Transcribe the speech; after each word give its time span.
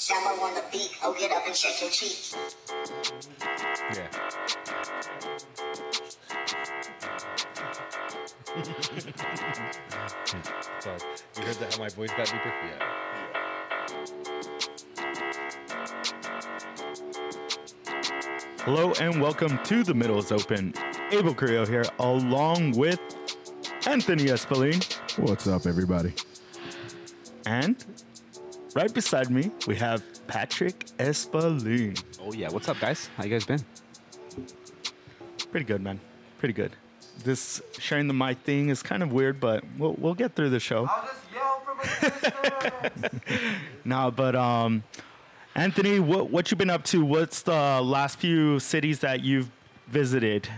Summer 0.00 0.30
on 0.30 0.54
the 0.54 0.62
beat, 0.72 0.96
oh 1.04 1.12
get 1.12 1.30
up 1.30 1.46
and 1.46 1.54
shake 1.54 1.78
your 1.82 1.90
cheeks. 1.90 2.34
Yeah. 3.92 4.08
so 10.80 10.96
you 11.36 11.42
heard 11.42 11.56
that 11.56 11.74
how 11.74 11.80
my 11.80 11.90
voice 11.90 12.08
got 12.16 12.24
deeper? 12.24 12.50
Yeah. 12.64 12.78
Hello 18.60 18.94
and 19.02 19.20
welcome 19.20 19.58
to 19.64 19.84
The 19.84 19.92
Middle 19.92 20.20
is 20.20 20.32
Open. 20.32 20.72
Abel 21.10 21.34
Carrillo 21.34 21.66
here, 21.66 21.84
along 21.98 22.72
with 22.72 22.98
Anthony 23.86 24.28
Espelin. 24.28 24.82
What's 25.18 25.46
up, 25.46 25.66
everybody? 25.66 26.14
And 27.44 27.84
right 28.74 28.92
beside 28.92 29.30
me, 29.30 29.50
we 29.66 29.76
have 29.76 30.02
Patrick 30.26 30.86
Espelin. 30.98 32.02
Oh 32.20 32.32
yeah, 32.32 32.48
what's 32.50 32.68
up, 32.68 32.78
guys? 32.80 33.08
How 33.16 33.24
you 33.24 33.30
guys 33.30 33.44
been? 33.44 33.64
Pretty 35.50 35.66
good, 35.66 35.82
man. 35.82 36.00
Pretty 36.38 36.54
good. 36.54 36.72
This 37.24 37.60
sharing 37.78 38.06
the 38.08 38.14
mic 38.14 38.38
thing 38.38 38.68
is 38.68 38.82
kind 38.82 39.02
of 39.02 39.12
weird, 39.12 39.40
but 39.40 39.64
we'll, 39.78 39.94
we'll 39.98 40.14
get 40.14 40.34
through 40.34 40.50
the 40.50 40.60
show. 40.60 40.86
I'll 40.88 41.06
just 41.06 41.22
yell 41.34 41.60
from 41.60 41.78
a 41.80 43.00
distance. 43.02 43.54
No, 43.84 44.10
but 44.10 44.36
um, 44.36 44.84
Anthony, 45.54 45.98
what 46.00 46.30
what 46.30 46.50
you 46.50 46.56
been 46.56 46.70
up 46.70 46.84
to? 46.84 47.04
What's 47.04 47.42
the 47.42 47.80
last 47.82 48.18
few 48.18 48.60
cities 48.60 49.00
that 49.00 49.20
you've 49.22 49.50
visited? 49.88 50.48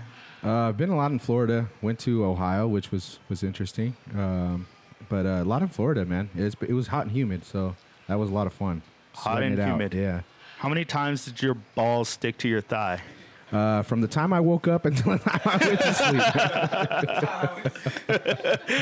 Uh, 0.45 0.69
I've 0.69 0.77
been 0.77 0.91
a 0.91 0.97
lot 0.97 1.13
in 1.13 1.19
Florida. 1.21 1.69
Went 1.81 2.01
to 2.01 2.25
Ohio, 2.25 2.67
which 2.67 2.91
was 2.93 3.19
was 3.29 3.43
interesting. 3.43 3.97
Um, 4.15 4.67
but 5.09 5.25
uh, 5.25 5.43
a 5.43 5.45
lot 5.45 5.63
in 5.63 5.69
Florida, 5.69 6.05
man. 6.05 6.31
It's, 6.35 6.57
it 6.61 6.73
was 6.73 6.89
hot 6.89 7.07
and 7.07 7.13
humid, 7.13 7.45
so 7.45 7.77
that 8.09 8.19
was 8.19 8.31
a 8.31 8.33
lot 8.35 8.47
of 8.47 8.53
fun. 8.53 8.83
Hot 9.15 9.33
Sweating 9.35 9.53
and 9.53 9.59
it 9.59 9.63
out, 9.63 9.69
humid. 9.73 9.95
Yeah. 9.95 10.21
How 10.59 10.69
many 10.69 10.85
times 10.85 11.25
did 11.25 11.43
your 11.43 11.55
balls 11.75 12.09
stick 12.09 12.39
to 12.39 12.49
your 12.49 12.61
thigh? 12.61 13.01
Uh, 13.51 13.83
from 13.83 14.01
the 14.01 14.09
time 14.09 14.33
I 14.33 14.41
woke 14.41 14.67
up 14.69 14.87
until 14.87 15.13
the 15.17 15.19
time 15.19 15.41
I 15.45 15.57
went 15.67 15.81
to 15.81 15.95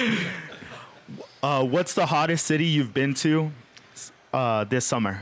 sleep. 0.06 0.20
Uh, 1.42 1.64
what's 1.64 1.94
the 1.94 2.04
hottest 2.06 2.46
city 2.46 2.66
you've 2.66 2.92
been 2.92 3.14
to 3.14 3.50
uh, 4.32 4.62
this 4.64 4.84
summer? 4.84 5.20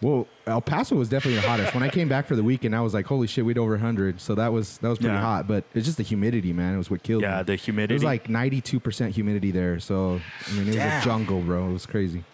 well, 0.00 0.26
El 0.46 0.60
Paso 0.62 0.96
was 0.96 1.08
definitely 1.08 1.40
the 1.40 1.46
hottest. 1.46 1.74
When 1.74 1.82
I 1.82 1.88
came 1.90 2.08
back 2.08 2.26
for 2.26 2.34
the 2.36 2.42
weekend, 2.42 2.74
I 2.74 2.80
was 2.80 2.94
like, 2.94 3.04
"Holy 3.06 3.26
shit, 3.26 3.44
we'd 3.44 3.58
over 3.58 3.72
100." 3.72 4.20
So 4.20 4.34
that 4.36 4.52
was 4.52 4.78
that 4.78 4.88
was 4.88 4.98
pretty 4.98 5.12
Yeah. 5.14 5.20
hot. 5.20 5.46
But 5.46 5.64
it's 5.74 5.84
just 5.84 5.98
the 5.98 6.02
humidity, 6.04 6.52
man. 6.54 6.74
It 6.74 6.78
was 6.78 6.90
what 6.90 7.02
killed 7.02 7.22
me. 7.22 7.28
Yeah, 7.28 7.42
the 7.42 7.54
humidity. 7.56 7.94
It 7.94 7.96
was 7.96 8.04
like 8.04 8.28
92% 8.28 9.10
humidity 9.10 9.50
there. 9.50 9.78
So 9.78 10.20
I 10.48 10.52
mean, 10.52 10.62
it 10.62 10.66
was 10.68 10.76
Damn. 10.76 11.02
a 11.02 11.04
jungle, 11.04 11.40
bro. 11.42 11.68
It 11.68 11.72
was 11.72 11.84
crazy. 11.86 12.24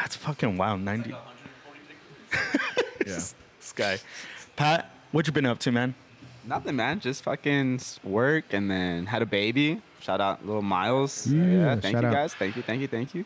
That's 0.00 0.16
fucking 0.16 0.56
wild. 0.56 0.80
90. 0.80 1.14
Yeah. 3.06 3.14
This 3.14 3.34
guy. 3.76 3.98
Pat, 4.56 4.90
what 5.12 5.28
you 5.28 5.32
been 5.32 5.46
up 5.46 5.60
to, 5.60 5.70
man? 5.70 5.94
Nothing, 6.44 6.74
man. 6.74 6.98
Just 6.98 7.22
fucking 7.22 7.80
work 8.02 8.46
and 8.52 8.68
then 8.68 9.06
had 9.06 9.22
a 9.22 9.26
baby. 9.26 9.80
Shout 10.00 10.20
out 10.20 10.44
little 10.44 10.60
Miles. 10.62 11.24
Yeah, 11.28 11.76
thank 11.76 11.94
shout 11.94 12.02
you 12.02 12.08
out. 12.08 12.12
guys. 12.14 12.34
Thank 12.34 12.56
you, 12.56 12.62
thank 12.62 12.80
you, 12.80 12.88
thank 12.88 13.14
you. 13.14 13.24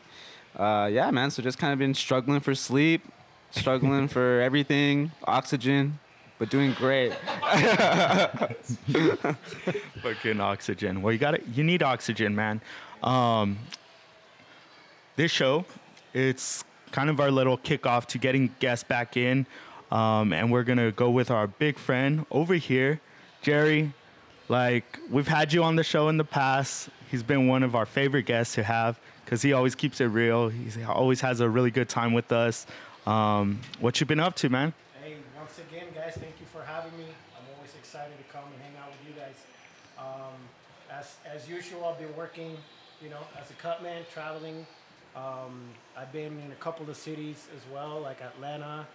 Uh, 0.54 0.88
yeah, 0.92 1.10
man. 1.10 1.30
So 1.30 1.42
just 1.42 1.56
kind 1.58 1.72
of 1.72 1.78
been 1.78 1.94
struggling 1.94 2.40
for 2.40 2.54
sleep, 2.54 3.02
struggling 3.52 4.06
for 4.14 4.42
everything, 4.42 5.12
oxygen, 5.24 5.98
but 6.38 6.50
doing 6.50 6.74
great. 6.74 7.14
Fucking 10.02 10.40
oxygen. 10.40 11.00
Well, 11.00 11.12
you 11.12 11.18
got 11.18 11.34
it. 11.34 11.44
You 11.54 11.64
need 11.64 11.82
oxygen, 11.82 12.34
man. 12.34 12.60
Um, 13.02 13.58
this 15.16 15.30
show, 15.30 15.64
it's 16.14 16.64
kind 16.92 17.10
of 17.10 17.20
our 17.20 17.30
little 17.30 17.56
kickoff 17.58 18.06
to 18.06 18.18
getting 18.18 18.54
guests 18.58 18.84
back 18.84 19.16
in, 19.16 19.46
um, 19.90 20.32
and 20.32 20.50
we're 20.50 20.64
gonna 20.64 20.92
go 20.92 21.10
with 21.10 21.30
our 21.30 21.46
big 21.46 21.78
friend 21.78 22.26
over 22.30 22.54
here, 22.54 23.00
Gerry. 23.42 23.92
Like 24.48 24.98
we've 25.08 25.28
had 25.28 25.52
you 25.52 25.62
on 25.62 25.76
the 25.76 25.84
show 25.84 26.08
in 26.08 26.16
the 26.16 26.24
past. 26.24 26.88
He's 27.10 27.22
been 27.22 27.46
one 27.46 27.62
of 27.62 27.74
our 27.74 27.86
favorite 27.86 28.26
guests 28.26 28.54
to 28.56 28.64
have 28.64 28.98
because 29.24 29.42
he 29.42 29.52
always 29.52 29.74
keeps 29.76 30.00
it 30.00 30.06
real. 30.06 30.48
He 30.48 30.82
always 30.82 31.20
has 31.20 31.40
a 31.40 31.48
really 31.48 31.70
good 31.70 31.88
time 31.88 32.12
with 32.12 32.32
us. 32.32 32.66
Um, 33.06 33.60
what 33.78 34.00
you 34.00 34.06
been 34.06 34.20
up 34.20 34.34
to, 34.36 34.48
man? 34.48 34.74
hey, 35.02 35.16
once 35.38 35.58
again, 35.58 35.86
guys, 35.94 36.14
thank 36.14 36.34
you 36.40 36.46
for 36.52 36.62
having 36.62 36.96
me. 36.98 37.06
I'm 37.36 37.46
always 37.56 37.74
excited 37.74 38.12
to 38.18 38.32
come 38.32 38.44
and 38.52 38.60
hang 38.62 38.72
out 38.82 38.90
with 38.90 39.00
you 39.08 39.20
guys. 39.20 39.36
Um, 39.98 40.34
as 40.90 41.16
as 41.24 41.48
usual, 41.48 41.84
I've 41.84 41.98
been 41.98 42.14
working, 42.16 42.56
you 43.02 43.08
know, 43.08 43.20
as 43.40 43.50
a 43.50 43.54
cut 43.54 43.82
man, 43.82 44.02
traveling. 44.12 44.66
Um, 45.16 45.62
I've 45.96 46.12
been 46.12 46.38
in 46.40 46.52
a 46.52 46.60
couple 46.60 46.88
of 46.88 46.96
cities 46.96 47.48
as 47.56 47.62
well, 47.72 48.00
like 48.00 48.20
Atlanta. 48.22 48.86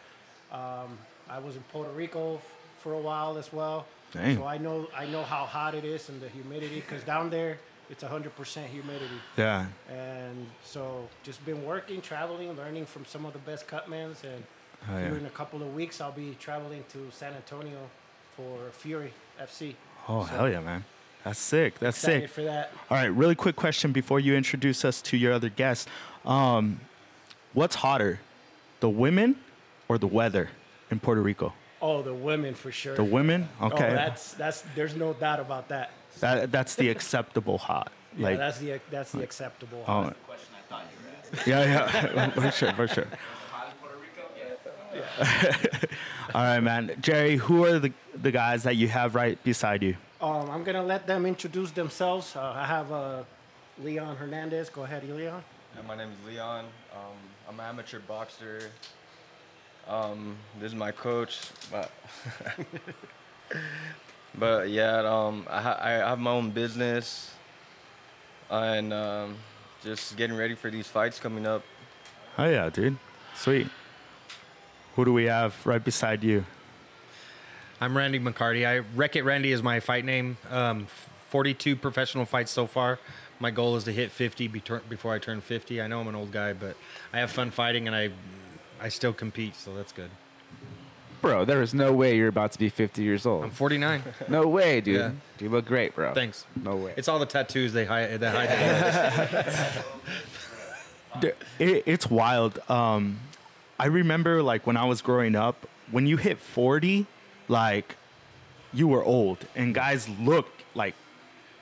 Um, 0.52 0.98
I 1.30 1.40
was 1.40 1.56
in 1.56 1.64
Puerto 1.64 1.92
Rico 1.92 2.36
f- 2.36 2.42
for 2.80 2.94
a 2.94 3.00
while 3.00 3.38
as 3.38 3.52
well. 3.52 3.86
Dang. 4.12 4.38
So 4.38 4.46
I 4.46 4.58
know 4.58 4.88
I 4.96 5.06
know 5.08 5.24
how 5.24 5.46
hot 5.46 5.76
it 5.76 5.84
is 5.84 6.08
and 6.10 6.22
the 6.22 6.30
humidity, 6.30 6.80
because 6.80 7.04
down 7.04 7.30
there 7.30 7.58
it's 7.90 8.04
100% 8.04 8.66
humidity. 8.68 9.20
Yeah. 9.38 9.66
And 9.90 10.48
so 10.64 11.08
just 11.24 11.46
been 11.46 11.64
working, 11.66 12.02
traveling, 12.02 12.52
learning 12.56 12.86
from 12.86 13.06
some 13.06 13.26
of 13.26 13.34
the 13.34 13.40
best 13.40 13.68
cutmans. 13.68 14.24
And 14.24 14.44
Oh, 14.88 14.98
yeah. 15.00 15.08
in 15.16 15.26
a 15.26 15.30
couple 15.32 15.64
of 15.64 15.74
weeks, 15.74 16.00
I'll 16.00 16.12
be 16.12 16.36
traveling 16.40 16.84
to 16.94 17.10
San 17.12 17.34
Antonio 17.34 17.90
for 18.36 18.70
Fury 18.72 19.12
FC. 19.42 19.74
Oh 20.08 20.22
So, 20.24 20.28
hell 20.36 20.50
yeah, 20.50 20.60
man! 20.60 20.84
That's 21.26 21.40
sick. 21.40 21.80
That's 21.80 21.98
Excited 21.98 22.22
sick. 22.22 22.30
for 22.30 22.44
that. 22.44 22.72
All 22.90 22.98
right, 22.98 23.08
really 23.08 23.34
quick 23.36 23.56
question 23.56 23.92
before 23.92 24.20
you 24.20 24.36
introduce 24.36 24.86
us 24.86 25.02
to 25.02 25.18
your 25.18 25.34
other 25.34 25.50
guests. 25.50 25.88
Um, 26.24 26.80
what's 27.54 27.76
hotter, 27.76 28.20
the 28.80 28.90
women 28.90 29.36
or 29.90 29.98
the 29.98 30.06
weather 30.08 30.52
in 30.92 31.00
Puerto 31.00 31.22
Rico? 31.22 31.54
Oh, 31.82 32.04
the 32.04 32.14
women 32.14 32.54
for 32.54 32.72
sure. 32.72 32.96
The 32.96 33.04
women? 33.04 33.50
Oh, 33.60 33.68
Okay. 33.68 33.90
that's 33.90 34.34
that's. 34.36 34.64
There's 34.76 34.96
no 34.96 35.14
doubt 35.14 35.40
about 35.40 35.68
that. 35.70 35.90
that, 36.20 36.52
that's 36.52 36.76
the 36.76 36.90
acceptable 36.90 37.58
hot. 37.58 37.92
Yeah, 38.18 38.28
Like, 38.30 38.38
that's 38.38 38.60
the 38.60 38.80
that's 38.90 39.12
the 39.12 39.24
acceptable. 39.24 39.84
oh, 39.90 40.14
yeah, 41.46 41.90
yeah, 42.16 42.30
for 42.30 42.50
sure, 42.52 42.72
for 42.72 42.88
sure. 42.88 43.08
All 46.34 46.42
right, 46.42 46.62
man. 46.62 46.96
Gerry, 47.02 47.36
who 47.36 47.66
are 47.66 47.78
the, 47.80 47.92
the 48.22 48.32
guys 48.32 48.64
that 48.64 48.78
you 48.78 48.88
have 48.88 49.16
right 49.16 49.42
beside 49.44 49.84
you? 49.84 49.98
Um, 50.22 50.50
I'm 50.50 50.64
gonna 50.64 50.84
let 50.84 51.08
them 51.08 51.26
introduce 51.26 51.72
themselves. 51.72 52.36
Uh, 52.36 52.54
I 52.56 52.66
have 52.66 52.92
uh, 52.92 53.24
Leon 53.84 54.16
Hernandez. 54.16 54.70
Go 54.70 54.84
ahead, 54.84 55.08
Leon. 55.08 55.44
Yeah, 55.76 55.82
my 55.88 55.96
name 55.96 56.10
is 56.10 56.28
Leon. 56.28 56.66
Um, 56.94 57.18
I'm 57.50 57.60
an 57.60 57.66
amateur 57.66 58.00
boxer. 58.00 58.72
Um, 59.88 60.38
this 60.60 60.72
is 60.72 60.76
my 60.76 60.92
coach, 60.92 61.42
but 61.70 61.92
but 64.40 64.70
yeah, 64.70 65.00
um, 65.00 65.46
I, 65.50 65.62
ha- 65.62 65.80
I 65.82 65.92
have 65.92 66.20
my 66.20 66.32
own 66.32 66.50
business, 66.52 67.34
and 68.50 68.94
um, 68.94 69.36
just 69.84 70.16
getting 70.18 70.36
ready 70.36 70.56
for 70.56 70.72
these 70.72 70.88
fights 70.88 71.20
coming 71.20 71.46
up. 71.46 71.62
Oh, 72.38 72.50
yeah, 72.50 72.70
dude. 72.70 72.98
Sweet. 73.36 73.68
Who 74.96 75.06
do 75.06 75.14
we 75.14 75.26
have 75.26 75.56
right 75.66 75.84
beside 75.84 76.24
you? 76.24 76.46
I'm 77.86 77.96
Randy 77.96 78.20
McCarty. 78.20 78.66
I 78.66 78.80
Wreck 78.96 79.16
It 79.16 79.24
Randy 79.24 79.52
is 79.52 79.62
my 79.62 79.80
fight 79.80 80.06
name. 80.06 80.38
Um, 80.50 80.88
42 81.30 81.76
professional 81.76 82.26
fights 82.26 82.50
so 82.50 82.66
far. 82.66 82.98
My 83.40 83.52
goal 83.52 83.76
is 83.76 83.84
to 83.84 83.92
hit 83.92 84.10
50 84.10 84.48
be 84.48 84.60
tur- 84.60 84.82
before 84.90 85.14
I 85.14 85.20
turn 85.20 85.40
50. 85.40 85.80
I 85.80 85.86
know 85.86 86.00
I'm 86.00 86.08
an 86.08 86.16
old 86.16 86.32
guy, 86.32 86.54
but 86.54 86.76
I 87.14 87.20
have 87.20 87.30
fun 87.30 87.52
fighting 87.52 87.86
and 87.86 87.96
I 87.96 88.10
I 88.82 88.90
still 88.90 89.14
compete, 89.14 89.56
so 89.56 89.76
that's 89.76 89.92
good. 89.92 90.10
Bro, 91.22 91.46
there 91.46 91.62
is 91.62 91.76
no 91.76 91.94
way 91.94 92.18
you're 92.18 92.28
about 92.28 92.54
to 92.54 92.60
be 92.60 92.70
50 92.70 93.04
years 93.04 93.24
old. 93.24 93.44
I'm 93.44 93.52
49. 93.52 94.02
No 94.30 94.48
way, 94.48 94.82
dude. 94.82 94.96
Yeah. 94.96 95.12
You 95.40 95.50
look 95.50 95.66
great, 95.66 95.94
bro. 95.94 96.12
Thanks. 96.16 96.48
No 96.56 96.76
way. 96.76 96.96
It's 96.98 97.08
all 97.08 97.20
the 97.20 97.28
tattoos 97.28 97.72
they 97.72 97.86
hide. 97.86 98.20
That 98.20 99.84
hide 101.22 101.24
it, 101.60 101.84
it's 101.86 102.10
wild. 102.10 102.60
Um, 102.68 103.20
I 103.80 103.86
remember 103.86 104.42
like 104.42 104.66
when 104.66 104.76
I 104.76 104.86
was 104.86 105.04
growing 105.04 105.36
up, 105.36 105.68
when 105.92 106.08
you 106.08 106.18
hit 106.18 106.40
40, 106.40 107.06
like 107.48 107.96
you 108.74 108.88
were 108.88 109.04
old 109.04 109.46
and 109.56 109.74
guys 109.74 110.10
looked 110.10 110.64
like 110.76 110.96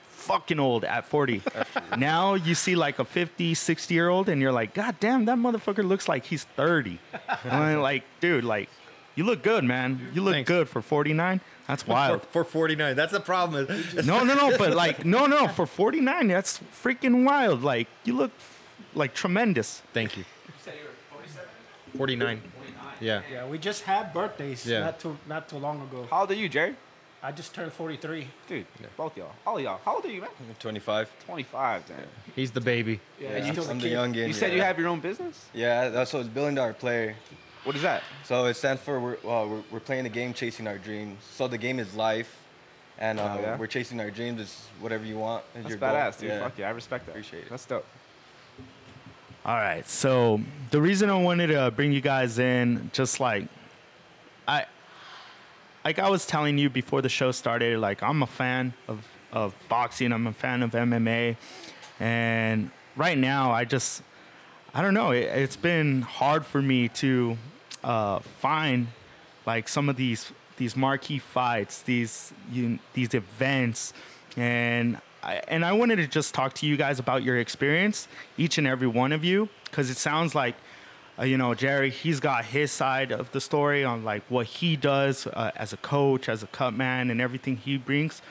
fucking 0.09 0.59
old 0.59 0.83
at 0.85 1.05
40. 1.05 1.41
now 1.97 2.33
you 2.33 2.55
see 2.55 2.75
like 2.75 2.99
a 2.99 3.05
50, 3.05 3.53
60 3.53 3.93
year 3.93 4.09
old 4.09 4.29
and 4.29 4.41
you're 4.41 4.51
like, 4.51 4.73
God 4.73 4.95
damn, 4.99 5.25
that 5.25 5.37
motherfucker 5.37 5.87
looks 5.87 6.07
like 6.07 6.25
he's 6.25 6.45
30. 6.55 6.99
And 7.43 7.53
I'm 7.53 7.79
like, 7.81 8.03
dude, 8.19 8.43
like 8.43 8.69
you 9.15 9.25
look 9.25 9.43
good, 9.43 9.63
man. 9.63 10.11
You 10.13 10.23
look 10.23 10.33
Thanks. 10.33 10.47
good 10.47 10.69
for 10.69 10.81
49. 10.81 11.41
That's 11.67 11.83
for, 11.83 11.91
wild. 11.91 12.23
for 12.31 12.43
49. 12.43 12.95
That's 12.95 13.11
the 13.11 13.19
problem. 13.19 13.67
no, 14.05 14.23
no, 14.23 14.33
no, 14.33 14.57
but 14.57 14.73
like, 14.75 15.05
no, 15.05 15.25
no, 15.25 15.47
for 15.47 15.65
49, 15.65 16.27
that's 16.27 16.59
freaking 16.81 17.23
wild. 17.25 17.61
Like 17.61 17.87
you 18.05 18.15
look 18.15 18.31
like 18.95 19.13
tremendous. 19.13 19.81
Thank 19.93 20.17
you. 20.17 20.25
49. 21.97 22.41
Yeah. 23.03 23.21
Yeah, 23.31 23.47
we 23.47 23.57
just 23.57 23.83
had 23.83 24.13
birthdays 24.13 24.65
Yeah. 24.65 24.79
not 24.79 24.99
too 24.99 25.17
not 25.27 25.49
too 25.49 25.57
long 25.57 25.81
ago. 25.81 26.07
How 26.09 26.21
old 26.21 26.31
are 26.31 26.35
you, 26.35 26.49
Gerry? 26.49 26.75
I 27.25 27.31
just 27.31 27.53
turned 27.55 27.71
43. 27.71 28.27
Dude, 28.49 28.65
both 28.97 29.15
y'all. 29.15 29.31
All 29.47 29.57
y'all. 29.59 29.79
How 29.85 29.95
old 29.95 30.05
are 30.05 30.09
you, 30.11 30.19
man? 30.21 30.29
25. 30.59 31.09
25, 31.25 31.85
damn. 31.87 31.97
He's 32.35 32.51
the 32.51 32.59
baby. 32.59 32.99
Yeah, 33.17 33.37
you 33.45 33.53
still 33.53 33.69
I'm 33.69 33.77
the 33.79 33.83
the 33.83 33.89
kid. 33.89 33.97
youngin. 33.97 34.27
You 34.27 34.33
said 34.33 34.49
yeah. 34.49 34.55
you 34.57 34.61
have 34.63 34.77
your 34.77 34.89
own 34.89 34.99
business? 34.99 35.45
Yeah, 35.53 35.87
that's 35.89 36.11
what 36.11 36.19
it's 36.21 36.29
billion 36.29 36.55
dollar 36.55 36.73
player. 36.73 37.15
What 37.63 37.77
is 37.77 37.81
that? 37.83 38.03
So 38.25 38.45
it 38.47 38.55
stands 38.55 38.81
for 38.81 38.99
we're, 38.99 39.17
well, 39.23 39.47
we're, 39.47 39.63
we're 39.71 39.79
playing 39.79 40.03
the 40.03 40.09
game, 40.09 40.33
chasing 40.33 40.67
our 40.67 40.77
dreams. 40.77 41.23
So 41.23 41.47
the 41.47 41.57
game 41.57 41.79
is 41.79 41.95
life, 41.95 42.35
and 42.99 43.21
uh, 43.21 43.37
Oh, 43.37 43.41
yeah? 43.41 43.57
we're 43.57 43.67
chasing 43.67 44.01
our 44.01 44.11
dreams. 44.11 44.41
It's 44.41 44.67
whatever 44.81 45.05
you 45.05 45.17
want. 45.17 45.45
Is 45.55 45.63
That's 45.63 45.69
your 45.69 45.77
goal. 45.77 45.89
badass, 45.91 46.19
dude. 46.19 46.29
Yeah. 46.29 46.39
Fuck 46.43 46.57
yeah, 46.57 46.67
I 46.67 46.71
respect 46.71 47.05
that. 47.05 47.11
Appreciate 47.13 47.43
it. 47.45 47.49
That's 47.49 47.65
dope. 47.65 47.85
All 49.45 49.55
right. 49.55 49.85
So 49.87 50.39
the 50.71 50.81
reason 50.81 51.09
I 51.09 51.21
wanted 51.21 51.47
to 51.47 51.69
bring 51.71 51.91
you 51.91 51.99
guys 51.99 52.39
in, 52.39 52.89
just 52.93 53.19
like 53.19 53.47
I, 54.47 54.65
like 55.83 55.99
I 55.99 56.09
was 56.09 56.25
telling 56.25 56.57
you 56.57 56.69
before 56.69 57.01
the 57.01 57.09
show 57.09 57.31
started, 57.31 57.79
like 57.79 58.01
I'm 58.01 58.23
a 58.23 58.27
fan 58.27 58.73
of 58.87 59.05
of 59.33 59.53
boxing. 59.67 60.13
I'm 60.13 60.27
a 60.27 60.33
fan 60.33 60.63
of 60.63 60.71
MMA, 60.71 61.35
and 61.99 62.71
right 62.95 63.17
now 63.17 63.51
I 63.51 63.65
just 63.65 64.01
I 64.73 64.81
don't 64.81 64.93
know. 64.93 65.11
It, 65.11 65.23
it's 65.23 65.57
been 65.57 66.03
hard 66.03 66.45
for 66.45 66.61
me 66.61 66.87
to 66.89 67.37
uh, 67.83 68.19
find 68.19 68.87
like 69.45 69.67
some 69.67 69.89
of 69.89 69.97
these 69.97 70.31
these 70.55 70.77
marquee 70.77 71.19
fights, 71.19 71.81
these 71.81 72.31
you, 72.49 72.79
these 72.93 73.13
events, 73.13 73.91
and 74.37 75.01
I, 75.23 75.41
and 75.47 75.63
I 75.63 75.71
wanted 75.73 75.95
to 75.97 76.07
just 76.07 76.33
talk 76.33 76.53
to 76.55 76.65
you 76.65 76.77
guys 76.77 76.99
about 76.99 77.23
your 77.23 77.39
experience, 77.39 78.07
each 78.37 78.57
and 78.57 78.67
every 78.67 78.87
one 78.87 79.11
of 79.11 79.23
you, 79.23 79.49
because 79.65 79.89
it 79.89 79.97
sounds 79.97 80.35
like. 80.35 80.55
Uh, 81.19 81.25
you 81.25 81.37
know, 81.37 81.53
Gerry, 81.53 81.91
he's 81.91 82.19
got 82.19 82.43
his 82.43 82.71
side 82.71 83.11
of 83.11 83.31
the 83.33 83.39
story 83.39 83.83
on 83.83 84.03
like 84.03 84.23
what 84.29 84.47
he 84.47 84.75
does 84.75 85.27
uh, 85.27 85.51
as 85.55 85.71
a 85.71 85.77
coach, 85.77 86.27
as 86.27 86.41
a 86.41 86.47
cut 86.47 86.73
man, 86.73 87.11
and 87.11 87.21
everything 87.21 87.55
he 87.55 87.77
brings. 87.77 88.23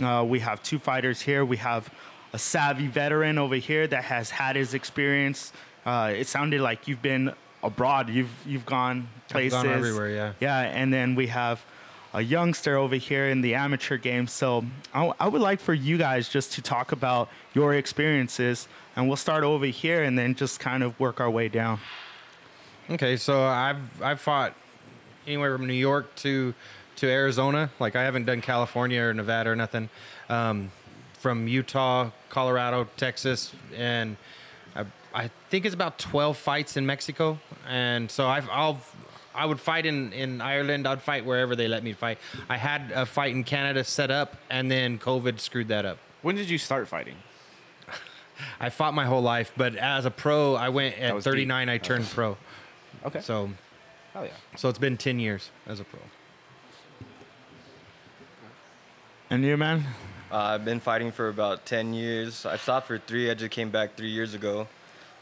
Uh, 0.00 0.24
we 0.24 0.38
have 0.38 0.62
two 0.62 0.78
fighters 0.78 1.20
here. 1.20 1.44
We 1.44 1.56
have 1.56 1.92
a 2.32 2.38
savvy 2.38 2.86
veteran 2.86 3.38
over 3.38 3.56
here 3.56 3.88
that 3.88 4.04
has 4.04 4.30
had 4.30 4.54
his 4.54 4.72
experience. 4.72 5.52
Uh, 5.84 6.12
it 6.14 6.28
sounded 6.28 6.60
like 6.60 6.86
you've 6.86 7.02
been 7.02 7.32
abroad. 7.64 8.08
You've 8.08 8.30
you've 8.46 8.66
gone 8.66 9.08
places. 9.28 9.54
I've 9.54 9.64
gone 9.64 9.74
everywhere, 9.74 10.10
yeah. 10.10 10.32
Yeah, 10.38 10.60
and 10.60 10.92
then 10.92 11.16
we 11.16 11.26
have 11.26 11.64
a 12.14 12.22
youngster 12.22 12.76
over 12.76 12.96
here 12.96 13.28
in 13.28 13.40
the 13.40 13.54
amateur 13.54 13.96
game. 13.96 14.26
So 14.26 14.64
I, 14.94 15.12
I 15.20 15.28
would 15.28 15.40
like 15.40 15.60
for 15.60 15.74
you 15.74 15.98
guys 15.98 16.28
just 16.28 16.52
to 16.54 16.62
talk 16.62 16.92
about 16.92 17.28
your 17.54 17.74
experiences, 17.74 18.68
and 18.96 19.08
we'll 19.08 19.16
start 19.16 19.44
over 19.44 19.66
here 19.66 20.02
and 20.02 20.18
then 20.18 20.34
just 20.34 20.60
kind 20.60 20.82
of 20.82 20.98
work 20.98 21.20
our 21.20 21.30
way 21.30 21.48
down. 21.48 21.80
Okay, 22.90 23.16
so 23.16 23.42
I've 23.42 24.02
I've 24.02 24.20
fought 24.20 24.54
anywhere 25.26 25.56
from 25.56 25.66
New 25.66 25.74
York 25.74 26.14
to 26.16 26.54
to 26.96 27.06
Arizona. 27.06 27.70
Like 27.78 27.96
I 27.96 28.02
haven't 28.02 28.24
done 28.24 28.40
California 28.40 29.02
or 29.02 29.14
Nevada 29.14 29.50
or 29.50 29.56
nothing. 29.56 29.90
Um, 30.28 30.70
from 31.18 31.48
Utah, 31.48 32.10
Colorado, 32.28 32.86
Texas, 32.96 33.52
and 33.76 34.16
I, 34.76 34.84
I 35.12 35.30
think 35.50 35.64
it's 35.64 35.74
about 35.74 35.98
twelve 35.98 36.38
fights 36.38 36.76
in 36.76 36.86
Mexico. 36.86 37.38
And 37.68 38.10
so 38.10 38.26
I've 38.28 38.48
I'll 38.50 38.80
I 39.38 39.46
would 39.46 39.60
fight 39.60 39.86
in, 39.86 40.12
in 40.12 40.40
Ireland. 40.40 40.86
I'd 40.86 41.00
fight 41.00 41.24
wherever 41.24 41.54
they 41.54 41.68
let 41.68 41.84
me 41.84 41.92
fight. 41.92 42.18
I 42.48 42.56
had 42.56 42.90
a 42.92 43.06
fight 43.06 43.32
in 43.34 43.44
Canada 43.44 43.84
set 43.84 44.10
up, 44.10 44.36
and 44.50 44.68
then 44.68 44.98
COVID 44.98 45.38
screwed 45.38 45.68
that 45.68 45.86
up. 45.86 45.98
When 46.22 46.34
did 46.34 46.50
you 46.50 46.58
start 46.58 46.88
fighting? 46.88 47.14
I 48.60 48.70
fought 48.70 48.94
my 48.94 49.04
whole 49.04 49.22
life, 49.22 49.52
but 49.56 49.76
as 49.76 50.04
a 50.06 50.10
pro, 50.10 50.56
I 50.56 50.70
went 50.70 50.98
at 50.98 51.14
was 51.14 51.22
deep. 51.22 51.32
39. 51.32 51.68
I 51.68 51.78
turned 51.78 52.06
pro. 52.06 52.36
Okay. 53.04 53.20
So 53.20 53.50
Hell 54.12 54.24
yeah. 54.24 54.32
so 54.56 54.68
it's 54.68 54.78
been 54.78 54.96
10 54.96 55.20
years 55.20 55.50
as 55.66 55.78
a 55.78 55.84
pro. 55.84 56.00
And 59.30 59.44
you, 59.44 59.56
man? 59.56 59.84
Uh, 60.32 60.36
I've 60.36 60.64
been 60.64 60.80
fighting 60.80 61.12
for 61.12 61.28
about 61.28 61.64
10 61.64 61.94
years. 61.94 62.44
I 62.44 62.56
stopped 62.56 62.88
for 62.88 62.98
three. 62.98 63.30
I 63.30 63.34
just 63.34 63.52
came 63.52 63.70
back 63.70 63.96
three 63.96 64.10
years 64.10 64.34
ago. 64.34 64.66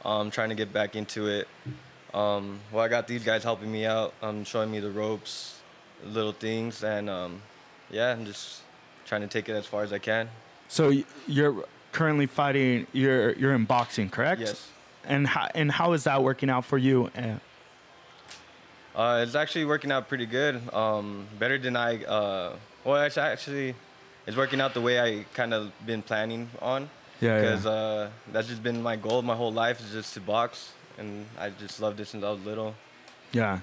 Um, 0.05 0.31
trying 0.31 0.49
to 0.49 0.55
get 0.55 0.73
back 0.73 0.97
into 0.97 1.27
it. 1.27 1.49
Um, 2.15 2.61
well, 2.73 2.85
I 2.85 2.89
got 2.89 3.07
these 3.07 3.25
guys 3.25 3.43
helping 3.43 3.71
me 3.71 3.85
out, 3.85 4.15
um, 4.23 4.45
showing 4.45 4.71
me 4.71 4.81
the 4.81 4.91
ropes, 4.91 5.61
little 6.05 6.33
things, 6.33 6.83
and 6.83 7.11
um, 7.11 7.43
yeah, 7.91 8.13
I'm 8.13 8.25
just 8.25 8.63
trying 9.05 9.21
to 9.23 9.29
take 9.29 9.49
it 9.49 9.53
as 9.53 9.67
far 9.67 9.83
as 9.83 9.93
I 9.93 9.99
can. 9.99 10.29
So 10.69 10.93
you're 11.27 11.65
currently 11.93 12.27
fighting. 12.27 12.87
You're 12.93 13.33
you're 13.35 13.55
in 13.55 13.65
boxing, 13.65 14.09
correct? 14.11 14.41
Yes. 14.41 14.69
And 15.05 15.27
how 15.27 15.49
and 15.55 15.71
how 15.71 15.93
is 15.93 16.05
that 16.05 16.23
working 16.23 16.51
out 16.51 16.65
for 16.65 16.79
you? 16.79 17.11
Uh, 17.17 17.39
Uh, 18.97 19.23
it's 19.23 19.35
actually 19.35 19.67
working 19.67 19.93
out 19.93 20.09
pretty 20.09 20.25
good. 20.25 20.57
Um, 20.73 21.27
better 21.39 21.59
than 21.59 21.77
I. 21.77 22.03
Uh, 22.03 22.57
well, 22.83 23.03
it's 23.05 23.19
actually, 23.19 23.75
it's 24.27 24.37
working 24.37 24.59
out 24.61 24.73
the 24.73 24.81
way 24.81 24.99
I 24.99 25.27
kind 25.35 25.53
of 25.53 25.71
been 25.85 26.01
planning 26.01 26.49
on. 26.63 26.89
Yeah, 27.21 27.29
yeah. 27.29 27.41
Because 27.41 27.67
uh, 27.67 28.11
that's 28.33 28.49
just 28.49 28.63
been 28.63 28.83
my 28.83 28.97
goal 28.97 29.21
my 29.23 29.37
whole 29.37 29.53
life 29.53 29.81
is 29.81 29.93
just 29.93 30.15
to 30.15 30.21
box, 30.21 30.73
and 30.99 31.27
I 31.39 31.51
just 31.51 31.81
loved 31.81 32.01
it 32.01 32.07
since 32.09 32.25
I 32.25 32.31
was 32.31 32.45
little. 32.45 32.75
Yeah. 33.33 33.61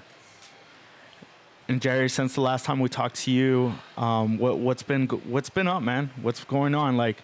And 1.68 1.80
Gerry, 1.80 2.08
since 2.08 2.34
the 2.34 2.42
last 2.42 2.66
time 2.66 2.78
we 2.80 2.88
talked 2.88 3.16
to 3.24 3.30
you, 3.30 3.72
um, 3.96 4.38
what 4.38 4.58
what's 4.58 4.82
been 4.82 5.06
what's 5.06 5.50
been 5.50 5.66
up, 5.66 5.82
man? 5.82 6.10
What's 6.20 6.44
going 6.44 6.74
on? 6.74 6.96
Like, 6.96 7.22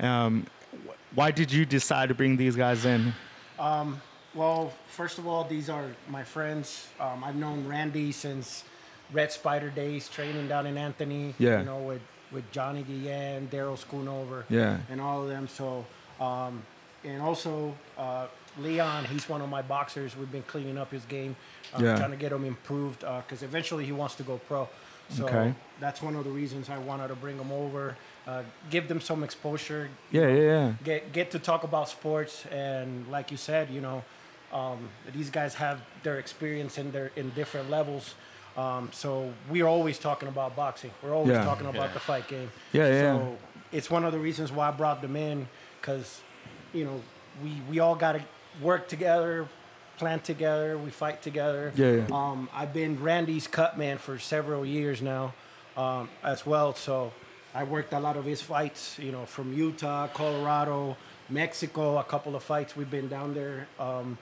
um, 0.00 0.46
why 1.14 1.30
did 1.30 1.52
you 1.52 1.66
decide 1.66 2.08
to 2.08 2.14
bring 2.14 2.36
these 2.36 2.56
guys 2.56 2.86
in? 2.86 3.12
Well, 4.34 4.72
first 4.88 5.18
of 5.18 5.26
all, 5.26 5.44
these 5.44 5.68
are 5.68 5.84
my 6.08 6.24
friends. 6.24 6.88
Um, 6.98 7.22
I've 7.22 7.36
known 7.36 7.68
Randy 7.68 8.12
since 8.12 8.64
Red 9.12 9.30
Spider 9.30 9.68
days, 9.68 10.08
training 10.08 10.48
down 10.48 10.66
in 10.66 10.78
Anthony. 10.78 11.34
Yeah. 11.38 11.58
You 11.60 11.66
know, 11.66 11.78
with 11.78 12.00
with 12.30 12.50
Johnny 12.50 12.82
Guillen, 12.82 13.48
Daryl 13.48 13.76
Schoonover. 13.76 14.44
Yeah. 14.48 14.78
And 14.90 15.00
all 15.00 15.22
of 15.22 15.28
them. 15.28 15.48
So, 15.48 15.84
um, 16.18 16.62
and 17.04 17.20
also 17.20 17.74
uh, 17.98 18.28
Leon, 18.58 19.04
he's 19.06 19.28
one 19.28 19.40
of 19.40 19.48
my 19.48 19.62
boxers. 19.62 20.16
We've 20.16 20.30
been 20.30 20.42
cleaning 20.42 20.76
up 20.78 20.90
his 20.90 21.04
game, 21.06 21.36
uh, 21.74 21.82
Yeah. 21.82 21.96
trying 21.96 22.10
to 22.10 22.16
get 22.16 22.32
him 22.32 22.44
improved 22.44 23.00
because 23.00 23.42
eventually 23.42 23.84
he 23.84 23.92
wants 23.92 24.14
to 24.16 24.22
go 24.22 24.38
pro. 24.48 24.68
So 25.08 25.24
Okay. 25.26 25.54
that's 25.80 26.00
one 26.00 26.14
of 26.16 26.24
the 26.24 26.30
reasons 26.30 26.70
I 26.70 26.78
wanted 26.78 27.08
to 27.08 27.14
bring 27.14 27.38
him 27.38 27.50
over, 27.52 27.96
uh, 28.26 28.42
give 28.70 28.88
them 28.88 29.00
some 29.00 29.22
exposure, 29.24 29.90
Yeah, 30.10 30.28
yeah, 30.28 30.40
yeah. 30.42 30.72
get 30.84 31.12
get 31.12 31.30
to 31.32 31.38
talk 31.38 31.64
about 31.64 31.88
sports 31.88 32.46
and 32.50 33.06
like 33.08 33.30
you 33.30 33.36
said 33.36 33.68
you 33.70 33.80
know 33.80 34.04
um, 34.52 34.88
these 35.14 35.28
guys 35.30 35.54
have 35.54 35.80
their 36.02 36.18
experience 36.18 36.78
in 36.78 36.92
their 36.92 37.10
in 37.16 37.30
different 37.30 37.68
levels 37.70 38.14
um, 38.56 38.90
so 38.92 39.32
we're 39.50 39.66
always 39.66 39.98
talking 39.98 40.28
about 40.28 40.54
boxing 40.54 40.90
we're 41.02 41.14
always 41.14 41.36
Yeah. 41.36 41.44
talking 41.44 41.66
about 41.66 41.94
the 41.94 42.00
fight 42.00 42.28
game 42.28 42.50
Yeah, 42.72 42.86
yeah. 42.88 43.00
so 43.00 43.38
it's 43.72 43.90
one 43.90 44.04
of 44.04 44.12
the 44.12 44.18
reasons 44.18 44.52
why 44.52 44.68
i 44.68 44.70
brought 44.70 45.00
them 45.02 45.16
in 45.16 45.48
because 45.80 46.20
you 46.72 46.84
know 46.84 47.00
we 47.42 47.60
we 47.70 47.80
all 47.80 47.94
got 47.96 48.12
to 48.12 48.22
work 48.60 48.88
together 48.88 49.48
plan 49.98 50.20
together 50.20 50.76
we 50.78 50.90
fight 50.90 51.22
together 51.22 51.72
Yeah, 51.76 51.92
yeah. 51.92 52.06
um, 52.10 52.48
i've 52.54 52.72
been 52.72 53.00
randy's 53.02 53.46
cut 53.46 53.78
man 53.78 53.98
for 53.98 54.18
several 54.18 54.64
years 54.66 55.00
now 55.02 55.34
um, 55.76 56.08
as 56.22 56.44
well 56.46 56.74
so 56.74 57.12
I 57.54 57.64
worked 57.64 57.92
a 57.92 58.00
lot 58.00 58.16
of 58.16 58.24
his 58.24 58.40
fights, 58.40 58.98
you 58.98 59.12
know, 59.12 59.26
from 59.26 59.52
Utah, 59.52 60.08
Colorado, 60.08 60.96
Mexico, 61.28 61.98
a 61.98 62.02
couple 62.04 62.34
of 62.34 62.42
fights. 62.42 62.74
We've 62.74 62.90
been 62.90 63.08
down 63.08 63.34
there 63.34 63.68
um, 63.78 64.16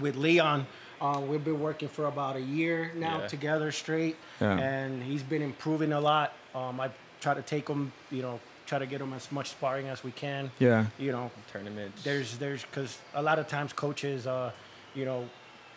with 0.00 0.14
Leon. 0.14 0.64
Uh, 1.00 1.20
we've 1.26 1.42
been 1.44 1.58
working 1.58 1.88
for 1.88 2.04
about 2.06 2.36
a 2.36 2.40
year 2.40 2.92
now 2.94 3.18
Yeah. 3.22 3.26
together 3.26 3.72
straight, 3.72 4.14
Yeah. 4.40 4.58
and 4.60 5.02
he's 5.02 5.24
been 5.24 5.42
improving 5.42 5.92
a 5.92 5.98
lot. 6.00 6.34
Um, 6.54 6.78
I 6.80 6.90
try 7.20 7.34
to 7.34 7.42
take 7.42 7.66
him, 7.68 7.90
you 8.12 8.22
know, 8.22 8.38
try 8.66 8.78
to 8.78 8.86
get 8.86 8.98
them 8.98 9.12
as 9.12 9.30
much 9.32 9.50
sparring 9.50 9.88
as 9.88 10.02
we 10.04 10.10
can. 10.10 10.50
Yeah. 10.58 10.86
You 10.98 11.12
know, 11.12 11.30
Tournaments. 11.52 12.02
there's 12.02 12.36
there's 12.38 12.62
because 12.64 12.98
a 13.14 13.22
lot 13.22 13.38
of 13.38 13.46
times 13.48 13.72
coaches, 13.72 14.26
uh, 14.26 14.50
you 14.94 15.04
know, 15.04 15.28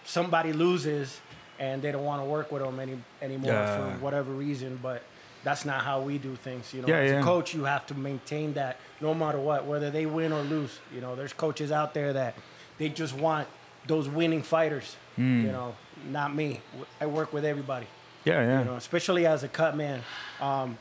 somebody 0.05 0.53
loses 0.53 1.19
and 1.60 1.81
they 1.81 1.91
don't 1.91 2.03
want 2.05 2.22
to 2.22 2.25
work 2.25 2.51
with 2.51 2.62
them 2.62 2.79
any 2.79 2.98
anymore 3.22 3.51
Yeah. 3.53 3.96
for 3.96 4.03
whatever 4.03 4.31
reason, 4.31 4.79
but. 4.81 5.03
That's 5.41 5.63
not 5.63 5.86
how 5.86 6.01
we 6.01 6.17
do 6.17 6.36
things, 6.36 6.74
you 6.74 6.81
know. 6.81 6.89
Yeah, 6.89 6.98
As 6.98 7.12
yeah. 7.12 7.19
a 7.22 7.24
coach, 7.24 7.53
you 7.53 7.63
have 7.63 7.88
to 7.88 7.93
maintain 7.93 8.51
that 8.55 8.75
no 9.00 9.13
matter 9.13 9.39
what, 9.39 9.63
whether 9.65 9.89
they 9.89 10.05
win 10.05 10.34
or 10.34 10.41
lose. 10.41 10.79
You 10.93 11.00
know, 11.00 11.15
there's 11.15 11.31
coaches 11.31 11.72
out 11.72 11.93
there 11.93 12.12
that 12.12 12.36
they 12.77 12.89
just 12.89 13.13
want 13.15 13.48
those 13.88 14.10
winning 14.10 14.43
fighters. 14.43 14.98
Hmm. 15.15 15.46
You 15.46 15.51
know, 15.53 15.75
not 16.12 16.36
me. 16.36 16.60
I 17.00 17.05
work 17.05 17.31
with 17.31 17.46
everybody 17.46 17.88
Yeah, 18.25 18.41
yeah. 18.41 18.60
you 18.60 18.65
know, 18.65 18.75
especially 18.75 19.25
as 19.25 19.43
a 19.43 19.48
cut 19.48 19.77
man. 19.77 20.01
Um, 20.41 20.77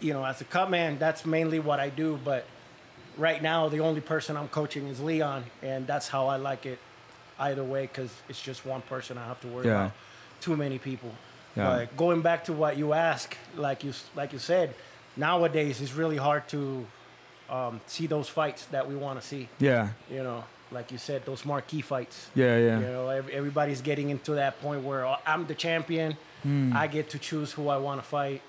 you 0.00 0.12
know, 0.12 0.24
as 0.24 0.40
a 0.40 0.44
cut 0.44 0.70
man, 0.70 0.98
that's 0.98 1.24
mainly 1.26 1.60
what 1.60 1.78
I 1.80 1.88
do. 1.90 2.18
But 2.24 2.44
right 3.16 3.42
now, 3.42 3.68
the 3.68 3.80
only 3.80 4.00
person 4.00 4.36
I'm 4.36 4.48
coaching 4.48 4.86
is 4.88 5.00
Leon, 5.00 5.44
and 5.62 5.86
that's 5.86 6.08
how 6.08 6.26
I 6.28 6.36
like 6.36 6.66
it. 6.66 6.78
Either 7.38 7.64
way, 7.64 7.82
because 7.86 8.10
it's 8.28 8.40
just 8.42 8.66
one 8.66 8.82
person 8.82 9.16
I 9.16 9.26
have 9.26 9.40
to 9.40 9.48
worry 9.48 9.66
Yeah. 9.66 9.72
about. 9.86 9.92
Too 10.40 10.56
many 10.56 10.78
people. 10.78 11.12
Yeah. 11.56 11.64
But 11.76 11.96
going 11.96 12.20
back 12.22 12.44
to 12.44 12.52
what 12.52 12.76
you 12.76 12.92
asked, 12.92 13.34
like 13.56 13.82
you 13.84 13.92
like 14.14 14.32
you 14.32 14.38
said, 14.38 14.74
nowadays 15.16 15.80
it's 15.80 15.94
really 15.94 16.16
hard 16.16 16.48
to 16.48 16.86
um, 17.48 17.80
see 17.86 18.06
those 18.06 18.28
fights 18.28 18.64
that 18.66 18.88
we 18.88 18.94
want 18.94 19.20
to 19.20 19.26
see. 19.26 19.48
yeah. 19.58 19.88
You 20.10 20.22
know, 20.22 20.44
like 20.70 20.92
you 20.92 20.98
said, 20.98 21.24
those 21.26 21.44
marquee 21.44 21.80
fights. 21.80 22.28
Yeah, 22.34 22.56
yeah. 22.58 22.78
You 22.78 22.86
know, 22.86 23.08
ev- 23.08 23.28
everybody's 23.30 23.80
getting 23.82 24.10
into 24.10 24.32
that 24.34 24.60
point 24.62 24.84
where 24.84 25.04
uh, 25.04 25.16
I'm 25.26 25.46
the 25.46 25.54
champion. 25.54 26.16
Hmm. 26.42 26.72
I 26.76 26.86
get 26.86 27.10
to 27.10 27.18
choose 27.18 27.52
who 27.52 27.68
I 27.68 27.76
want 27.78 28.00
to 28.02 28.06
fight. 28.06 28.40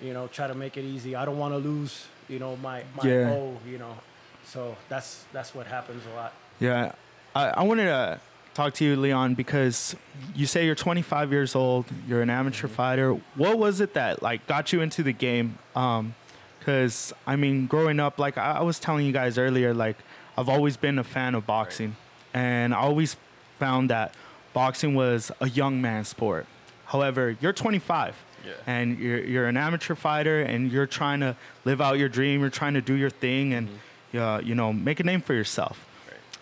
You 0.00 0.12
know, 0.12 0.26
try 0.26 0.46
to 0.46 0.54
make 0.54 0.76
it 0.76 0.84
easy. 0.84 1.14
I 1.16 1.24
don't 1.24 1.38
want 1.38 1.54
to 1.54 1.58
lose. 1.58 2.06
You 2.28 2.38
know, 2.38 2.56
my 2.56 2.84
my 2.96 3.08
Yeah. 3.08 3.50
You 3.66 3.78
know, 3.78 3.96
so 4.44 4.76
that's 4.88 5.24
that's 5.32 5.54
what 5.54 5.66
happens 5.66 6.02
a 6.12 6.16
lot. 6.16 6.32
Yeah, 6.60 6.92
I, 7.34 7.48
I 7.48 7.62
wanted 7.62 7.86
to 7.86 8.20
talk 8.54 8.74
to 8.74 8.84
you, 8.84 8.96
Leon, 8.96 9.34
because 9.34 9.96
you 10.34 10.46
say 10.46 10.64
you're 10.64 10.74
25 10.74 11.32
years 11.32 11.54
old. 11.54 11.86
You're 12.06 12.22
an 12.22 12.30
amateur 12.30 12.66
mm-hmm. 12.66 12.76
fighter. 12.76 13.20
What 13.34 13.58
was 13.58 13.80
it 13.80 13.94
that 13.94 14.22
like 14.22 14.46
got 14.46 14.72
you 14.72 14.80
into 14.80 15.02
the 15.02 15.12
game? 15.12 15.58
Um, 15.74 16.14
because 16.58 17.12
I 17.26 17.36
mean, 17.36 17.66
growing 17.66 18.00
up, 18.00 18.18
like 18.18 18.38
I, 18.38 18.52
I 18.52 18.62
was 18.62 18.78
telling 18.78 19.04
you 19.04 19.12
guys 19.12 19.36
earlier, 19.36 19.74
like 19.74 19.96
I've 20.38 20.48
always 20.48 20.76
been 20.76 20.98
a 20.98 21.04
fan 21.04 21.34
of 21.34 21.46
boxing, 21.46 21.96
and 22.32 22.72
I 22.72 22.78
always 22.78 23.16
found 23.58 23.90
that 23.90 24.14
boxing 24.54 24.94
was 24.94 25.30
a 25.40 25.48
young 25.48 25.82
man's 25.82 26.08
sport. 26.08 26.46
However, 26.86 27.36
you're 27.40 27.52
25, 27.52 28.16
Yeah. 28.44 28.52
and 28.66 28.98
you're 28.98 29.24
you're 29.24 29.46
an 29.46 29.56
amateur 29.56 29.94
fighter, 29.94 30.42
and 30.42 30.70
you're 30.70 30.86
trying 30.86 31.20
to 31.20 31.36
live 31.64 31.80
out 31.80 31.98
your 31.98 32.08
dream. 32.08 32.40
You're 32.40 32.50
trying 32.50 32.74
to 32.74 32.80
do 32.80 32.94
your 32.94 33.10
thing, 33.10 33.54
and 33.54 33.68
uh, 34.14 34.40
you 34.44 34.54
know, 34.54 34.72
make 34.72 35.00
a 35.00 35.04
name 35.04 35.20
for 35.20 35.34
yourself. 35.34 35.86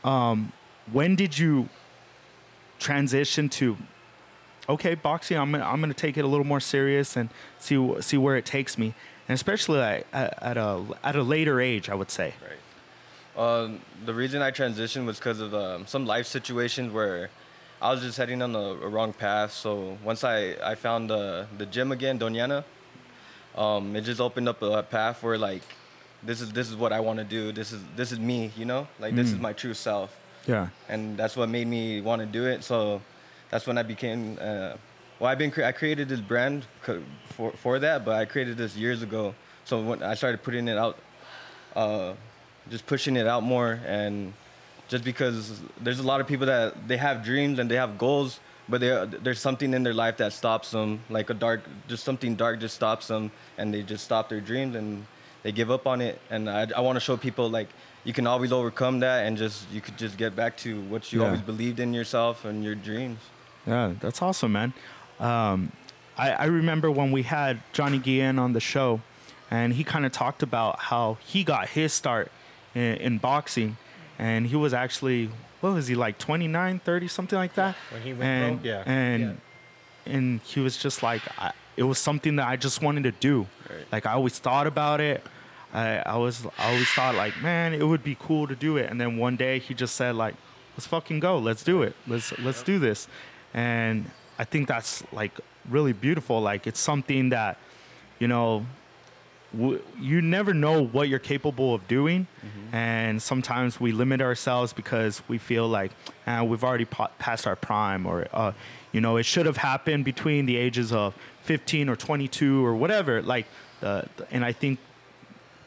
Um, 0.04 0.52
when 0.92 1.14
did 1.16 1.38
you 1.38 1.68
transition 2.78 3.48
to 3.48 3.76
okay 4.68 4.94
boxing 4.96 5.38
i'm 5.38 5.52
gonna, 5.52 5.64
I'm 5.64 5.80
gonna 5.80 5.94
take 5.94 6.16
it 6.16 6.24
a 6.24 6.26
little 6.26 6.44
more 6.46 6.58
serious 6.60 7.16
and 7.16 7.28
see 7.60 7.94
see 8.00 8.16
where 8.16 8.36
it 8.36 8.44
takes 8.44 8.76
me 8.76 8.94
and 9.28 9.34
especially 9.36 9.78
like, 9.78 10.06
at, 10.12 10.42
at 10.42 10.56
a 10.56 10.82
at 11.04 11.14
a 11.14 11.22
later 11.22 11.60
age 11.60 11.88
i 11.88 11.94
would 11.94 12.10
say 12.10 12.34
Um, 13.36 13.80
the 14.04 14.12
reason 14.12 14.42
I 14.42 14.50
transitioned 14.50 15.06
was 15.06 15.18
because 15.18 15.40
of 15.40 15.54
um, 15.54 15.86
some 15.86 16.04
life 16.04 16.26
situations 16.26 16.92
where 16.92 17.30
I 17.82 17.90
was 17.90 18.00
just 18.00 18.16
heading 18.16 18.42
on 18.42 18.52
the 18.52 18.76
wrong 18.76 19.12
path. 19.12 19.52
So 19.52 19.98
once 20.04 20.22
I, 20.22 20.54
I 20.62 20.76
found 20.76 21.10
the 21.10 21.46
the 21.58 21.66
gym 21.66 21.90
again, 21.90 22.18
Doniana, 22.18 22.62
um, 23.56 23.96
it 23.96 24.02
just 24.02 24.20
opened 24.20 24.48
up 24.48 24.62
a 24.62 24.84
path 24.84 25.22
where 25.22 25.36
like 25.36 25.62
this 26.22 26.40
is 26.40 26.52
this 26.52 26.70
is 26.70 26.76
what 26.76 26.92
I 26.92 27.00
want 27.00 27.18
to 27.18 27.24
do. 27.24 27.50
This 27.50 27.72
is 27.72 27.82
this 27.96 28.12
is 28.12 28.20
me, 28.20 28.52
you 28.56 28.64
know, 28.64 28.86
like 29.00 29.16
this 29.16 29.32
is 29.32 29.38
my 29.38 29.52
true 29.52 29.74
self, 29.74 30.16
yeah 30.46 30.68
and 30.88 31.16
that's 31.16 31.36
what 31.36 31.48
made 31.48 31.66
me 31.66 32.00
want 32.00 32.20
to 32.20 32.26
do 32.26 32.46
it. 32.46 32.62
So 32.62 33.02
that's 33.50 33.66
when 33.66 33.76
I 33.78 33.82
became. 33.82 34.38
Uh, 34.40 34.76
well, 35.18 35.30
I've 35.30 35.38
been 35.38 35.50
cre- 35.50 35.64
I 35.64 35.72
created 35.72 36.08
this 36.08 36.20
brand 36.20 36.66
for 37.34 37.50
for 37.52 37.80
that, 37.80 38.04
but 38.04 38.14
I 38.14 38.24
created 38.26 38.56
this 38.56 38.76
years 38.76 39.02
ago. 39.02 39.34
So 39.64 39.82
when 39.82 40.02
I 40.02 40.14
started 40.14 40.42
putting 40.42 40.68
it 40.68 40.78
out 40.78 40.98
uh, 41.74 42.14
just 42.70 42.86
pushing 42.86 43.16
it 43.16 43.26
out 43.26 43.42
more 43.42 43.80
and 43.86 44.34
just 44.92 45.04
because 45.04 45.62
there's 45.80 46.00
a 46.00 46.02
lot 46.12 46.20
of 46.20 46.26
people 46.26 46.46
that 46.46 46.86
they 46.86 46.98
have 46.98 47.24
dreams 47.24 47.58
and 47.58 47.70
they 47.70 47.76
have 47.84 47.96
goals 47.96 48.40
but 48.68 48.80
they, 48.82 48.90
there's 49.22 49.40
something 49.40 49.72
in 49.72 49.82
their 49.82 49.94
life 49.94 50.18
that 50.18 50.32
stops 50.34 50.70
them 50.70 51.00
like 51.08 51.30
a 51.30 51.34
dark 51.34 51.60
just 51.88 52.04
something 52.04 52.36
dark 52.36 52.60
just 52.60 52.74
stops 52.74 53.08
them 53.08 53.30
and 53.56 53.72
they 53.72 53.82
just 53.82 54.04
stop 54.04 54.28
their 54.28 54.40
dreams 54.50 54.76
and 54.76 55.06
they 55.44 55.50
give 55.50 55.70
up 55.76 55.86
on 55.92 56.00
it. 56.08 56.20
And 56.30 56.48
i, 56.48 56.68
I 56.76 56.80
want 56.86 56.96
to 56.96 57.00
show 57.00 57.16
people 57.16 57.48
like 57.58 57.68
you 58.04 58.12
can 58.12 58.26
always 58.26 58.52
overcome 58.52 59.00
that 59.00 59.18
and 59.26 59.36
just 59.44 59.56
you 59.72 59.80
could 59.80 59.96
just 59.96 60.18
get 60.18 60.36
back 60.36 60.52
to 60.58 60.70
what 60.92 61.10
you 61.10 61.20
Yeah. 61.20 61.26
always 61.28 61.40
believed 61.52 61.80
in 61.80 61.94
yourself 61.94 62.44
and 62.44 62.62
your 62.62 62.74
dreams. 62.88 63.18
Yeah 63.66 63.94
that's 63.98 64.20
awesome 64.20 64.52
man. 64.52 64.74
Um, 65.18 65.72
I, 66.18 66.32
I 66.32 66.46
remember 66.60 66.90
when 66.90 67.10
we 67.16 67.22
had 67.22 67.54
johnny 67.72 67.98
guillen 67.98 68.38
on 68.38 68.52
the 68.52 68.60
show 68.74 69.00
and 69.50 69.72
he 69.78 69.84
kind 69.84 70.04
of 70.04 70.12
talked 70.12 70.42
about 70.42 70.74
how 70.90 71.16
he 71.32 71.44
got 71.44 71.68
his 71.78 71.92
start 71.94 72.30
in, 72.74 72.96
in 73.06 73.18
boxing 73.18 73.76
and 74.22 74.46
he 74.46 74.54
was 74.54 74.72
actually 74.72 75.28
what 75.60 75.74
was 75.74 75.88
he 75.88 75.96
like 75.96 76.16
29 76.18 76.78
30 76.78 77.08
something 77.08 77.36
like 77.36 77.54
that? 77.54 77.74
When 77.90 78.02
he 78.02 78.12
went 78.12 78.22
and, 78.22 78.60
pro? 78.60 78.70
Yeah. 78.70 78.82
and 78.86 79.40
and 80.06 80.40
he 80.42 80.60
was 80.60 80.76
just 80.76 81.02
like 81.02 81.22
I, 81.38 81.52
it 81.76 81.82
was 81.82 81.98
something 81.98 82.36
that 82.36 82.46
i 82.46 82.56
just 82.56 82.80
wanted 82.82 83.02
to 83.04 83.12
do. 83.12 83.46
Right. 83.68 83.86
like 83.90 84.06
i 84.06 84.12
always 84.12 84.38
thought 84.38 84.66
about 84.66 85.00
it. 85.00 85.22
I, 85.74 85.98
I 85.98 86.16
was 86.18 86.46
i 86.58 86.72
always 86.72 86.88
thought 86.88 87.16
like 87.16 87.34
man 87.42 87.74
it 87.74 87.82
would 87.82 88.04
be 88.04 88.16
cool 88.18 88.46
to 88.46 88.54
do 88.54 88.76
it. 88.76 88.90
And 88.90 89.00
then 89.00 89.16
one 89.16 89.36
day 89.36 89.58
he 89.58 89.74
just 89.74 89.96
said 89.96 90.14
like 90.14 90.34
let's 90.76 90.86
fucking 90.86 91.18
go. 91.18 91.38
Let's 91.38 91.64
do 91.64 91.82
it. 91.82 91.96
Let's 92.06 92.38
let's 92.38 92.62
do 92.62 92.78
this. 92.78 93.08
And 93.52 94.08
i 94.38 94.44
think 94.44 94.68
that's 94.68 95.02
like 95.12 95.32
really 95.68 95.92
beautiful. 95.92 96.40
Like 96.40 96.68
it's 96.68 96.80
something 96.80 97.30
that 97.30 97.58
you 98.20 98.28
know 98.28 98.66
w- 99.56 99.82
you 100.00 100.20
never 100.22 100.52
know 100.54 100.82
what 100.84 101.08
you're 101.08 101.18
capable 101.18 101.74
of 101.74 101.86
doing. 101.88 102.26
And 102.74 103.20
sometimes 103.20 103.78
we 103.78 103.92
limit 103.92 104.22
ourselves 104.22 104.72
because 104.72 105.22
we 105.28 105.36
feel 105.36 105.68
like 105.68 105.92
ah, 106.26 106.42
we've 106.42 106.64
already 106.64 106.86
pa- 106.86 107.10
passed 107.18 107.46
our 107.46 107.54
prime 107.56 108.06
or 108.06 108.26
uh, 108.32 108.52
you 108.92 109.00
know 109.02 109.18
it 109.18 109.24
should 109.24 109.44
have 109.44 109.58
happened 109.58 110.06
between 110.06 110.46
the 110.46 110.56
ages 110.56 110.90
of 110.90 111.14
15 111.42 111.90
or 111.90 111.96
22 111.96 112.64
or 112.64 112.74
whatever 112.74 113.20
like 113.20 113.46
uh, 113.82 114.02
and 114.30 114.42
i 114.44 114.52
think 114.52 114.78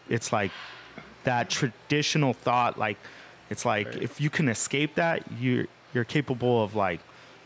it's 0.10 0.32
like 0.34 0.52
that 1.26 1.50
traditional 1.50 2.34
thought 2.34 2.80
like 2.80 2.98
it's 3.52 3.66
like 3.66 3.88
if 3.98 4.20
you 4.20 4.30
can 4.32 4.48
escape 4.50 4.96
that 4.96 5.22
you're 5.40 5.66
you're 5.94 6.06
capable 6.06 6.64
of 6.64 6.74
like 6.76 7.02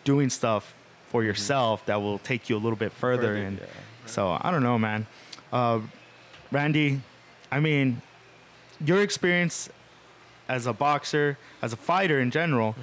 doing 0.05 0.29
stuff 0.29 0.73
for 1.07 1.21
yourself 1.23 1.85
that 1.85 2.01
will 2.01 2.19
take 2.19 2.49
you 2.49 2.55
a 2.55 2.61
little 2.65 2.77
bit 2.77 2.91
further, 2.93 3.33
Further, 3.33 3.35
and 3.35 3.57
yeah. 3.59 3.65
so 4.05 4.37
i 4.41 4.51
don't 4.51 4.63
know 4.63 4.77
man. 4.79 5.05
Uh, 5.51 5.79
randy 6.51 7.01
i 7.51 7.59
mean 7.59 8.01
your 8.85 9.01
experience 9.01 9.69
as 10.47 10.65
a 10.65 10.73
boxer 10.73 11.37
as 11.61 11.73
a 11.73 11.77
fighter 11.77 12.19
in 12.19 12.31
general 12.31 12.75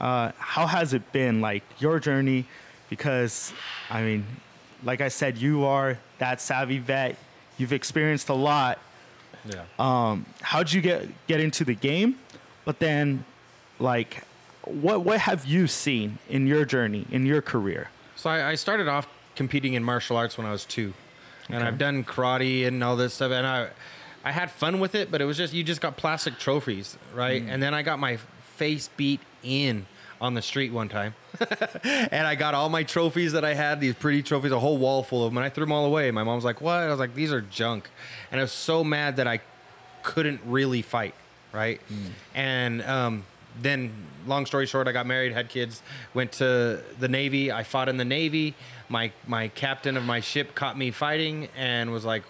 uh, 0.00 0.32
how 0.38 0.66
has 0.66 0.92
it 0.92 1.12
been 1.12 1.40
like 1.40 1.62
your 1.78 2.00
journey 2.00 2.44
because 2.90 3.52
i 3.90 4.02
mean 4.02 4.24
like 4.82 5.00
i 5.00 5.08
said 5.08 5.38
you 5.38 5.64
are 5.64 5.98
that 6.18 6.40
savvy 6.40 6.78
vet 6.78 7.16
you've 7.58 7.72
experienced 7.72 8.28
a 8.28 8.34
lot 8.34 8.78
Yeah. 9.46 9.64
um, 9.78 10.26
how'd 10.40 10.72
you 10.72 10.80
get 10.80 11.06
get 11.26 11.38
into 11.40 11.64
the 11.64 11.74
game? 11.74 12.16
But 12.64 12.78
then, 12.78 13.24
like, 13.78 14.24
what 14.64 15.02
what 15.04 15.20
have 15.20 15.44
you 15.44 15.66
seen 15.66 16.16
in 16.30 16.46
your 16.46 16.64
journey 16.64 17.04
in 17.12 17.26
your 17.26 17.42
career? 17.42 17.90
So 18.16 18.30
I, 18.30 18.52
I 18.52 18.54
started 18.56 18.88
off 18.88 19.06
competing 19.36 19.74
in 19.74 19.84
martial 19.84 20.16
arts 20.16 20.38
when 20.38 20.46
I 20.46 20.50
was 20.50 20.64
two, 20.64 20.94
and 21.48 21.62
I've 21.62 21.78
done 21.78 22.04
karate 22.04 22.66
and 22.66 22.82
all 22.82 22.96
this 22.96 23.14
stuff, 23.14 23.32
and 23.32 23.46
I 23.46 23.68
I 24.24 24.32
had 24.32 24.50
fun 24.50 24.80
with 24.80 24.94
it, 24.94 25.10
but 25.10 25.20
it 25.20 25.26
was 25.26 25.36
just 25.36 25.52
you 25.52 25.62
just 25.62 25.80
got 25.80 25.96
plastic 25.96 26.38
trophies, 26.38 26.96
right? 27.14 27.42
And 27.48 27.62
then 27.62 27.74
I 27.74 27.82
got 27.82 27.98
my 27.98 28.16
face 28.56 28.88
beat 28.96 29.20
in 29.42 29.86
on 30.20 30.32
the 30.34 30.40
street 30.42 30.72
one 30.72 30.88
time, 30.88 31.14
and 31.84 32.26
I 32.26 32.34
got 32.34 32.54
all 32.54 32.68
my 32.70 32.82
trophies 32.84 33.32
that 33.32 33.44
I 33.44 33.52
had, 33.52 33.80
these 33.80 33.94
pretty 33.94 34.22
trophies, 34.22 34.52
a 34.52 34.58
whole 34.58 34.78
wall 34.78 35.02
full 35.02 35.24
of 35.26 35.30
them, 35.32 35.38
and 35.38 35.44
I 35.44 35.50
threw 35.50 35.64
them 35.64 35.72
all 35.72 35.84
away. 35.84 36.10
My 36.10 36.22
mom's 36.24 36.44
like, 36.44 36.60
"What?" 36.60 36.78
I 36.78 36.88
was 36.88 36.98
like, 36.98 37.14
"These 37.14 37.32
are 37.32 37.42
junk," 37.42 37.90
and 38.30 38.40
I 38.40 38.44
was 38.44 38.52
so 38.52 38.82
mad 38.82 39.16
that 39.16 39.26
I 39.26 39.40
couldn't 40.02 40.40
really 40.46 40.80
fight, 40.82 41.14
right? 41.52 41.80
And 42.34 42.82
um, 42.82 43.24
then, 43.60 43.92
long 44.26 44.46
story 44.46 44.66
short, 44.66 44.88
I 44.88 44.92
got 44.92 45.06
married, 45.06 45.32
had 45.32 45.48
kids, 45.48 45.82
went 46.12 46.32
to 46.32 46.82
the 46.98 47.08
Navy. 47.08 47.52
I 47.52 47.62
fought 47.62 47.88
in 47.88 47.96
the 47.96 48.04
Navy. 48.04 48.54
My 48.88 49.12
my 49.26 49.48
captain 49.48 49.96
of 49.96 50.04
my 50.04 50.20
ship 50.20 50.54
caught 50.54 50.76
me 50.76 50.90
fighting 50.90 51.48
and 51.56 51.92
was 51.92 52.04
like 52.04 52.22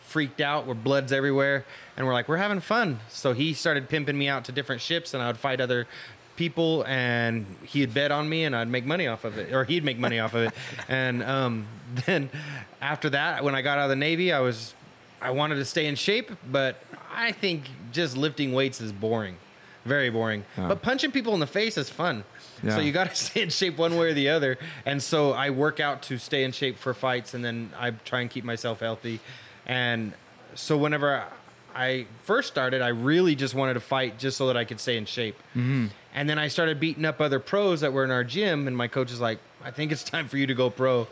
freaked 0.00 0.40
out. 0.40 0.66
Where 0.66 0.74
blood's 0.74 1.12
everywhere, 1.12 1.64
and 1.96 2.06
we're 2.06 2.12
like, 2.12 2.28
we're 2.28 2.36
having 2.36 2.60
fun. 2.60 3.00
So 3.08 3.32
he 3.32 3.54
started 3.54 3.88
pimping 3.88 4.16
me 4.16 4.28
out 4.28 4.44
to 4.46 4.52
different 4.52 4.82
ships, 4.82 5.14
and 5.14 5.22
I 5.22 5.26
would 5.26 5.38
fight 5.38 5.60
other 5.60 5.86
people 6.36 6.84
and 6.86 7.46
he'd 7.64 7.92
bet 7.92 8.12
on 8.12 8.28
me 8.28 8.44
and 8.44 8.54
I'd 8.54 8.68
make 8.68 8.84
money 8.84 9.06
off 9.06 9.24
of 9.24 9.38
it 9.38 9.52
or 9.52 9.64
he'd 9.64 9.82
make 9.82 9.98
money 9.98 10.18
off 10.18 10.34
of 10.34 10.42
it 10.42 10.52
and 10.88 11.22
um, 11.22 11.66
then 12.04 12.30
after 12.80 13.10
that 13.10 13.42
when 13.42 13.54
I 13.54 13.62
got 13.62 13.78
out 13.78 13.84
of 13.84 13.90
the 13.90 13.96
Navy 13.96 14.32
I 14.32 14.40
was 14.40 14.74
I 15.20 15.30
wanted 15.30 15.54
to 15.56 15.64
stay 15.64 15.86
in 15.86 15.94
shape 15.94 16.30
but 16.46 16.76
I 17.10 17.32
think 17.32 17.70
just 17.90 18.16
lifting 18.16 18.52
weights 18.52 18.80
is 18.80 18.92
boring 18.92 19.38
very 19.86 20.10
boring 20.10 20.44
Yeah. 20.58 20.68
but 20.68 20.82
punching 20.82 21.12
people 21.12 21.32
in 21.34 21.40
the 21.40 21.46
face 21.46 21.78
is 21.78 21.88
fun 21.88 22.24
Yeah. 22.62 22.74
so 22.74 22.80
you 22.80 22.92
got 22.92 23.08
to 23.10 23.14
stay 23.26 23.42
in 23.42 23.50
shape 23.50 23.78
one 23.78 23.96
way 23.96 24.10
or 24.10 24.14
the 24.14 24.28
other 24.28 24.58
and 24.84 25.02
so 25.02 25.32
I 25.32 25.50
work 25.50 25.80
out 25.80 26.02
to 26.02 26.18
stay 26.18 26.44
in 26.44 26.52
shape 26.52 26.76
for 26.78 26.92
fights 26.94 27.32
and 27.34 27.44
then 27.44 27.70
I 27.78 27.90
try 27.92 28.20
and 28.20 28.30
keep 28.30 28.44
myself 28.44 28.80
healthy 28.80 29.20
and 29.66 30.12
so 30.54 30.76
whenever 30.76 31.24
I 31.74 32.06
first 32.24 32.48
started, 32.48 32.80
I 32.80 32.88
really 32.88 33.34
just 33.34 33.54
wanted 33.54 33.74
to 33.74 33.80
fight 33.80 34.18
just 34.18 34.38
so 34.38 34.46
that 34.46 34.56
I 34.56 34.64
could 34.64 34.80
stay 34.80 34.96
in 34.96 35.04
shape. 35.04 35.36
Mm-hmm. 35.54 35.88
And 36.14 36.30
then 36.30 36.38
I 36.38 36.48
started 36.48 36.80
beating 36.80 37.04
up 37.04 37.20
other 37.20 37.38
pros 37.38 37.82
that 37.82 37.92
were 37.92 38.02
in 38.02 38.10
our 38.10 38.24
gym, 38.24 38.66
and 38.66 38.74
my 38.74 38.88
coach 38.88 39.12
is 39.12 39.20
like, 39.20 39.38
"I 39.62 39.70
think 39.70 39.92
it's 39.92 40.02
time 40.02 40.26
for 40.28 40.38
you 40.38 40.46
to 40.46 40.54
go 40.54 40.70
pro." 40.70 41.06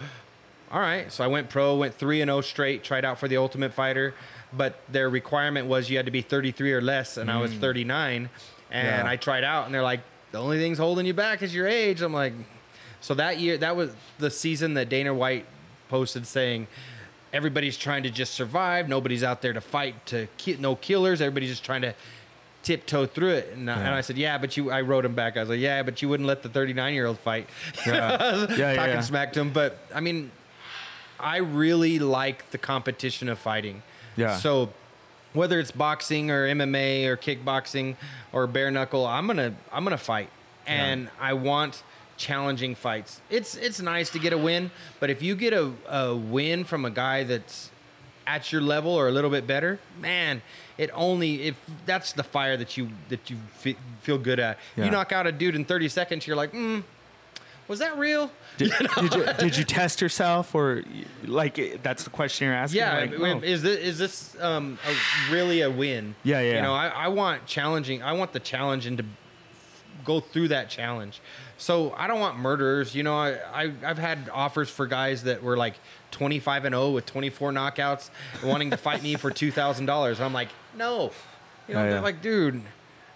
All 0.72 0.80
right, 0.80 1.12
so 1.12 1.22
I 1.22 1.26
went 1.26 1.50
pro, 1.50 1.76
went 1.76 1.94
three 1.94 2.22
and 2.22 2.30
zero 2.30 2.40
straight, 2.40 2.82
tried 2.82 3.04
out 3.04 3.18
for 3.18 3.28
the 3.28 3.36
Ultimate 3.36 3.74
Fighter, 3.74 4.14
but 4.56 4.80
their 4.88 5.10
requirement 5.10 5.66
was 5.66 5.90
you 5.90 5.98
had 5.98 6.06
to 6.06 6.10
be 6.12 6.22
33 6.22 6.72
or 6.72 6.80
less, 6.80 7.18
and 7.18 7.30
I 7.30 7.38
was 7.38 7.52
39, 7.52 8.30
and. 8.74 9.06
Yeah. 9.06 9.10
I 9.10 9.16
tried 9.16 9.44
out, 9.44 9.66
and 9.66 9.74
they're 9.74 9.82
like, 9.82 10.00
"The 10.32 10.38
only 10.38 10.58
thing's 10.58 10.78
holding 10.78 11.06
you 11.06 11.14
back 11.14 11.42
is 11.42 11.54
your 11.54 11.66
age." 11.66 12.02
I'm 12.02 12.12
like, 12.12 12.34
so 13.00 13.14
that 13.14 13.38
year, 13.38 13.56
that 13.58 13.76
was 13.76 13.94
the 14.18 14.30
season 14.30 14.74
that 14.74 14.88
Dana 14.88 15.12
White 15.12 15.46
posted 15.88 16.26
saying 16.26 16.66
everybody's 17.32 17.76
trying 17.76 18.02
to 18.04 18.10
just 18.10 18.34
survive. 18.34 18.88
Nobody's 18.88 19.22
out 19.22 19.42
there 19.42 19.52
to 19.52 19.60
fight 19.60 20.06
to 20.06 20.26
ki- 20.38 20.56
no 20.58 20.76
killers. 20.76 21.20
Everybody's 21.20 21.50
just 21.50 21.64
trying 21.64 21.82
to 21.82 21.94
tiptoe 22.62 23.04
through 23.04 23.30
it. 23.30 23.52
And, 23.52 23.70
I, 23.70 23.78
and 23.78 23.88
I 23.94 24.00
said, 24.00 24.16
yeah, 24.16 24.38
but 24.38 24.56
you. 24.56 24.70
I 24.70 24.80
wrote 24.80 25.04
him 25.04 25.14
back. 25.14 25.36
I 25.36 25.40
was 25.40 25.50
like, 25.50 25.60
yeah, 25.60 25.82
but 25.82 26.00
you 26.00 26.08
wouldn't 26.08 26.26
let 26.26 26.42
the 26.42 26.48
39 26.48 26.94
year 26.94 27.06
old 27.06 27.18
fight. 27.18 27.48
Yeah, 27.86 27.92
yeah, 28.32 28.56
yeah, 28.56 28.74
talking 28.74 28.94
yeah. 28.94 29.00
smack 29.00 29.32
to 29.34 29.40
him. 29.40 29.52
But 29.52 29.78
I 29.94 30.00
mean, 30.00 30.30
I 31.20 31.38
really 31.38 31.98
like 31.98 32.50
the 32.50 32.58
competition 32.58 33.28
of 33.28 33.38
fighting. 33.38 33.82
Yeah. 34.16 34.36
So 34.36 34.72
whether 35.34 35.60
it's 35.60 35.70
boxing 35.70 36.30
or 36.30 36.48
MMA 36.48 37.06
or 37.06 37.16
kickboxing 37.18 37.96
or 38.32 38.46
bare 38.46 38.70
knuckle, 38.70 39.06
I'm 39.06 39.26
gonna 39.26 39.54
I'm 39.72 39.84
gonna 39.84 39.98
fight. 39.98 40.30
and 40.66 41.10
I 41.20 41.34
want 41.34 41.82
challenging 42.16 42.74
fights. 42.74 43.20
It's 43.28 43.54
it's 43.54 43.80
nice 43.80 44.08
to 44.10 44.18
get 44.18 44.32
a 44.32 44.38
win, 44.38 44.70
but 45.00 45.10
if 45.10 45.20
you 45.22 45.34
get 45.36 45.52
a, 45.52 45.72
a 45.88 46.14
win 46.16 46.64
from 46.64 46.84
a 46.86 46.90
guy 46.90 47.24
that's 47.24 47.70
at 48.26 48.50
your 48.50 48.62
level 48.62 48.92
or 48.94 49.06
a 49.08 49.10
little 49.10 49.28
bit 49.28 49.46
better, 49.46 49.78
man, 50.00 50.40
it 50.78 50.88
only 50.94 51.42
if 51.42 51.60
that's 51.84 52.12
the 52.12 52.22
fire 52.22 52.56
that 52.56 52.76
you 52.78 52.88
that 53.10 53.28
you 53.28 53.36
fe- 53.52 53.76
feel 54.00 54.16
good 54.16 54.38
at. 54.40 54.58
Yeah. 54.76 54.86
You 54.86 54.90
knock 54.92 55.12
out 55.12 55.26
a 55.26 55.32
dude 55.32 55.54
in 55.56 55.64
30 55.66 55.88
seconds, 55.88 56.26
you're 56.26 56.36
like, 56.36 56.52
mm, 56.52 56.82
was 57.68 57.78
that 57.78 57.96
real? 57.98 58.30
Did, 58.58 58.72
did 59.00 59.14
you 59.14 59.26
did 59.38 59.56
you 59.56 59.64
test 59.64 60.00
yourself 60.00 60.54
or 60.54 60.82
like 61.24 61.82
that's 61.82 62.04
the 62.04 62.10
question 62.10 62.46
you're 62.46 62.54
asking? 62.54 62.78
Yeah, 62.80 62.98
Like, 63.18 63.18
oh. 63.18 63.40
is 63.40 63.62
this 63.62 63.78
is 63.78 63.98
this 63.98 64.36
um, 64.40 64.78
a, 64.86 65.32
really 65.32 65.60
a 65.62 65.70
win? 65.70 66.14
Yeah, 66.24 66.40
yeah. 66.40 66.56
You 66.56 66.62
know, 66.62 66.74
I, 66.74 66.88
I 66.88 67.08
want 67.08 67.46
challenging. 67.46 68.02
I 68.02 68.12
want 68.12 68.32
the 68.32 68.40
challenge 68.40 68.86
and 68.86 68.98
to 68.98 69.04
go 70.04 70.20
through 70.20 70.48
that 70.48 70.68
challenge. 70.68 71.20
So 71.56 71.92
I 71.96 72.06
don't 72.06 72.20
want 72.20 72.36
murderers. 72.38 72.94
You 72.94 73.02
know, 73.04 73.16
I, 73.16 73.38
I 73.64 73.72
I've 73.84 73.98
had 73.98 74.28
offers 74.32 74.68
for 74.68 74.86
guys 74.86 75.22
that 75.22 75.42
were 75.42 75.56
like 75.56 75.74
25 76.10 76.66
and 76.66 76.74
0 76.74 76.90
with 76.90 77.06
24 77.06 77.52
knockouts, 77.52 78.10
wanting 78.42 78.70
to 78.70 78.76
fight 78.76 79.02
me 79.02 79.14
for 79.14 79.30
two 79.30 79.50
thousand 79.50 79.86
dollars. 79.86 80.20
I'm 80.20 80.32
like, 80.32 80.48
no. 80.76 81.12
You 81.68 81.74
know, 81.74 81.80
Oh, 81.80 81.84
yeah. 81.84 81.90
they're 81.92 82.00
like, 82.02 82.20
dude, 82.20 82.60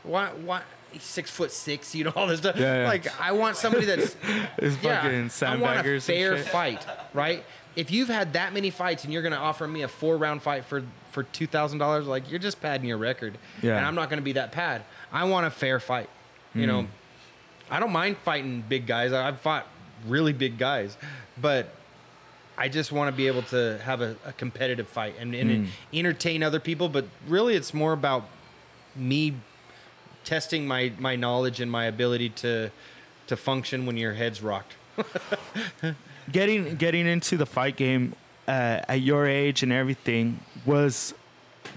why 0.05 0.29
why? 0.29 0.63
Six 0.99 1.31
foot 1.31 1.53
six, 1.53 1.95
you 1.95 2.05
know 2.05 2.13
all 2.17 2.27
this 2.27 2.41
stuff. 2.41 2.57
Yeah, 2.57 2.83
yeah. 2.83 2.89
Like 2.89 3.21
I 3.21 3.33
want 3.33 3.57
somebody 3.57 3.85
that's 3.87 4.17
It's 4.59 4.77
fucking 4.77 5.31
I 5.47 5.57
want 5.57 5.87
a 5.87 6.01
fair 6.01 6.37
fight, 6.39 6.85
right? 7.13 7.45
If 7.77 7.91
you've 7.91 8.09
had 8.09 8.33
that 8.33 8.53
many 8.53 8.71
fights 8.71 9.05
and 9.05 9.13
you're 9.13 9.23
going 9.23 9.33
to 9.35 9.39
offer 9.39 9.69
me 9.69 9.83
a 9.83 9.89
four 9.89 10.17
round 10.17 10.43
fight 10.43 10.65
for 10.65 10.83
for 11.13 11.23
two 11.25 11.47
thousand 11.47 11.79
dollars, 11.79 12.07
like 12.07 12.31
you're 12.31 12.39
just 12.41 12.61
padding 12.61 12.89
your 12.89 12.97
record. 12.99 13.39
Yeah. 13.63 13.77
And 13.77 13.87
I'm 13.87 13.95
not 13.95 14.09
going 14.09 14.19
to 14.19 14.25
be 14.25 14.33
that 14.33 14.51
pad. 14.53 14.83
I 15.13 15.25
want 15.25 15.47
a 15.47 15.51
fair 15.51 15.79
fight. 15.79 16.09
You 16.55 16.67
know, 16.67 16.83
Mm. 16.83 16.89
I 17.71 17.81
don't 17.81 17.93
mind 17.93 18.17
fighting 18.19 18.65
big 18.67 18.87
guys. 18.87 19.13
I've 19.13 19.41
fought 19.41 19.67
really 20.07 20.33
big 20.33 20.57
guys, 20.59 20.97
but 21.41 21.69
I 22.57 22.69
just 22.69 22.91
want 22.91 23.13
to 23.13 23.17
be 23.17 23.27
able 23.27 23.43
to 23.43 23.79
have 23.85 24.01
a, 24.01 24.17
a 24.25 24.33
competitive 24.33 24.89
fight 24.89 25.15
and, 25.21 25.35
and 25.35 25.51
Mm. 25.51 25.69
entertain 25.93 26.43
other 26.43 26.59
people. 26.61 26.89
But 26.89 27.05
really, 27.29 27.55
it's 27.55 27.75
more 27.75 27.93
about 27.93 28.25
me 28.97 29.35
testing 30.29 30.67
my 30.67 30.93
my 30.99 31.17
knowledge 31.17 31.59
and 31.59 31.71
my 31.73 31.87
ability 31.87 32.29
to 32.29 32.71
to 33.27 33.37
function 33.37 33.87
when 33.87 33.97
your 33.97 34.13
head's 34.13 34.43
rocked. 34.43 34.75
getting 36.33 36.77
getting 36.77 37.07
into 37.07 37.39
the 37.39 37.47
fight 37.47 37.77
game 37.77 38.15
uh, 38.47 38.81
at 38.89 39.01
your 39.01 39.27
age 39.27 39.63
and 39.63 39.73
everything 39.73 40.39
was 40.67 41.15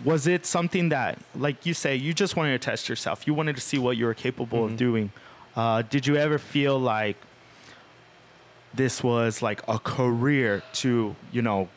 was 0.04 0.28
it 0.28 0.46
something 0.46 0.90
that 0.90 1.18
like 1.34 1.66
you 1.66 1.74
say 1.74 1.96
you 1.96 2.14
just 2.14 2.36
wanted 2.36 2.60
to 2.60 2.66
test 2.70 2.90
yourself. 2.90 3.26
You 3.26 3.34
wanted 3.34 3.56
to 3.56 3.62
see 3.62 3.80
what 3.80 3.96
you 3.96 4.06
were 4.06 4.14
capable 4.14 4.66
of 4.66 4.76
doing. 4.76 5.14
Uh, 5.56 5.84
did 5.84 6.06
you 6.06 6.18
ever 6.18 6.38
feel 6.38 6.78
like 6.78 7.16
this 8.74 9.02
was 9.02 9.42
like 9.42 9.62
a 9.70 9.80
career 9.80 10.62
to 10.74 11.16
you 11.32 11.42
know 11.42 11.70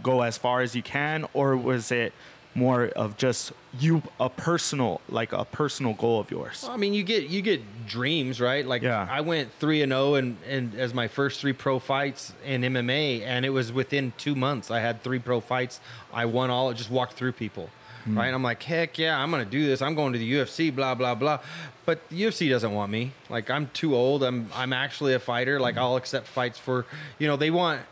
go 0.00 0.22
as 0.22 0.38
far 0.38 0.60
as 0.60 0.76
you 0.76 0.82
can? 0.82 1.26
Or 1.34 1.56
was 1.56 1.90
it 1.90 2.12
more 2.54 2.86
of 2.96 3.16
just 3.16 3.52
you 3.78 4.02
a 4.18 4.28
personal 4.28 5.00
like 5.08 5.32
a 5.32 5.44
personal 5.44 5.94
goal 5.94 6.18
of 6.18 6.30
yours 6.30 6.60
Well, 6.64 6.72
I 6.72 6.76
mean, 6.76 6.94
you 6.94 7.04
get 7.04 7.28
you 7.28 7.42
get 7.42 7.86
dreams, 7.86 8.40
right? 8.40 8.66
Like 8.66 8.82
Yeah. 8.82 9.06
I 9.08 9.20
went 9.20 9.52
three 9.60 9.82
and 9.82 9.92
zero, 9.92 10.14
and 10.14 10.36
and 10.48 10.74
as 10.74 10.92
my 10.92 11.06
first 11.06 11.40
three 11.40 11.52
pro 11.52 11.78
fights 11.78 12.32
in 12.44 12.62
MMA, 12.62 13.22
and 13.22 13.44
it 13.44 13.50
was 13.50 13.72
within 13.72 14.12
two 14.18 14.34
months. 14.34 14.70
I 14.70 14.80
had 14.80 15.02
three 15.02 15.20
pro 15.20 15.40
fights. 15.40 15.80
I 16.12 16.26
won 16.26 16.50
all. 16.50 16.72
Just 16.72 16.90
walked 16.90 17.12
through 17.12 17.32
people, 17.32 17.70
hmm. 18.04 18.18
right? 18.18 18.26
And 18.26 18.34
I'm 18.34 18.42
like, 18.42 18.62
heck 18.62 18.98
yeah, 18.98 19.20
I'm 19.20 19.30
gonna 19.30 19.44
do 19.44 19.66
this. 19.66 19.80
I'm 19.80 19.94
going 19.94 20.12
to 20.12 20.18
the 20.18 20.32
UFC. 20.32 20.74
Blah 20.74 20.96
blah 20.96 21.14
blah. 21.14 21.38
But 21.86 22.08
the 22.08 22.22
UFC 22.22 22.50
doesn't 22.50 22.72
want 22.72 22.90
me. 22.90 23.12
Like 23.28 23.48
I'm 23.48 23.68
too 23.72 23.94
old. 23.94 24.24
I'm 24.24 24.50
I'm 24.54 24.72
actually 24.72 25.14
a 25.14 25.20
fighter. 25.20 25.60
Like 25.60 25.76
I'll 25.76 25.96
accept 25.96 26.26
fights 26.26 26.58
for, 26.58 26.86
you 27.20 27.28
know, 27.28 27.36
they 27.36 27.50
want 27.50 27.82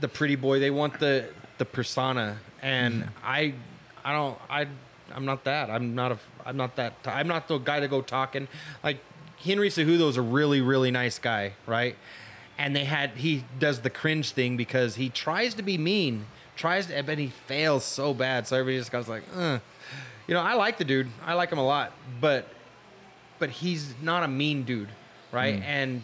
the 0.00 0.08
pretty 0.08 0.36
boy. 0.36 0.58
They 0.58 0.70
want 0.70 0.98
the 0.98 1.26
the 1.58 1.64
persona, 1.64 2.38
and 2.62 3.04
hmm. 3.04 3.10
I, 3.22 3.54
I 4.04 4.12
don't. 4.12 4.38
I, 4.50 4.66
I'm 5.14 5.24
not 5.24 5.44
that. 5.44 5.70
I'm 5.70 5.94
not 5.94 6.12
a. 6.12 6.18
I'm 6.44 6.56
not 6.56 6.76
that. 6.76 6.94
I'm 7.06 7.28
not 7.28 7.48
the 7.48 7.58
guy 7.58 7.80
to 7.80 7.88
go 7.88 8.02
talking. 8.02 8.48
Like 8.82 8.98
Henry 9.42 9.68
Cejudo's 9.70 10.16
a 10.16 10.22
really 10.22 10.60
really 10.60 10.90
nice 10.90 11.18
guy, 11.18 11.54
right? 11.66 11.96
And 12.58 12.74
they 12.76 12.84
had 12.84 13.10
he 13.10 13.44
does 13.58 13.80
the 13.80 13.90
cringe 13.90 14.30
thing 14.32 14.56
because 14.56 14.94
he 14.96 15.08
tries 15.08 15.54
to 15.54 15.62
be 15.62 15.76
mean, 15.78 16.26
tries 16.56 16.86
to, 16.86 17.02
but 17.02 17.18
he 17.18 17.28
fails 17.28 17.84
so 17.84 18.14
bad. 18.14 18.46
So 18.46 18.56
everybody 18.56 18.78
just 18.78 18.92
goes 18.92 19.08
like, 19.08 19.22
uh. 19.34 19.58
you 20.26 20.34
know, 20.34 20.40
I 20.40 20.54
like 20.54 20.78
the 20.78 20.84
dude. 20.84 21.08
I 21.24 21.34
like 21.34 21.50
him 21.50 21.58
a 21.58 21.66
lot, 21.66 21.92
but 22.20 22.46
but 23.38 23.50
he's 23.50 23.94
not 24.00 24.22
a 24.22 24.28
mean 24.28 24.62
dude, 24.62 24.88
right? 25.32 25.60
And 25.66 26.02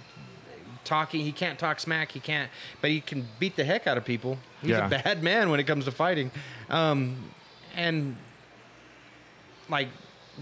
talking, 0.85 1.21
he 1.21 1.31
can't 1.31 1.59
talk 1.59 1.79
smack. 1.79 2.11
He 2.13 2.21
can't, 2.21 2.51
but 2.81 2.91
he 2.91 3.01
can 3.01 3.27
beat 3.39 3.55
the 3.57 3.65
heck 3.65 3.87
out 3.87 3.97
of 3.97 4.05
people. 4.05 4.39
He's 4.61 4.71
Yeah. 4.71 4.87
a 4.87 4.89
bad 4.91 5.23
man 5.23 5.51
when 5.51 5.61
it 5.61 5.65
comes 5.65 5.85
to 5.85 5.93
fighting, 5.93 6.31
um, 6.69 7.17
and 7.81 8.17
like 9.69 9.89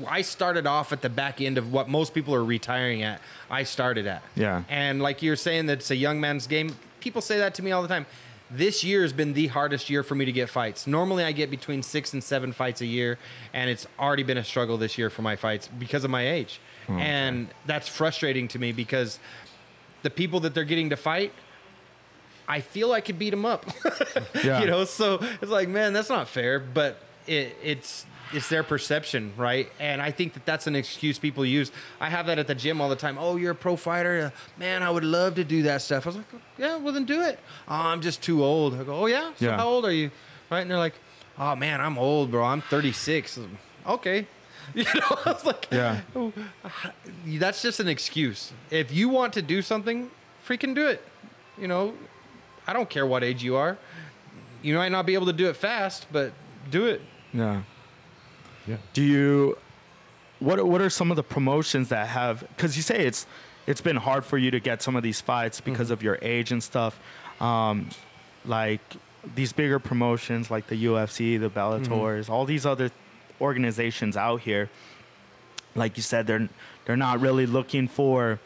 I 0.07 0.23
started 0.23 0.67
off 0.67 0.93
at 0.93 1.03
the 1.03 1.09
back 1.09 1.41
end 1.41 1.59
of 1.59 1.73
what 1.73 1.89
most 1.89 2.15
people 2.15 2.35
are 2.35 2.45
retiring 2.45 3.03
at. 3.03 3.21
I 3.51 3.63
started 3.63 4.07
at. 4.07 4.23
Yeah. 4.35 4.65
And 4.69 5.01
like 5.03 5.23
you're 5.23 5.37
saying 5.37 5.67
that 5.67 5.79
it's 5.79 5.91
a 5.91 5.97
young 5.97 6.21
man's 6.21 6.47
game. 6.47 6.77
People 7.01 7.21
say 7.23 7.39
that 7.39 7.55
to 7.55 7.63
me 7.63 7.73
all 7.73 7.83
the 7.83 7.89
time. 7.89 8.07
This 8.51 8.83
year 8.83 9.03
has 9.03 9.13
been 9.13 9.35
the 9.35 9.49
hardest 9.49 9.91
year 9.91 10.03
for 10.03 10.15
me 10.15 10.25
to 10.25 10.33
get 10.33 10.49
fights. 10.49 10.87
Normally 10.87 11.23
I 11.25 11.33
get 11.33 11.51
between 11.51 11.83
6 11.83 12.13
and 12.15 12.25
7 12.25 12.53
fights 12.53 12.81
a 12.81 12.87
year 12.87 13.19
and 13.53 13.69
it's 13.69 13.87
already 13.99 14.23
been 14.23 14.39
a 14.39 14.45
struggle 14.45 14.79
this 14.79 14.97
year 14.97 15.11
for 15.11 15.23
my 15.23 15.37
fights 15.37 15.69
because 15.69 16.05
of 16.05 16.11
my 16.11 16.27
age. 16.29 16.61
Oh, 16.89 16.95
and 16.95 17.49
that's 17.67 17.89
frustrating 17.89 18.49
to 18.49 18.59
me 18.59 18.73
because 18.73 19.19
the 20.03 20.11
people 20.11 20.41
that 20.41 20.55
they're 20.55 20.65
getting 20.65 20.91
to 20.91 20.97
fight 20.97 21.33
I 22.51 22.63
feel 22.63 22.93
I 22.93 23.03
could 23.03 23.19
beat 23.19 23.31
them 23.31 23.45
up. 23.45 23.67
Yeah. 24.45 24.61
you 24.61 24.67
know, 24.67 24.85
so 24.85 25.19
it's 25.43 25.51
like, 25.51 25.69
man, 25.69 25.93
that's 25.93 26.09
not 26.09 26.29
fair, 26.29 26.61
but 26.61 26.99
it, 27.29 27.57
it's 27.63 28.07
it's 28.33 28.49
their 28.51 28.63
perception, 28.63 29.33
right? 29.39 29.71
And 29.81 30.03
I 30.03 30.11
think 30.11 30.35
that 30.35 30.45
that's 30.45 30.67
an 30.67 30.77
excuse 30.77 31.19
people 31.19 31.47
use. 31.47 31.73
I 31.99 32.11
have 32.11 32.27
that 32.27 32.39
at 32.39 32.47
the 32.47 32.55
gym 32.55 32.79
all 32.81 32.91
the 32.91 32.97
time. 32.97 33.17
Oh, 33.19 33.37
you're 33.37 33.53
a 33.53 33.55
pro 33.55 33.75
fighter, 33.77 34.33
Uh, 34.35 34.59
man. 34.61 34.83
I 34.83 34.91
would 34.91 35.05
love 35.05 35.37
to 35.37 35.45
do 35.45 35.63
that 35.63 35.81
stuff. 35.81 36.05
I 36.07 36.09
was 36.11 36.17
like, 36.17 36.27
yeah, 36.59 36.77
well 36.77 36.93
then 36.93 37.05
do 37.07 37.23
it. 37.23 37.39
Oh, 37.67 37.75
I'm 37.75 38.03
just 38.03 38.21
too 38.23 38.45
old. 38.45 38.75
I 38.79 38.85
go, 38.85 38.95
oh 38.95 39.07
yeah. 39.07 39.33
So 39.39 39.47
Yeah. 39.47 39.57
how 39.57 39.69
old 39.69 39.87
are 39.87 39.93
you? 39.93 40.11
Right? 40.51 40.61
And 40.61 40.71
they're 40.71 40.77
like, 40.79 40.95
oh 41.39 41.57
man, 41.57 41.81
I'm 41.81 41.97
old, 41.97 42.31
bro. 42.31 42.45
I'm 42.45 42.61
36. 42.63 43.39
Okay. 43.87 44.27
You 44.75 44.85
know, 44.85 45.17
I 45.25 45.33
was 45.33 45.47
like, 45.47 45.67
Yeah. 45.73 46.01
that's 47.27 47.63
just 47.63 47.81
an 47.81 47.89
excuse. 47.89 48.53
If 48.71 48.93
you 48.93 49.09
want 49.09 49.33
to 49.33 49.43
do 49.43 49.63
something, 49.63 50.11
freaking 50.47 50.75
do 50.75 50.87
it. 50.87 51.03
You 51.59 51.69
know, 51.69 51.95
I 52.67 52.75
don't 52.75 52.91
care 52.91 53.07
what 53.07 53.25
age 53.25 53.43
you 53.43 53.57
are. 53.57 53.79
You 54.61 54.75
might 54.75 54.93
not 54.93 55.07
be 55.07 55.15
able 55.15 55.25
to 55.27 55.33
do 55.33 55.49
it 55.49 55.57
fast, 55.57 56.07
but 56.13 56.33
do 56.71 56.85
it. 56.85 57.01
Yeah 57.39 57.63
Yeah. 58.67 58.77
do 58.93 59.03
you 59.03 59.57
what 60.41 60.59
are, 60.59 60.65
what 60.67 60.81
are 60.81 60.91
some 60.91 61.11
of 61.11 61.17
the 61.17 61.23
promotions 61.37 61.89
that 61.89 62.07
have 62.09 62.41
because 62.57 62.77
you 62.77 62.83
say 62.83 62.99
it's 63.07 63.27
it's 63.67 63.81
been 63.81 63.97
hard 63.97 64.25
for 64.25 64.39
you 64.39 64.51
to 64.51 64.61
get 64.61 64.83
some 64.83 64.97
of 64.97 65.03
these 65.03 65.21
fights 65.21 65.61
because 65.61 65.91
of 65.91 66.03
your 66.03 66.19
age 66.23 66.53
and 66.53 66.63
stuff 66.63 66.99
um, 67.41 67.89
like 68.45 68.81
these 69.35 69.53
bigger 69.53 69.79
promotions 69.79 70.51
like 70.51 70.67
the 70.69 70.85
UFC 70.85 71.39
the 71.41 71.51
Bellators 71.51 72.29
all 72.31 72.45
these 72.45 72.65
other 72.67 72.91
organizations 73.41 74.17
out 74.17 74.41
here 74.41 74.69
like 75.75 75.97
you 75.97 76.03
said 76.03 76.27
they're 76.27 76.49
they're 76.85 76.97
not 77.09 77.21
really 77.21 77.47
looking 77.47 77.87
for 77.89 78.39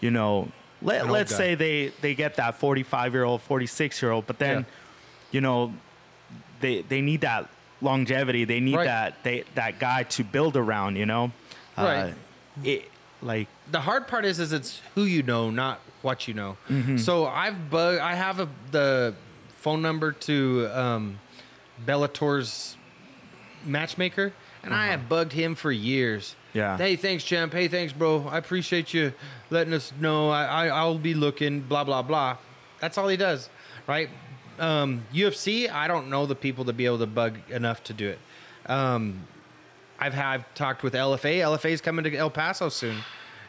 you 0.00 0.10
know 0.10 0.48
let, 0.82 1.08
let's 1.08 1.32
guy. 1.32 1.38
say 1.38 1.54
they 1.54 1.92
they 2.00 2.14
get 2.14 2.36
that 2.36 2.56
45 2.58 3.12
year 3.14 3.24
old 3.24 3.40
46 3.42 4.02
year 4.02 4.10
old 4.12 4.26
but 4.26 4.38
then 4.38 4.58
Yeah. 4.58 4.64
you 5.32 5.40
know 5.40 5.72
they 6.60 6.82
they 6.82 7.00
need 7.00 7.20
that 7.22 7.48
longevity. 7.84 8.44
They 8.44 8.60
need 8.60 8.76
Right. 8.76 8.86
that 8.86 9.22
they 9.22 9.44
that 9.54 9.78
guy 9.78 10.02
to 10.04 10.24
build 10.24 10.56
around. 10.56 10.96
You 10.96 11.06
know, 11.06 11.32
Right. 11.76 12.10
Uh, 12.10 12.12
it 12.64 12.90
like 13.22 13.48
The 13.70 13.80
hard 13.80 14.08
part 14.08 14.24
is, 14.24 14.38
is 14.40 14.52
it's 14.52 14.80
who 14.94 15.04
you 15.04 15.22
know, 15.22 15.50
not 15.50 15.80
what 16.02 16.26
you 16.28 16.34
know. 16.34 16.56
Mm-hmm. 16.68 16.96
So 16.98 17.26
I've 17.26 17.70
bug, 17.70 17.98
I 17.98 18.14
have 18.14 18.38
a, 18.40 18.48
the 18.70 19.14
phone 19.48 19.80
number 19.82 20.12
to 20.12 20.68
um, 20.72 21.18
Bellator's 21.86 22.76
matchmaker, 23.64 24.32
and 24.62 24.74
I 24.74 24.86
have 24.88 25.08
bugged 25.08 25.32
him 25.32 25.54
for 25.54 25.72
years. 25.72 26.32
Uh-huh. 26.34 26.40
Yeah. 26.54 26.76
Hey, 26.76 26.96
thanks, 26.96 27.24
champ. 27.24 27.52
Hey, 27.52 27.66
thanks, 27.68 27.92
bro. 27.92 28.28
I 28.28 28.38
appreciate 28.38 28.94
you 28.94 29.12
letting 29.50 29.72
us 29.72 29.92
know. 29.98 30.30
I, 30.30 30.44
I 30.44 30.66
I'll 30.68 30.98
be 30.98 31.14
looking. 31.14 31.60
Blah 31.62 31.84
blah 31.84 32.02
blah. 32.02 32.36
That's 32.80 32.96
all 32.98 33.08
he 33.08 33.16
does, 33.16 33.48
right? 33.88 34.08
Um, 34.58 35.04
UFC. 35.12 35.70
I 35.70 35.88
don't 35.88 36.08
know 36.10 36.26
the 36.26 36.34
people 36.34 36.64
to 36.66 36.72
be 36.72 36.86
able 36.86 36.98
to 36.98 37.06
bug 37.06 37.38
enough 37.50 37.82
to 37.84 37.92
do 37.92 38.08
it. 38.08 38.18
Um, 38.66 39.26
I've 39.98 40.14
had 40.14 40.26
I've 40.26 40.54
talked 40.54 40.82
with 40.82 40.94
LFA. 40.94 41.38
LFA's 41.40 41.80
coming 41.80 42.04
to 42.04 42.16
El 42.16 42.30
Paso 42.30 42.68
soon, 42.68 42.98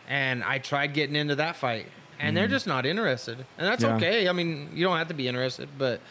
and 0.07 0.43
I 0.43 0.57
tried 0.59 0.93
getting 0.93 1.15
into 1.15 1.35
that 1.35 1.55
fight, 1.55 1.87
and 2.19 2.35
they're 2.35 2.47
just 2.47 2.67
not 2.67 2.85
interested, 2.85 3.37
and 3.57 3.67
that's 3.67 3.83
Yeah. 3.83 3.95
okay. 3.95 4.27
I 4.29 4.31
mean, 4.31 4.69
you 4.73 4.83
don't 4.85 4.97
have 4.97 5.07
to 5.09 5.13
be 5.13 5.27
interested, 5.27 5.69
but 5.77 6.01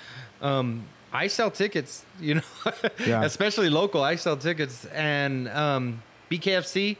um, 0.43 0.85
I 1.13 1.29
sell 1.29 1.51
tickets, 1.51 2.05
you 2.21 2.37
know, 2.37 2.43
Yeah. 3.07 3.23
especially 3.25 3.69
local. 3.71 4.03
I 4.03 4.17
sell 4.17 4.37
tickets, 4.37 4.85
and 4.87 5.49
um, 5.49 6.03
BKFC, 6.31 6.97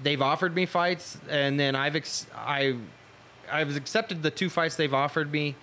they've 0.00 0.22
offered 0.22 0.54
me 0.54 0.66
fights, 0.66 1.18
and 1.28 1.58
then 1.58 1.74
I've 1.74 1.96
ex- 1.96 2.26
I 2.36 2.76
I've 3.50 3.76
accepted 3.76 4.22
the 4.22 4.30
two 4.30 4.48
fights 4.48 4.76
they've 4.76 4.94
offered 4.94 5.30
me. 5.32 5.56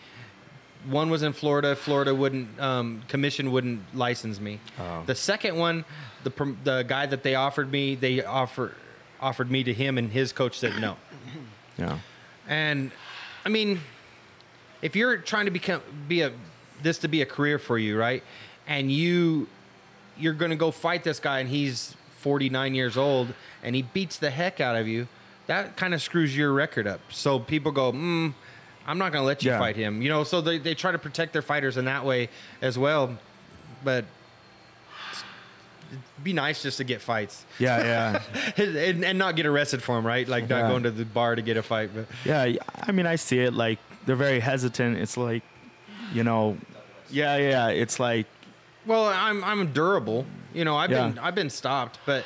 One 0.88 1.10
was 1.10 1.22
in 1.22 1.34
Florida. 1.34 1.76
Florida 1.76 2.14
wouldn't 2.14 2.60
um, 2.60 3.04
commission 3.08 3.52
wouldn't 3.52 3.96
license 3.96 4.40
me. 4.40 4.60
Oh. 4.80 5.04
The 5.06 5.16
second 5.16 5.58
one, 5.58 5.86
the 6.24 6.56
the 6.64 6.84
guy 6.88 7.06
that 7.06 7.24
they 7.24 7.36
offered 7.36 7.72
me, 7.72 7.96
they 7.96 8.24
offer 8.24 8.74
offered 9.20 9.52
me 9.52 9.64
to 9.64 9.74
him, 9.74 9.98
and 9.98 10.12
his 10.12 10.34
coach 10.34 10.58
said 10.60 10.80
no. 10.80 10.98
Yeah. 11.78 11.98
And 12.48 12.92
I 13.46 13.50
mean, 13.50 13.80
if 14.82 14.96
you're 14.96 15.18
trying 15.18 15.46
to 15.46 15.52
become 15.52 15.82
be 16.08 16.22
a 16.22 16.32
this 16.84 16.98
to 17.00 17.08
be 17.08 17.22
a 17.22 17.26
career 17.26 17.58
for 17.58 17.78
you, 17.78 17.98
right? 17.98 18.24
And 18.68 18.92
you 18.92 19.48
you're 20.18 20.34
going 20.34 20.52
to 20.52 20.58
go 20.58 20.70
fight 20.70 21.04
this 21.04 21.20
guy 21.20 21.40
and 21.40 21.50
he's 21.50 21.96
49 22.20 22.76
years 22.76 22.98
old 22.98 23.34
and 23.64 23.76
he 23.76 23.82
beats 23.82 24.18
the 24.18 24.30
heck 24.30 24.60
out 24.60 24.76
of 24.76 24.88
you, 24.88 25.08
that 25.48 25.78
kind 25.78 25.94
of 25.94 26.02
screws 26.02 26.36
your 26.36 26.52
record 26.54 26.86
up. 26.86 27.00
So 27.10 27.40
people 27.40 27.72
go, 27.72 27.92
"Mm, 27.94 28.34
I'm 28.88 28.98
not 28.98 29.12
going 29.12 29.22
to 29.22 29.26
let 29.28 29.44
you 29.44 29.52
Yeah. 29.52 29.60
fight 29.60 29.76
him." 29.76 30.02
You 30.02 30.10
know, 30.10 30.24
so 30.24 30.42
they 30.42 30.58
they 30.58 30.74
try 30.76 30.92
to 30.92 30.98
protect 31.00 31.34
their 31.34 31.42
fighters 31.42 31.78
in 31.78 31.86
that 31.86 32.06
way 32.06 32.30
as 32.62 32.78
well. 32.78 33.18
But 33.84 34.06
it'd 35.92 36.04
be 36.24 36.34
nice 36.34 36.62
just 36.64 36.78
to 36.78 36.84
get 36.84 37.02
fights 37.02 37.46
Yeah, 37.60 38.20
yeah. 38.36 38.52
and, 38.64 39.04
and 39.04 39.18
not 39.18 39.36
get 39.36 39.46
arrested 39.46 39.82
for 39.84 39.96
them, 39.96 40.06
right? 40.06 40.28
Like 40.28 40.50
not 40.50 40.60
Yeah. 40.60 40.70
going 40.70 40.84
to 40.84 40.92
the 40.92 41.06
bar 41.06 41.36
to 41.36 41.42
get 41.42 41.58
a 41.58 41.64
fight, 41.64 41.90
but 41.94 42.06
Yeah, 42.24 42.54
I 42.82 42.92
mean, 42.92 43.06
I 43.06 43.16
see 43.16 43.40
it. 43.40 43.54
Like 43.54 43.80
they're 44.06 44.16
very 44.16 44.40
hesitant. 44.40 44.98
It's 44.98 45.18
like, 45.18 45.44
you 46.14 46.24
know, 46.24 46.58
yeah, 47.10 47.38
yeah. 47.38 47.68
It's 47.70 48.00
like, 48.00 48.26
Well, 48.86 49.06
I'm 49.06 49.44
I'm 49.44 49.74
durable. 49.74 50.26
You 50.54 50.66
know, 50.66 50.76
I've 50.76 50.90
been 50.90 51.18
I've 51.20 51.36
been 51.36 51.50
stopped, 51.50 52.00
but 52.06 52.24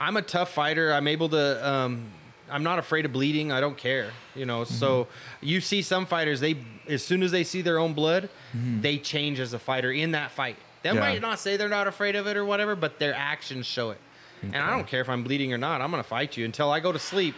I'm 0.00 0.16
a 0.16 0.22
tough 0.22 0.52
fighter. 0.52 0.92
I'm 0.92 1.08
able 1.08 1.28
to. 1.30 1.68
Um, 1.68 2.06
I'm 2.50 2.62
not 2.62 2.78
afraid 2.78 3.04
of 3.06 3.12
bleeding. 3.12 3.50
I 3.52 3.60
don't 3.60 3.76
care. 3.76 4.10
You 4.34 4.44
know, 4.46 4.64
so 4.64 5.06
you 5.40 5.60
see 5.60 5.82
some 5.82 6.04
fighters. 6.06 6.40
They 6.40 6.56
as 6.88 7.02
soon 7.04 7.22
as 7.22 7.30
they 7.32 7.44
see 7.44 7.62
their 7.62 7.78
own 7.78 7.94
blood, 7.94 8.28
they 8.54 8.98
change 8.98 9.40
as 9.40 9.52
a 9.54 9.58
fighter 9.58 9.90
in 9.90 10.12
that 10.12 10.30
fight. 10.30 10.56
They 10.82 10.92
Yeah. 10.92 11.00
might 11.00 11.22
not 11.22 11.38
say 11.38 11.56
they're 11.56 11.68
not 11.68 11.86
afraid 11.86 12.14
of 12.16 12.26
it 12.26 12.36
or 12.36 12.44
whatever, 12.44 12.76
but 12.76 12.98
their 12.98 13.14
actions 13.14 13.66
show 13.66 13.90
it. 13.90 13.98
And 14.42 14.56
I 14.56 14.70
don't 14.70 14.86
care 14.86 15.00
if 15.00 15.08
I'm 15.08 15.24
bleeding 15.24 15.52
or 15.54 15.58
not. 15.58 15.80
I'm 15.80 15.90
gonna 15.90 16.02
fight 16.02 16.36
you 16.36 16.44
until 16.44 16.70
I 16.70 16.80
go 16.80 16.92
to 16.92 16.98
sleep. 16.98 17.34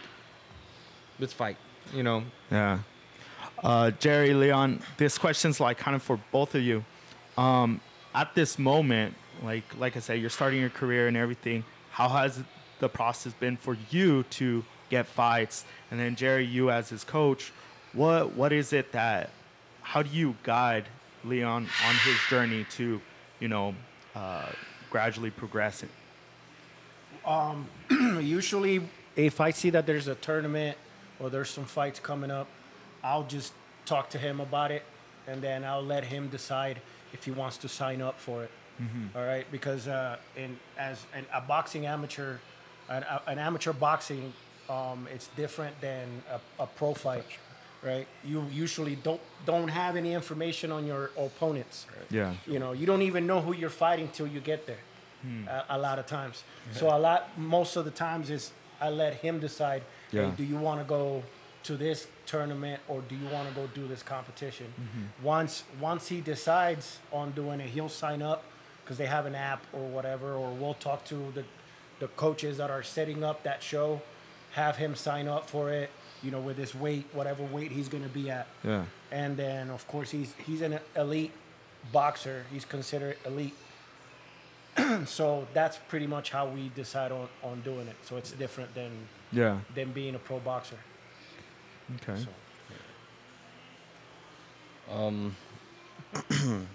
Let's 1.19 1.33
fight. 1.33 1.57
You 1.93 2.03
know. 2.03 2.23
yeah. 2.51 2.79
Uh, 3.63 3.91
Gerry, 3.91 4.33
Leon, 4.33 4.81
this 4.97 5.17
question's 5.17 5.59
like 5.59 5.77
kind 5.77 5.95
of 5.95 6.03
for 6.03 6.19
both 6.31 6.53
of 6.53 6.61
you. 6.61 6.83
Um, 7.37 7.81
at 8.13 8.35
this 8.35 8.59
moment, 8.59 9.15
like 9.41 9.63
like 9.79 9.95
I 9.95 9.99
said, 9.99 10.19
you're 10.19 10.29
starting 10.29 10.59
your 10.59 10.69
career 10.69 11.07
and 11.07 11.15
everything. 11.15 11.63
How 11.91 12.09
has 12.09 12.43
the 12.79 12.89
process 12.89 13.33
been 13.33 13.55
for 13.57 13.77
you 13.89 14.23
to 14.31 14.63
get 14.89 15.05
fights? 15.07 15.65
And 15.91 15.99
then 15.99 16.15
Gerry, 16.15 16.45
you 16.45 16.69
as 16.71 16.89
his 16.89 17.03
coach, 17.03 17.51
what 17.93 18.33
what 18.33 18.51
is 18.53 18.73
it 18.73 18.91
that? 18.91 19.29
How 19.81 20.01
do 20.03 20.09
you 20.09 20.35
guide 20.43 20.85
Leon 21.23 21.67
on 21.85 21.95
his 22.03 22.17
journey 22.29 22.65
to, 22.71 23.01
you 23.39 23.47
know, 23.47 23.73
uh, 24.15 24.47
gradually 24.89 25.31
progressing? 25.31 25.89
usually 28.21 28.81
if 29.15 29.41
I 29.41 29.51
see 29.51 29.69
that 29.71 29.85
there's 29.85 30.07
a 30.07 30.15
tournament 30.15 30.77
or 31.19 31.29
there's 31.29 31.49
some 31.49 31.65
fights 31.65 31.99
coming 31.99 32.31
up, 32.31 32.47
I'll 33.03 33.23
just 33.23 33.53
talk 33.85 34.09
to 34.11 34.17
him 34.17 34.39
about 34.39 34.71
it 34.71 34.83
and 35.27 35.41
then 35.41 35.63
I'll 35.63 35.83
let 35.83 36.05
him 36.05 36.29
decide 36.29 36.81
if 37.13 37.25
he 37.25 37.31
wants 37.31 37.57
to 37.57 37.67
sign 37.69 38.01
up 38.01 38.19
for 38.19 38.43
it. 38.43 38.51
All 39.15 39.25
right, 39.25 39.45
because 39.51 39.87
uh, 39.87 40.17
in 40.35 40.59
as 40.77 41.03
an, 41.15 41.25
a 41.33 41.41
boxing 41.41 41.87
amateur, 41.87 42.35
an, 42.87 43.01
a- 43.03 43.23
an 43.25 43.39
amateur 43.39 43.73
boxing, 43.73 44.31
um, 44.69 45.07
it's 45.13 45.27
different 45.35 45.79
than 45.81 46.23
a, 46.31 46.63
a 46.63 46.67
pro 46.67 46.93
fight, 46.93 47.25
right? 47.83 48.07
You 48.23 48.45
usually 48.51 48.95
don't 48.95 49.21
don't 49.45 49.69
have 49.69 49.95
any 49.95 50.13
information 50.13 50.71
on 50.71 50.85
your 50.85 51.11
opponents. 51.17 51.85
Yeah. 52.09 52.33
You 52.45 52.59
know, 52.59 52.73
you 52.73 52.85
don't 52.85 53.01
even 53.01 53.25
know 53.27 53.41
who 53.41 53.53
you're 53.53 53.69
fighting 53.69 54.09
till 54.09 54.27
you 54.27 54.39
get 54.39 54.67
there. 54.67 54.79
A, 55.47 55.63
a 55.71 55.77
lot 55.77 55.99
of 55.99 56.05
times. 56.05 56.43
So 56.71 56.87
a 56.87 56.97
lot, 56.97 57.37
most 57.37 57.75
of 57.75 57.83
the 57.83 57.91
times 57.91 58.29
is 58.29 58.51
I 58.79 58.89
let 58.89 59.15
him 59.15 59.39
decide. 59.39 59.83
Yeah. 60.11 60.29
Hey, 60.29 60.31
do 60.37 60.43
you 60.43 60.55
want 60.55 60.79
to 60.79 60.85
go 60.85 61.23
to 61.63 61.75
this 61.75 62.07
tournament 62.25 62.79
or 62.87 63.01
do 63.01 63.15
you 63.15 63.27
want 63.27 63.49
to 63.49 63.53
go 63.53 63.67
do 63.73 63.87
this 63.87 64.03
competition? 64.03 64.67
Once 65.21 65.63
once 65.81 66.07
he 66.07 66.21
decides 66.21 66.99
on 67.11 67.31
doing 67.31 67.59
it, 67.59 67.69
he'll 67.69 67.89
sign 67.89 68.21
up 68.21 68.43
because 68.83 68.97
they 68.97 69.07
have 69.07 69.25
an 69.25 69.35
app 69.35 69.65
or 69.73 69.85
whatever, 69.89 70.33
or 70.33 70.49
we'll 70.53 70.75
talk 70.75 71.03
to 71.05 71.15
the 71.33 71.43
the 71.99 72.07
coaches 72.09 72.57
that 72.57 72.69
are 72.69 72.83
setting 72.83 73.23
up 73.23 73.43
that 73.43 73.61
show, 73.63 74.01
have 74.57 74.75
him 74.77 74.95
sign 74.95 75.27
up 75.27 75.49
for 75.49 75.69
it. 75.71 75.89
You 76.23 76.31
know, 76.31 76.39
with 76.39 76.57
his 76.57 76.73
weight, 76.73 77.05
whatever 77.13 77.43
weight 77.43 77.71
he's 77.71 77.87
going 77.87 78.03
to 78.03 78.09
be 78.09 78.29
at 78.31 78.47
Yeah. 78.63 78.85
and 79.11 79.37
then 79.37 79.69
of 79.69 79.87
course 79.87 80.09
he's 80.09 80.33
he's 80.45 80.61
an 80.61 80.79
elite 80.95 81.31
boxer. 81.91 82.45
He's 82.51 82.65
considered 82.65 83.17
elite. 83.25 83.53
so 85.05 85.47
that's 85.53 85.77
pretty 85.87 86.07
much 86.07 86.31
how 86.31 86.47
we 86.47 86.69
decide 86.75 87.11
on, 87.11 87.27
on 87.43 87.61
doing 87.61 87.87
it. 87.87 87.95
So 88.03 88.17
it's 88.17 88.31
different 88.31 88.73
than 88.73 88.91
Yeah. 89.31 89.59
than 89.75 89.91
being 89.91 90.15
a 90.15 90.19
pro 90.19 90.39
boxer. 90.39 90.77
Okay. 92.01 92.19
So 92.21 92.27
Um, 94.91 95.35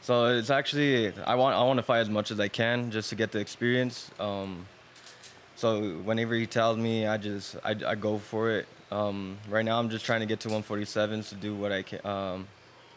so 0.00 0.26
it's 0.26 0.50
actually 0.50 1.12
I 1.26 1.34
want 1.34 1.54
I 1.56 1.62
want 1.64 1.78
to 1.78 1.82
fight 1.82 2.00
as 2.00 2.08
much 2.08 2.30
as 2.30 2.40
I 2.40 2.48
can 2.48 2.90
just 2.90 3.10
to 3.10 3.14
get 3.16 3.32
the 3.32 3.40
experience. 3.40 4.10
Um, 4.18 4.66
so 5.56 5.92
whenever 6.04 6.34
he 6.34 6.46
tells 6.46 6.78
me, 6.78 7.06
I 7.06 7.16
just 7.16 7.56
I, 7.64 7.76
I 7.86 7.94
go 7.94 8.18
for 8.18 8.50
it. 8.50 8.66
Um, 8.90 9.38
right 9.48 9.64
now 9.64 9.78
I'm 9.78 9.88
just 9.88 10.04
trying 10.04 10.20
to 10.20 10.26
get 10.26 10.40
to 10.40 10.48
147s 10.48 11.30
to 11.30 11.34
do 11.34 11.54
what 11.54 11.72
I 11.72 11.82
can 11.82 12.04
um, 12.06 12.46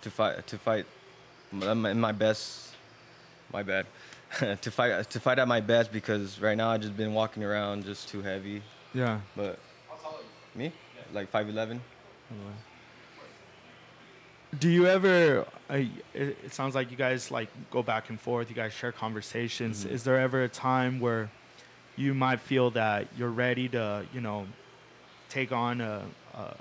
to 0.01 0.09
fight 0.09 0.45
to 0.47 0.57
fight 0.57 0.85
m- 1.53 1.85
in 1.85 1.99
my 1.99 2.11
best. 2.11 2.71
My 3.53 3.63
bad. 3.63 3.85
to 4.61 4.71
fight 4.71 5.09
to 5.09 5.19
fight 5.19 5.39
at 5.39 5.47
my 5.47 5.61
best 5.61 5.91
because 5.91 6.41
right 6.41 6.57
now 6.57 6.71
I 6.71 6.77
just 6.77 6.97
been 6.97 7.13
walking 7.13 7.43
around 7.43 7.85
just 7.85 8.09
too 8.09 8.21
heavy. 8.21 8.61
Yeah. 8.93 9.19
But 9.35 9.59
me 10.55 10.71
like 11.13 11.31
5'11. 11.31 11.79
Do 14.59 14.69
you 14.69 14.87
ever? 14.87 15.45
Uh, 15.69 15.73
it, 16.13 16.37
it 16.43 16.53
sounds 16.53 16.75
like 16.75 16.91
you 16.91 16.97
guys 16.97 17.29
like 17.29 17.49
go 17.71 17.83
back 17.83 18.09
and 18.09 18.19
forth. 18.19 18.49
You 18.49 18.55
guys 18.55 18.73
share 18.73 18.91
conversations. 18.91 19.83
Mm-hmm. 19.83 19.93
Is 19.93 20.03
there 20.03 20.19
ever 20.19 20.43
a 20.43 20.49
time 20.49 20.99
where 20.99 21.29
you 21.95 22.13
might 22.13 22.39
feel 22.39 22.71
that 22.71 23.07
you're 23.17 23.29
ready 23.29 23.69
to, 23.69 24.05
you 24.13 24.21
know, 24.21 24.47
take 25.29 25.51
on 25.51 25.81
a, 25.81 26.03
a 26.33 26.55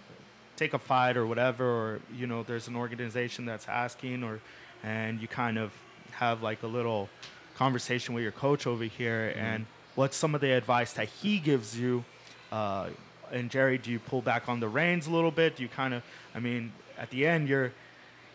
take 0.56 0.74
a 0.74 0.78
fight 0.78 1.16
or 1.16 1.26
whatever, 1.26 1.64
or 1.64 2.00
you 2.14 2.26
know, 2.26 2.42
there's 2.42 2.68
an 2.68 2.76
organization 2.76 3.44
that's 3.44 3.68
asking, 3.68 4.22
or 4.22 4.40
and 4.82 5.20
you 5.20 5.28
kind 5.28 5.58
of 5.58 5.72
have 6.12 6.42
like 6.42 6.62
a 6.62 6.66
little 6.66 7.08
conversation 7.56 8.14
with 8.14 8.22
your 8.22 8.32
coach 8.32 8.66
over 8.66 8.84
here, 8.84 9.30
Mm-hmm. 9.30 9.44
and 9.44 9.66
what's 9.94 10.16
some 10.16 10.34
of 10.34 10.40
the 10.40 10.52
advice 10.52 10.92
that 10.94 11.08
he 11.08 11.38
gives 11.38 11.78
you? 11.78 12.04
Uh, 12.50 12.88
and 13.32 13.50
Gerry, 13.50 13.78
do 13.78 13.90
you 13.90 13.98
pull 13.98 14.22
back 14.22 14.48
on 14.48 14.60
the 14.60 14.68
reins 14.68 15.06
a 15.06 15.10
little 15.10 15.30
bit? 15.30 15.56
Do 15.56 15.62
you 15.62 15.68
kind 15.68 15.94
of, 15.94 16.02
I 16.34 16.40
mean, 16.40 16.72
at 16.98 17.10
the 17.10 17.26
end, 17.26 17.48
you're 17.48 17.72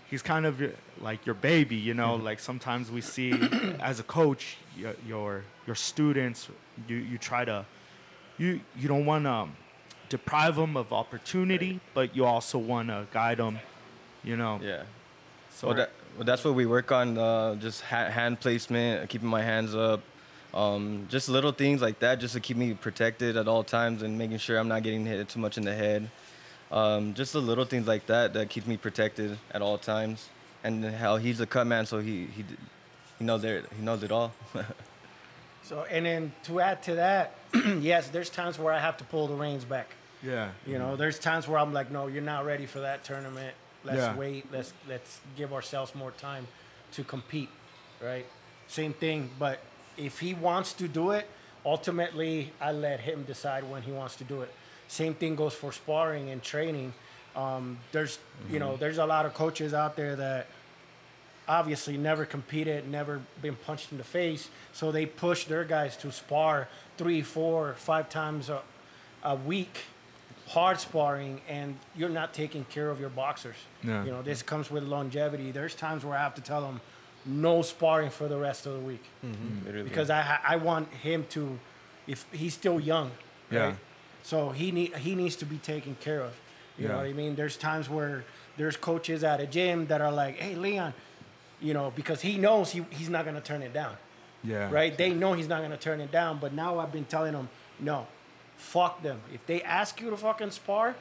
he's 0.10 0.22
kind 0.22 0.46
of 0.46 0.62
like 1.02 1.26
your 1.26 1.36
baby, 1.36 1.76
you 1.76 1.94
know. 1.94 2.16
Like 2.16 2.40
sometimes 2.40 2.92
we 2.92 3.02
see 3.02 3.32
as 3.80 4.00
a 4.00 4.04
coach, 4.04 4.58
your 4.78 4.96
your, 5.08 5.44
your 5.66 5.76
students, 5.76 6.50
you, 6.88 6.98
you 6.98 7.18
try 7.18 7.46
to, 7.46 7.66
you 8.38 8.62
you 8.78 8.88
don't 8.88 9.06
want 9.06 9.26
to 9.26 9.48
deprive 10.10 10.56
them 10.56 10.76
of 10.76 10.92
opportunity, 10.92 11.80
but 11.94 12.16
you 12.16 12.26
also 12.26 12.58
want 12.58 12.90
to 12.90 13.08
guide 13.12 13.38
them, 13.38 13.60
you 14.24 14.36
know. 14.36 14.60
Yeah. 14.62 14.84
So 15.52 15.68
well, 15.68 15.78
that, 15.78 15.92
well, 16.16 16.26
that's 16.26 16.44
what 16.44 16.56
we 16.56 16.66
work 16.66 16.92
on. 16.92 17.18
Uh, 17.18 17.56
just 17.56 17.82
ha- 17.82 18.10
hand 18.10 18.40
placement, 18.40 19.10
keeping 19.10 19.28
my 19.28 19.42
hands 19.42 19.76
up, 19.76 20.02
um, 20.54 21.08
just 21.10 21.30
little 21.30 21.52
things 21.52 21.82
like 21.82 22.00
that, 22.00 22.20
just 22.20 22.34
to 22.34 22.40
keep 22.40 22.58
me 22.58 22.74
protected 22.74 23.38
at 23.38 23.48
all 23.48 23.64
times 23.64 24.02
and 24.02 24.18
making 24.18 24.38
sure 24.38 24.58
I'm 24.58 24.68
not 24.68 24.84
getting 24.84 25.06
hit 25.06 25.28
too 25.30 25.40
much 25.40 25.58
in 25.58 25.66
the 25.66 25.76
head. 25.76 26.10
Um, 26.72 27.14
just 27.14 27.34
the 27.34 27.42
little 27.42 27.66
things 27.66 27.88
like 27.88 28.06
that 28.08 28.34
that 28.34 28.50
keeps 28.50 28.68
me 28.68 28.78
protected 28.78 29.38
at 29.52 29.62
all 29.62 29.78
times. 29.78 30.30
And 30.64 30.84
how 30.86 31.18
he's 31.18 31.40
a 31.40 31.46
cut 31.46 31.66
man, 31.68 31.86
so 31.86 32.00
he 32.00 32.26
he 32.36 32.44
he 33.18 33.26
knows 33.26 33.44
it. 33.44 33.66
He 33.78 33.82
knows 33.84 34.04
it 34.04 34.12
all. 34.12 34.34
so 35.64 35.86
and 35.90 36.06
then 36.06 36.32
to 36.44 36.60
add 36.60 36.84
to 36.84 36.96
that, 36.96 37.36
yes, 37.80 38.10
there's 38.10 38.30
times 38.30 38.60
where 38.60 38.74
I 38.74 38.80
have 38.80 38.98
to 38.98 39.04
pull 39.06 39.28
the 39.28 39.36
reins 39.36 39.64
back. 39.66 39.88
yeah, 40.22 40.50
You 40.66 40.78
know, 40.78 40.96
there's 40.98 41.18
times 41.20 41.48
where 41.48 41.60
I'm 41.60 41.72
like, 41.74 41.92
no, 41.92 42.08
you're 42.08 42.22
not 42.22 42.46
ready 42.46 42.66
for 42.66 42.82
that 42.82 43.04
tournament. 43.04 43.56
Let's 43.86 43.98
Yeah. 44.00 44.16
wait. 44.16 44.52
Let's 44.52 44.74
let's 44.88 45.22
give 45.38 45.54
ourselves 45.54 45.96
more 45.96 46.12
time 46.12 46.48
to 46.94 47.04
compete, 47.04 47.50
right? 48.02 48.26
Same 48.68 48.94
thing, 48.94 49.30
but 49.40 49.60
if 49.98 50.20
he 50.20 50.34
wants 50.34 50.74
to 50.74 50.88
do 50.88 51.12
it, 51.12 51.26
ultimately 51.66 52.52
I 52.60 52.72
let 52.74 53.00
him 53.00 53.24
decide 53.24 53.64
when 53.70 53.82
he 53.84 53.92
wants 53.92 54.16
to 54.18 54.24
do 54.24 54.42
it. 54.42 54.52
Same 54.88 55.14
thing 55.14 55.36
goes 55.36 55.54
for 55.54 55.72
sparring 55.72 56.30
and 56.30 56.42
training. 56.44 56.94
Um, 57.36 57.78
there's 57.92 58.20
you 58.50 58.60
know, 58.60 58.76
there's 58.78 58.98
a 58.98 59.06
lot 59.06 59.26
of 59.26 59.34
coaches 59.34 59.74
out 59.74 59.96
there 59.96 60.16
that 60.16 60.48
obviously 61.48 61.98
never 61.98 62.26
competed, 62.26 62.88
never 62.90 63.22
been 63.42 63.56
punched 63.56 63.92
in 63.92 63.98
the 63.98 64.04
face, 64.04 64.50
so 64.74 64.92
they 64.92 65.06
push 65.06 65.46
their 65.46 65.64
guys 65.64 65.98
to 65.98 66.12
spar 66.12 66.68
three, 66.98 67.22
four, 67.22 67.74
five 67.74 68.08
times 68.10 68.50
a, 68.50 68.62
a 69.24 69.36
week, 69.36 69.80
hard 70.50 70.80
sparring, 70.80 71.42
and 71.50 71.78
you're 71.96 72.10
not 72.10 72.34
taking 72.34 72.66
care 72.66 72.90
of 72.90 73.00
your 73.00 73.10
boxers. 73.10 73.56
Yeah. 73.84 74.04
You 74.06 74.12
know, 74.12 74.22
this 74.22 74.44
comes 74.44 74.70
with 74.70 74.84
longevity. 74.84 75.52
There's 75.52 75.74
times 75.76 76.06
where 76.06 76.16
I 76.18 76.22
have 76.22 76.36
to 76.36 76.42
tell 76.42 76.62
them, 76.62 76.82
no 77.26 77.62
sparring 77.64 78.10
for 78.12 78.28
the 78.28 78.38
rest 78.38 78.66
of 78.66 78.74
the 78.74 78.80
week 78.80 79.04
Literally. 79.66 79.88
because 79.90 80.10
I 80.10 80.40
I 80.48 80.56
want 80.56 80.92
him 80.94 81.26
to, 81.32 81.60
if 82.08 82.26
he's 82.32 82.54
still 82.54 82.80
young, 82.80 83.12
Yeah. 83.52 83.60
right? 83.66 83.76
So 84.24 84.50
he 84.52 84.72
need 84.72 84.96
he 84.98 85.16
needs 85.16 85.36
to 85.38 85.46
be 85.46 85.58
taken 85.58 85.96
care 86.00 86.22
of. 86.22 86.34
You 86.80 86.88
know 86.88 86.98
what 86.98 87.06
I 87.06 87.14
mean? 87.14 87.36
There's 87.36 87.58
times 87.58 87.90
where 87.90 88.24
there's 88.58 88.78
coaches 88.78 89.24
at 89.24 89.40
a 89.40 89.46
gym 89.48 89.88
that 89.88 90.02
are 90.02 90.12
like, 90.12 90.38
"Hey, 90.38 90.56
Leon," 90.56 90.94
you 91.62 91.74
know, 91.74 91.92
because 91.96 92.22
he 92.22 92.38
knows 92.38 92.72
he, 92.72 92.86
he's 92.92 93.10
not 93.10 93.26
gonna 93.26 93.42
turn 93.42 93.62
it 93.62 93.74
down, 93.74 93.96
Yeah. 94.44 94.70
right? 94.72 94.96
They 94.98 95.10
know 95.12 95.34
he's 95.34 95.48
not 95.48 95.62
gonna 95.62 95.78
turn 95.78 96.00
it 96.02 96.12
down, 96.12 96.40
but 96.40 96.54
now 96.54 96.80
I've 96.80 96.92
been 96.92 97.06
telling 97.06 97.34
them, 97.34 97.50
no, 97.80 98.08
fuck 98.58 99.02
them. 99.04 99.20
If 99.34 99.46
they 99.46 99.62
ask 99.62 100.00
you 100.02 100.10
to 100.10 100.18
fucking 100.18 100.52
spar, 100.52 100.96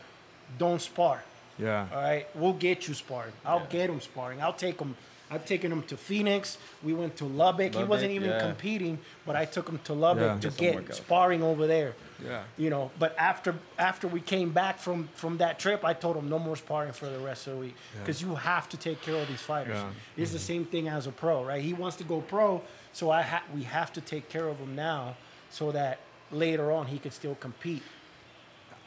don't 0.58 0.80
spar. 0.82 1.22
Yeah. 1.58 1.86
All 1.92 2.00
right, 2.02 2.26
we'll 2.34 2.52
get 2.52 2.86
you 2.88 2.94
sparring. 2.94 3.32
I'll 3.44 3.66
get 3.66 3.90
him 3.90 4.00
sparring. 4.00 4.40
I'll 4.42 4.52
take 4.52 4.80
him. 4.80 4.96
I've 5.30 5.44
taken 5.44 5.70
him 5.70 5.82
to 5.84 5.96
Phoenix. 5.96 6.56
We 6.82 6.94
went 6.94 7.16
to 7.18 7.24
Lubbock. 7.26 7.74
he 7.74 7.84
wasn't 7.84 8.12
even 8.12 8.30
yeah. 8.30 8.40
competing, 8.40 8.98
but 9.26 9.36
I 9.36 9.44
took 9.44 9.68
him 9.68 9.78
to 9.84 9.92
Lubbock 9.92 10.42
Yeah. 10.42 10.50
to 10.50 10.56
Get 10.56 10.86
get 10.86 10.94
sparring 10.94 11.42
over 11.42 11.66
there. 11.66 11.94
Yeah. 12.24 12.42
You 12.56 12.70
know, 12.70 12.90
but 12.98 13.14
after 13.18 13.54
after 13.78 14.08
we 14.08 14.20
came 14.20 14.50
back 14.50 14.78
from 14.78 15.08
from 15.14 15.38
that 15.38 15.58
trip, 15.58 15.84
I 15.84 15.94
told 15.94 16.16
him 16.16 16.28
no 16.28 16.38
more 16.38 16.56
sparring 16.56 16.92
for 16.92 17.06
the 17.06 17.18
rest 17.18 17.46
of 17.46 17.54
the 17.54 17.58
week 17.60 17.76
because 17.98 18.20
you 18.20 18.34
have 18.34 18.68
to 18.70 18.76
take 18.76 19.00
care 19.02 19.14
of 19.14 19.28
these 19.28 19.40
fighters. 19.40 19.76
Yeah. 19.76 19.90
It's 20.16 20.32
the 20.32 20.38
mm-hmm. 20.38 20.46
same 20.46 20.64
thing 20.64 20.88
as 20.88 21.06
a 21.06 21.12
pro, 21.12 21.44
right? 21.44 21.62
He 21.62 21.74
wants 21.74 21.96
to 21.98 22.04
go 22.04 22.20
pro, 22.20 22.62
so 22.92 23.10
I 23.10 23.22
ha- 23.22 23.44
we 23.54 23.62
have 23.64 23.92
to 23.92 24.00
take 24.00 24.28
care 24.28 24.48
of 24.48 24.58
him 24.58 24.74
now 24.74 25.16
so 25.50 25.70
that 25.72 26.00
later 26.30 26.72
on 26.72 26.86
he 26.86 26.98
can 26.98 27.10
still 27.10 27.34
compete. 27.36 27.82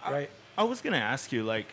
Right? 0.06 0.30
I 0.58 0.64
was 0.64 0.82
gonna 0.82 0.98
ask 0.98 1.32
you, 1.32 1.44
like, 1.44 1.68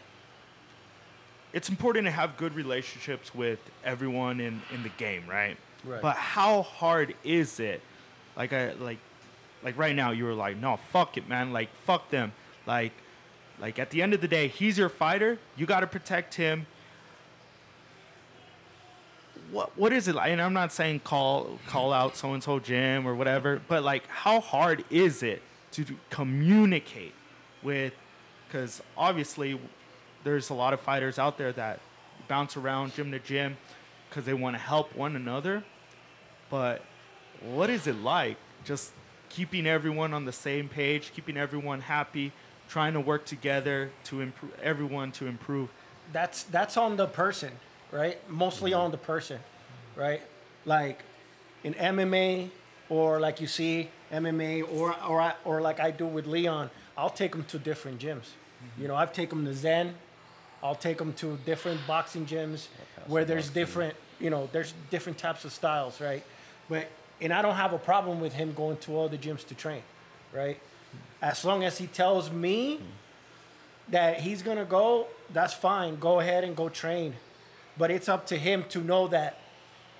it's 1.52 1.68
important 1.68 2.04
to 2.04 2.10
have 2.10 2.36
good 2.36 2.54
relationships 2.54 3.34
with 3.34 3.58
everyone 3.84 4.38
in, 4.38 4.62
in 4.72 4.82
the 4.82 4.90
game, 4.90 5.24
right? 5.26 5.56
Right. 5.84 6.02
But 6.02 6.16
how 6.16 6.62
hard 6.62 7.14
is 7.24 7.58
it? 7.58 7.80
Like, 8.36 8.52
I 8.52 8.72
like, 8.74 8.98
like 9.68 9.76
right 9.76 9.94
now, 9.94 10.12
you 10.12 10.24
were 10.24 10.32
like, 10.32 10.56
no, 10.56 10.78
fuck 10.78 11.18
it, 11.18 11.28
man. 11.28 11.52
Like, 11.52 11.68
fuck 11.84 12.08
them. 12.08 12.32
Like, 12.64 12.92
like 13.60 13.78
at 13.78 13.90
the 13.90 14.00
end 14.00 14.14
of 14.14 14.22
the 14.22 14.28
day, 14.28 14.48
he's 14.48 14.78
your 14.78 14.88
fighter. 14.88 15.38
You 15.58 15.66
got 15.66 15.80
to 15.80 15.86
protect 15.86 16.36
him. 16.36 16.66
What 19.50 19.76
what 19.76 19.92
is 19.92 20.08
it 20.08 20.14
like? 20.14 20.32
And 20.32 20.40
I'm 20.40 20.54
not 20.54 20.72
saying 20.72 21.00
call 21.00 21.58
call 21.66 21.92
out 21.92 22.16
so 22.16 22.32
and 22.32 22.42
so 22.42 22.58
gym 22.58 23.06
or 23.06 23.14
whatever, 23.14 23.60
but 23.68 23.82
like, 23.82 24.06
how 24.06 24.40
hard 24.40 24.84
is 24.88 25.22
it 25.22 25.42
to 25.72 25.84
communicate 26.08 27.12
with? 27.62 27.92
Because 28.46 28.82
obviously, 28.96 29.60
there's 30.24 30.48
a 30.48 30.54
lot 30.54 30.72
of 30.72 30.80
fighters 30.80 31.18
out 31.18 31.36
there 31.36 31.52
that 31.52 31.80
bounce 32.26 32.56
around 32.56 32.94
gym 32.94 33.10
to 33.12 33.18
gym 33.18 33.58
because 34.08 34.24
they 34.24 34.34
want 34.34 34.56
to 34.56 34.62
help 34.62 34.96
one 34.96 35.14
another. 35.14 35.62
But 36.48 36.82
what 37.42 37.68
is 37.68 37.86
it 37.86 37.96
like 37.96 38.38
just 38.64 38.92
keeping 39.28 39.66
everyone 39.66 40.14
on 40.14 40.24
the 40.24 40.32
same 40.32 40.68
page, 40.68 41.12
keeping 41.14 41.36
everyone 41.36 41.80
happy, 41.80 42.32
trying 42.68 42.92
to 42.94 43.00
work 43.00 43.24
together 43.24 43.90
to 44.04 44.20
improve 44.20 44.52
everyone 44.60 45.12
to 45.12 45.26
improve? 45.26 45.70
that's 46.12 46.44
that's 46.44 46.76
on 46.76 46.96
the 46.96 47.06
person, 47.06 47.52
right? 47.92 48.18
Mostly 48.30 48.72
mm-hmm. 48.72 48.80
on 48.80 48.90
the 48.90 48.98
person, 48.98 49.40
right? 49.96 50.22
Like 50.64 51.02
in 51.64 51.74
MMA 51.74 52.50
or 52.88 53.20
like 53.20 53.40
you 53.40 53.46
see 53.46 53.90
MMA 54.12 54.62
or 54.72 54.94
or 55.06 55.20
I, 55.20 55.34
or 55.44 55.60
like 55.60 55.80
I 55.80 55.90
do 55.90 56.06
with 56.06 56.26
Leon, 56.26 56.70
I'll 56.96 57.10
take 57.10 57.32
them 57.32 57.44
to 57.44 57.58
different 57.58 58.00
gyms. 58.00 58.16
Mm-hmm. 58.16 58.82
You 58.82 58.88
know, 58.88 58.96
I've 58.96 59.12
taken 59.12 59.44
them 59.44 59.52
to 59.52 59.58
Zen. 59.58 59.94
I'll 60.62 60.74
take 60.74 60.98
them 60.98 61.12
to 61.14 61.38
different 61.46 61.80
boxing 61.86 62.26
gyms 62.26 62.66
where 63.06 63.24
there's 63.24 63.48
different, 63.48 63.94
you 64.18 64.28
know, 64.28 64.48
there's 64.50 64.74
different 64.90 65.16
types 65.16 65.44
of 65.44 65.52
styles, 65.52 66.00
right? 66.00 66.24
But 66.68 66.88
and 67.20 67.32
I 67.32 67.42
don't 67.42 67.56
have 67.56 67.72
a 67.72 67.78
problem 67.78 68.20
with 68.20 68.32
him 68.32 68.52
going 68.52 68.76
to 68.78 68.96
all 68.96 69.08
the 69.08 69.18
gyms 69.18 69.46
to 69.48 69.54
train, 69.54 69.82
right? 70.32 70.60
As 71.20 71.44
long 71.44 71.64
as 71.64 71.78
he 71.78 71.86
tells 71.86 72.30
me 72.30 72.80
that 73.88 74.20
he's 74.20 74.42
gonna 74.42 74.64
go, 74.64 75.06
that's 75.32 75.54
fine. 75.54 75.98
Go 75.98 76.20
ahead 76.20 76.44
and 76.44 76.56
go 76.56 76.68
train. 76.68 77.14
But 77.76 77.90
it's 77.90 78.08
up 78.08 78.26
to 78.26 78.36
him 78.36 78.64
to 78.70 78.80
know 78.80 79.08
that 79.08 79.38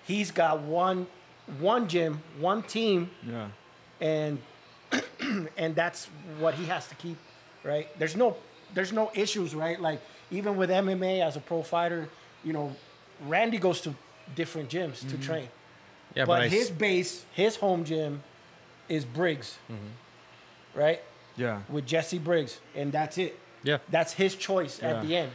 he's 0.04 0.31
got 0.31 0.61
one 0.61 1.07
one 1.61 1.88
gym, 1.88 2.22
one 2.38 2.62
team, 2.62 3.11
Yeah. 3.26 3.48
and 4.00 4.38
and 5.57 5.74
that's 5.74 6.07
what 6.38 6.54
he 6.54 6.66
has 6.66 6.87
to 6.88 6.94
keep, 6.94 7.16
right? 7.64 7.87
There's 7.98 8.16
no 8.16 8.37
there's 8.74 8.92
no 8.92 9.11
issues, 9.14 9.54
right? 9.54 9.81
Like 9.81 10.00
even 10.31 10.57
with 10.57 10.70
MMA 10.70 11.26
as 11.26 11.37
a 11.37 11.40
pro 11.40 11.62
fighter, 11.62 12.09
you 12.44 12.52
know, 12.52 12.74
Randy 13.26 13.59
goes 13.59 13.81
to 13.83 13.94
different 14.35 14.68
gyms 14.68 15.00
to 15.00 15.07
mm-hmm. 15.07 15.22
train. 15.22 15.48
Yeah, 16.14 16.25
but 16.25 16.42
I 16.42 16.47
s- 16.47 16.53
his 16.53 16.71
base, 16.71 17.25
his 17.33 17.57
home 17.57 17.85
gym 17.85 18.23
is 18.88 19.05
Briggs. 19.05 19.59
Mm-hmm. 19.71 20.79
Right? 20.79 21.03
Yeah. 21.37 21.62
With 21.68 21.87
Jesse 21.87 22.18
Briggs, 22.18 22.61
and 22.75 22.92
that's 22.92 23.18
it. 23.18 23.38
Yeah. 23.62 23.79
That's 23.90 24.12
his 24.12 24.35
choice 24.35 24.81
Yeah. 24.81 24.90
at 24.90 25.03
the 25.07 25.16
end, 25.16 25.33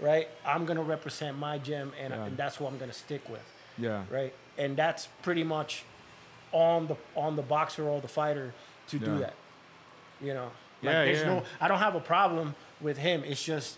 right? 0.00 0.28
I'm 0.44 0.64
gonna 0.66 0.82
represent 0.82 1.38
my 1.38 1.58
gym, 1.58 1.92
and, 2.00 2.12
Yeah. 2.12 2.24
and 2.24 2.36
that's 2.36 2.56
who 2.56 2.66
I'm 2.66 2.78
gonna 2.78 2.92
stick 2.92 3.28
with, 3.28 3.44
Yeah. 3.78 4.04
right? 4.10 4.32
And 4.58 4.76
that's 4.76 5.08
pretty 5.22 5.44
much 5.44 5.84
on 6.52 6.86
the 6.86 6.96
on 7.14 7.36
the 7.36 7.42
boxer 7.42 7.84
or 7.88 8.00
the 8.00 8.08
fighter 8.08 8.54
to 8.88 8.98
do 8.98 9.18
that. 9.18 9.34
You 10.20 10.32
know, 10.34 10.44
like 10.82 10.92
Yeah, 10.92 11.04
there's 11.04 11.18
yeah. 11.20 11.26
no. 11.26 11.42
I 11.60 11.68
don't 11.68 11.78
have 11.80 11.94
a 11.94 12.00
problem 12.00 12.54
with 12.80 12.96
him. 12.98 13.22
It's 13.24 13.42
just 13.42 13.76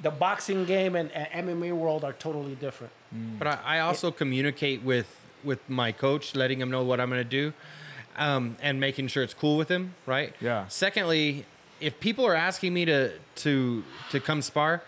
the 0.00 0.10
boxing 0.10 0.64
game 0.64 0.94
and, 0.94 1.10
and 1.12 1.48
MMA 1.48 1.72
world 1.72 2.04
are 2.04 2.12
totally 2.12 2.54
different. 2.54 2.92
Mm. 3.14 3.38
But 3.38 3.48
I, 3.48 3.58
I 3.64 3.80
also 3.80 4.10
communicate 4.12 4.82
with 4.82 5.08
with 5.44 5.58
my 5.68 5.92
coach, 5.92 6.34
letting 6.34 6.60
him 6.60 6.70
know 6.70 6.82
what 6.84 7.00
I'm 7.00 7.08
going 7.10 7.22
to 7.22 7.28
do, 7.28 7.52
um, 8.16 8.56
and 8.62 8.80
making 8.80 9.08
sure 9.08 9.22
it's 9.22 9.34
cool 9.34 9.56
with 9.56 9.68
him. 9.68 9.94
Right. 10.06 10.34
Yeah. 10.40 10.66
Secondly, 10.68 11.44
if 11.80 12.00
people 12.00 12.24
are 12.26 12.34
asking 12.34 12.72
me 12.74 12.84
to 12.86 13.12
to 13.36 13.84
to 14.10 14.20
come 14.20 14.42
spar, 14.42 14.82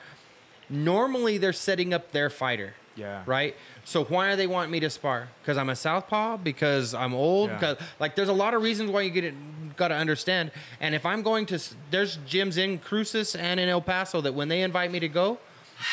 normally 0.71 1.39
they're 1.39 1.53
setting 1.53 1.93
up 1.95 2.13
their 2.13 2.31
fighter. 2.31 2.75
Yeah. 2.97 3.23
Right. 3.27 3.55
So 3.85 4.05
why 4.05 4.31
do 4.31 4.37
they 4.37 4.49
want 4.49 4.71
me 4.73 4.81
to 4.81 4.91
spar? 4.91 5.29
Because 5.41 5.57
I'm 5.57 5.69
a 5.69 5.77
southpaw. 5.77 6.39
Because 6.39 6.95
I'm 6.95 7.15
old. 7.15 7.51
Yeah. 7.51 7.59
'Cause- 7.59 7.77
like 8.01 8.17
there's 8.17 8.29
a 8.29 8.33
lot 8.33 8.55
of 8.55 8.63
reasons 8.63 8.91
why 8.91 9.03
you 9.03 9.11
get 9.11 9.25
it. 9.25 9.35
Got 9.77 9.89
to 9.89 9.95
understand. 9.95 10.51
And 10.81 10.95
if 10.97 11.07
I'm 11.07 11.23
going 11.23 11.47
to, 11.47 11.61
there's 11.93 12.19
gyms 12.27 12.59
in 12.59 12.79
Cruces 12.79 13.37
and 13.37 13.61
in 13.61 13.69
El 13.69 13.81
Paso 13.81 14.21
that 14.23 14.35
when 14.35 14.49
they 14.49 14.63
invite 14.63 14.91
me 14.91 14.99
to 14.99 15.09
go, 15.09 15.39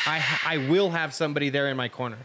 I 0.04 0.20
I 0.44 0.56
will 0.68 0.90
have 0.90 1.14
somebody 1.14 1.48
there 1.48 1.68
in 1.68 1.76
my 1.76 1.88
corner. 1.88 2.18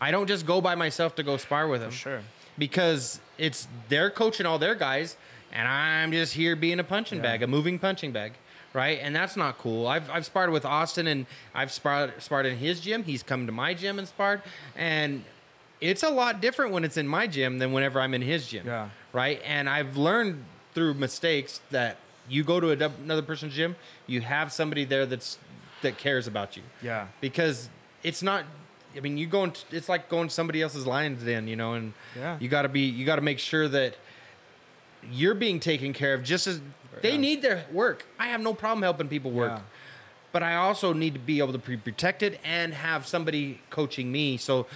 I 0.00 0.10
don't 0.10 0.26
just 0.26 0.46
go 0.46 0.60
by 0.60 0.74
myself 0.74 1.14
to 1.16 1.22
go 1.22 1.36
spar 1.36 1.68
with 1.68 1.80
them. 1.80 1.90
Sure. 1.90 2.20
Because 2.58 3.20
it's 3.38 3.68
they're 3.88 4.10
coaching 4.10 4.46
all 4.46 4.58
their 4.58 4.74
guys, 4.74 5.16
and 5.52 5.66
I'm 5.68 6.12
just 6.12 6.34
here 6.34 6.56
being 6.56 6.78
a 6.80 6.84
punching 6.84 7.18
Yeah. 7.18 7.22
bag, 7.24 7.42
a 7.42 7.46
moving 7.46 7.78
punching 7.78 8.12
bag, 8.12 8.32
right? 8.72 8.98
And 9.02 9.14
that's 9.14 9.36
not 9.36 9.58
cool. 9.58 9.86
I've 9.86 10.10
I've 10.10 10.26
sparred 10.26 10.50
with 10.50 10.64
Austin, 10.64 11.06
and 11.06 11.26
I've 11.54 11.72
sparred 11.72 12.14
sparred 12.22 12.46
in 12.46 12.56
his 12.58 12.80
gym. 12.80 13.04
He's 13.04 13.22
come 13.22 13.46
to 13.46 13.52
my 13.52 13.74
gym 13.74 13.98
and 13.98 14.06
sparred, 14.08 14.42
and 14.76 15.24
it's 15.80 16.02
a 16.02 16.10
lot 16.10 16.40
different 16.42 16.72
when 16.72 16.84
it's 16.84 16.96
in 16.98 17.08
my 17.08 17.26
gym 17.26 17.58
than 17.58 17.72
whenever 17.72 18.00
I'm 18.00 18.12
in 18.14 18.22
his 18.22 18.46
gym. 18.46 18.66
Yeah. 18.66 18.90
Right. 19.12 19.40
And 19.44 19.68
I've 19.68 19.96
learned 19.96 20.44
through 20.74 20.94
mistakes 20.94 21.60
that 21.70 21.96
you 22.28 22.44
go 22.44 22.60
to 22.60 22.70
a, 22.70 22.90
another 23.02 23.22
person's 23.22 23.54
gym, 23.54 23.74
you 24.06 24.20
have 24.20 24.52
somebody 24.52 24.84
there 24.84 25.06
that's 25.06 25.38
that 25.82 25.96
cares 25.96 26.26
about 26.26 26.56
you 26.56 26.62
Yeah. 26.82 27.06
because 27.22 27.70
it's 28.02 28.22
not 28.22 28.44
i 28.96 29.00
mean 29.00 29.16
you 29.18 29.26
go 29.26 29.44
into 29.44 29.60
it's 29.70 29.88
like 29.88 30.08
going 30.08 30.28
to 30.28 30.34
somebody 30.34 30.60
else's 30.62 30.86
lion's 30.86 31.22
den 31.22 31.46
you 31.48 31.56
know 31.56 31.74
and 31.74 31.92
Yeah. 32.16 32.36
you 32.40 32.48
got 32.48 32.62
to 32.62 32.68
be 32.68 32.80
you 32.80 33.04
got 33.06 33.16
to 33.16 33.22
make 33.22 33.38
sure 33.38 33.68
that 33.68 33.96
you're 35.10 35.34
being 35.34 35.60
taken 35.60 35.92
care 35.92 36.14
of 36.14 36.22
just 36.22 36.46
as 36.46 36.60
they 37.02 37.16
need 37.16 37.42
their 37.42 37.64
work 37.72 38.04
i 38.18 38.28
have 38.28 38.40
no 38.40 38.52
problem 38.54 38.82
helping 38.82 39.08
people 39.08 39.30
work 39.30 39.52
Yeah. 39.52 39.60
but 40.32 40.42
i 40.42 40.56
also 40.56 40.92
need 40.92 41.14
to 41.14 41.20
be 41.20 41.38
able 41.38 41.52
to 41.52 41.58
be 41.58 41.76
protected 41.76 42.38
and 42.44 42.74
have 42.74 43.06
somebody 43.06 43.60
coaching 43.70 44.10
me 44.12 44.36
so 44.36 44.66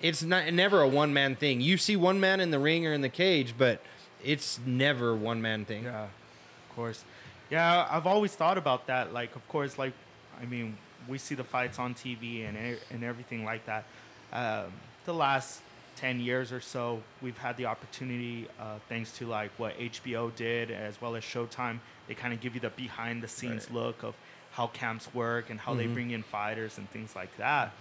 it's 0.00 0.22
not 0.22 0.52
never 0.52 0.80
a 0.82 0.88
one 0.88 1.12
man 1.12 1.34
thing 1.36 1.60
you 1.60 1.76
see 1.78 1.96
one 1.96 2.20
man 2.20 2.40
in 2.40 2.50
the 2.50 2.58
ring 2.58 2.86
or 2.86 2.92
in 2.92 3.00
the 3.00 3.08
cage 3.08 3.54
but 3.58 3.80
it's 4.24 4.60
never 4.64 5.14
one 5.16 5.42
man 5.42 5.64
thing 5.64 5.84
Yeah, 5.84 6.04
of 6.04 6.76
course. 6.76 7.04
Yeah, 7.50 7.86
I've 7.90 8.06
always 8.06 8.32
thought 8.34 8.56
about 8.56 8.86
that. 8.86 9.12
Like, 9.12 9.36
of 9.36 9.46
course, 9.48 9.76
like, 9.76 9.92
I 10.40 10.46
mean, 10.46 10.78
we 11.08 11.18
see 11.18 11.34
the 11.34 11.44
fights 11.44 11.78
on 11.78 11.94
TV 11.94 12.48
and 12.48 12.78
and 12.90 13.04
everything 13.04 13.44
like 13.44 13.66
that. 13.66 13.84
Um, 14.32 14.72
the 15.04 15.14
last 15.14 15.60
ten 15.96 16.20
years 16.20 16.52
or 16.52 16.60
so, 16.60 17.02
we've 17.20 17.36
had 17.38 17.56
the 17.56 17.66
opportunity, 17.66 18.48
uh, 18.58 18.78
thanks 18.88 19.16
to 19.18 19.26
like 19.26 19.50
what 19.58 19.78
HBO 19.78 20.34
did 20.34 20.70
as 20.70 21.00
well 21.00 21.16
as 21.16 21.22
Showtime. 21.24 21.78
They 22.08 22.14
kind 22.14 22.32
of 22.32 22.40
give 22.40 22.54
you 22.54 22.60
the 22.60 22.70
behind 22.70 23.22
the 23.22 23.28
scenes 23.28 23.70
look 23.70 24.02
of 24.02 24.14
how 24.52 24.66
camps 24.68 25.12
work 25.14 25.50
and 25.50 25.58
how 25.58 25.74
they 25.74 25.86
bring 25.86 26.10
in 26.10 26.22
fighters 26.22 26.78
and 26.78 26.88
things 26.90 27.16
like 27.16 27.34
that. 27.38 27.72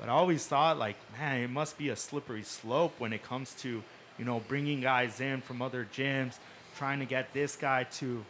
But 0.00 0.08
I 0.08 0.12
always 0.12 0.46
thought 0.46 0.78
like, 0.78 0.96
man, 1.18 1.40
it 1.42 1.50
must 1.50 1.78
be 1.78 1.88
a 1.90 1.96
slippery 1.96 2.42
slope 2.42 2.94
when 2.98 3.12
it 3.12 3.22
comes 3.22 3.54
to, 3.62 3.82
you 4.18 4.24
know, 4.24 4.40
bringing 4.48 4.80
guys 4.80 5.20
in 5.20 5.40
from 5.40 5.62
other 5.62 5.86
gyms, 5.92 6.38
trying 6.76 7.00
to 7.00 7.04
get 7.04 7.32
this 7.34 7.56
guy 7.56 7.84
to 7.84 8.24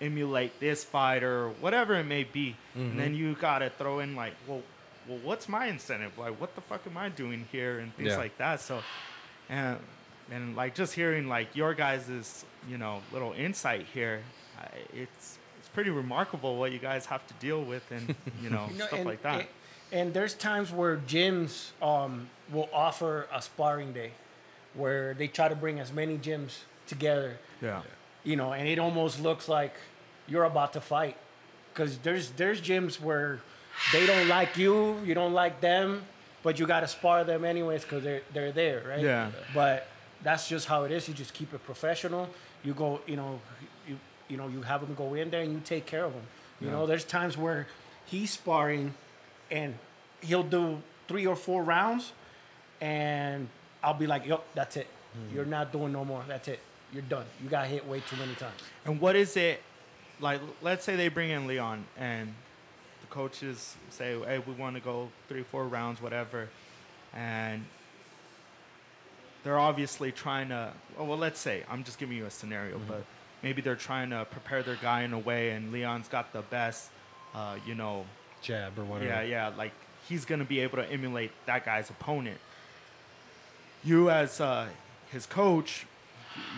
emulate 0.00 0.58
this 0.60 0.84
fighter 0.84 1.44
or 1.44 1.48
whatever 1.60 1.94
it 1.94 2.04
may 2.04 2.24
be. 2.24 2.56
And 2.74 2.98
then 2.98 3.14
you 3.14 3.34
gotta 3.34 3.70
throw 3.70 4.00
in 4.00 4.14
like, 4.16 4.34
well, 4.46 4.62
well, 5.08 5.18
what's 5.22 5.48
my 5.48 5.66
incentive? 5.66 6.16
Like, 6.18 6.40
what 6.40 6.54
the 6.54 6.60
fuck 6.62 6.80
am 6.86 6.96
I 6.96 7.08
doing 7.10 7.46
here 7.52 7.78
and 7.80 7.94
things 7.94 8.08
Yeah. 8.10 8.16
like 8.18 8.36
that. 8.38 8.60
So, 8.60 8.82
and 9.48 9.78
and 10.30 10.56
like 10.56 10.74
just 10.74 10.94
hearing 10.94 11.28
like 11.28 11.54
your 11.54 11.74
guys' 11.74 12.44
you 12.68 12.78
know 12.78 13.02
little 13.12 13.32
insight 13.34 13.86
here, 13.92 14.22
I, 14.58 14.66
it's 14.94 15.38
it's 15.58 15.68
pretty 15.68 15.90
remarkable 15.90 16.56
what 16.56 16.72
you 16.72 16.78
guys 16.78 17.06
have 17.06 17.26
to 17.26 17.34
deal 17.34 17.62
with 17.62 17.82
and 17.90 18.14
you 18.42 18.50
know 18.50 18.66
You 18.72 18.78
know, 18.78 18.86
stuff 18.86 18.98
and, 19.00 19.06
like 19.08 19.22
that. 19.22 19.40
And, 19.40 19.48
and 19.92 20.14
there's 20.14 20.34
times 20.34 20.72
where 20.72 20.96
gyms 20.96 21.70
um, 21.82 22.28
will 22.50 22.68
offer 22.72 23.28
a 23.32 23.40
sparring 23.42 23.92
day, 23.92 24.12
where 24.72 25.14
they 25.14 25.28
try 25.28 25.48
to 25.48 25.54
bring 25.54 25.78
as 25.78 25.92
many 25.92 26.16
gyms 26.18 26.60
together. 26.86 27.38
yeah. 27.62 27.82
You 28.24 28.36
know, 28.36 28.52
and 28.52 28.66
it 28.68 28.78
almost 28.78 29.20
looks 29.20 29.48
like 29.48 29.74
you're 30.26 30.44
about 30.44 30.72
to 30.72 30.80
fight, 30.80 31.16
because 31.72 31.98
there's 31.98 32.30
there's 32.30 32.60
gyms 32.60 33.00
where 33.00 33.40
they 33.92 34.06
don't 34.06 34.28
like 34.28 34.56
you, 34.56 34.98
you 35.04 35.14
don't 35.14 35.34
like 35.34 35.60
them, 35.60 36.04
but 36.42 36.58
you 36.58 36.66
got 36.66 36.80
to 36.80 36.88
spar 36.88 37.24
them 37.24 37.44
anyways 37.44 37.82
because 37.82 38.02
they're 38.02 38.22
they're 38.32 38.52
there, 38.52 38.82
right? 38.88 39.00
Yeah. 39.02 39.30
But 39.52 39.86
that's 40.22 40.48
just 40.48 40.66
how 40.66 40.84
it 40.84 40.90
is. 40.92 41.06
You 41.06 41.12
just 41.14 41.34
keep 41.34 41.52
it 41.52 41.62
professional. 41.64 42.30
You 42.62 42.72
go, 42.72 43.00
you 43.06 43.16
know, 43.16 43.40
you 43.86 43.98
you 44.28 44.36
know, 44.38 44.48
you 44.48 44.62
have 44.62 44.80
them 44.80 44.94
go 44.94 45.12
in 45.14 45.30
there 45.30 45.42
and 45.42 45.52
you 45.52 45.60
take 45.62 45.84
care 45.84 46.04
of 46.04 46.12
them. 46.14 46.22
You 46.60 46.70
know, 46.70 46.86
there's 46.86 47.04
times 47.04 47.36
where 47.36 47.66
he's 48.06 48.30
sparring, 48.30 48.94
and 49.50 49.74
he'll 50.22 50.42
do 50.42 50.80
three 51.08 51.26
or 51.26 51.36
four 51.36 51.62
rounds, 51.62 52.12
and 52.80 53.48
I'll 53.82 53.92
be 53.92 54.06
like, 54.06 54.24
"Yup, 54.24 54.46
that's 54.54 54.76
it. 54.78 54.86
Hmm. 55.12 55.34
You're 55.34 55.44
not 55.44 55.72
doing 55.72 55.92
no 55.92 56.06
more. 56.06 56.24
That's 56.26 56.48
it. 56.48 56.60
You're 56.94 57.02
done. 57.02 57.26
You 57.42 57.50
got 57.50 57.66
hit 57.66 57.86
way 57.86 58.00
too 58.08 58.16
many 58.16 58.34
times." 58.36 58.60
And 58.86 59.00
what 59.00 59.16
is 59.16 59.36
it 59.36 59.60
like? 60.20 60.40
Let's 60.62 60.84
say 60.84 60.96
they 60.96 61.08
bring 61.08 61.28
in 61.30 61.46
Leon 61.46 61.84
and 61.98 62.32
the 63.02 63.06
coaches 63.08 63.76
say, 63.90 64.18
"Hey, 64.24 64.38
we 64.38 64.54
want 64.54 64.76
to 64.76 64.80
go 64.80 65.10
three, 65.28 65.42
four 65.42 65.66
rounds, 65.66 66.00
whatever," 66.00 66.48
and 67.12 67.64
they're 69.42 69.58
obviously 69.58 70.12
trying 70.12 70.48
to. 70.48 70.72
oh, 70.98 71.04
Well, 71.04 71.18
let's 71.18 71.40
say 71.40 71.64
I'm 71.70 71.84
just 71.84 71.98
giving 71.98 72.16
you 72.16 72.26
a 72.26 72.30
scenario, 72.30 72.76
Mm-hmm. 72.78 72.88
but 72.88 73.04
maybe 73.42 73.60
they're 73.60 73.76
trying 73.76 74.10
to 74.10 74.24
prepare 74.30 74.62
their 74.62 74.76
guy 74.76 75.02
in 75.02 75.12
a 75.12 75.18
way, 75.18 75.50
and 75.50 75.70
Leon's 75.72 76.08
got 76.08 76.32
the 76.32 76.42
best, 76.42 76.90
uh, 77.34 77.56
you 77.66 77.74
know, 77.74 78.06
Jab 78.40 78.78
or 78.78 78.84
whatever. 78.84 79.10
yeah, 79.10 79.22
yeah. 79.22 79.48
Like 79.56 79.72
he's 80.08 80.24
gonna 80.24 80.44
be 80.44 80.60
able 80.60 80.76
to 80.78 80.90
emulate 80.90 81.32
that 81.46 81.64
guy's 81.64 81.90
opponent. 81.90 82.38
You 83.82 84.08
as 84.10 84.40
uh, 84.40 84.68
his 85.12 85.26
coach, 85.26 85.86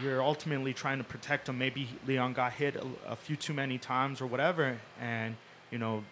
you're 0.02 0.22
ultimately 0.22 0.72
trying 0.72 0.98
to 0.98 1.04
protect 1.04 1.48
him. 1.48 1.58
Maybe 1.58 1.88
Leon 2.06 2.32
got 2.32 2.52
hit 2.52 2.76
a, 2.76 3.12
a 3.12 3.16
few 3.16 3.36
too 3.36 3.52
many 3.52 3.78
times 3.78 4.20
or 4.20 4.26
whatever, 4.26 4.78
and 5.00 5.36
you 5.70 5.78
know, 5.78 6.04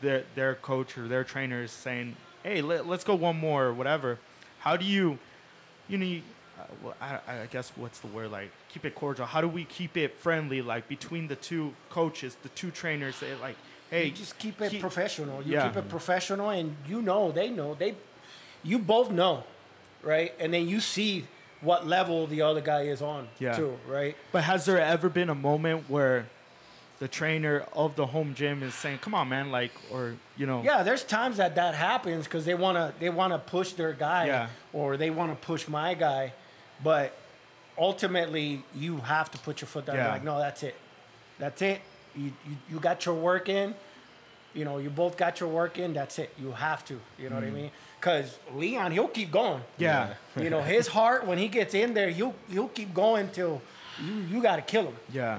their 0.00 0.24
their 0.34 0.54
coach 0.56 0.96
or 0.98 1.08
their 1.08 1.24
trainer 1.24 1.62
is 1.62 1.72
saying, 1.72 2.16
"Hey, 2.42 2.60
let, 2.62 2.86
let's 2.86 3.04
go 3.04 3.14
one 3.14 3.36
more 3.38 3.64
or 3.64 3.72
whatever." 3.74 4.18
How 4.60 4.76
do 4.76 4.84
you, 4.84 5.18
you 5.88 5.98
know, 5.98 6.06
you, 6.06 6.22
uh, 6.58 6.62
well, 6.82 6.94
I, 7.00 7.18
I 7.42 7.46
guess 7.50 7.70
what's 7.76 7.98
the 8.00 8.06
word 8.08 8.30
like 8.30 8.50
keep 8.68 8.84
it 8.84 8.94
cordial? 8.94 9.26
How 9.26 9.40
do 9.40 9.48
we 9.48 9.64
keep 9.64 9.96
it 9.96 10.16
friendly, 10.18 10.62
like 10.62 10.88
between 10.88 11.28
the 11.28 11.36
two 11.36 11.74
coaches, 11.90 12.36
the 12.42 12.48
two 12.50 12.70
trainers? 12.70 13.20
They 13.20 13.34
like, 13.36 13.56
hey, 13.90 14.06
you 14.06 14.10
just 14.12 14.38
keep 14.38 14.60
it 14.60 14.70
keep- 14.70 14.80
professional. 14.80 15.42
You 15.42 15.52
Yeah. 15.54 15.68
keep 15.68 15.76
it 15.76 15.88
professional, 15.88 16.50
and 16.50 16.76
you 16.88 17.02
know 17.02 17.32
they 17.32 17.50
know 17.50 17.74
they, 17.74 17.94
you 18.62 18.78
both 18.78 19.10
know, 19.10 19.44
right? 20.02 20.32
And 20.38 20.54
then 20.54 20.68
you 20.68 20.80
see 20.80 21.26
what 21.60 21.86
level 21.86 22.26
the 22.26 22.42
other 22.42 22.60
guy 22.60 22.82
is 22.82 23.00
on 23.02 23.28
Yeah. 23.38 23.54
too, 23.56 23.78
right? 23.88 24.16
But 24.32 24.44
has 24.44 24.64
there 24.66 24.78
ever 24.80 25.08
been 25.08 25.30
a 25.30 25.34
moment 25.34 25.88
where 25.88 26.26
the 27.00 27.08
trainer 27.08 27.64
of 27.72 27.96
the 27.96 28.06
home 28.06 28.34
gym 28.34 28.62
is 28.62 28.74
saying, 28.74 28.98
"Come 28.98 29.14
on, 29.14 29.28
man," 29.28 29.50
like, 29.50 29.72
or 29.90 30.14
you 30.36 30.46
know, 30.46 30.62
Yeah, 30.62 30.82
there's 30.82 31.02
times 31.04 31.38
that 31.38 31.54
that 31.56 31.74
happens 31.74 32.24
because 32.24 32.44
they 32.44 32.54
wanna 32.54 32.92
they 33.00 33.08
wanna 33.10 33.38
push 33.38 33.72
their 33.72 33.92
guy, 33.92 34.26
Yeah. 34.26 34.48
or 34.72 34.96
they 34.96 35.10
wanna 35.10 35.34
push 35.34 35.66
my 35.68 35.94
guy, 35.94 36.32
but 36.82 37.12
ultimately 37.76 38.62
you 38.74 38.98
have 38.98 39.30
to 39.32 39.38
put 39.38 39.60
your 39.60 39.68
foot 39.68 39.86
down. 39.86 39.96
Yeah. 39.96 40.08
Like, 40.12 40.22
no, 40.24 40.38
that's 40.38 40.62
it, 40.62 40.76
that's 41.38 41.60
it. 41.62 41.80
You, 42.14 42.32
you 42.48 42.56
you 42.70 42.78
got 42.80 43.04
your 43.06 43.14
work 43.16 43.48
in. 43.48 43.74
You 44.54 44.64
know, 44.64 44.78
you 44.78 44.88
both 44.90 45.16
got 45.16 45.40
your 45.40 45.48
work 45.48 45.78
in. 45.78 45.92
That's 45.94 46.18
it. 46.18 46.30
You 46.40 46.52
have 46.52 46.84
to. 46.86 47.00
You 47.18 47.28
know 47.28 47.36
what 47.36 47.44
I 47.44 47.50
mean? 47.50 47.70
Because 48.00 48.38
Leon, 48.54 48.92
he'll 48.92 49.08
keep 49.08 49.30
going. 49.32 49.60
Mm. 49.60 49.64
yeah, 49.78 50.14
You 50.36 50.50
know, 50.50 50.62
his 50.62 50.86
heart 50.86 51.26
when 51.26 51.38
he 51.38 51.48
gets 51.48 51.74
in 51.74 51.94
there, 51.94 52.10
he'll 52.10 52.34
he'll 52.50 52.68
keep 52.68 52.94
going 52.94 53.28
till 53.30 53.60
you 54.04 54.14
you 54.30 54.42
got 54.42 54.56
to 54.56 54.62
kill 54.62 54.84
him. 54.84 54.96
yeah, 55.12 55.38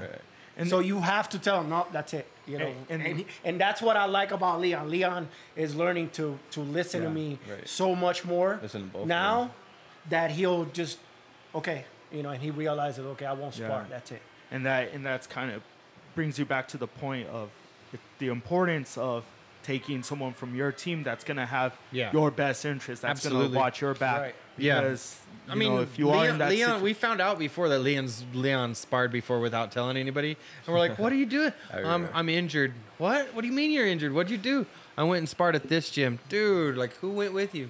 And 0.58 0.70
so 0.70 0.80
you 0.80 1.00
have 1.02 1.28
to 1.30 1.40
tell 1.40 1.62
him, 1.62 1.70
no, 1.70 1.88
that's 1.92 2.14
it. 2.14 2.28
You 2.48 2.60
know, 2.60 2.68
And- 2.68 2.86
and 2.90 3.02
and- 3.02 3.20
and, 3.20 3.26
and 3.44 3.60
that's 3.60 3.82
what 3.82 3.96
I 3.98 4.06
like 4.06 4.32
about 4.32 4.60
Leon. 4.62 4.90
Leon 4.90 5.28
is 5.56 5.76
learning 5.76 6.10
to 6.12 6.38
to 6.52 6.60
listen 6.62 7.02
Yeah, 7.02 7.08
to 7.10 7.14
me 7.14 7.40
right. 7.50 7.68
so 7.68 7.96
much 7.96 8.24
more 8.26 8.60
Listen 8.62 8.82
to 8.84 8.88
both 8.98 9.08
now 9.08 9.40
them. 9.42 9.52
that 10.10 10.32
he'll 10.32 10.66
just 10.66 11.00
okay, 11.54 11.86
you 12.12 12.22
know, 12.24 12.30
and 12.32 12.42
he 12.44 12.52
realizes, 12.52 13.06
okay, 13.14 13.26
I 13.26 13.34
won't 13.34 13.58
Yeah. 13.58 13.68
spar. 13.68 13.86
That's 13.90 14.12
it. 14.12 14.22
and 14.52 14.66
that 14.66 14.94
and 14.94 15.06
that's 15.06 15.26
kind 15.28 15.52
of 15.52 15.62
brings 16.16 16.38
you 16.40 16.46
back 16.46 16.68
to 16.70 16.78
the 16.78 16.88
point 16.88 17.28
of 17.30 17.50
the- 17.96 18.26
the 18.26 18.32
importance 18.32 18.98
of 18.98 19.24
taking 19.64 20.04
someone 20.04 20.32
from 20.34 20.56
your 20.56 20.72
team 20.72 21.02
that's 21.04 21.24
gonna 21.24 21.46
have 21.46 21.74
Yeah. 21.92 22.12
your 22.14 22.30
best 22.30 22.66
interest, 22.66 23.02
that's 23.02 23.28
gonna 23.28 23.50
watch 23.50 23.82
your 23.82 23.96
back. 23.96 24.22
Right. 24.22 24.36
Yeah. 24.58 24.82
Because 24.82 25.20
I 25.50 25.56
mean, 25.56 25.76
know, 25.76 25.82
if 25.82 25.98
you 26.00 26.10
are 26.12 26.16
in 26.16 26.22
Leon, 26.24 26.38
that 26.40 26.50
Leon 26.50 26.70
situ- 26.76 26.84
we 26.84 26.94
found 26.94 27.20
out 27.22 27.38
before 27.40 27.68
that 27.70 27.80
Leon's 27.80 28.24
Leon 28.34 28.76
sparred 28.76 29.12
before 29.12 29.40
without 29.40 29.72
telling 29.72 29.98
anybody, 29.98 30.38
and 30.66 30.74
we're 30.74 30.80
like, 30.80 30.98
"What 31.00 31.12
are 31.12 31.16
you 31.16 31.26
doing?" 31.26 31.52
I 31.74 31.82
um, 31.84 32.08
I'm 32.14 32.30
injured. 32.30 32.74
What? 33.00 33.34
What 33.34 33.42
do 33.42 33.48
you 33.48 33.54
mean 33.54 33.72
you're 33.72 33.88
injured? 33.88 34.14
What'd 34.14 34.32
you 34.32 34.38
do? 34.38 34.66
I 34.98 35.04
went 35.04 35.20
and 35.20 35.30
sparred 35.30 35.56
at 35.56 35.68
this 35.68 35.90
gym, 35.90 36.20
dude. 36.30 36.78
Like, 36.78 36.94
who 36.98 37.10
went 37.10 37.34
with 37.34 37.54
you, 37.56 37.70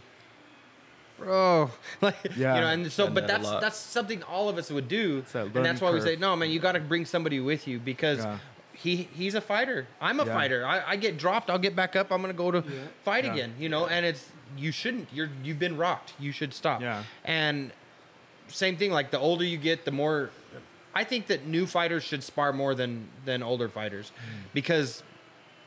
bro? 1.18 1.72
Like, 2.02 2.16
Yeah. 2.36 2.56
you 2.56 2.62
know, 2.62 2.68
and 2.68 2.92
so, 2.92 3.06
Done 3.06 3.14
but 3.14 3.28
that 3.28 3.42
that's 3.42 3.62
that's 3.62 3.78
something 3.78 4.22
all 4.24 4.48
of 4.50 4.58
us 4.58 4.70
would 4.70 4.88
do, 4.88 5.24
that 5.34 5.48
and 5.56 5.66
that's 5.66 5.82
why 5.82 5.92
we 5.92 6.02
say, 6.02 6.18
no, 6.18 6.36
man, 6.36 6.50
you 6.50 6.60
got 6.60 6.74
to 6.74 6.80
bring 6.82 7.06
somebody 7.06 7.40
with 7.40 7.68
you 7.68 7.80
because. 7.80 8.20
Yeah. 8.20 8.38
He, 8.86 9.10
he's 9.16 9.34
a 9.34 9.42
fighter. 9.42 9.88
I'm 10.00 10.20
a 10.20 10.26
Yeah. 10.26 10.34
fighter. 10.34 10.66
I, 10.66 10.92
I 10.92 10.96
get 10.96 11.18
dropped. 11.18 11.50
I'll 11.50 11.58
get 11.58 11.76
back 11.76 11.96
up. 11.96 12.12
I'm 12.12 12.22
gonna 12.22 12.34
go 12.34 12.52
to 12.52 12.64
fight 13.04 13.26
Yeah. 13.26 13.34
again. 13.34 13.54
You 13.60 13.68
know, 13.70 13.88
and 13.88 14.06
it's 14.06 14.30
you 14.56 14.72
shouldn't. 14.72 15.10
You're 15.12 15.30
you've 15.44 15.58
been 15.60 15.76
rocked. 15.76 16.14
You 16.20 16.32
should 16.32 16.54
stop. 16.54 16.82
Yeah. 16.82 17.04
And 17.24 17.72
same 18.48 18.78
thing. 18.78 18.92
Like 18.92 19.10
the 19.10 19.20
older 19.20 19.44
you 19.44 19.58
get, 19.58 19.86
the 19.86 19.92
more. 19.92 20.30
I 20.94 21.04
think 21.04 21.28
that 21.28 21.46
new 21.48 21.66
fighters 21.66 22.04
should 22.04 22.24
spar 22.24 22.54
more 22.54 22.76
than 22.76 23.10
than 23.26 23.42
older 23.44 23.68
fighters, 23.68 24.10
hmm. 24.10 24.48
because 24.54 25.04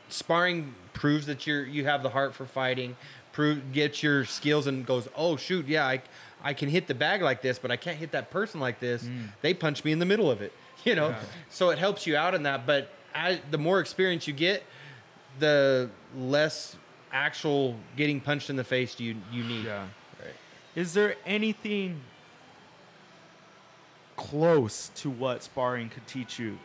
sparring 0.07 0.73
proves 0.93 1.25
that 1.27 1.45
you're 1.45 1.65
you 1.65 1.85
have 1.85 2.03
the 2.03 2.09
heart 2.09 2.33
for 2.33 2.45
fighting. 2.45 2.95
Prove 3.31 3.71
gets 3.71 4.01
your 4.01 4.25
skills 4.25 4.65
and 4.65 4.85
goes, 4.85 5.07
oh 5.15 5.35
shoot, 5.37 5.67
yeah, 5.67 5.85
I 5.85 6.01
I 6.41 6.53
can 6.53 6.69
hit 6.69 6.87
the 6.87 6.95
bag 6.95 7.21
like 7.21 7.41
this, 7.41 7.59
but 7.59 7.69
I 7.69 7.75
can't 7.75 7.97
hit 7.97 8.11
that 8.13 8.31
person 8.31 8.59
like 8.59 8.79
this. 8.79 9.03
Hmm. 9.05 9.25
They 9.41 9.53
punch 9.53 9.83
me 9.83 9.91
in 9.91 9.99
the 9.99 10.05
middle 10.05 10.31
of 10.31 10.41
it, 10.41 10.53
you 10.85 10.95
know. 10.95 11.09
Yeah. 11.09 11.19
So 11.49 11.69
it 11.69 11.77
helps 11.77 12.07
you 12.07 12.15
out 12.15 12.33
in 12.33 12.43
that. 12.43 12.65
But 12.65 12.89
as, 13.19 13.39
the 13.51 13.57
more 13.57 13.79
experience 13.79 14.27
you 14.27 14.33
get, 14.33 14.63
the 15.39 15.89
less 16.17 16.75
actual 17.11 17.75
getting 17.97 18.21
punched 18.21 18.49
in 18.49 18.55
the 18.55 18.63
face 18.63 18.99
you 18.99 19.15
you 19.31 19.43
need. 19.43 19.65
Yeah. 19.65 19.81
Right. 20.19 20.33
Is 20.75 20.93
there 20.93 21.15
anything 21.25 21.99
close 24.15 24.91
to 24.95 25.09
what 25.09 25.43
sparring 25.43 25.89
could 25.89 26.05
teach 26.07 26.39
you 26.39 26.57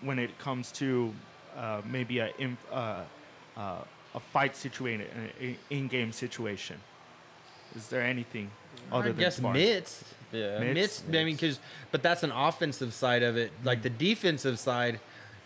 when 0.00 0.18
it 0.18 0.38
comes 0.38 0.72
to 0.72 1.12
uh, 1.56 1.80
maybe 1.84 2.18
a 2.18 2.30
uh, 2.70 3.02
uh, 3.56 3.76
a 4.14 4.20
fight 4.20 4.56
situation, 4.56 5.06
an 5.40 5.56
in-game 5.70 6.12
situation? 6.12 6.78
Is 7.74 7.88
there 7.88 8.02
anything 8.02 8.50
other 8.90 9.08
I 9.08 9.12
than 9.12 9.16
guess 9.16 9.40
mitts. 9.40 10.04
Yeah. 10.32 10.58
Mitts. 10.60 11.02
I 11.08 11.24
mean, 11.24 11.34
because 11.34 11.58
but 11.90 12.02
that's 12.02 12.22
an 12.22 12.32
offensive 12.32 12.92
side 12.92 13.22
of 13.22 13.36
it. 13.36 13.52
Like 13.64 13.82
the 13.82 13.90
defensive 13.90 14.58
side, 14.58 15.00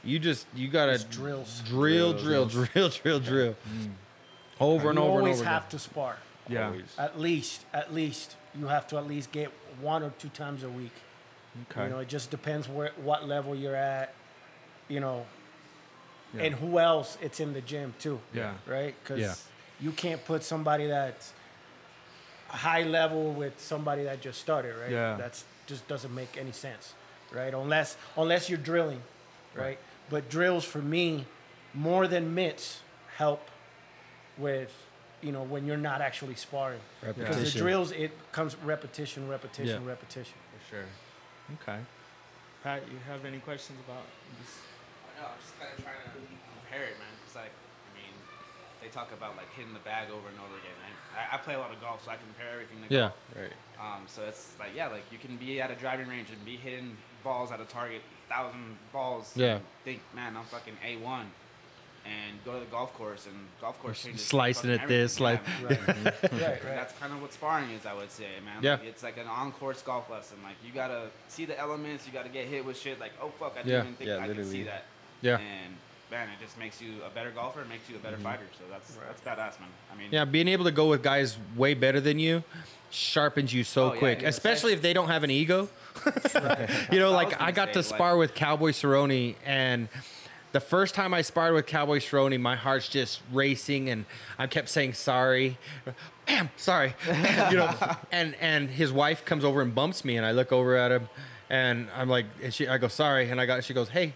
you 0.07 0.19
just 0.19 0.47
you 0.55 0.69
gotta 0.69 0.93
It's 0.93 1.05
drills. 1.05 1.63
drill, 1.67 2.13
drill, 2.13 2.47
drill, 2.47 2.89
drill, 2.89 3.21
drill, 3.21 3.55
mm. 3.55 3.87
mm. 3.87 3.91
over 4.61 4.91
and 4.91 4.99
you 4.99 5.05
over 5.05 5.19
and 5.19 5.19
always 5.19 5.41
over. 5.41 5.49
have 5.49 5.63
again. 5.63 5.71
to 5.71 5.79
spar. 5.79 6.17
Yeah. 6.49 6.67
Always. 6.67 6.95
At 6.99 7.19
least, 7.19 7.65
at 7.75 7.93
least 7.93 8.37
you 8.59 8.67
have 8.69 8.87
to 8.89 8.97
at 8.97 9.07
least 9.07 9.33
get 9.33 9.51
one 9.81 10.03
or 10.03 10.11
two 10.19 10.29
times 10.29 10.63
a 10.63 10.69
week. 10.69 10.93
Okay. 11.71 11.85
You 11.85 11.91
know, 11.91 11.99
it 11.99 12.09
just 12.09 12.31
depends 12.31 12.69
where 12.69 12.93
what 13.03 13.27
level 13.27 13.55
you're 13.55 13.77
at. 13.77 14.15
You 14.89 15.01
know, 15.01 15.27
Yeah. 16.35 16.45
and 16.45 16.55
who 16.55 16.79
else 16.79 17.19
it's 17.21 17.41
in 17.41 17.53
the 17.53 17.61
gym 17.61 17.95
too. 17.99 18.21
Yeah. 18.33 18.55
Right? 18.67 18.95
Because 19.03 19.21
Yeah. 19.21 19.35
you 19.81 19.93
can't 19.93 20.25
put 20.25 20.45
somebody 20.45 20.87
that's 20.87 21.33
high 22.49 22.85
level 22.85 23.33
with 23.33 23.61
somebody 23.61 24.05
that 24.05 24.21
just 24.21 24.41
started. 24.41 24.77
Right? 24.77 24.93
Yeah. 24.93 25.17
That's 25.17 25.45
just 25.67 25.89
doesn't 25.89 26.15
make 26.15 26.37
any 26.39 26.53
sense. 26.53 26.95
Right? 27.33 27.53
Unless 27.53 27.97
unless 28.17 28.49
you're 28.49 28.59
drilling. 28.59 29.03
Right? 29.55 29.79
But 30.09 30.29
drills 30.29 30.65
for 30.65 30.81
me, 30.81 31.27
more 31.75 32.07
than 32.07 32.35
mitts, 32.35 32.81
help 33.17 33.43
with 34.39 34.73
you 35.23 35.33
know 35.33 35.43
when 35.43 35.67
you're 35.67 35.77
not 35.77 36.01
actually 36.01 36.35
sparring. 36.37 36.81
repetition. 37.03 37.33
Because 37.35 37.53
the 37.53 37.59
drills, 37.59 37.91
it 37.93 38.13
comes 38.33 38.57
repetition, 38.65 39.29
repetition, 39.29 39.83
Yeah. 39.83 39.89
repetition. 39.89 40.35
For 40.69 40.77
sure. 40.77 40.85
Okay. 41.63 41.81
Pat, 42.63 42.83
you 42.91 42.99
have 43.09 43.25
any 43.25 43.39
questions 43.39 43.79
about 43.87 44.03
this? 44.41 44.51
No, 45.19 45.27
I'm 45.27 45.39
just 45.41 45.59
kind 45.59 45.71
of 45.77 45.83
trying 45.85 45.97
to 46.05 46.11
compare 46.53 46.85
it, 46.87 46.99
man. 46.99 47.09
Because 47.23 47.37
like, 47.37 47.51
I 47.55 47.91
mean, 47.97 48.13
they 48.83 48.89
talk 48.89 49.11
about 49.13 49.37
like 49.37 49.51
hitting 49.55 49.73
the 49.73 49.81
bag 49.81 50.11
over 50.11 50.29
and 50.29 50.39
over 50.39 50.55
again. 50.59 50.75
I, 51.17 51.35
I 51.35 51.39
play 51.39 51.55
a 51.55 51.59
lot 51.59 51.73
of 51.73 51.81
golf, 51.81 52.05
so 52.05 52.11
I 52.11 52.17
compare 52.17 52.53
everything 52.53 52.83
to 52.87 52.95
Yeah. 52.95 53.01
golf. 53.01 53.17
Right. 53.35 53.57
Um, 53.81 54.03
so 54.07 54.23
it's 54.25 54.53
like, 54.59 54.75
yeah, 54.75 54.89
like 54.89 55.05
you 55.11 55.19
can 55.19 55.37
be 55.37 55.61
at 55.63 55.71
a 55.71 55.75
driving 55.75 56.09
range 56.09 56.29
and 56.31 56.45
be 56.45 56.57
hitting 56.57 56.97
balls 57.25 57.51
at 57.51 57.61
a 57.61 57.65
target, 57.65 58.03
thousand 58.29 58.77
balls. 58.93 59.33
Yeah. 59.37 59.55
and 59.57 59.65
Think, 59.85 60.01
man, 60.15 60.37
I'm 60.37 60.45
fucking 60.45 60.75
a 60.85 60.97
one, 60.97 61.27
and 62.05 62.45
go 62.45 62.55
to 62.55 62.61
the 62.61 62.67
golf 62.67 62.93
course 62.95 63.27
and 63.27 63.35
golf 63.61 63.81
course 63.81 64.03
changes 64.03 64.23
Slicing 64.27 64.71
fucking 64.71 64.83
at 64.83 64.89
this, 64.89 65.21
everything. 65.21 65.65
like- 65.65 65.83
Yeah, 65.87 65.95
man. 65.95 66.05
right, 66.05 66.33
right. 66.33 66.61
That's 66.65 66.93
kind 66.99 67.13
of 67.13 67.23
what 67.23 67.33
sparring 67.33 67.71
is, 67.71 67.87
I 67.87 67.95
would 67.95 68.11
say, 68.11 68.27
man. 68.45 68.63
Yeah. 68.63 68.73
Like, 68.75 68.85
it's 68.85 69.03
like 69.03 69.17
an 69.19 69.27
on-course 69.27 69.83
golf 69.83 70.11
lesson. 70.11 70.39
Like 70.43 70.57
you 70.65 70.73
gotta 70.73 71.09
see 71.29 71.45
the 71.45 71.59
elements. 71.59 72.07
You 72.07 72.13
gotta 72.13 72.29
get 72.29 72.47
hit 72.47 72.65
with 72.65 72.79
shit. 72.79 72.99
Like, 73.01 73.13
oh 73.23 73.29
fuck, 73.39 73.53
I 73.55 73.63
didn't 73.63 73.71
Yeah. 73.73 73.81
even 73.83 73.95
think 73.95 74.09
Yeah, 74.09 74.17
I 74.19 74.27
could 74.27 74.37
see 74.37 74.43
literally. 74.43 74.63
that. 74.65 74.85
Yeah. 75.23 75.39
And 75.39 75.77
man, 76.11 76.29
it 76.29 76.43
just 76.43 76.59
makes 76.59 76.81
you 76.81 77.03
a 77.05 77.11
better 77.11 77.31
golfer. 77.31 77.61
It 77.63 77.69
makes 77.69 77.89
you 77.89 77.97
a 77.97 77.99
better 77.99 78.17
mm-hmm. 78.17 78.25
fighter. 78.25 78.47
So 78.59 78.65
that's 78.71 78.95
that's 78.95 79.21
badass, 79.21 79.61
man. 79.61 79.69
I 79.93 79.97
mean, 79.97 80.09
Yeah, 80.11 80.25
being 80.25 80.49
able 80.49 80.65
to 80.65 80.71
go 80.71 80.89
with 80.89 81.03
guys 81.03 81.37
way 81.57 81.75
better 81.75 82.01
than 82.01 82.19
you 82.19 82.45
sharpens 82.91 83.53
you 83.53 83.65
so 83.65 83.91
Oh, 83.91 83.93
yeah, 83.93 83.99
quick, 83.99 84.23
yeah. 84.23 84.29
especially 84.29 84.73
if 84.73 84.83
they 84.83 84.93
don't 84.93 85.09
have 85.09 85.25
an 85.25 85.31
ego. 85.31 85.69
you 86.93 86.99
know, 86.99 87.11
like 87.11 87.29
was 87.29 87.37
I 87.41 87.53
got 87.53 87.69
say, 87.69 87.73
to 87.73 87.79
like- 87.79 87.87
spar 87.87 88.17
with 88.17 88.35
Cowboy 88.35 88.71
Cerrone, 88.71 89.35
and 89.45 89.89
the 90.53 90.61
first 90.61 90.95
time 90.95 91.13
I 91.13 91.23
sparred 91.23 91.55
with 91.55 91.67
Cowboy 91.67 91.99
Cerrone, 91.99 92.39
my 92.41 92.57
heart's 92.57 92.89
just 92.89 93.21
racing, 93.33 93.91
and 93.91 94.07
I 94.39 94.47
kept 94.47 94.69
saying 94.69 94.95
sorry, 94.95 95.59
bam, 96.27 96.51
sorry, 96.57 96.95
you 97.51 97.57
know, 97.57 97.75
and 98.13 98.35
and 98.41 98.71
his 98.71 98.93
wife 98.93 99.25
comes 99.25 99.45
over 99.45 99.61
and 99.61 99.75
bumps 99.75 100.05
me, 100.05 100.17
and 100.17 100.25
I 100.25 100.33
look 100.33 100.53
over 100.53 100.77
at 100.77 100.93
him, 100.93 101.09
and 101.51 101.89
I'm 101.95 102.09
like, 102.09 102.27
and 102.43 102.55
she, 102.55 102.69
I 102.69 102.79
go 102.79 102.89
sorry, 102.89 103.31
and 103.31 103.41
I 103.41 103.47
got, 103.47 103.65
she 103.65 103.75
goes, 103.75 103.89
hey, 103.89 104.15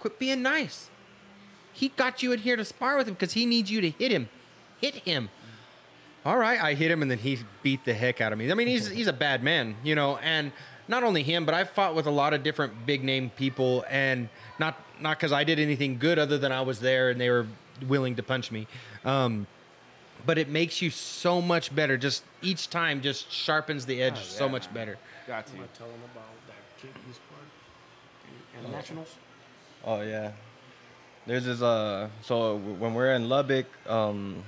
quit 0.00 0.18
being 0.18 0.42
nice. 0.42 0.90
He 1.72 1.88
got 1.90 2.22
you 2.22 2.32
in 2.32 2.40
here 2.40 2.56
to 2.56 2.64
spar 2.64 2.96
with 2.96 3.06
him 3.06 3.14
because 3.14 3.34
he 3.34 3.46
needs 3.46 3.70
you 3.70 3.80
to 3.80 3.90
hit 3.90 4.10
him. 4.10 4.28
Hit 4.80 4.96
him. 4.96 5.30
All 6.24 6.36
right, 6.36 6.60
I 6.60 6.74
hit 6.74 6.90
him 6.90 7.02
and 7.02 7.10
then 7.10 7.18
he 7.18 7.38
beat 7.62 7.84
the 7.84 7.94
heck 7.94 8.20
out 8.20 8.32
of 8.32 8.38
me. 8.38 8.50
I 8.50 8.54
mean, 8.54 8.66
he's 8.66 8.88
he's 8.98 9.06
a 9.06 9.12
bad 9.12 9.42
man, 9.42 9.76
you 9.82 9.94
know, 9.94 10.16
and 10.18 10.52
not 10.88 11.04
only 11.04 11.22
him, 11.22 11.44
but 11.44 11.54
I've 11.54 11.70
fought 11.70 11.94
with 11.94 12.06
a 12.06 12.10
lot 12.10 12.34
of 12.34 12.42
different 12.42 12.86
big 12.86 13.04
name 13.04 13.30
people 13.30 13.84
and 13.88 14.28
not 14.58 14.76
not 15.00 15.18
because 15.18 15.32
I 15.32 15.44
did 15.44 15.58
anything 15.58 15.98
good 15.98 16.18
other 16.18 16.38
than 16.38 16.50
I 16.50 16.62
was 16.62 16.80
there 16.80 17.10
and 17.10 17.20
they 17.20 17.30
were 17.30 17.46
willing 17.86 18.16
to 18.16 18.22
punch 18.22 18.50
me. 18.50 18.66
Um, 19.04 19.46
but 20.26 20.36
it 20.36 20.48
makes 20.48 20.82
you 20.82 20.90
so 20.90 21.40
much 21.40 21.74
better. 21.74 21.96
Just 21.96 22.24
each 22.42 22.70
time 22.70 23.00
just 23.00 23.30
sharpens 23.30 23.86
the 23.86 24.02
edge 24.02 24.18
so 24.18 24.46
yeah, 24.46 24.52
much 24.52 24.74
better. 24.74 24.98
got 25.26 25.46
to. 25.46 25.52
I'm 25.52 25.68
tell 25.78 25.86
him 25.86 26.00
about 26.12 26.24
that 26.48 26.82
kid 26.82 26.90
he 27.06 27.12
sparred 27.12 28.58
in, 28.58 28.66
in 28.66 28.72
nationals. 28.72 29.14
Oh 29.84 30.00
yeah. 30.02 30.32
There's 31.26 31.44
this 31.44 31.62
uh 31.62 32.08
so 32.22 32.56
when 32.56 32.94
we're 32.94 33.12
in 33.12 33.28
Lubbock, 33.28 33.66
um 33.88 34.42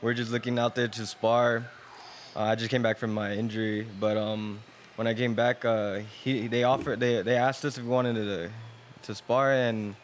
we're 0.00 0.14
just 0.14 0.30
looking 0.30 0.58
out 0.58 0.74
there 0.74 0.88
to 0.88 1.06
spar. 1.06 1.64
Uh, 2.36 2.42
I 2.42 2.54
just 2.54 2.70
came 2.70 2.82
back 2.82 2.98
from 2.98 3.12
my 3.12 3.32
injury, 3.32 3.86
but 3.98 4.16
um 4.16 4.60
when 4.96 5.06
I 5.06 5.14
came 5.14 5.34
back 5.34 5.64
uh 5.64 6.00
he 6.22 6.46
they 6.48 6.64
offered 6.64 7.00
they 7.00 7.22
they 7.22 7.36
asked 7.36 7.64
us 7.64 7.78
if 7.78 7.84
we 7.84 7.90
wanted 7.90 8.14
to 8.14 8.50
to 9.02 9.14
spar 9.14 9.52
and 9.52 9.94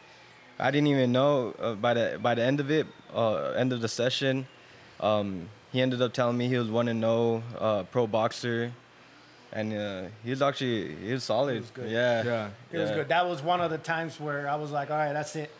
I 0.57 0.71
didn't 0.71 0.87
even 0.87 1.11
know 1.11 1.53
uh, 1.59 1.75
by 1.75 1.93
the 1.93 2.19
by 2.21 2.33
the 2.35 2.43
end 2.43 2.59
of 2.59 2.71
it 2.71 2.87
uh 3.13 3.51
end 3.51 3.73
of 3.73 3.81
the 3.81 3.87
session 3.89 4.47
um 4.99 5.49
he 5.71 5.81
ended 5.81 6.01
up 6.01 6.13
telling 6.13 6.37
me 6.37 6.47
he 6.47 6.57
was 6.57 6.69
one 6.69 6.87
and 6.87 7.01
no 7.01 7.43
uh 7.59 7.83
pro 7.83 8.07
boxer 8.07 8.71
and 9.53 9.73
uh, 9.73 10.03
he 10.23 10.29
was 10.31 10.41
actually 10.41 10.95
he's 10.95 11.11
was 11.13 11.23
solid. 11.23 11.59
was 11.61 11.69
good. 11.71 11.89
Yeah. 11.89 12.23
Yeah. 12.23 12.49
It 12.71 12.77
was 12.77 12.91
good. 12.91 13.07
That 13.09 13.27
was 13.27 13.41
one 13.41 13.61
of 13.61 13.71
the 13.71 13.77
times 13.77 14.19
where 14.19 14.47
I 14.49 14.55
was 14.55 14.71
like, 14.71 14.89
all 14.91 14.97
right, 14.97 15.13
that's 15.13 15.35
it. 15.35 15.51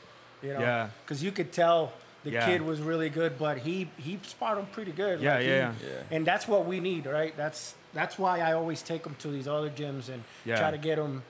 You 0.42 0.54
know, 0.54 0.60
Yeah. 0.60 0.90
because 1.04 1.24
you 1.24 1.32
could 1.32 1.52
tell 1.52 1.94
the 2.24 2.32
Yeah. 2.32 2.46
kid 2.46 2.62
was 2.62 2.82
really 2.82 3.10
good, 3.10 3.38
but 3.38 3.60
he 3.60 3.90
he 3.98 4.20
sparred 4.24 4.58
him 4.58 4.66
pretty 4.68 4.92
good. 4.92 5.22
Yeah, 5.22 5.36
Like, 5.36 5.42
he- 5.44 5.48
yeah, 5.50 5.74
yeah. 5.84 6.02
And 6.16 6.26
that's 6.26 6.48
what 6.48 6.66
we 6.66 6.80
need, 6.80 7.06
right? 7.06 7.36
That's 7.38 7.76
that's 7.94 8.20
why 8.20 8.40
I 8.42 8.52
always 8.54 8.82
take 8.82 9.04
them 9.04 9.16
to 9.20 9.30
these 9.30 9.48
other 9.48 9.70
gyms 9.70 10.10
and 10.10 10.24
Yeah. 10.44 10.58
try 10.58 10.72
to 10.72 10.78
get 10.78 10.96
them 10.98 11.24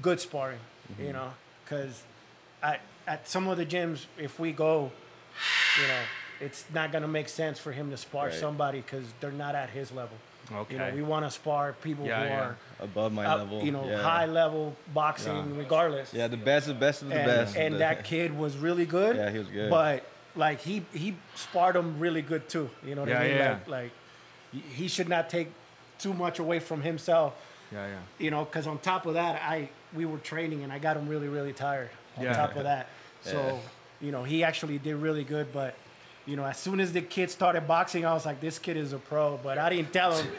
good 0.00 0.20
sparring. 0.20 0.60
Mm-hmm. 0.92 1.04
You 1.04 1.12
know, 1.12 1.32
because 1.64 2.02
at 2.62 2.80
at 3.06 3.28
some 3.28 3.48
of 3.48 3.58
the 3.58 3.66
gyms, 3.66 4.06
if 4.18 4.38
we 4.38 4.52
go, 4.52 4.90
you 5.80 5.86
know, 5.88 6.02
it's 6.40 6.64
not 6.72 6.92
gonna 6.92 7.08
make 7.08 7.28
sense 7.28 7.58
for 7.58 7.72
him 7.72 7.90
to 7.90 7.96
spar 7.96 8.26
Right. 8.26 8.34
somebody 8.34 8.80
because 8.80 9.04
they're 9.20 9.30
not 9.32 9.54
at 9.54 9.70
his 9.70 9.90
level. 9.92 10.16
You 10.50 10.56
know, 10.56 10.62
Okay. 10.62 10.92
we 10.94 11.02
want 11.02 11.24
to 11.24 11.30
spar 11.30 11.72
people 11.74 12.06
Yeah, 12.06 12.20
who 12.22 12.26
yeah. 12.28 12.40
are 12.40 12.56
above 12.80 13.12
my 13.12 13.24
up, 13.24 13.38
level. 13.38 13.62
you 13.62 13.70
know, 13.70 13.86
yeah. 13.88 14.02
high 14.02 14.26
level 14.26 14.74
boxing, 14.92 15.56
regardless. 15.56 16.12
Yeah, 16.12 16.26
the 16.28 16.36
best, 16.36 16.66
the 16.66 16.74
best 16.74 17.02
of 17.02 17.08
the 17.08 17.14
and, 17.16 17.26
best. 17.26 17.56
and 17.56 17.74
The- 17.74 17.78
that 17.78 18.04
kid 18.12 18.36
was 18.36 18.56
really 18.56 18.86
good. 18.86 19.16
Yeah, 19.16 19.30
he 19.30 19.38
was 19.38 19.48
good. 19.48 19.70
But 19.70 20.04
like 20.36 20.60
he 20.60 20.84
he 20.92 21.16
sparred 21.34 21.76
him 21.76 21.98
really 22.00 22.22
good 22.22 22.48
too. 22.48 22.68
You 22.84 22.94
know 22.96 23.02
what 23.02 23.10
Yeah, 23.10 23.20
I 23.20 23.28
mean? 23.28 23.36
yeah. 23.36 23.50
Like 23.52 23.68
like 23.68 23.90
he- 24.52 24.64
he 24.82 24.88
should 24.88 25.08
not 25.08 25.30
take 25.30 25.50
too 25.98 26.12
much 26.14 26.38
away 26.40 26.58
from 26.58 26.82
himself. 26.82 27.34
Yeah, 27.72 27.86
yeah. 27.86 27.94
You 28.18 28.30
know, 28.32 28.44
because 28.44 28.66
on 28.66 28.78
top 28.78 29.06
of 29.06 29.14
that, 29.14 29.40
I 29.42 29.68
we 29.94 30.04
were 30.04 30.18
training 30.18 30.64
and 30.64 30.72
I 30.72 30.78
got 30.80 30.96
him 30.96 31.08
really 31.08 31.28
really 31.28 31.52
tired. 31.52 31.90
On 32.16 32.24
Yeah. 32.24 32.32
top 32.32 32.56
of 32.56 32.64
that, 32.64 32.88
so 33.22 33.60
you 34.00 34.10
know 34.10 34.24
he 34.24 34.42
actually 34.42 34.78
did 34.78 34.96
really 34.96 35.22
good. 35.22 35.52
But 35.52 35.76
you 36.26 36.36
know, 36.36 36.44
as 36.44 36.58
soon 36.58 36.80
as 36.80 36.92
the 36.92 37.00
kid 37.02 37.30
started 37.30 37.66
boxing, 37.66 38.04
I 38.04 38.12
was 38.12 38.26
like, 38.26 38.40
this 38.40 38.58
kid 38.58 38.76
is 38.76 38.92
a 38.92 38.98
pro. 38.98 39.38
But 39.42 39.58
I 39.58 39.70
didn't 39.70 39.92
tell 39.92 40.14
him. 40.16 40.26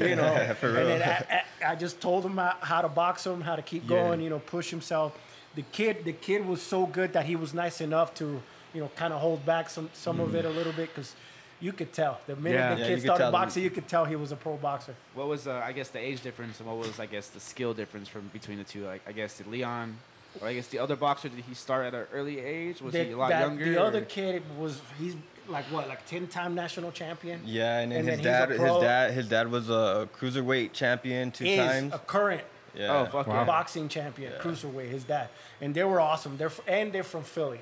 You 0.00 0.16
know, 0.16 0.54
For 0.58 0.68
and 0.68 0.76
real. 0.78 0.86
then 0.86 1.02
I, 1.02 1.42
I, 1.66 1.72
I 1.72 1.74
just 1.74 2.00
told 2.00 2.24
him 2.24 2.38
how 2.38 2.56
how 2.62 2.80
to 2.80 2.88
box 2.88 3.26
him, 3.26 3.42
how 3.42 3.56
to 3.56 3.60
keep 3.60 3.82
Yeah. 3.82 3.88
going, 3.90 4.22
you 4.22 4.30
know, 4.30 4.38
push 4.38 4.70
himself. 4.70 5.12
The 5.54 5.60
kid, 5.70 6.04
the 6.06 6.14
kid 6.14 6.46
was 6.46 6.62
so 6.62 6.86
good 6.86 7.12
that 7.12 7.26
he 7.26 7.36
was 7.36 7.52
nice 7.52 7.82
enough 7.82 8.14
to, 8.14 8.40
you 8.72 8.80
know, 8.80 8.90
kind 8.96 9.12
of 9.12 9.20
hold 9.20 9.44
back 9.44 9.68
some 9.68 9.90
some 9.92 10.18
of 10.18 10.34
it 10.34 10.46
a 10.46 10.48
little 10.48 10.72
bit 10.72 10.88
because 10.94 11.14
you 11.60 11.74
could 11.74 11.92
tell 11.92 12.22
the 12.26 12.34
minute 12.36 12.56
Yeah. 12.58 12.74
the 12.74 12.80
Yeah, 12.80 12.86
kid 12.86 12.94
you 12.94 13.00
started 13.00 13.24
tell. 13.24 13.32
boxing, 13.32 13.62
you 13.64 13.68
could 13.70 13.86
tell 13.86 14.06
he 14.06 14.16
was 14.16 14.32
a 14.32 14.36
pro 14.36 14.56
boxer. 14.56 14.94
What 15.12 15.28
was 15.28 15.46
uh, 15.46 15.60
I 15.62 15.72
guess 15.72 15.90
the 15.90 15.98
age 15.98 16.22
difference 16.22 16.58
and 16.60 16.66
what 16.70 16.78
was 16.78 16.98
I 16.98 17.04
guess 17.04 17.28
the 17.28 17.40
skill 17.40 17.74
difference 17.74 18.08
from 18.08 18.30
between 18.32 18.56
the 18.56 18.64
two? 18.64 18.86
Like 18.86 19.02
I 19.06 19.12
guess 19.12 19.36
did 19.36 19.46
Leon, 19.46 19.94
or 20.40 20.48
I 20.48 20.54
guess 20.54 20.68
the 20.68 20.78
other 20.78 20.96
boxer 20.96 21.28
did 21.28 21.44
he 21.44 21.54
start 21.54 21.86
at 21.86 21.94
an 21.94 22.06
early 22.12 22.40
age? 22.40 22.80
Was 22.80 22.92
The, 22.92 23.04
he 23.04 23.12
a 23.12 23.16
lot 23.16 23.30
that- 23.30 23.40
younger? 23.42 23.64
the 23.64 23.82
other 23.82 23.98
or- 24.00 24.04
kid 24.06 24.42
was 24.58 24.80
he's 24.98 25.14
like 25.48 25.64
what, 25.66 25.88
like 25.88 26.06
ten 26.06 26.26
time 26.28 26.54
national 26.54 26.92
champion. 26.92 27.40
yeah, 27.44 27.78
and 27.80 27.90
then 27.92 27.98
and 28.00 28.08
his 28.08 28.16
then 28.22 28.48
dad, 28.48 28.50
his 28.50 28.60
dad, 28.80 29.10
his 29.12 29.28
dad 29.28 29.50
was 29.50 29.68
a 29.70 30.08
cruiserweight 30.18 30.72
champion 30.72 31.30
two 31.32 31.44
is 31.44 31.58
times. 31.58 31.92
a 31.94 31.98
current 31.98 32.42
Yeah. 32.74 33.00
Oh 33.00 33.06
fuck 33.06 33.26
yeah. 33.26 33.44
boxing 33.44 33.88
champion, 33.88 34.32
cruiserweight. 34.40 34.88
His 34.90 35.04
dad, 35.04 35.28
and 35.60 35.74
they 35.74 35.84
were 35.84 36.00
awesome. 36.00 36.36
They're 36.36 36.46
f- 36.46 36.60
and 36.66 36.92
they're 36.92 37.02
from 37.02 37.24
Philly. 37.24 37.60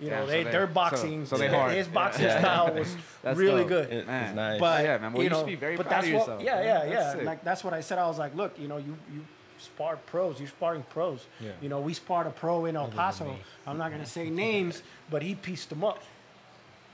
You 0.00 0.10
know, 0.10 0.16
Damn, 0.16 0.26
so 0.26 0.30
they 0.32 0.42
they- 0.42 0.50
their 0.50 0.66
boxing, 0.66 1.24
so 1.24 1.36
they 1.36 1.44
his- 1.46 1.54
hard. 1.54 1.72
his 1.72 1.86
boxing 1.86 2.24
Yeah. 2.24 2.40
style 2.40 2.74
was 2.74 2.96
really 3.38 3.60
dope. 3.60 3.68
good. 3.68 3.92
It- 3.92 4.08
it's 4.08 4.34
nice. 4.34 4.58
But 4.60 4.84
yeah, 4.84 4.98
man. 4.98 5.12
Well, 5.12 5.22
you 5.22 5.28
you 5.30 5.34
should 5.36 5.40
know, 5.40 5.46
be 5.46 5.54
very 5.54 5.76
but 5.76 5.86
proud 5.86 6.02
that's 6.02 6.06
of 6.08 6.12
what, 6.14 6.20
yourself, 6.20 6.42
Yeah, 6.42 6.54
man. 6.56 6.64
yeah, 6.64 6.78
That's 6.78 6.90
yeah. 6.90 7.12
sick. 7.12 7.24
Like 7.24 7.44
that's 7.44 7.62
what 7.64 7.72
I 7.74 7.80
said. 7.80 7.98
I 7.98 8.06
was 8.08 8.18
like, 8.18 8.34
look, 8.34 8.58
you 8.58 8.66
know, 8.66 8.78
you 8.78 8.96
you 9.14 9.24
sparred 9.64 10.04
pros. 10.06 10.38
You're 10.38 10.48
sparring 10.48 10.84
pros. 10.90 11.26
Yeah. 11.40 11.50
You 11.60 11.68
know, 11.68 11.80
we 11.80 11.94
sparred 11.94 12.26
a 12.26 12.30
pro 12.30 12.64
in 12.66 12.76
El 12.76 12.88
Paso. 12.88 13.36
I'm 13.66 13.78
not 13.78 13.90
gonna 13.90 14.06
say 14.06 14.30
names, 14.30 14.82
but 15.10 15.22
he 15.22 15.34
pieced 15.34 15.68
them 15.70 15.82
up. 15.84 16.02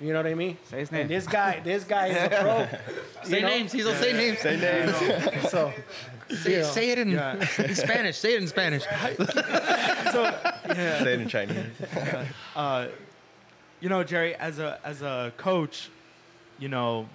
You 0.00 0.14
know 0.14 0.20
what 0.20 0.26
I 0.28 0.34
mean? 0.34 0.56
Say 0.64 0.78
his 0.78 0.88
And 0.88 0.98
name. 1.00 1.08
this 1.08 1.26
guy, 1.26 1.60
this 1.62 1.84
guy 1.84 2.06
is 2.06 2.16
a 2.16 2.28
pro. 2.30 2.66
Say 3.28 3.36
you 3.36 3.42
know? 3.42 3.48
names. 3.48 3.72
He's 3.72 3.84
say 3.98 4.12
names. 4.14 4.38
Say 4.38 4.56
names. 4.58 4.96
So 5.50 5.72
Say, 6.34 6.52
you 6.52 6.58
know. 6.60 6.64
say 6.64 6.90
it 6.90 6.98
in, 7.00 7.10
in 7.12 7.74
Spanish. 7.74 8.16
Say 8.16 8.34
it 8.34 8.40
in 8.42 8.48
Spanish. 8.48 8.84
Say 8.84 9.14
it 11.12 11.20
in 11.20 11.28
Chinese. 11.28 11.56
uh, 12.56 12.86
you 13.80 13.88
know, 13.88 14.02
Gerry, 14.04 14.34
as 14.36 14.58
a 14.58 14.78
as 14.84 15.02
a 15.02 15.32
coach, 15.36 15.90
you 16.58 16.68
know, 16.68 17.06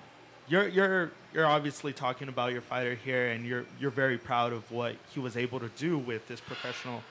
you're 0.48 0.68
you're 0.68 1.12
you're 1.34 1.46
obviously 1.46 1.94
talking 1.94 2.28
about 2.28 2.52
your 2.52 2.62
fighter 2.62 2.96
here, 2.96 3.28
and 3.30 3.46
you're 3.46 3.66
you're 3.80 3.92
very 3.92 4.18
proud 4.18 4.54
of 4.54 4.70
what 4.72 4.96
he 5.14 5.20
was 5.20 5.36
able 5.38 5.60
to 5.60 5.70
do 5.78 5.98
with 5.98 6.28
this 6.28 6.40
professional. 6.40 7.04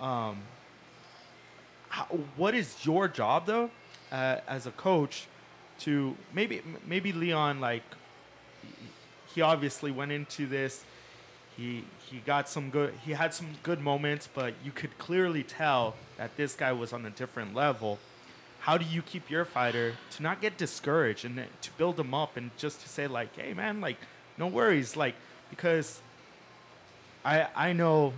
Um, 0.00 0.38
how, 1.88 2.04
what 2.36 2.54
is 2.54 2.84
your 2.84 3.08
job 3.08 3.46
though, 3.46 3.70
uh, 4.10 4.38
as 4.48 4.66
a 4.66 4.70
coach, 4.72 5.26
to 5.80 6.16
maybe 6.32 6.62
maybe 6.86 7.12
Leon 7.12 7.60
like 7.60 7.82
he 9.34 9.42
obviously 9.42 9.90
went 9.90 10.12
into 10.12 10.46
this. 10.46 10.84
He 11.56 11.84
he 12.10 12.18
got 12.18 12.48
some 12.48 12.70
good. 12.70 12.94
He 13.04 13.12
had 13.12 13.34
some 13.34 13.48
good 13.62 13.80
moments, 13.80 14.28
but 14.32 14.54
you 14.64 14.72
could 14.72 14.96
clearly 14.98 15.42
tell 15.42 15.94
that 16.16 16.36
this 16.36 16.54
guy 16.54 16.72
was 16.72 16.92
on 16.92 17.04
a 17.04 17.10
different 17.10 17.54
level. 17.54 17.98
How 18.62 18.78
do 18.78 18.84
you 18.84 19.02
keep 19.02 19.28
your 19.28 19.44
fighter 19.44 19.94
to 20.12 20.22
not 20.22 20.40
get 20.40 20.56
discouraged 20.56 21.24
and 21.24 21.36
to 21.60 21.70
build 21.72 21.96
them 21.96 22.14
up 22.14 22.36
and 22.36 22.50
just 22.56 22.80
to 22.82 22.88
say 22.88 23.06
like, 23.08 23.36
hey 23.36 23.54
man, 23.54 23.80
like 23.80 23.96
no 24.38 24.46
worries, 24.46 24.96
like 24.96 25.14
because 25.50 26.00
I 27.24 27.46
I 27.56 27.72
know 27.72 28.12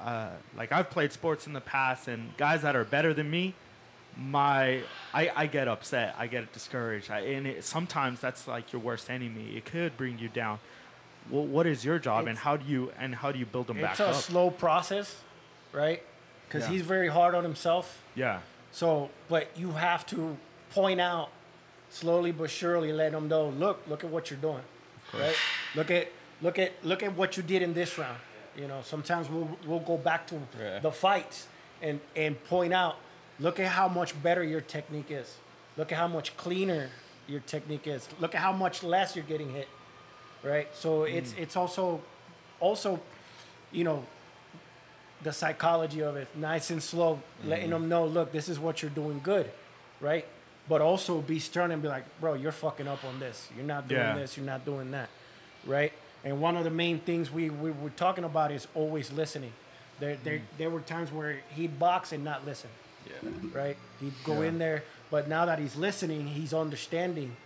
uh, 0.00 0.30
like 0.56 0.70
I've 0.72 0.90
played 0.90 1.12
sports 1.12 1.46
in 1.46 1.52
the 1.54 1.60
past 1.60 2.08
and 2.08 2.36
guys 2.36 2.62
that 2.62 2.76
are 2.76 2.84
better 2.84 3.12
than 3.14 3.30
me, 3.30 3.54
my 4.16 4.82
I, 5.12 5.30
I 5.34 5.46
get 5.46 5.66
upset. 5.66 6.14
I 6.18 6.26
get 6.28 6.52
discouraged. 6.52 7.10
I, 7.10 7.20
and 7.20 7.46
it, 7.46 7.64
sometimes 7.64 8.20
that's 8.20 8.46
like 8.46 8.72
your 8.72 8.80
worst 8.82 9.10
enemy. 9.10 9.56
It 9.56 9.64
could 9.64 9.96
bring 9.96 10.18
you 10.18 10.28
down. 10.28 10.58
Well, 11.30 11.46
what 11.46 11.66
is 11.66 11.84
your 11.84 11.98
job, 11.98 12.26
and 12.26 12.36
how 12.38 12.56
do 12.58 12.70
you 12.70 12.92
and 12.98 13.14
how 13.14 13.32
do 13.32 13.38
you 13.38 13.46
build 13.46 13.66
them 13.68 13.80
back 13.80 13.92
It's 13.92 14.00
a 14.00 14.14
slow 14.14 14.50
process, 14.50 15.16
right? 15.72 16.02
Because 16.46 16.64
Yeah. 16.64 16.70
he's 16.74 16.82
very 16.82 17.08
hard 17.08 17.34
on 17.34 17.42
himself. 17.42 18.02
yeah, 18.14 18.40
So, 18.74 19.08
but 19.28 19.50
you 19.54 19.70
have 19.70 20.04
to 20.06 20.36
point 20.72 21.00
out 21.00 21.28
slowly 21.90 22.32
but 22.32 22.50
surely, 22.50 22.92
let 22.92 23.12
them 23.12 23.28
know, 23.28 23.50
look, 23.50 23.80
look 23.88 24.02
at 24.02 24.10
what 24.10 24.30
you're 24.30 24.40
doing, 24.40 24.64
right? 25.16 25.36
Look 25.76 25.92
at, 25.92 26.08
look 26.42 26.58
at, 26.58 26.72
look 26.84 27.04
at 27.04 27.16
what 27.16 27.36
you 27.36 27.44
did 27.44 27.62
in 27.62 27.72
this 27.72 27.96
round. 27.96 28.18
You 28.56 28.66
know, 28.66 28.80
sometimes 28.82 29.30
we'll 29.30 29.48
we'll 29.64 29.78
go 29.78 29.96
back 29.96 30.26
to 30.26 30.40
Yeah. 30.58 30.80
the 30.80 30.90
fights 30.90 31.46
and 31.82 32.00
and 32.16 32.42
point 32.46 32.72
out, 32.72 32.96
look 33.38 33.60
at 33.60 33.68
how 33.68 33.86
much 33.86 34.20
better 34.20 34.42
your 34.42 34.60
technique 34.60 35.10
is. 35.10 35.36
Look 35.76 35.92
at 35.92 35.98
how 35.98 36.08
much 36.08 36.36
cleaner 36.36 36.90
your 37.28 37.40
technique 37.40 37.86
is. 37.86 38.08
Look 38.18 38.34
at 38.34 38.40
how 38.40 38.52
much 38.52 38.82
less 38.82 39.14
you're 39.14 39.24
getting 39.24 39.52
hit, 39.52 39.68
right? 40.42 40.68
So 40.74 41.04
it's 41.04 41.32
mm. 41.32 41.42
it's 41.42 41.56
also, 41.56 42.00
also, 42.58 43.00
you 43.70 43.84
know, 43.84 44.04
the 45.24 45.32
psychology 45.32 46.02
of 46.02 46.16
it, 46.16 46.28
nice 46.36 46.70
and 46.70 46.82
slow, 46.82 47.20
letting 47.44 47.64
mm-hmm. 47.64 47.72
them 47.72 47.88
know, 47.88 48.06
look, 48.06 48.30
this 48.30 48.48
is 48.48 48.58
what 48.58 48.82
you're 48.82 48.90
doing 48.90 49.20
good, 49.22 49.50
right? 50.00 50.26
But 50.68 50.80
also 50.80 51.20
be 51.20 51.40
stern 51.40 51.70
and 51.70 51.82
be 51.82 51.88
like, 51.88 52.04
bro, 52.20 52.34
you're 52.34 52.52
fucking 52.52 52.86
up 52.86 53.04
on 53.04 53.18
this. 53.18 53.48
You're 53.56 53.66
not 53.66 53.88
doing 53.88 54.00
Yeah. 54.00 54.16
this. 54.16 54.36
You're 54.36 54.46
not 54.46 54.64
doing 54.64 54.90
that, 54.92 55.08
right? 55.66 55.92
And 56.24 56.40
one 56.40 56.56
of 56.56 56.64
the 56.64 56.70
main 56.70 57.00
things 57.00 57.30
we, 57.30 57.50
we 57.50 57.70
were 57.70 57.90
talking 57.90 58.24
about 58.24 58.52
is 58.52 58.68
always 58.74 59.12
listening. 59.12 59.52
There, 59.98 60.16
there, 60.22 60.38
mm. 60.38 60.42
there 60.58 60.70
were 60.70 60.80
times 60.80 61.10
where 61.10 61.40
he'd 61.54 61.78
box 61.78 62.12
and 62.12 62.22
not 62.22 62.44
listen, 62.46 62.70
Yeah. 63.06 63.30
right? 63.52 63.76
He'd 64.00 64.14
go 64.24 64.42
in 64.42 64.58
there, 64.58 64.84
but 65.10 65.28
now 65.28 65.44
that 65.46 65.58
he's 65.58 65.76
listening, 65.76 66.28
he's 66.28 66.52
understanding, 66.52 67.36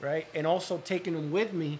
right? 0.00 0.26
And 0.34 0.46
also 0.46 0.78
taking 0.84 1.14
him 1.14 1.30
with 1.30 1.52
me 1.52 1.78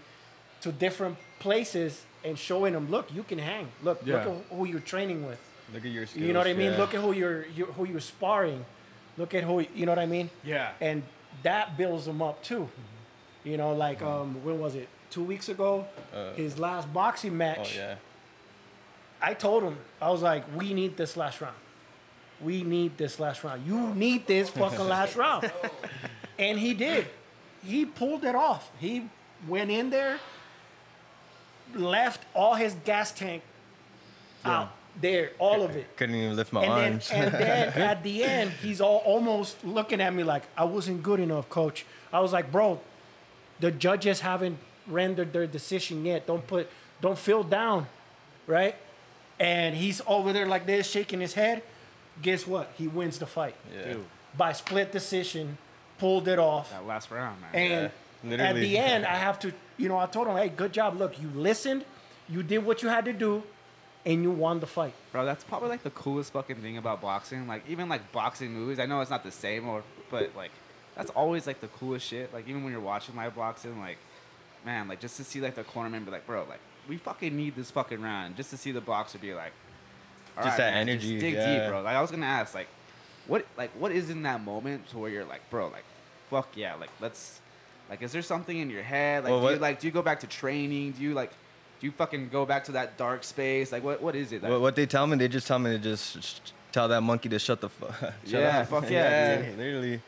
to 0.62 0.72
different 0.72 1.16
places 1.38 2.04
and 2.24 2.38
showing 2.38 2.72
them, 2.72 2.90
look, 2.90 3.12
you 3.12 3.22
can 3.22 3.38
hang. 3.38 3.68
Look, 3.82 4.00
Yeah. 4.04 4.24
look 4.24 4.26
at 4.50 4.56
who 4.56 4.64
you're 4.66 4.80
training 4.80 5.26
with. 5.26 5.38
Look 5.74 5.84
at 5.84 5.90
your 5.90 6.06
skills. 6.06 6.24
You 6.26 6.32
know 6.32 6.38
what 6.40 6.48
I 6.48 6.52
mean? 6.54 6.72
yeah. 6.72 6.78
Look 6.78 6.94
at 6.94 7.00
who 7.00 7.12
you're, 7.12 7.46
you 7.48 7.66
who 7.66 7.86
you're 7.86 8.00
sparring. 8.00 8.64
Look 9.16 9.34
at 9.34 9.44
who 9.44 9.60
you 9.74 9.86
know 9.86 9.92
what 9.92 9.98
I 9.98 10.06
mean? 10.06 10.30
Yeah. 10.44 10.72
And 10.80 11.02
that 11.42 11.76
builds 11.76 12.04
them 12.06 12.20
up 12.22 12.42
too. 12.42 12.68
You 13.44 13.56
know, 13.56 13.72
like 13.74 13.98
Mm-hmm. 14.00 14.20
um, 14.38 14.44
when 14.44 14.58
was 14.60 14.74
it? 14.74 14.88
Two 15.10 15.24
weeks 15.24 15.48
ago, 15.48 15.86
his 16.36 16.58
last 16.58 16.92
boxing 16.92 17.36
match. 17.36 17.56
Oh 17.58 17.60
match. 17.62 17.76
yeah. 17.76 17.94
I 19.20 19.34
told 19.34 19.62
him, 19.62 19.76
I 20.00 20.10
was 20.10 20.22
like, 20.22 20.44
we 20.56 20.72
need 20.74 20.96
this 20.96 21.16
last 21.16 21.40
round. 21.40 21.56
We 22.40 22.62
need 22.64 22.96
this 22.98 23.20
last 23.20 23.44
round. 23.44 23.66
You 23.66 23.94
need 23.94 24.26
this 24.26 24.48
fucking 24.60 24.88
last 24.88 25.16
round. 25.16 25.50
And 26.38 26.58
he 26.58 26.72
did. 26.74 27.06
He 27.62 27.84
pulled 27.84 28.24
it 28.24 28.34
off. 28.34 28.70
He 28.80 29.08
went 29.46 29.70
in 29.70 29.90
there, 29.90 30.18
left 31.74 32.24
all 32.34 32.54
his 32.54 32.74
gas 32.84 33.12
tank 33.12 33.42
out 34.44 34.72
there, 35.00 35.30
all 35.38 35.62
of 35.62 35.74
it. 35.76 35.96
Couldn't 35.96 36.14
even 36.16 36.36
lift 36.36 36.52
my 36.52 36.62
And 36.64 36.72
then, 36.72 36.92
arms. 36.92 37.10
and 37.12 37.32
then 37.32 37.68
at 37.82 38.02
the 38.02 38.24
end, 38.24 38.50
he's 38.62 38.80
all 38.80 38.98
almost 39.04 39.64
looking 39.64 40.00
at 40.00 40.12
me 40.14 40.22
like 40.24 40.42
I 40.56 40.64
wasn't 40.64 41.02
good 41.02 41.20
enough, 41.20 41.48
coach. 41.48 41.86
I 42.12 42.20
was 42.20 42.32
like, 42.32 42.50
bro, 42.52 42.80
the 43.60 43.70
judges 43.70 44.20
haven't 44.20 44.58
rendered 44.86 45.32
their 45.32 45.46
decision 45.46 46.04
yet. 46.04 46.26
Don't 46.26 46.46
put, 46.46 46.68
don't 47.00 47.18
feel 47.18 47.42
down, 47.42 47.86
right? 48.46 48.74
And 49.40 49.74
he's 49.74 50.02
over 50.06 50.32
there 50.32 50.46
like 50.46 50.66
this, 50.66 50.90
shaking 50.90 51.20
his 51.20 51.34
head. 51.34 51.62
Guess 52.20 52.46
what? 52.46 52.70
He 52.76 52.86
wins 52.88 53.18
the 53.18 53.26
fight 53.26 53.54
yeah. 53.74 53.94
Dude, 53.94 54.04
by 54.36 54.52
split 54.52 54.92
decision, 54.92 55.56
pulled 55.98 56.28
it 56.28 56.38
off. 56.38 56.70
that 56.70 56.86
last 56.86 57.10
round, 57.10 57.40
man. 57.40 57.50
And 57.54 57.90
Yeah, 58.40 58.44
at 58.48 58.56
the 58.56 58.76
end, 58.78 59.06
I 59.06 59.16
have 59.16 59.38
to, 59.40 59.52
you 59.82 59.88
know, 59.88 59.98
I 59.98 60.06
told 60.06 60.28
him, 60.28 60.36
hey, 60.36 60.48
good 60.48 60.72
job. 60.72 60.98
Look, 60.98 61.20
you 61.20 61.28
listened, 61.34 61.84
you 62.28 62.42
did 62.42 62.64
what 62.64 62.82
you 62.82 62.88
had 62.88 63.04
to 63.06 63.12
do, 63.12 63.42
and 64.06 64.22
you 64.22 64.30
won 64.30 64.60
the 64.60 64.66
fight. 64.66 64.94
Bro, 65.10 65.24
that's 65.26 65.44
probably 65.44 65.68
like 65.68 65.82
the 65.82 65.90
coolest 65.90 66.32
fucking 66.32 66.56
thing 66.56 66.78
about 66.78 67.00
boxing. 67.00 67.46
Like 67.46 67.68
even 67.68 67.88
like 67.88 68.12
boxing 68.12 68.52
movies, 68.52 68.78
I 68.78 68.86
know 68.86 69.00
it's 69.00 69.10
not 69.10 69.24
the 69.24 69.32
same, 69.32 69.68
or 69.68 69.82
but 70.10 70.34
like 70.36 70.52
that's 70.94 71.10
always 71.10 71.46
like 71.46 71.60
the 71.60 71.68
coolest 71.68 72.06
shit. 72.06 72.32
Like 72.32 72.48
even 72.48 72.62
when 72.62 72.72
you're 72.72 72.80
watching 72.80 73.16
live 73.16 73.34
boxing, 73.34 73.78
like 73.80 73.98
man, 74.64 74.88
like 74.88 75.00
just 75.00 75.16
to 75.16 75.24
see 75.24 75.40
like 75.40 75.56
the 75.56 75.64
cornerman 75.64 76.04
be 76.04 76.10
like, 76.10 76.26
bro, 76.26 76.44
like 76.48 76.60
we 76.88 76.96
fucking 76.96 77.36
need 77.36 77.56
this 77.56 77.70
fucking 77.70 78.00
round, 78.00 78.36
just 78.36 78.50
to 78.50 78.56
see 78.56 78.72
the 78.72 78.80
boxer 78.80 79.18
be 79.18 79.34
like, 79.34 79.52
all 80.36 80.44
Just 80.44 80.58
right, 80.58 80.64
that 80.64 80.74
man, 80.74 80.88
energy, 80.88 81.18
dig 81.18 81.34
yeah. 81.34 81.60
deep, 81.60 81.68
bro. 81.68 81.82
Like 81.82 81.96
I 81.96 82.00
was 82.00 82.10
gonna 82.10 82.26
ask, 82.26 82.54
like, 82.54 82.68
what 83.26 83.46
like 83.56 83.70
what 83.72 83.92
is 83.92 84.10
in 84.10 84.22
that 84.22 84.42
moment 84.42 84.88
to 84.90 84.98
where 84.98 85.10
you're 85.10 85.24
like, 85.24 85.48
bro, 85.50 85.68
like, 85.68 85.84
fuck 86.30 86.48
yeah, 86.56 86.74
like 86.76 86.90
let's. 87.00 87.40
Like, 87.92 88.00
is 88.00 88.10
there 88.10 88.22
something 88.22 88.56
in 88.56 88.70
your 88.70 88.82
head? 88.82 89.22
Like, 89.24 89.32
Well, 89.32 89.46
do 89.48 89.52
you 89.52 89.58
like, 89.58 89.78
do 89.78 89.86
you 89.86 89.92
go 89.92 90.00
back 90.00 90.20
to 90.20 90.26
training? 90.26 90.92
Do 90.92 91.02
you 91.02 91.12
like, 91.12 91.30
do 91.78 91.86
you 91.86 91.92
fucking 91.92 92.30
go 92.30 92.46
back 92.46 92.64
to 92.64 92.72
that 92.72 92.96
dark 92.96 93.22
space? 93.22 93.70
Like, 93.70 93.84
what, 93.84 94.00
what 94.02 94.16
is 94.16 94.32
it? 94.32 94.42
Like, 94.42 94.50
What, 94.50 94.62
what 94.62 94.76
they 94.76 94.86
tell 94.86 95.06
me, 95.06 95.18
they 95.18 95.28
just 95.28 95.46
tell 95.46 95.58
me 95.58 95.72
to 95.72 95.78
just 95.78 96.22
sh- 96.24 96.52
tell 96.72 96.88
that 96.88 97.02
monkey 97.02 97.28
to 97.28 97.38
shut 97.38 97.60
the 97.60 97.68
fuck. 97.78 98.14
Yeah, 98.24 98.64
fuck 98.64 98.84
yeah, 98.90 99.42
dude. 99.42 99.58
literally. 99.58 100.00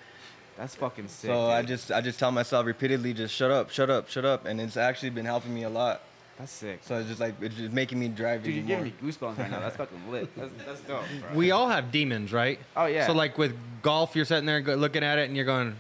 That's 0.57 0.75
fucking 0.77 1.09
sick. 1.09 1.29
So 1.29 1.51
I 1.51 1.61
just 1.61 1.93
I 1.93 2.01
just 2.01 2.19
tell 2.19 2.33
myself 2.33 2.65
repeatedly, 2.65 3.13
just 3.13 3.35
shut 3.35 3.51
up, 3.51 3.69
shut 3.69 3.91
up, 3.91 4.09
shut 4.09 4.25
up, 4.25 4.47
and 4.47 4.63
it's 4.63 4.79
actually 4.79 5.11
been 5.11 5.27
helping 5.27 5.53
me 5.53 5.65
a 5.65 5.69
lot. 5.69 6.01
That's 6.39 6.53
sick. 6.53 6.79
So 6.85 6.97
it's 6.97 7.09
just 7.09 7.21
like 7.21 7.35
it's 7.43 7.55
just 7.55 7.73
making 7.75 8.01
me 8.01 8.09
drive 8.09 8.45
Dude, 8.45 8.55
you're 8.55 8.65
giving 8.65 8.85
me 8.85 8.95
goosebumps 9.03 9.37
right 9.37 9.51
now. 9.51 9.61
That's 9.61 9.77
fucking 9.77 10.11
lit. 10.11 10.35
That's, 10.35 10.53
that's 10.67 10.81
dope, 10.81 11.03
bro. 11.21 11.37
We 11.37 11.51
all 11.51 11.69
have 11.69 11.93
demons, 11.93 12.33
right? 12.33 12.59
Oh, 12.75 12.87
yeah. 12.87 13.07
So 13.07 13.13
like 13.13 13.37
with 13.37 13.55
golf, 13.83 14.17
you're 14.17 14.25
sitting 14.25 14.47
there 14.47 14.63
looking 14.63 15.05
at 15.05 15.19
it 15.19 15.27
and 15.29 15.37
you're 15.37 15.45
going, 15.45 15.77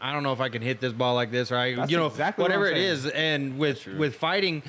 I 0.00 0.12
don't 0.12 0.22
know 0.22 0.32
if 0.32 0.40
I 0.40 0.48
can 0.48 0.62
hit 0.62 0.80
this 0.80 0.92
ball 0.92 1.14
like 1.14 1.30
this, 1.30 1.50
right? 1.50 1.76
That's 1.76 1.90
you 1.90 1.96
know, 1.96 2.06
exactly 2.06 2.42
whatever 2.42 2.66
it 2.66 2.74
saying. 2.74 2.86
is. 2.86 3.06
And 3.06 3.58
with 3.58 3.86
with 3.86 4.14
fighting, 4.16 4.62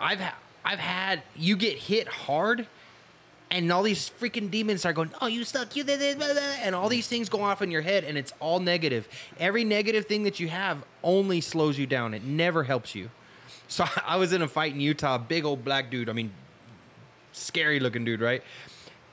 I've 0.00 0.20
ha- 0.20 0.36
I've 0.64 0.78
had 0.78 1.22
you 1.34 1.56
get 1.56 1.78
hit 1.78 2.08
hard. 2.08 2.66
And 3.48 3.70
all 3.70 3.84
these 3.84 4.10
freaking 4.20 4.50
demons 4.50 4.84
are 4.84 4.92
going, 4.92 5.12
oh, 5.20 5.28
you 5.28 5.44
suck, 5.44 5.76
you 5.76 5.84
did 5.84 6.00
this, 6.00 6.16
blah, 6.16 6.32
blah," 6.32 6.42
and 6.62 6.74
all 6.74 6.88
these 6.88 7.06
things 7.06 7.28
go 7.28 7.42
off 7.42 7.62
in 7.62 7.70
your 7.70 7.80
head, 7.80 8.02
and 8.02 8.18
it's 8.18 8.32
all 8.40 8.58
negative. 8.58 9.08
Every 9.38 9.62
negative 9.62 10.06
thing 10.06 10.24
that 10.24 10.40
you 10.40 10.48
have 10.48 10.84
only 11.04 11.40
slows 11.40 11.78
you 11.78 11.86
down. 11.86 12.12
It 12.12 12.24
never 12.24 12.64
helps 12.64 12.96
you. 12.96 13.08
So 13.68 13.84
I 14.06 14.16
was 14.16 14.32
in 14.32 14.42
a 14.42 14.48
fight 14.48 14.74
in 14.74 14.80
Utah, 14.80 15.16
big 15.16 15.44
old 15.44 15.64
black 15.64 15.92
dude. 15.92 16.08
I 16.08 16.12
mean, 16.12 16.32
scary 17.30 17.78
looking 17.78 18.04
dude, 18.04 18.20
right? 18.20 18.42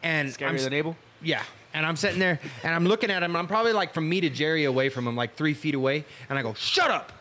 And 0.01 0.29
Scarier 0.29 0.49
I'm, 0.49 0.57
than 0.57 0.73
Abel? 0.73 0.97
yeah. 1.21 1.43
And 1.73 1.85
I'm 1.85 1.95
sitting 1.95 2.19
there 2.19 2.39
and 2.63 2.73
I'm 2.73 2.85
looking 2.85 3.09
at 3.09 3.23
him. 3.23 3.31
And 3.31 3.37
I'm 3.37 3.47
probably 3.47 3.73
like 3.73 3.93
from 3.93 4.07
me 4.07 4.21
to 4.21 4.29
Gerry 4.29 4.65
away 4.65 4.89
from 4.89 5.07
him, 5.07 5.15
like 5.15 5.35
three 5.35 5.53
feet 5.53 5.75
away. 5.75 6.05
And 6.29 6.37
I 6.37 6.41
go, 6.41 6.53
shut 6.53 6.91
up. 6.91 7.11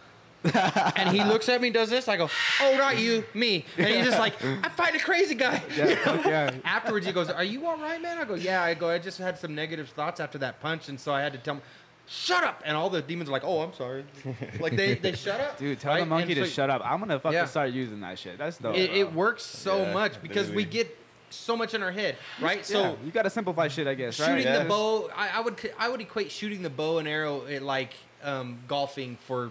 and 0.96 1.08
he 1.10 1.22
looks 1.22 1.48
at 1.48 1.60
me, 1.60 1.70
does 1.70 1.88
this. 1.88 2.08
I 2.08 2.16
go, 2.16 2.28
oh, 2.60 2.74
not 2.76 2.98
you, 2.98 3.24
me. 3.32 3.64
And 3.78 3.86
he's 3.86 4.06
just 4.06 4.18
like, 4.18 4.42
I'm 4.44 4.70
fighting 4.72 5.00
a 5.00 5.04
crazy 5.04 5.34
guy. 5.34 5.62
Yeah, 5.76 6.26
yeah. 6.26 6.54
Afterwards, 6.64 7.06
he 7.06 7.12
goes, 7.12 7.30
are 7.30 7.44
you 7.44 7.64
all 7.66 7.76
right, 7.76 8.00
man? 8.02 8.18
I 8.18 8.24
go, 8.24 8.34
yeah. 8.34 8.62
I 8.62 8.74
go, 8.74 8.90
I 8.90 8.98
just 8.98 9.18
had 9.18 9.38
some 9.38 9.54
negative 9.54 9.88
thoughts 9.90 10.18
after 10.20 10.38
that 10.38 10.60
punch. 10.60 10.88
And 10.88 10.98
so 10.98 11.14
I 11.14 11.20
had 11.20 11.32
to 11.32 11.38
tell 11.38 11.54
him, 11.54 11.62
shut 12.08 12.42
up. 12.42 12.60
And 12.64 12.76
all 12.76 12.90
the 12.90 13.00
demons 13.00 13.28
are 13.28 13.32
like, 13.32 13.44
oh, 13.44 13.60
I'm 13.62 13.72
sorry. 13.72 14.04
like 14.60 14.76
they, 14.76 14.94
they 14.94 15.12
shut 15.12 15.40
up. 15.40 15.58
Dude, 15.58 15.78
tell 15.78 15.92
right? 15.92 16.00
the 16.00 16.06
monkey 16.06 16.34
to 16.34 16.46
shut 16.46 16.70
up. 16.70 16.82
I'm 16.84 16.98
gonna 16.98 17.18
fucking 17.20 17.34
Yeah. 17.34 17.46
start 17.46 17.70
using 17.70 18.00
that 18.00 18.18
shit. 18.18 18.38
That's 18.38 18.58
dope. 18.58 18.76
It, 18.76 18.90
it 18.90 19.12
works 19.12 19.44
so 19.44 19.82
Yeah, 19.82 19.92
much 19.94 20.20
because 20.22 20.50
we 20.50 20.64
get 20.64 20.96
so 21.34 21.56
much 21.56 21.74
in 21.74 21.80
her 21.80 21.92
head, 21.92 22.16
right? 22.40 22.58
Yeah, 22.58 22.62
so 22.62 22.98
you 23.04 23.10
got 23.10 23.22
to 23.22 23.30
simplify 23.30 23.68
shit, 23.68 23.86
I 23.86 23.94
guess. 23.94 24.14
Shooting 24.14 24.46
right? 24.46 24.62
the 24.62 24.64
bow, 24.64 25.10
I, 25.14 25.30
I, 25.34 25.40
would 25.40 25.72
I 25.78 25.88
would 25.88 26.00
equate 26.00 26.30
shooting 26.30 26.62
the 26.62 26.70
bow 26.70 26.98
and 26.98 27.08
arrow 27.08 27.46
at 27.46 27.62
like 27.62 27.94
um, 28.22 28.58
golfing 28.68 29.16
for 29.26 29.50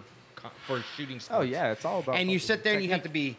for 0.66 0.82
shooting. 0.96 1.20
Sports. 1.20 1.38
Oh 1.38 1.42
yeah, 1.42 1.72
it's 1.72 1.84
all 1.84 2.00
about. 2.00 2.16
And 2.16 2.30
you 2.30 2.38
sit 2.38 2.64
there 2.64 2.74
and 2.74 2.84
you 2.84 2.90
have 2.90 3.02
to 3.04 3.08
be. 3.08 3.36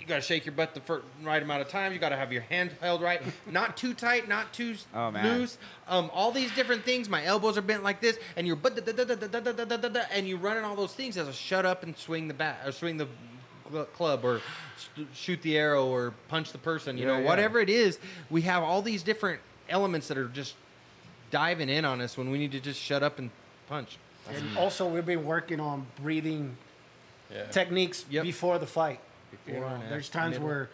You 0.00 0.08
gotta 0.08 0.20
shake 0.20 0.44
your 0.44 0.54
butt 0.54 0.74
the 0.74 0.80
first, 0.80 1.04
right 1.22 1.40
amount 1.40 1.62
of 1.62 1.68
time. 1.68 1.92
You 1.92 2.00
gotta 2.00 2.16
have 2.16 2.32
your 2.32 2.42
hand 2.42 2.72
held 2.80 3.02
right, 3.02 3.22
not 3.46 3.76
too 3.76 3.94
tight, 3.94 4.28
not 4.28 4.52
too 4.52 4.74
oh, 4.92 5.12
loose. 5.22 5.58
Um, 5.86 6.10
all 6.12 6.32
these 6.32 6.52
different 6.56 6.84
things. 6.84 7.08
My 7.08 7.24
elbows 7.24 7.56
are 7.56 7.62
bent 7.62 7.84
like 7.84 8.00
this, 8.00 8.18
and 8.36 8.44
your 8.44 8.56
butt, 8.56 8.76
and 10.12 10.26
you're 10.26 10.38
running 10.38 10.64
all 10.64 10.74
those 10.74 10.92
things 10.92 11.16
as 11.16 11.28
a 11.28 11.32
shut 11.32 11.64
up 11.64 11.84
and 11.84 11.96
swing 11.96 12.26
the 12.26 12.34
bat, 12.34 12.62
or 12.66 12.72
swing 12.72 12.96
the 12.96 13.06
cl- 13.72 13.84
club 13.86 14.24
or 14.24 14.40
st- 14.76 15.08
shoot 15.14 15.42
the 15.42 15.56
arrow 15.56 15.86
or 15.86 16.12
punch 16.28 16.52
the 16.52 16.58
person 16.58 16.96
you 16.98 17.06
Yeah, 17.06 17.12
know 17.14 17.18
yeah. 17.20 17.26
whatever 17.26 17.58
it 17.60 17.70
is 17.70 17.98
we 18.30 18.42
have 18.42 18.62
all 18.62 18.82
these 18.82 19.02
different 19.02 19.40
elements 19.68 20.08
that 20.08 20.18
are 20.18 20.28
just 20.28 20.54
diving 21.30 21.68
in 21.68 21.84
on 21.84 22.00
us 22.00 22.16
when 22.18 22.30
we 22.30 22.38
need 22.38 22.52
to 22.52 22.60
just 22.60 22.80
shut 22.80 23.02
up 23.02 23.18
and 23.18 23.30
punch 23.68 23.96
And 24.28 24.56
also, 24.56 24.86
we've 24.86 25.04
been 25.06 25.24
working 25.24 25.58
on 25.58 25.86
breathing 26.00 26.56
Yeah. 27.34 27.46
techniques 27.46 28.04
Yep. 28.10 28.22
before 28.24 28.58
the 28.60 28.66
fight. 28.66 29.00
You 29.32 29.38
Before 29.54 29.70
know, 29.70 29.80
there's 29.88 30.08
times 30.08 30.34
middle. 30.34 30.46
where 30.46 30.70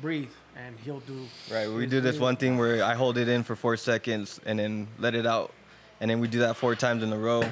breathe, 0.00 0.30
and 0.56 0.76
he'll 0.84 1.00
do. 1.00 1.26
Right. 1.52 1.68
We 1.68 1.86
do 1.86 2.00
this 2.00 2.18
one 2.18 2.36
thing 2.36 2.56
where 2.56 2.82
I 2.82 2.94
hold 2.94 3.18
it 3.18 3.28
in 3.28 3.42
for 3.42 3.54
four 3.56 3.76
seconds 3.76 4.40
and 4.46 4.58
then 4.58 4.86
let 4.98 5.14
it 5.14 5.26
out, 5.26 5.52
and 6.00 6.10
then 6.10 6.20
we 6.20 6.28
do 6.28 6.38
that 6.40 6.56
four 6.56 6.74
times 6.74 7.02
in 7.02 7.12
a 7.12 7.18
row, 7.18 7.42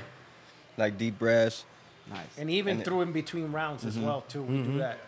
like 0.78 0.96
deep 0.96 1.18
breaths. 1.18 1.64
Nice. 2.12 2.26
and 2.38 2.50
even 2.50 2.72
And 2.72 2.80
it- 2.80 2.84
through 2.84 3.02
in 3.02 3.12
between 3.12 3.52
rounds 3.52 3.80
Mm-hmm. 3.84 3.98
as 3.98 4.04
well 4.04 4.20
too. 4.28 4.42
We 4.42 4.62
do 4.62 4.78
that. 4.78 4.98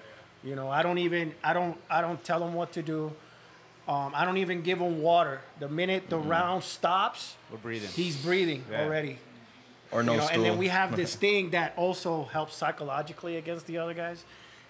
You 0.43 0.55
know, 0.57 0.69
I 0.69 0.83
don't 0.83 0.99
even 0.99 1.35
I 1.43 1.53
don't 1.53 1.77
I 1.91 2.01
don't 2.01 2.23
tell 2.25 2.41
them 2.41 2.55
what 2.55 2.73
to 2.73 2.83
do. 2.83 3.13
Um, 3.87 4.13
I 4.15 4.25
don't 4.25 4.39
even 4.39 4.63
give 4.63 4.79
him 4.79 5.03
water. 5.03 5.41
The 5.61 5.69
minute 5.69 6.03
Mm-hmm. 6.09 6.11
the 6.11 6.19
round 6.29 6.65
stops, 6.65 7.37
We're 7.51 7.59
breathing. 7.59 7.91
he's 7.91 8.17
breathing 8.17 8.65
Yeah. 8.71 8.83
already. 8.85 9.19
Or 9.93 10.03
no 10.03 10.13
you 10.13 10.19
know, 10.19 10.25
stool. 10.25 10.37
and 10.37 10.45
then 10.45 10.59
we 10.59 10.69
have 10.69 10.97
this 10.97 11.15
thing 11.25 11.51
that 11.51 11.73
also 11.77 12.25
helps 12.25 12.57
psychologically 12.57 13.37
against 13.37 13.67
the 13.67 13.79
other 13.79 13.95
guys. 13.95 14.25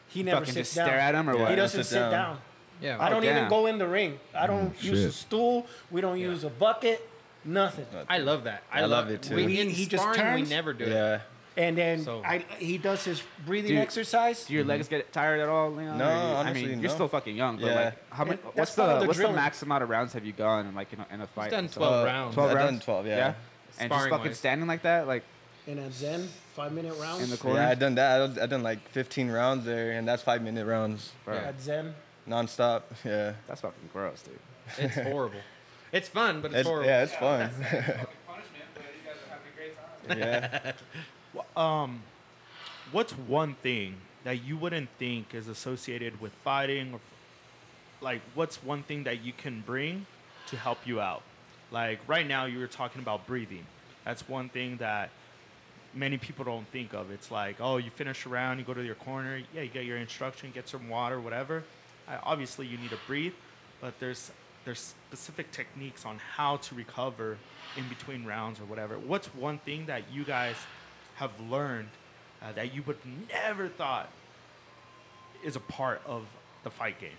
He 0.09 0.23
never 0.23 0.45
sits 0.45 0.57
just 0.57 0.75
down. 0.77 0.87
stare 0.87 0.99
at 0.99 1.15
him 1.15 1.31
or 1.31 1.35
Yeah. 1.35 1.41
what? 1.43 1.51
He 1.51 1.57
doesn't 1.57 1.85
Sit 1.85 1.91
sit 1.91 1.99
down. 2.01 2.11
down. 2.11 2.39
Yeah. 2.81 2.97
I 3.01 3.09
don't 3.09 3.23
damn. 3.23 3.37
even 3.37 3.49
go 3.49 3.67
in 3.67 3.79
the 3.79 3.87
ring. 3.87 4.19
I 4.35 4.47
don't 4.47 4.75
use 4.83 5.03
a 5.05 5.13
stool. 5.13 5.67
We 5.91 6.01
don't 6.01 6.19
use 6.19 6.45
a 6.45 6.51
bucket. 6.51 7.09
Nothing. 7.45 7.87
I 8.09 8.19
love 8.19 8.45
that. 8.45 8.63
I 8.73 8.85
love 8.85 9.11
it, 9.11 9.23
too. 9.23 9.37
We, 9.37 9.47
He- 9.57 9.71
he 9.71 9.87
just 9.87 10.05
turns. 10.15 10.43
we 10.49 10.55
never 10.55 10.73
do 10.73 10.85
it. 10.85 11.21
Yeah. 11.57 11.63
And 11.65 11.79
then 11.79 12.05
So- 12.05 12.23
I, 12.25 12.45
he 12.59 12.79
does 12.79 13.05
his 13.05 13.23
breathing 13.47 13.73
Dude, 13.73 13.79
exercise. 13.81 14.45
Do 14.47 14.55
your 14.55 14.65
legs 14.65 14.89
get 14.89 15.13
tired 15.13 15.41
at 15.41 15.49
all, 15.49 15.71
Leon? 15.73 15.99
No, 15.99 16.05
Or 16.05 16.09
you- 16.09 16.15
I 16.15 16.35
honestly, 16.35 16.67
mean, 16.67 16.81
you're 16.81 16.89
no. 16.91 16.95
still 16.95 17.09
fucking 17.09 17.37
young, 17.37 17.57
but 17.59 17.67
Yeah. 17.67 17.85
like, 17.85 18.11
how 18.13 18.25
many? 18.25 18.37
And 18.37 18.45
What's 18.45 18.57
that's 18.57 18.75
the, 18.75 18.83
part 18.83 18.95
of 18.97 19.01
the 19.03 19.07
what's 19.07 19.19
the 19.19 19.23
drilling. 19.25 19.37
max 19.37 19.63
amount 19.63 19.83
of 19.83 19.89
rounds 19.89 20.13
have 20.15 20.25
you 20.25 20.33
gone 20.33 20.67
in 20.67 20.75
like 20.75 20.93
in 20.93 21.01
a, 21.01 21.07
in 21.15 21.21
a 21.21 21.27
fight? 21.27 21.51
done 21.51 21.61
and 21.61 21.71
stuff? 21.71 21.81
12 21.83 22.03
Uh, 22.03 22.07
rounds. 22.07 22.35
12 22.35 22.51
I've 22.51 22.57
rounds? 22.57 22.71
done 22.73 22.81
12, 22.81 23.07
yeah. 23.07 23.17
Yeah. 23.17 23.27
And 23.27 23.35
just 23.35 23.85
Sparring 23.87 24.11
fucking 24.11 24.27
wise. 24.27 24.39
standing 24.39 24.69
like 24.69 24.83
that, 24.83 25.07
like 25.07 25.23
in 25.67 25.79
a 25.79 25.91
Zen 25.91 26.29
five 26.55 26.73
minute 26.73 26.95
rounds. 27.01 27.23
in 27.23 27.31
the 27.31 27.37
corner. 27.37 27.61
Yeah, 27.61 27.71
I 27.71 27.75
done 27.75 27.95
that. 27.95 28.39
I 28.39 28.43
I 28.43 28.47
done 28.47 28.63
like 28.63 28.87
15 28.91 29.31
rounds 29.31 29.65
there, 29.65 29.93
and 29.93 30.07
that's 30.07 30.23
five 30.23 30.43
minute 30.43 30.67
rounds, 30.67 31.13
Bro, 31.25 31.37
At 31.37 31.61
Zen. 31.61 31.95
nonstop. 32.29 32.83
Yeah. 33.05 33.33
That's 33.49 33.61
fucking 33.63 33.89
gross, 33.93 34.23
dude. 34.23 34.39
It's 34.79 34.95
horrible. 35.09 35.41
It's 35.93 36.09
fun, 36.09 36.41
but 36.41 36.51
it's, 36.51 36.61
It's, 36.61 36.69
horrible. 36.69 36.89
yeah, 36.89 37.03
it's 37.05 37.15
fun. 37.15 37.51
punishment, 37.61 38.09
but 38.75 38.83
you 38.83 39.07
guys 39.07 39.17
are 39.25 39.31
having 39.31 39.53
a 39.53 39.57
great 39.57 39.77
time. 40.09 40.19
yeah. 40.19 40.73
Um, 41.57 42.03
what's 42.93 43.13
one 43.13 43.55
thing 43.63 43.97
that 44.25 44.45
you 44.45 44.57
wouldn't 44.57 44.89
think 44.99 45.35
is 45.35 45.49
associated 45.49 46.21
with 46.21 46.33
fighting, 46.45 46.95
or 46.95 47.01
like 48.01 48.21
what's 48.35 48.63
one 48.63 48.83
thing 48.83 49.05
that 49.05 49.23
you 49.23 49.33
can 49.33 49.63
bring 49.67 50.07
to 50.49 50.57
help 50.57 50.87
you 50.87 51.01
out? 51.01 51.23
Like 51.71 52.01
right 52.07 52.27
now, 52.27 52.47
you 52.47 52.59
were 52.59 52.67
talking 52.67 53.03
about 53.03 53.27
breathing. 53.27 53.67
That's 54.05 54.29
one 54.29 54.49
thing 54.49 54.77
that 54.79 55.11
many 55.95 56.19
people 56.19 56.45
don't 56.45 56.67
think 56.69 56.93
of. 56.93 57.11
It's 57.11 57.31
like, 57.31 57.57
oh, 57.61 57.77
you 57.79 57.91
finish 57.91 58.27
around, 58.27 58.59
you 58.59 58.65
go 58.65 58.75
to 58.75 58.85
your 58.85 58.97
corner, 58.97 59.41
yeah, 59.55 59.63
you 59.63 59.69
get 59.69 59.85
your 59.85 59.97
instruction, 59.97 60.51
get 60.55 60.69
some 60.69 60.89
water, 60.89 61.21
whatever. 61.21 61.65
I, 62.09 62.19
obviously, 62.23 62.67
you 62.67 62.77
need 62.77 62.91
to 62.91 62.99
breathe, 63.07 63.33
but 63.81 63.99
there's 64.01 64.31
there's 64.65 64.95
specific 65.09 65.53
techniques 65.53 66.07
on 66.07 66.19
how 66.37 66.57
to 66.57 66.75
recover 66.75 67.37
in 67.77 67.87
between 67.89 68.25
rounds 68.25 68.61
or 68.61 68.65
whatever. 68.65 68.99
What's 68.99 69.27
one 69.35 69.59
thing 69.59 69.87
that 69.87 70.05
you 70.11 70.25
guys 70.25 70.57
have 71.17 71.31
learned 71.51 71.89
uh, 72.43 72.53
that 72.53 72.75
you 72.75 72.83
would 72.87 72.99
never 73.29 73.69
thought 73.69 74.09
is 75.45 75.57
a 75.57 75.61
part 75.61 76.01
of 76.07 76.25
the 76.63 76.71
fight 76.71 77.01
game? 77.01 77.11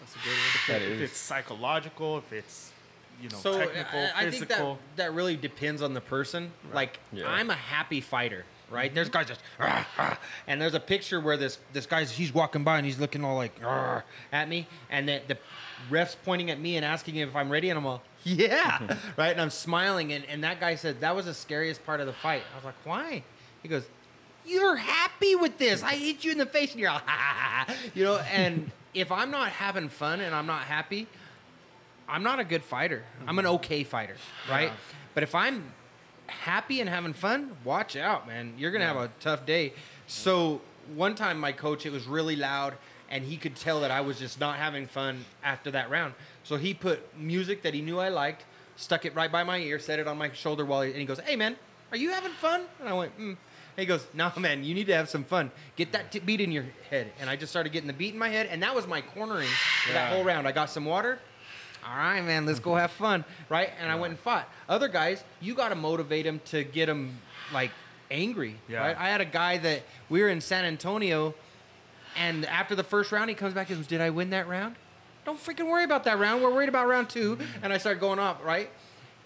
That's 0.00 0.14
a 0.16 0.18
good 0.18 0.30
one. 0.30 0.80
That 0.80 0.82
if 0.82 1.00
is. 1.00 1.10
it's 1.10 1.18
psychological, 1.18 2.18
if 2.18 2.32
it's 2.32 2.72
you 3.20 3.28
know 3.28 3.36
So 3.36 3.58
technical, 3.58 4.00
I, 4.00 4.26
I 4.26 4.30
think 4.30 4.48
that 4.48 4.76
that 4.96 5.14
really 5.14 5.36
depends 5.36 5.80
on 5.82 5.94
the 5.94 6.00
person. 6.00 6.52
Like 6.74 6.98
Yeah. 7.12 7.28
I'm 7.28 7.50
a 7.50 7.54
happy 7.54 8.00
fighter, 8.00 8.44
right? 8.70 8.92
There's 8.92 9.08
guys 9.08 9.28
just 9.28 9.40
"Rah, 9.60 9.84
rah," 9.96 10.16
and 10.48 10.60
there's 10.60 10.74
a 10.74 10.80
picture 10.80 11.20
where 11.20 11.36
this 11.36 11.58
this 11.72 11.86
guy's 11.86 12.10
he's 12.10 12.34
walking 12.34 12.64
by 12.64 12.78
and 12.78 12.86
he's 12.86 12.98
looking 12.98 13.24
all 13.24 13.36
like 13.36 13.52
"Rah," 13.62 14.02
at 14.32 14.48
me, 14.48 14.66
and 14.90 15.08
the 15.08 15.20
the 15.28 15.38
ref's 15.90 16.16
pointing 16.24 16.50
at 16.50 16.60
me 16.60 16.76
and 16.76 16.84
asking 16.84 17.16
if 17.16 17.34
I'm 17.34 17.50
ready, 17.50 17.70
and 17.70 17.78
I'm 17.78 17.86
all 17.86 18.02
yeah, 18.24 18.96
right, 19.16 19.32
and 19.32 19.40
I'm 19.40 19.50
smiling, 19.50 20.12
and 20.12 20.24
and 20.26 20.44
that 20.44 20.60
guy 20.60 20.74
said 20.74 21.00
that 21.00 21.14
was 21.14 21.26
the 21.26 21.34
scariest 21.34 21.84
part 21.84 22.00
of 22.00 22.06
the 22.06 22.12
fight. 22.12 22.42
I 22.52 22.56
was 22.56 22.64
like, 22.64 22.74
why? 22.84 23.24
He 23.62 23.68
goes. 23.68 23.84
You're 24.44 24.74
happy 24.74 25.36
with 25.36 25.58
this. 25.58 25.84
I 25.84 25.94
hit 25.94 26.24
you 26.24 26.32
in 26.32 26.38
the 26.38 26.46
face, 26.46 26.72
and 26.72 26.80
you're 26.80 26.90
all, 26.90 26.98
ha, 26.98 27.04
ha, 27.06 27.64
ha. 27.68 27.74
you 27.94 28.04
know. 28.04 28.20
And 28.32 28.72
if 28.92 29.12
I'm 29.12 29.30
not 29.30 29.50
having 29.50 29.88
fun 29.88 30.20
and 30.20 30.34
I'm 30.34 30.46
not 30.46 30.62
happy, 30.62 31.06
I'm 32.08 32.24
not 32.24 32.40
a 32.40 32.44
good 32.44 32.64
fighter. 32.64 33.04
I'm 33.24 33.38
an 33.38 33.44
mm-hmm. 33.44 33.54
okay 33.54 33.84
fighter, 33.84 34.16
right? 34.50 34.72
But 35.14 35.22
if 35.22 35.36
I'm 35.36 35.72
happy 36.26 36.80
and 36.80 36.90
having 36.90 37.12
fun, 37.12 37.52
watch 37.62 37.94
out, 37.94 38.26
man. 38.26 38.54
You're 38.58 38.72
gonna 38.72 38.86
have 38.86 38.96
a 38.96 39.10
tough 39.20 39.46
day. 39.46 39.74
So 40.08 40.60
one 40.96 41.14
time, 41.14 41.38
my 41.38 41.52
coach, 41.52 41.86
it 41.86 41.92
was 41.92 42.08
really 42.08 42.34
loud, 42.34 42.74
and 43.12 43.22
he 43.24 43.36
could 43.36 43.54
tell 43.54 43.80
that 43.82 43.90
I 43.92 44.00
was 44.00 44.18
just 44.18 44.40
not 44.40 44.56
having 44.56 44.86
fun 44.86 45.24
after 45.44 45.70
that 45.70 45.90
round. 45.90 46.14
So 46.42 46.56
he 46.56 46.74
put 46.74 47.16
music 47.16 47.62
that 47.62 47.74
he 47.74 47.82
knew 47.82 48.00
I 48.00 48.08
liked, 48.08 48.44
stuck 48.76 49.04
it 49.04 49.14
right 49.14 49.30
by 49.30 49.44
my 49.44 49.58
ear, 49.58 49.78
set 49.78 50.00
it 50.00 50.08
on 50.08 50.16
my 50.18 50.32
shoulder 50.32 50.64
while, 50.64 50.82
he, 50.82 50.90
and 50.90 50.98
he 50.98 51.04
goes, 51.04 51.20
"Hey, 51.20 51.36
man, 51.36 51.56
are 51.92 51.96
you 51.98 52.10
having 52.10 52.32
fun?" 52.32 52.62
And 52.80 52.88
I 52.88 52.94
went, 52.94 53.12
"Hmm." 53.12 53.28
And 53.28 53.38
he 53.76 53.86
goes, 53.86 54.06
"No, 54.14 54.32
man, 54.38 54.64
you 54.64 54.74
need 54.74 54.86
to 54.88 54.94
have 54.96 55.08
some 55.08 55.24
fun. 55.24 55.50
Get 55.76 55.92
that 55.92 56.10
t- 56.10 56.18
beat 56.20 56.40
in 56.40 56.50
your 56.50 56.64
head." 56.90 57.12
And 57.20 57.28
I 57.30 57.36
just 57.36 57.52
started 57.52 57.70
getting 57.72 57.86
the 57.86 57.92
beat 57.92 58.14
in 58.14 58.18
my 58.18 58.30
head, 58.30 58.48
and 58.50 58.62
that 58.62 58.74
was 58.74 58.86
my 58.86 59.02
cornering 59.02 59.48
for 59.86 59.92
that 59.92 60.12
whole 60.12 60.24
round. 60.24 60.48
I 60.48 60.52
got 60.52 60.70
some 60.70 60.86
water. 60.86 61.18
All 61.86 61.96
right, 61.96 62.20
man, 62.22 62.46
let's 62.46 62.60
go 62.60 62.76
have 62.76 62.92
fun, 62.92 63.24
right? 63.48 63.70
And 63.80 63.90
I 63.90 63.96
went 63.96 64.12
and 64.12 64.18
fought. 64.18 64.48
Other 64.68 64.88
guys, 64.88 65.22
you 65.40 65.54
got 65.54 65.68
to 65.70 65.74
motivate 65.74 66.24
them 66.24 66.40
to 66.46 66.62
get 66.64 66.86
them 66.86 67.18
like 67.52 67.72
angry, 68.10 68.56
Yeah. 68.68 68.78
right? 68.78 68.96
I 68.96 69.08
had 69.08 69.20
a 69.20 69.24
guy 69.26 69.58
that 69.58 69.82
we 70.08 70.22
were 70.22 70.28
in 70.28 70.40
San 70.40 70.64
Antonio, 70.64 71.34
and 72.16 72.44
after 72.46 72.74
the 72.74 72.84
first 72.84 73.12
round, 73.12 73.28
he 73.30 73.34
comes 73.34 73.54
back 73.54 73.70
and 73.70 73.78
goes, 73.78 73.86
"Did 73.86 74.00
I 74.00 74.10
win 74.10 74.30
that 74.30 74.46
round? 74.48 74.76
Don't 75.24 75.38
freaking 75.38 75.70
worry 75.70 75.84
about 75.84 76.04
that 76.04 76.18
round. 76.18 76.42
We're 76.42 76.52
worried 76.52 76.68
about 76.68 76.88
round 76.88 77.08
two. 77.08 77.38
And 77.62 77.72
I 77.72 77.78
start 77.78 78.00
going 78.00 78.18
off, 78.18 78.44
right? 78.44 78.70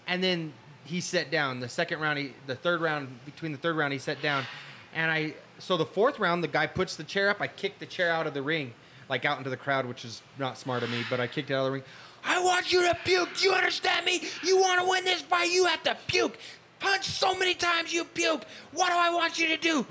And 0.05 0.23
then 0.23 0.53
he 0.85 1.01
sat 1.01 1.31
down. 1.31 1.59
The 1.59 1.69
second 1.69 1.99
round, 1.99 2.19
he, 2.19 2.33
the 2.45 2.55
third 2.55 2.81
round, 2.81 3.09
between 3.25 3.51
the 3.51 3.57
third 3.57 3.75
round, 3.75 3.93
he 3.93 3.99
sat 3.99 4.21
down. 4.21 4.45
And 4.93 5.11
I, 5.11 5.33
so 5.59 5.75
the 5.75 5.85
fourth 5.85 6.19
round, 6.19 6.43
the 6.43 6.47
guy 6.47 6.67
puts 6.67 6.95
the 6.95 7.03
chair 7.03 7.29
up. 7.29 7.41
I 7.41 7.47
kick 7.47 7.79
the 7.79 7.85
chair 7.85 8.11
out 8.11 8.27
of 8.27 8.33
the 8.33 8.41
ring, 8.41 8.73
like 9.09 9.25
out 9.25 9.37
into 9.37 9.49
the 9.49 9.57
crowd, 9.57 9.85
which 9.85 10.05
is 10.05 10.21
not 10.37 10.57
smart 10.57 10.83
of 10.83 10.89
me, 10.89 11.03
but 11.09 11.19
I 11.19 11.27
kicked 11.27 11.49
it 11.49 11.55
out 11.55 11.61
of 11.61 11.65
the 11.65 11.71
ring. 11.71 11.83
I 12.23 12.41
want 12.43 12.71
you 12.71 12.83
to 12.83 12.97
puke. 13.03 13.43
You 13.43 13.53
understand 13.53 14.05
me? 14.05 14.21
You 14.43 14.57
want 14.59 14.81
to 14.81 14.87
win 14.87 15.03
this 15.03 15.21
fight? 15.21 15.51
You 15.51 15.65
have 15.65 15.83
to 15.83 15.97
puke. 16.07 16.37
Punch 16.79 17.05
so 17.05 17.35
many 17.35 17.55
times 17.55 17.91
you 17.91 18.03
puke. 18.03 18.43
What 18.71 18.89
do 18.89 18.95
I 18.95 19.09
want 19.09 19.39
you 19.39 19.47
to 19.47 19.57
do? 19.57 19.85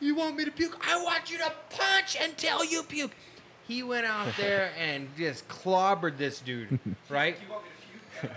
You 0.00 0.14
want 0.14 0.36
me 0.36 0.44
to 0.44 0.50
puke? 0.50 0.78
I 0.86 1.02
want 1.02 1.30
you 1.30 1.38
to 1.38 1.52
punch 1.70 2.16
until 2.20 2.64
you 2.64 2.82
puke. 2.82 3.12
He 3.66 3.82
went 3.82 4.06
out 4.06 4.28
there 4.36 4.70
and 4.78 5.08
just 5.16 5.48
clobbered 5.48 6.16
this 6.16 6.40
dude, 6.40 6.78
right? 7.08 7.36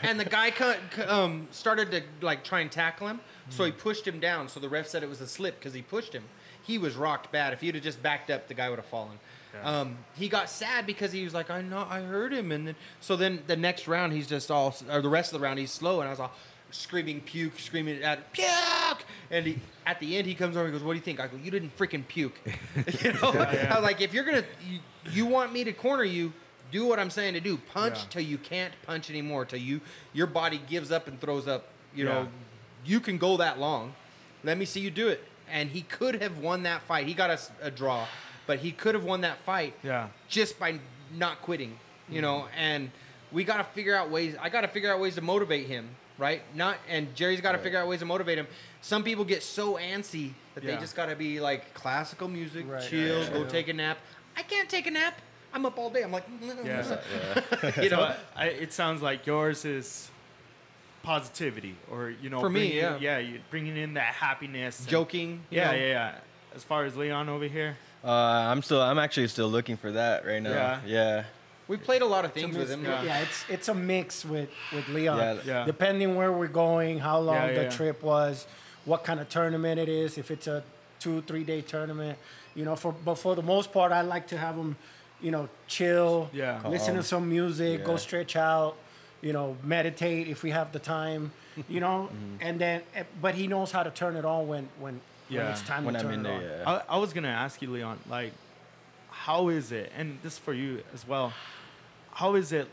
and 0.04 0.20
the 0.20 0.26
guy 0.26 0.52
co- 0.52 0.76
co- 0.92 1.08
um, 1.08 1.48
started 1.52 1.92
to 1.92 2.04
like 2.26 2.44
try 2.44 2.60
and 2.62 2.72
tackle 2.72 3.08
him, 3.08 3.20
so 3.50 3.64
he 3.64 3.72
pushed 3.72 4.08
him 4.08 4.20
down. 4.20 4.50
So 4.50 4.60
the 4.60 4.70
ref 4.70 4.88
said 4.88 5.04
it 5.04 5.10
was 5.10 5.22
a 5.22 5.28
slip 5.28 5.60
because 5.60 5.74
he 5.74 5.82
pushed 5.82 6.14
him. 6.14 6.24
He 6.64 6.78
was 6.78 6.96
rocked 6.96 7.32
bad. 7.32 7.54
If 7.54 7.62
he'd 7.62 7.76
have 7.76 7.84
just 7.84 8.02
backed 8.04 8.30
up, 8.30 8.48
the 8.48 8.54
guy 8.54 8.70
would 8.70 8.78
have 8.80 8.86
fallen. 8.86 9.18
Um, 9.64 9.98
he 10.16 10.30
got 10.30 10.50
sad 10.50 10.86
because 10.86 11.12
he 11.12 11.24
was 11.26 11.34
like, 11.34 11.50
"I 11.50 11.62
know, 11.62 11.86
I 11.90 12.02
heard 12.02 12.32
him," 12.32 12.52
and 12.54 12.68
then 12.68 12.76
so 13.02 13.16
then 13.18 13.44
the 13.48 13.58
next 13.58 13.88
round 13.88 14.14
he's 14.14 14.28
just 14.28 14.50
all, 14.50 14.74
or 14.90 15.02
the 15.02 15.10
rest 15.10 15.34
of 15.34 15.40
the 15.40 15.44
round 15.44 15.60
he's 15.60 15.72
slow, 15.72 16.00
and 16.00 16.08
I 16.08 16.12
was 16.12 16.20
all 16.22 16.32
screaming 16.72 17.22
puke, 17.22 17.60
screaming 17.60 18.02
at 18.04 18.32
puke, 18.34 19.06
and 19.30 19.46
he, 19.46 19.60
at 19.86 20.00
the 20.00 20.18
end 20.18 20.28
he 20.28 20.36
comes 20.36 20.56
over 20.56 20.66
and 20.66 20.74
goes, 20.74 20.84
"What 20.84 20.94
do 20.94 20.98
you 20.98 21.04
think?" 21.04 21.20
I 21.20 21.28
go, 21.28 21.38
"You 21.38 21.52
didn't 21.52 21.78
freaking 21.78 22.08
puke." 22.08 22.40
you 23.02 23.14
know, 23.14 23.30
I 23.70 23.76
was 23.76 23.84
like, 23.84 24.02
if 24.02 24.14
you're 24.14 24.24
gonna, 24.24 24.44
you, 24.68 24.80
you 25.12 25.26
want 25.26 25.54
me 25.54 25.64
to 25.64 25.74
corner 25.74 26.04
you, 26.04 26.34
do 26.72 26.86
what 26.86 27.00
I'm 27.00 27.10
saying 27.10 27.34
to 27.34 27.40
do. 27.40 27.58
Punch 27.58 28.00
Yeah. 28.00 28.06
till 28.10 28.22
you 28.24 28.38
can't 28.38 28.74
punch 28.84 29.10
anymore. 29.10 29.46
Till 29.46 29.60
you 29.60 29.82
your 30.14 30.28
body 30.28 30.62
gives 30.68 30.92
up 30.92 31.08
and 31.08 31.20
throws 31.20 31.48
up. 31.48 31.68
You 31.94 32.06
know, 32.06 32.30
you 32.86 33.00
can 33.00 33.18
go 33.18 33.38
that 33.38 33.60
long. 33.60 33.94
Let 34.44 34.58
me 34.58 34.66
see 34.66 34.80
you 34.80 34.90
do 34.90 35.10
it. 35.10 35.24
And 35.50 35.70
he 35.70 35.82
could 35.82 36.22
have 36.22 36.38
won 36.38 36.64
that 36.64 36.82
fight. 36.84 37.06
He 37.06 37.14
got 37.14 37.30
us 37.30 37.52
a 37.62 37.70
draw, 37.70 38.08
but 38.48 38.60
he 38.60 38.72
could 38.72 38.96
have 38.96 39.04
won 39.04 39.22
that 39.22 39.40
fight 39.40 39.74
Yeah. 39.84 40.08
just 40.30 40.58
by 40.58 40.80
not 41.14 41.42
quitting. 41.42 41.78
You 42.10 42.20
mm. 42.20 42.22
know, 42.22 42.48
and 42.58 42.92
we 43.32 43.44
got 43.44 43.58
to 43.58 43.64
figure 43.64 43.96
out 43.96 44.10
ways. 44.10 44.36
I 44.42 44.50
got 44.50 44.62
to 44.62 44.68
figure 44.68 44.92
out 44.92 45.00
ways 45.00 45.16
to 45.16 45.22
motivate 45.22 45.68
him. 45.68 45.90
Right? 46.22 46.44
Not 46.56 46.78
and 46.88 47.14
Gerry's 47.16 47.42
got 47.42 47.54
to 47.54 47.58
figure 47.58 47.80
out 47.80 47.88
ways 47.88 48.00
to 48.02 48.06
motivate 48.06 48.38
him. 48.38 48.46
Some 48.82 49.04
people 49.04 49.26
get 49.26 49.42
so 49.42 49.74
antsy 49.78 50.34
that 50.54 50.64
they 50.64 50.78
just 50.78 50.96
got 50.96 51.08
to 51.08 51.16
be 51.16 51.40
like 51.40 51.74
classical 51.74 52.28
music, 52.28 52.66
Right. 52.70 52.88
chill, 52.88 53.24
Yeah, 53.24 53.30
go 53.32 53.42
yeah. 53.42 53.48
take 53.48 53.68
a 53.70 53.74
nap. 53.74 53.98
I 54.38 54.44
can't 54.44 54.70
take 54.70 54.86
a 54.86 54.92
nap. 54.92 55.16
I'm 55.52 55.66
up 55.66 55.80
all 55.80 55.90
day. 55.90 56.04
I'm 56.04 56.12
like, 56.12 56.26
Yeah. 56.64 57.00
you 57.82 57.90
So 57.90 57.96
know. 57.96 58.16
I, 58.36 58.46
it 58.50 58.72
sounds 58.72 59.02
like 59.02 59.26
yours 59.26 59.66
is 59.66 60.12
positivity, 61.02 61.76
or 61.92 62.12
you 62.12 62.30
know, 62.30 62.40
For 62.40 62.50
me, 62.52 62.60
bringing- 62.70 62.78
yeah. 62.78 62.98
yeah, 63.00 63.18
you 63.18 63.40
bringing 63.50 63.76
in 63.76 63.96
that 63.96 64.14
happiness, 64.14 64.86
Joking. 64.86 65.42
you 65.50 65.58
Yeah, 65.58 65.72
know. 65.72 65.78
yeah, 65.78 65.88
yeah. 65.88 66.16
As 66.56 66.64
far 66.64 66.86
as 66.86 66.96
Leon 66.96 67.30
over 67.30 67.46
here, 67.46 67.78
Uh, 68.04 68.10
I'm 68.12 68.62
still, 68.62 68.82
I'm 68.82 69.00
actually 69.00 69.28
still 69.28 69.48
looking 69.50 69.78
for 69.78 69.92
that 69.94 70.24
right 70.26 70.42
now. 70.42 70.52
Yeah. 70.52 70.80
Yeah. 70.86 71.24
We 71.72 71.78
played 71.78 72.02
a 72.02 72.06
lot 72.16 72.24
of 72.28 72.32
things 72.34 72.56
with 72.58 72.70
him. 72.70 72.84
Yeah. 72.84 73.04
Yeah, 73.10 73.20
it's 73.26 73.40
it's 73.56 73.68
a 73.70 73.74
mix 73.74 74.26
with 74.34 74.50
with 74.76 74.88
Leon. 74.90 75.18
Yeah. 75.18 75.38
Yeah. 75.52 75.66
Depending 75.74 76.10
where 76.20 76.32
we're 76.40 76.56
going, 76.66 77.00
how 77.10 77.18
long 77.20 77.36
Yeah, 77.36 77.54
the 77.60 77.64
yeah. 77.64 77.78
trip 77.78 77.98
was, 78.04 78.46
what 78.92 79.00
kind 79.08 79.20
of 79.22 79.28
tournament 79.38 79.80
it 79.86 79.90
is. 80.04 80.18
If 80.18 80.28
it's 80.36 80.48
a 80.48 80.58
two 81.04 81.18
three 81.28 81.46
day 81.52 81.62
tournament, 81.74 82.18
you 82.58 82.64
know. 82.66 82.76
For 82.76 82.92
but 83.08 83.16
for 83.16 83.34
the 83.36 83.48
most 83.56 83.72
part, 83.72 83.92
I 84.00 84.02
like 84.16 84.26
to 84.34 84.38
have 84.46 84.56
them, 84.62 84.76
you 85.26 85.32
know, 85.36 85.44
chill. 85.76 86.30
Yeah. 86.34 86.60
Listen 86.76 86.94
to 86.96 87.04
some 87.04 87.26
music. 87.30 87.86
Go 87.86 87.96
stretch 87.98 88.36
out. 88.36 88.74
You 89.28 89.34
know, 89.34 89.56
meditate 89.64 90.28
if 90.28 90.44
we 90.44 90.50
have 90.52 90.68
the 90.78 90.80
time. 90.80 91.32
You 91.70 91.80
know, 91.86 91.98
Mm-hmm. 92.12 92.48
and 92.48 92.60
then 92.64 92.82
eh, 92.96 93.04
but 93.22 93.34
he 93.36 93.46
knows 93.48 93.72
how 93.76 93.84
to 93.84 93.92
turn 94.02 94.16
it 94.22 94.26
on 94.26 94.42
when 94.52 94.64
when 94.84 94.96
when 95.30 95.46
it's 95.52 95.62
time 95.72 95.84
When 95.86 95.94
to 95.94 96.00
I'm 96.00 96.06
turn 96.06 96.14
in 96.20 96.26
it 96.26 96.30
on. 96.34 96.40
there, 96.42 96.58
yeah. 96.66 96.82
I, 96.90 96.96
I 96.96 96.98
was 97.04 97.14
gonna 97.14 97.36
ask 97.46 97.62
you, 97.62 97.70
Leon, 97.78 97.98
like, 98.10 98.32
how 99.26 99.50
is 99.50 99.72
it? 99.72 99.88
And 99.98 100.18
this 100.24 100.34
is 100.34 100.40
for 100.40 100.54
you 100.54 100.82
as 100.94 101.08
well. 101.08 101.32
How 102.22 102.36
is 102.36 102.52
it 102.52 102.68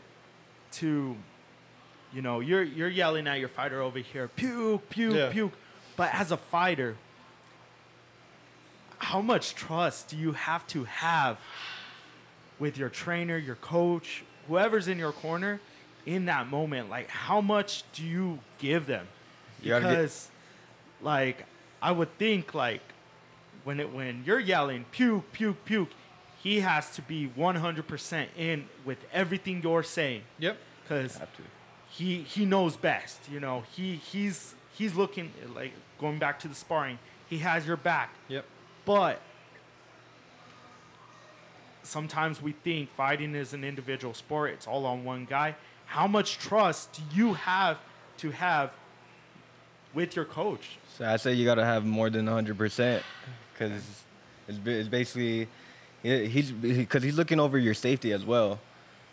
to, 0.73 1.15
you 2.13 2.21
know, 2.21 2.39
you're 2.39 2.61
you're 2.61 2.87
yelling 2.87 3.25
at 3.25 3.39
your 3.39 3.49
fighter 3.49 3.81
over 3.81 3.97
here, 3.97 4.27
puke, 4.27 4.87
puke, 4.91 5.15
Yeah. 5.15 5.31
puke, 5.31 5.53
but 5.95 6.13
as 6.13 6.31
a 6.31 6.37
fighter, 6.37 6.97
how 8.99 9.21
much 9.21 9.55
trust 9.55 10.09
do 10.09 10.17
you 10.17 10.33
have 10.33 10.67
to 10.67 10.83
have 10.83 11.39
with 12.59 12.77
your 12.77 12.89
trainer, 12.89 13.39
your 13.39 13.55
coach, 13.55 14.23
whoever's 14.47 14.87
in 14.87 14.99
your 14.99 15.13
corner 15.13 15.59
in 16.05 16.25
that 16.25 16.47
moment? 16.47 16.91
Like, 16.91 17.09
how 17.09 17.41
much 17.41 17.85
do 17.93 18.03
you 18.03 18.37
give 18.59 18.85
them? 18.85 19.07
Because, 19.63 20.29
like, 21.01 21.45
I 21.81 21.91
would 21.91 22.15
think 22.19 22.53
like 22.53 22.81
when 23.63 23.79
it 23.79 23.91
when 23.91 24.21
you're 24.27 24.39
yelling 24.39 24.85
puke, 24.91 25.31
puke, 25.31 25.65
puke, 25.65 25.89
he 26.41 26.61
has 26.61 26.89
to 26.95 27.01
be 27.01 27.29
100% 27.37 28.27
in 28.37 28.67
with 28.85 28.97
everything 29.11 29.61
you're 29.61 29.83
saying 29.83 30.21
Yep. 30.39 30.57
because 30.83 31.19
he 31.89 32.21
he 32.23 32.45
knows 32.45 32.77
best. 32.77 33.19
You 33.31 33.39
know, 33.39 33.63
he 33.75 33.95
he's 33.95 34.55
he's 34.73 34.95
looking 34.95 35.31
like 35.55 35.73
going 35.99 36.19
back 36.19 36.39
to 36.39 36.47
the 36.47 36.55
sparring. 36.55 36.99
He 37.29 37.39
has 37.39 37.65
your 37.67 37.77
back. 37.77 38.13
Yep. 38.29 38.45
But 38.85 39.21
sometimes 41.83 42.41
we 42.41 42.51
think 42.51 42.89
fighting 42.95 43.35
is 43.35 43.53
an 43.53 43.63
individual 43.63 44.13
sport, 44.13 44.51
it's 44.51 44.67
all 44.67 44.85
on 44.85 45.03
one 45.03 45.25
guy. 45.29 45.55
How 45.85 46.07
much 46.07 46.37
trust 46.37 46.93
do 46.93 47.01
you 47.15 47.33
have 47.33 47.77
to 48.17 48.31
have 48.31 48.71
with 49.93 50.15
your 50.15 50.25
coach? 50.25 50.77
So 50.97 51.05
I 51.05 51.17
say 51.17 51.33
you 51.33 51.45
gotta 51.45 51.65
have 51.65 51.85
more 51.85 52.09
than 52.09 52.25
100 52.25 52.57
percent, 52.57 53.03
because 53.53 53.71
it's, 54.47 54.59
it's 54.65 54.87
basically 54.87 55.39
he- 55.39 55.47
he's 56.03 56.51
because 56.51 57.03
he's 57.03 57.15
looking 57.15 57.39
over 57.39 57.57
your 57.57 57.73
safety 57.73 58.11
as 58.13 58.25
well. 58.25 58.59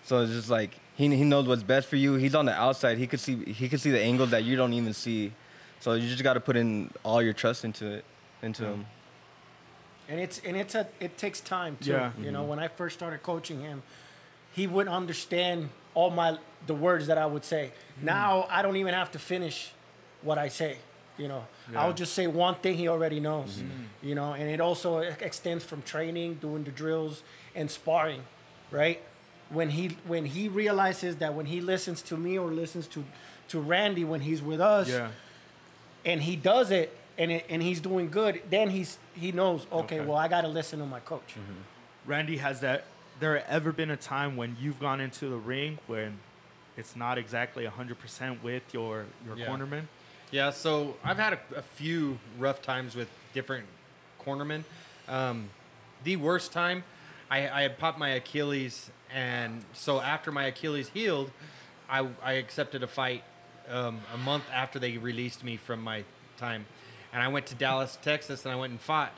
So 0.05 0.21
it's 0.21 0.33
just 0.33 0.51
like 0.51 0.79
he 0.95 1.15
he 1.15 1.25
knows 1.25 1.47
what's 1.47 1.63
best 1.63 1.89
for 1.89 1.97
you. 1.97 2.15
He's 2.15 2.35
on 2.35 2.47
the 2.47 2.53
outside. 2.53 2.99
He 2.99 3.07
could 3.07 3.21
see 3.21 3.45
he 3.45 3.69
could 3.69 3.81
see 3.81 3.91
the 3.91 4.01
angles 4.01 4.31
that 4.31 4.45
you 4.45 4.57
don't 4.57 4.73
even 4.73 4.93
see. 4.93 5.33
So 5.81 5.95
you 5.95 6.09
just 6.09 6.23
gotta 6.23 6.41
put 6.41 6.57
in 6.57 6.91
all 7.03 7.21
your 7.21 7.33
trust 7.33 7.65
into 7.65 7.87
it, 7.87 8.05
into 8.43 8.65
him. 8.65 8.87
and 10.09 10.21
it's 10.21 10.41
and 10.45 10.57
it's 10.57 10.75
a 10.75 10.87
it 11.01 11.19
takes 11.19 11.41
time 11.41 11.77
too. 11.81 11.93
Yeah. 11.93 12.13
You 12.21 12.31
know, 12.31 12.41
mm-hmm. 12.41 12.51
when 12.51 12.59
I 12.59 12.69
first 12.69 12.97
started 12.97 13.23
coaching 13.23 13.61
him, 13.61 13.83
he 14.53 14.67
wouldn't 14.67 14.95
understand 14.95 15.71
all 15.95 16.11
my 16.11 16.39
the 16.67 16.75
words 16.75 17.09
that 17.09 17.19
I 17.19 17.27
would 17.27 17.45
say. 17.45 17.73
Mm-hmm. 17.97 18.07
Now 18.07 18.47
I 18.49 18.63
don't 18.63 18.77
even 18.77 18.95
have 18.95 19.11
to 19.13 19.19
finish 19.19 19.73
what 20.23 20.39
I 20.39 20.49
say. 20.49 20.79
You 21.19 21.29
know, 21.29 21.47
I'll 21.75 21.95
just 21.95 22.13
say 22.15 22.27
one 22.27 22.57
thing 22.57 22.75
he 22.77 22.89
already 22.89 23.21
knows. 23.21 23.57
Mm-hmm. 23.57 24.07
You 24.09 24.15
know, 24.15 24.35
and 24.35 24.49
it 24.51 24.61
also 24.61 24.99
extends 24.99 25.65
from 25.65 25.83
training, 25.83 26.35
doing 26.35 26.65
the 26.65 26.71
drills, 26.71 27.23
and 27.55 27.71
sparring, 27.71 28.23
right? 28.71 29.01
When 29.49 29.71
he 29.71 29.97
when 30.07 30.27
he 30.27 30.49
realizes 30.49 31.17
that 31.17 31.35
when 31.35 31.47
he 31.47 31.61
listens 31.61 32.03
to 32.03 32.17
me 32.17 32.39
or 32.39 32.49
listens 32.51 32.87
to 32.89 33.05
to 33.49 33.61
Randy 33.61 34.05
when 34.05 34.21
he's 34.21 34.43
with 34.43 34.61
us, 34.61 34.89
and 36.05 36.23
he 36.23 36.37
does 36.37 36.71
it 36.71 36.97
and 37.19 37.33
it, 37.33 37.47
and 37.49 37.63
he's 37.63 37.81
doing 37.81 38.11
good, 38.11 38.43
then 38.51 38.71
he's 38.71 38.99
he 39.15 39.33
knows 39.33 39.67
okay, 39.73 40.01
Okay. 40.01 40.07
well 40.07 40.17
I 40.19 40.29
got 40.29 40.43
to 40.43 40.49
listen 40.49 40.79
to 40.81 40.87
my 40.87 41.01
coach. 41.01 41.35
Mm-hmm. 41.35 42.11
Randy, 42.11 42.37
has 42.39 42.61
that 42.61 42.85
there 43.21 43.45
ever 43.49 43.73
been 43.73 43.91
a 43.91 43.97
time 43.97 44.37
when 44.37 44.57
you've 44.61 44.79
gone 44.79 45.01
into 45.01 45.29
the 45.29 45.37
ring 45.37 45.79
when 45.87 46.19
it's 46.77 46.95
not 46.95 47.17
exactly 47.17 47.65
100% 47.65 48.43
with 48.43 48.63
your 48.75 49.07
your 49.25 49.37
Yeah. 49.39 49.47
cornerman? 49.47 49.85
Yeah, 50.33 50.51
so 50.51 50.97
I've 51.05 51.19
had 51.19 51.35
a, 51.35 51.41
a 51.59 51.63
few 51.63 52.19
rough 52.37 52.61
times 52.61 52.97
with 52.97 53.09
different 53.33 53.65
cornermen. 54.21 54.65
Um, 55.07 55.51
the 56.03 56.17
worst 56.17 56.51
time, 56.51 56.83
I, 57.31 57.49
I 57.49 57.63
had 57.63 57.79
popped 57.79 57.97
my 57.97 58.11
Achilles, 58.11 58.91
and 59.15 59.65
so 59.73 60.01
after 60.01 60.33
my 60.33 60.47
Achilles 60.47 60.89
healed, 60.89 61.31
I, 61.89 62.09
I 62.25 62.33
accepted 62.35 62.83
a 62.83 62.89
fight 62.89 63.23
um, 63.71 64.01
a 64.13 64.17
month 64.17 64.43
after 64.53 64.81
they 64.81 64.99
released 64.99 65.45
me 65.45 65.57
from 65.57 65.81
my 65.81 66.03
time, 66.37 66.67
and 67.13 67.23
I 67.23 67.29
went 67.29 67.47
to 67.47 67.55
Dallas, 67.55 67.97
Texas, 68.03 68.45
and 68.45 68.53
I 68.53 68.57
went 68.57 68.73
and 68.73 68.81
fought, 68.81 69.13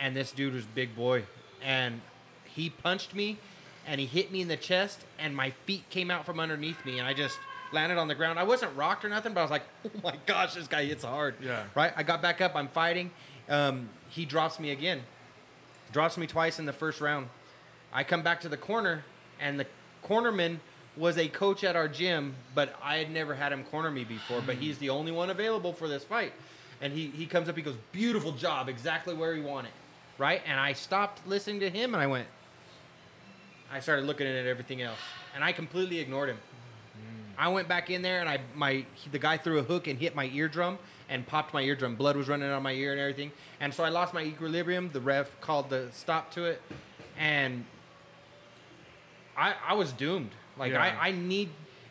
and 0.00 0.16
this 0.16 0.32
dude 0.32 0.54
was 0.54 0.64
big 0.64 0.96
boy, 0.96 1.24
and 1.62 2.00
he 2.44 2.70
punched 2.70 3.14
me, 3.14 3.38
and 3.86 4.00
he 4.00 4.06
hit 4.06 4.32
me 4.32 4.40
in 4.40 4.48
the 4.48 4.56
chest, 4.56 5.04
and 5.16 5.34
my 5.34 5.50
feet 5.64 5.88
came 5.90 6.10
out 6.10 6.26
from 6.26 6.40
underneath 6.40 6.84
me, 6.84 6.98
and 6.98 7.06
I 7.06 7.14
just 7.14 7.38
landed 7.72 7.98
on 7.98 8.08
the 8.08 8.14
ground. 8.14 8.38
I 8.38 8.44
wasn't 8.44 8.76
rocked 8.76 9.04
or 9.04 9.08
nothing, 9.08 9.34
but 9.34 9.40
I 9.40 9.44
was 9.44 9.50
like, 9.50 9.62
oh 9.84 9.90
my 10.02 10.16
gosh, 10.26 10.54
this 10.54 10.66
guy 10.66 10.84
hits 10.84 11.04
hard. 11.04 11.34
Yeah. 11.42 11.64
Right? 11.74 11.92
I 11.96 12.02
got 12.02 12.22
back 12.22 12.40
up, 12.40 12.54
I'm 12.54 12.68
fighting. 12.68 13.10
Um, 13.48 13.88
he 14.08 14.24
drops 14.24 14.60
me 14.60 14.70
again. 14.70 15.02
Drops 15.92 16.16
me 16.16 16.26
twice 16.26 16.58
in 16.58 16.66
the 16.66 16.72
first 16.72 17.00
round. 17.00 17.28
I 17.92 18.04
come 18.04 18.22
back 18.22 18.40
to 18.42 18.48
the 18.48 18.56
corner, 18.56 19.04
and 19.40 19.58
the 19.58 19.66
cornerman 20.04 20.58
was 20.96 21.18
a 21.18 21.28
coach 21.28 21.64
at 21.64 21.76
our 21.76 21.88
gym, 21.88 22.34
but 22.54 22.74
I 22.82 22.96
had 22.96 23.10
never 23.10 23.34
had 23.34 23.52
him 23.52 23.64
corner 23.64 23.90
me 23.90 24.04
before. 24.04 24.40
But 24.44 24.56
he's 24.56 24.78
the 24.78 24.90
only 24.90 25.12
one 25.12 25.30
available 25.30 25.72
for 25.72 25.88
this 25.88 26.04
fight. 26.04 26.32
And 26.80 26.92
he, 26.92 27.08
he 27.08 27.26
comes 27.26 27.48
up, 27.48 27.56
he 27.56 27.62
goes, 27.62 27.76
Beautiful 27.92 28.32
job, 28.32 28.68
exactly 28.68 29.14
where 29.14 29.34
he 29.34 29.40
wanted. 29.40 29.72
Right? 30.18 30.42
And 30.46 30.58
I 30.58 30.72
stopped 30.72 31.26
listening 31.26 31.60
to 31.60 31.70
him 31.70 31.94
and 31.94 32.02
I 32.02 32.06
went, 32.06 32.26
I 33.72 33.80
started 33.80 34.04
looking 34.04 34.26
at 34.26 34.46
everything 34.46 34.82
else. 34.82 34.98
And 35.34 35.44
I 35.44 35.52
completely 35.52 35.98
ignored 35.98 36.28
him. 36.28 36.38
I 37.40 37.48
went 37.48 37.68
back 37.68 37.88
in 37.88 38.02
there 38.02 38.20
and 38.20 38.28
I 38.28 38.38
my 38.54 38.84
he- 38.94 39.10
the 39.10 39.18
guy 39.18 39.38
threw 39.38 39.58
a 39.58 39.62
hook 39.62 39.86
and 39.86 39.98
hit 39.98 40.14
my 40.14 40.26
eardrum 40.26 40.78
and 41.08 41.26
popped 41.26 41.54
my 41.54 41.62
eardrum. 41.62 41.96
Blood 41.96 42.14
was 42.16 42.28
running 42.28 42.48
out 42.50 42.56
of 42.58 42.62
my 42.62 42.72
ear 42.72 42.92
and 42.92 43.00
everything. 43.00 43.32
And 43.60 43.72
so 43.72 43.82
I 43.82 43.88
lost 43.88 44.12
my 44.12 44.22
equilibrium. 44.22 44.90
The 44.92 45.00
ref 45.00 45.40
called 45.40 45.70
the 45.70 45.88
stop 45.92 46.30
to 46.32 46.44
it, 46.44 46.60
and 47.18 47.64
I 49.36 49.54
I 49.66 49.74
was 49.74 49.92
doomed. 49.92 50.30
Like 50.58 50.72
Yeah. 50.72 50.82
I 50.82 51.08
I 51.08 51.10
need 51.12 51.48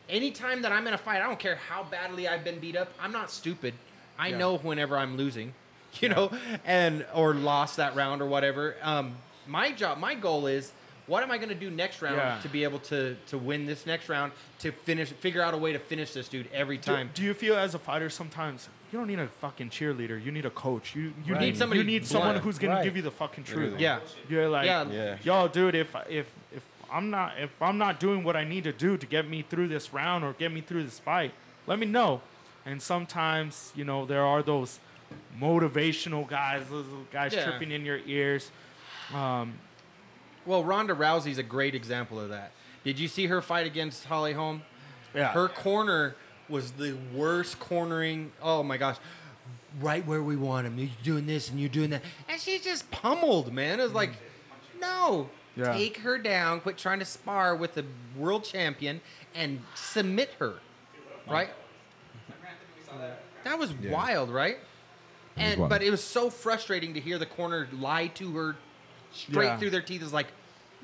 anytime 0.07 0.61
that 0.61 0.71
I'm 0.71 0.85
in 0.87 0.93
a 0.93 0.97
fight. 0.97 1.21
I 1.21 1.25
don't 1.27 1.39
care 1.39 1.55
how 1.55 1.83
badly 1.83 2.27
I've 2.27 2.43
been 2.43 2.59
beat 2.59 2.75
up. 2.75 2.89
I'm 3.01 3.11
not 3.11 3.31
stupid. 3.31 3.73
I 4.17 4.27
Yeah. 4.29 4.37
know 4.37 4.57
whenever 4.57 4.97
I'm 4.97 5.17
losing, 5.17 5.53
you 5.99 6.09
know, 6.09 6.31
and 6.65 7.05
or 7.13 7.33
lost 7.33 7.77
that 7.77 7.95
round 7.95 8.21
or 8.21 8.25
whatever. 8.27 8.75
Um, 8.81 9.15
my 9.47 9.71
job, 9.71 9.97
my 9.97 10.13
goal 10.15 10.45
is. 10.47 10.71
What 11.09 11.23
am 11.23 11.31
I 11.31 11.37
going 11.37 11.49
to 11.49 11.55
do 11.55 11.69
next 11.71 12.01
round 12.03 12.17
Yeah. 12.17 12.37
to 12.43 12.47
be 12.49 12.63
able 12.63 12.79
to 12.91 13.15
to 13.27 13.37
win 13.37 13.65
this 13.65 13.85
next 13.85 14.07
round 14.09 14.31
to 14.59 14.71
finish 14.71 15.09
figure 15.09 15.41
out 15.41 15.53
a 15.53 15.57
way 15.57 15.73
to 15.73 15.79
finish 15.79 16.13
this 16.13 16.27
dude 16.29 16.47
every 16.53 16.77
time. 16.77 17.09
do 17.15 17.23
you 17.23 17.33
feel 17.33 17.55
as 17.57 17.73
a 17.73 17.79
fighter 17.79 18.09
sometimes 18.09 18.69
you 18.91 18.97
don't 18.99 19.07
need 19.07 19.19
a 19.19 19.27
fucking 19.27 19.69
cheerleader, 19.71 20.17
you 20.23 20.31
need 20.31 20.45
a 20.45 20.49
coach. 20.51 20.95
You 20.95 21.13
you 21.25 21.33
Right. 21.33 21.41
need 21.41 21.45
Need 21.47 21.57
somebody 21.57 21.79
you 21.81 21.85
need 21.85 22.05
someone 22.05 22.29
blunt. 22.33 22.43
who's 22.43 22.59
gonna 22.59 22.75
Right. 22.75 22.83
give 22.83 22.95
you 22.95 23.01
the 23.01 23.11
fucking 23.23 23.43
truth. 23.43 23.79
Yeah. 23.79 23.99
You're 24.29 24.49
like, 24.49 24.65
Yeah. 24.67 24.85
Yeah. 24.91 25.17
yo, 25.23 25.47
dude, 25.47 25.75
if 25.75 25.95
if 26.07 26.27
if 26.55 26.63
I'm 26.91 27.09
not 27.09 27.33
if 27.39 27.49
I'm 27.61 27.77
not 27.79 27.99
doing 27.99 28.23
what 28.23 28.35
I 28.35 28.43
need 28.43 28.63
to 28.65 28.71
do 28.71 28.95
to 28.97 29.05
get 29.15 29.27
me 29.27 29.41
through 29.41 29.67
this 29.69 29.91
round 29.93 30.23
or 30.23 30.33
get 30.33 30.51
me 30.51 30.61
through 30.61 30.83
this 30.83 30.99
fight, 30.99 31.31
let 31.67 31.77
me 31.79 31.85
know. 31.87 32.21
And 32.65 32.81
sometimes, 32.81 33.71
you 33.75 33.83
know, 33.85 34.05
there 34.05 34.23
are 34.25 34.41
those 34.43 34.79
motivational 35.39 36.27
guys, 36.27 36.69
those 36.69 36.85
guys 37.11 37.33
Yeah. 37.33 37.45
tripping 37.45 37.71
in 37.71 37.83
your 37.85 37.99
ears. 38.05 38.51
Um, 39.13 39.53
Well, 40.45 40.63
Ronda 40.63 40.93
Rousey's 40.95 41.37
a 41.37 41.43
great 41.43 41.75
example 41.75 42.19
of 42.19 42.29
that. 42.29 42.51
Did 42.83 42.99
you 42.99 43.07
see 43.07 43.27
her 43.27 43.41
fight 43.41 43.67
against 43.67 44.05
Holly 44.05 44.33
Holm? 44.33 44.63
yeah. 45.13 45.31
Her 45.31 45.47
corner 45.47 46.15
was 46.47 46.71
the 46.71 46.97
worst 47.13 47.59
cornering. 47.59 48.31
Oh 48.41 48.63
my 48.63 48.77
gosh. 48.77 48.97
Right 49.79 50.05
where 50.05 50.23
we 50.23 50.35
want 50.35 50.65
him. 50.65 50.77
You're 50.79 50.89
doing 51.03 51.25
this 51.27 51.49
and 51.49 51.59
you're 51.59 51.69
doing 51.69 51.91
that. 51.91 52.01
And 52.27 52.41
she 52.41 52.57
just 52.59 52.89
pummeled, 52.89 53.53
man. 53.53 53.79
It 53.79 53.83
was 53.83 53.93
like, 53.93 54.11
no. 54.79 55.29
Yeah. 55.55 55.73
Take 55.73 55.97
her 55.97 56.17
down. 56.17 56.61
Quit 56.61 56.77
trying 56.77 56.99
to 56.99 57.05
spar 57.05 57.55
with 57.55 57.75
the 57.75 57.85
world 58.17 58.43
champion 58.43 59.01
and 59.35 59.61
submit 59.75 60.31
her. 60.39 60.55
Right? 61.29 61.49
That 63.43 63.59
was 63.59 63.73
wild, 63.73 64.29
right? 64.29 64.57
And 65.37 65.59
wild. 65.59 65.69
but 65.69 65.83
it 65.83 65.91
was 65.91 66.03
so 66.03 66.29
frustrating 66.29 66.93
to 66.95 66.99
hear 66.99 67.17
the 67.17 67.25
corner 67.25 67.67
lie 67.71 68.07
to 68.07 68.35
her 68.35 68.55
straight 69.11 69.45
Yeah. 69.45 69.57
through 69.57 69.69
their 69.71 69.81
teeth. 69.81 70.01
is 70.03 70.13
like, 70.13 70.27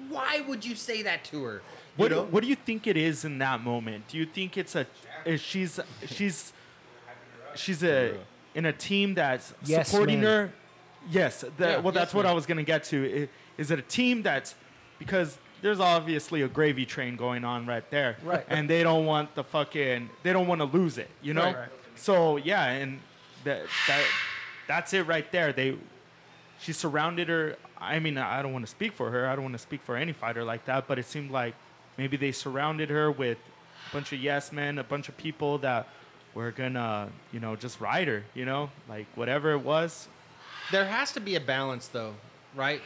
why 0.09 0.41
would 0.47 0.65
you 0.65 0.75
say 0.75 1.01
that 1.03 1.23
to 1.25 1.43
her? 1.43 1.53
You 1.53 1.61
What, 1.97 2.11
know? 2.11 2.23
what 2.23 2.43
do 2.43 2.49
you 2.49 2.55
think 2.55 2.87
it 2.87 2.97
is 2.97 3.23
in 3.25 3.37
that 3.39 3.61
moment? 3.63 4.07
Do 4.07 4.17
you 4.17 4.25
think 4.25 4.57
it's 4.57 4.75
a 4.75 4.85
is 5.25 5.41
she's 5.41 5.79
she's 6.05 6.53
she's 7.55 7.83
a 7.83 8.17
in 8.53 8.65
a 8.65 8.73
team 8.73 9.13
that's 9.15 9.53
Yes, 9.63 9.89
supporting 9.89 10.21
man. 10.21 10.27
her? 10.29 10.53
Yes. 11.09 11.41
The, 11.41 11.49
Yeah, 11.59 11.77
well, 11.77 11.91
that's 11.93 12.09
yes, 12.09 12.13
what 12.13 12.23
man. 12.23 12.31
I 12.31 12.35
was 12.35 12.45
gonna 12.45 12.63
get 12.63 12.83
to. 12.85 13.27
Is 13.57 13.71
it 13.71 13.79
a 13.79 13.83
team 13.83 14.21
that's 14.23 14.55
because 14.99 15.37
there's 15.61 15.79
obviously 15.79 16.41
a 16.41 16.47
gravy 16.47 16.85
train 16.85 17.15
going 17.15 17.43
on 17.45 17.65
right 17.65 17.89
there, 17.89 18.17
Right. 18.23 18.45
And 18.49 18.69
they 18.69 18.83
don't 18.83 19.05
want 19.05 19.33
the 19.35 19.43
fucking 19.43 20.09
they 20.23 20.33
don't 20.33 20.47
want 20.47 20.59
to 20.61 20.65
lose 20.65 20.97
it, 20.97 21.09
you 21.21 21.33
know. 21.33 21.43
Right, 21.45 21.55
right. 21.57 21.69
So 21.95 22.35
yeah, 22.37 22.65
and 22.65 22.99
that 23.45 23.61
that 23.87 24.03
that's 24.67 24.93
it 24.93 25.07
right 25.07 25.31
there. 25.31 25.53
They 25.53 25.77
she 26.59 26.73
surrounded 26.73 27.29
her. 27.29 27.55
I 27.85 27.99
mean, 27.99 28.17
I 28.17 28.41
don't 28.41 28.53
want 28.53 28.65
to 28.65 28.71
speak 28.71 28.93
for 28.93 29.11
her. 29.11 29.27
I 29.27 29.35
don't 29.35 29.43
want 29.43 29.53
to 29.55 29.59
speak 29.59 29.81
for 29.83 29.95
any 29.95 30.11
fighter 30.13 30.43
like 30.43 30.65
that. 30.65 30.87
But 30.87 30.99
it 30.99 31.05
seemed 31.05 31.31
like 31.31 31.53
maybe 31.97 32.17
they 32.17 32.31
surrounded 32.31 32.89
her 32.89 33.11
with 33.11 33.37
a 33.89 33.93
bunch 33.93 34.11
of 34.13 34.19
yes 34.19 34.51
men, 34.51 34.77
a 34.79 34.83
bunch 34.83 35.09
of 35.09 35.17
people 35.17 35.57
that 35.59 35.87
were 36.33 36.51
gonna, 36.51 37.09
you 37.31 37.39
know, 37.39 37.55
just 37.55 37.79
ride 37.79 38.07
her. 38.07 38.23
You 38.33 38.45
know, 38.45 38.69
like 38.89 39.05
whatever 39.15 39.51
it 39.51 39.59
was. 39.59 40.07
There 40.71 40.85
has 40.85 41.11
to 41.13 41.19
be 41.19 41.35
a 41.35 41.39
balance, 41.39 41.87
though, 41.87 42.15
right? 42.55 42.81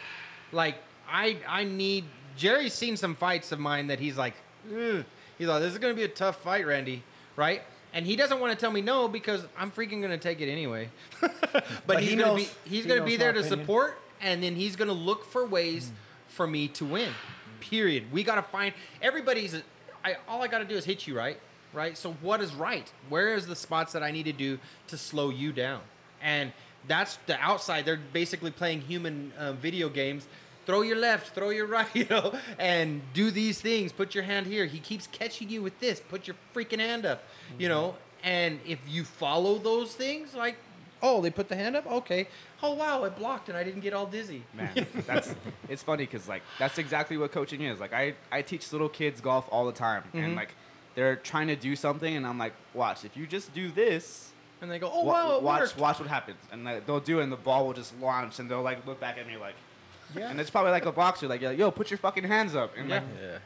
Like 0.52 0.76
I 1.10 1.38
I 1.47 1.64
need. 1.64 2.06
Gerry's 2.38 2.74
seen 2.74 2.95
some 2.95 3.16
fights 3.16 3.52
of 3.52 3.60
mine 3.60 3.88
that 3.88 4.00
he's 4.00 4.18
like, 4.18 4.34
"Ugh." 4.74 5.04
he's 5.38 5.47
like, 5.47 5.62
this 5.62 5.74
is 5.74 5.78
gonna 5.80 5.93
be 5.93 6.04
a 6.04 6.08
tough 6.08 6.41
fight, 6.41 6.66
Randy, 6.66 7.04
right? 7.36 7.62
And 7.93 8.06
he 8.06 8.16
doesn't 8.16 8.39
want 8.39 8.54
to 8.54 8.60
tell 8.60 8.72
me 8.72 8.82
no 8.82 9.08
because 9.08 9.45
I'm 9.58 9.72
freaking 9.72 10.02
gonna 10.02 10.18
take 10.18 10.39
it 10.41 10.50
anyway. 10.50 10.89
but, 11.22 11.66
But 11.88 12.00
he's 12.02 12.12
he 12.12 12.16
gonna 12.16 12.34
knows- 12.34 12.54
be 12.64 12.70
he's 12.70 12.84
he 12.84 12.89
gonna 12.89 13.04
be 13.04 13.16
there 13.18 13.34
to 13.34 13.39
opinion. 13.39 13.60
support, 13.62 13.97
and 14.22 14.44
then 14.44 14.56
he's 14.56 14.76
gonna 14.76 14.94
look 14.94 15.26
for 15.26 15.46
ways 15.46 15.92
for 16.28 16.48
me 16.48 16.68
to 16.70 16.86
win. 16.86 17.12
Period. 17.60 18.12
We 18.12 18.24
gotta 18.24 18.42
find 18.42 18.74
everybody's. 19.02 19.56
I 20.04 20.18
all 20.28 20.42
I 20.42 20.48
gotta 20.48 20.66
do 20.66 20.76
is 20.76 20.86
hit 20.86 21.08
you 21.08 21.18
right, 21.18 21.40
right. 21.74 21.98
So 21.98 22.14
what 22.22 22.42
is 22.42 22.54
right? 22.54 22.92
Where 23.10 23.36
is 23.36 23.48
the 23.48 23.56
spots 23.56 23.94
that 23.94 24.04
I 24.04 24.12
need 24.12 24.24
to 24.24 24.34
do 24.34 24.60
to 24.88 24.98
slow 24.98 25.30
you 25.30 25.52
down? 25.52 25.82
And 26.22 26.54
that's 26.88 27.18
the 27.26 27.40
outside. 27.40 27.86
They're 27.86 28.00
basically 28.14 28.52
playing 28.52 28.82
human 28.82 29.34
uh, 29.38 29.54
video 29.54 29.90
games. 29.90 30.28
Throw 30.66 30.82
your 30.82 30.98
left, 30.98 31.34
throw 31.34 31.50
your 31.50 31.66
right, 31.78 31.88
you 31.94 32.06
know, 32.10 32.34
and 32.58 33.02
do 33.14 33.32
these 33.32 33.60
things. 33.60 33.92
Put 33.92 34.14
your 34.14 34.24
hand 34.24 34.46
here. 34.46 34.66
He 34.66 34.80
keeps 34.80 35.08
catching 35.08 35.50
you 35.50 35.62
with 35.62 35.80
this. 35.80 36.00
Put 36.00 36.28
your 36.28 36.36
freaking 36.54 36.80
hand 36.80 37.06
up, 37.06 37.24
you 37.58 37.68
know. 37.68 37.96
And 38.24 38.60
if 38.66 38.80
you 38.88 39.04
follow 39.04 39.58
those 39.58 39.94
things, 39.96 40.36
like, 40.36 40.58
oh, 41.02 41.22
they 41.22 41.30
put 41.30 41.48
the 41.48 41.56
hand 41.56 41.76
up. 41.76 41.88
Okay. 41.88 42.28
Oh 42.62 42.74
wow, 42.74 43.03
it 43.05 43.16
blocked 43.18 43.47
and 43.49 43.57
I 43.57 43.64
didn't 43.64 43.82
get 43.82 43.93
all 43.93 44.05
dizzy. 44.05 44.43
Man, 44.53 44.86
that's 45.07 45.34
it's 45.70 45.82
funny 45.84 46.03
because 46.05 46.28
like 46.28 46.41
that's 46.57 46.78
exactly 46.78 47.18
what 47.18 47.32
coaching 47.32 47.62
is. 47.62 47.80
Like 47.80 47.93
I 47.93 48.16
I 48.32 48.41
teach 48.41 48.72
little 48.72 48.89
kids 48.89 49.22
golf 49.22 49.47
all 49.51 49.66
the 49.66 49.72
time, 49.72 50.03
Mm-hmm. 50.10 50.18
and 50.20 50.36
like 50.36 50.53
they're 50.95 51.16
trying 51.16 51.47
to 51.47 51.55
do 51.55 51.76
something, 51.76 52.16
and 52.16 52.26
I'm 52.28 52.38
like, 52.38 52.53
watch 52.74 53.05
if 53.05 53.16
you 53.16 53.26
just 53.28 53.53
do 53.53 53.70
this. 53.72 54.32
And 54.62 54.70
they 54.70 54.78
go, 54.78 54.91
oh 54.93 55.03
wa- 55.05 55.14
wow, 55.14 55.38
it 55.38 55.43
watch 55.43 55.62
worked. 55.62 55.78
watch 55.78 55.99
what 55.99 56.10
happens, 56.10 56.38
and 56.51 56.66
like, 56.66 56.86
they'll 56.86 56.99
do 56.99 57.22
it, 57.22 57.24
and 57.24 57.32
the 57.32 57.38
ball 57.38 57.66
will 57.66 57.74
just 57.74 57.97
launch, 58.01 58.39
and 58.39 58.51
they'll 58.51 58.62
like 58.62 58.86
look 58.86 58.99
back 58.99 59.18
at 59.18 59.26
me 59.26 59.38
like, 59.38 59.55
Yeah. 60.14 60.30
and 60.30 60.38
it's 60.38 60.49
probably 60.49 60.72
like 60.72 60.86
a 60.86 60.91
boxer, 60.91 61.30
like 61.30 61.39
yo, 61.39 61.72
put 61.72 61.89
your 61.89 61.97
fucking 61.97 62.26
hands 62.26 62.55
up, 62.55 62.76
and 62.78 62.89
like 62.89 63.03
Yeah. 63.22 63.38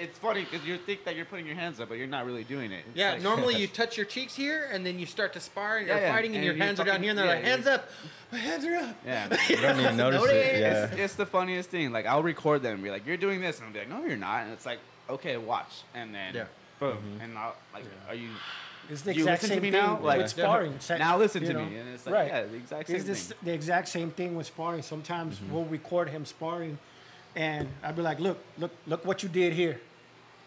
It's 0.00 0.18
funny 0.18 0.44
because 0.44 0.66
you 0.66 0.76
think 0.78 1.04
that 1.04 1.14
you're 1.16 1.24
putting 1.26 1.46
your 1.46 1.54
hands 1.56 1.78
up, 1.80 1.88
but 1.88 1.98
you're 1.98 2.06
not 2.06 2.24
really 2.26 2.44
doing 2.44 2.72
it. 2.72 2.84
It's 2.88 2.96
Yeah, 2.96 3.12
like- 3.12 3.22
normally 3.22 3.56
you 3.62 3.66
touch 3.66 3.96
your 3.96 4.06
cheeks 4.06 4.34
here, 4.34 4.68
and 4.72 4.84
then 4.84 4.98
you 4.98 5.06
start 5.06 5.32
to 5.34 5.40
spar, 5.40 5.78
and 5.78 5.86
you're 5.86 5.96
yeah, 5.98 6.12
fighting, 6.12 6.30
and, 6.30 6.36
and 6.36 6.44
your 6.44 6.54
you 6.54 6.62
hands 6.62 6.80
are 6.80 6.84
down 6.84 7.00
here, 7.02 7.10
and 7.10 7.18
they're 7.18 7.26
yeah, 7.26 7.34
like, 7.34 7.44
hands 7.44 7.66
up, 7.66 7.88
my 8.32 8.38
hands 8.38 8.64
are 8.64 8.74
up. 8.76 8.96
Yeah. 9.06 9.36
You 9.48 9.56
don't 9.56 9.80
even 9.80 9.96
notice 9.96 10.24
it. 10.26 10.60
Yeah. 10.60 10.84
It's, 10.84 10.96
it's 10.96 11.14
the 11.14 11.26
funniest 11.26 11.70
thing. 11.70 11.92
Like 11.92 12.06
I'll 12.06 12.22
record 12.22 12.62
them 12.62 12.74
and 12.74 12.82
be 12.82 12.90
like, 12.90 13.06
"You're 13.06 13.16
doing 13.16 13.40
this," 13.40 13.58
and 13.58 13.66
I'll 13.66 13.72
be 13.72 13.80
like, 13.80 13.88
"No, 13.88 14.04
you're 14.04 14.16
not." 14.16 14.44
And 14.44 14.52
it's 14.52 14.66
like, 14.66 14.78
"Okay, 15.08 15.36
watch," 15.36 15.82
and 15.94 16.14
then 16.14 16.34
Yeah. 16.34 16.44
boom, 16.78 16.98
and 17.22 17.36
I'll 17.36 17.54
like, 17.74 17.84
"Are 18.08 18.14
you?" 18.14 18.30
It's 18.88 19.02
the 19.02 19.14
You 19.14 19.20
exact 19.22 19.42
listen 19.42 19.48
to 19.50 19.54
same 19.56 19.62
me 19.62 19.70
thing 19.70 19.80
now? 19.80 20.00
Like- 20.00 20.18
with 20.22 20.30
sparring. 20.30 20.80
Sa- 20.80 20.96
Now 20.96 21.16
listen 21.16 21.42
you 21.42 21.48
to 21.48 21.54
know? 21.54 21.64
me, 21.64 21.76
and 21.76 21.88
it's 21.94 22.06
like, 22.06 22.14
right. 22.14 22.26
yeah, 22.28 22.42
the 22.42 22.56
exact 22.56 22.86
same 22.88 22.96
thing. 22.96 22.96
It's 22.96 23.04
this, 23.06 23.26
thing. 23.28 23.38
the 23.44 23.52
exact 23.52 23.88
same 23.88 24.10
thing 24.10 24.34
with 24.36 24.46
sparring. 24.46 24.82
Sometimes 24.82 25.36
Mm-hmm. 25.38 25.52
we'll 25.54 25.64
record 25.66 26.08
him 26.08 26.24
sparring, 26.24 26.76
and 27.36 27.68
I'll 27.84 27.92
be 27.92 28.02
like, 28.02 28.18
"Look, 28.20 28.38
look, 28.58 28.72
look 28.88 29.04
what 29.04 29.22
you 29.22 29.28
did 29.28 29.52
here." 29.52 29.80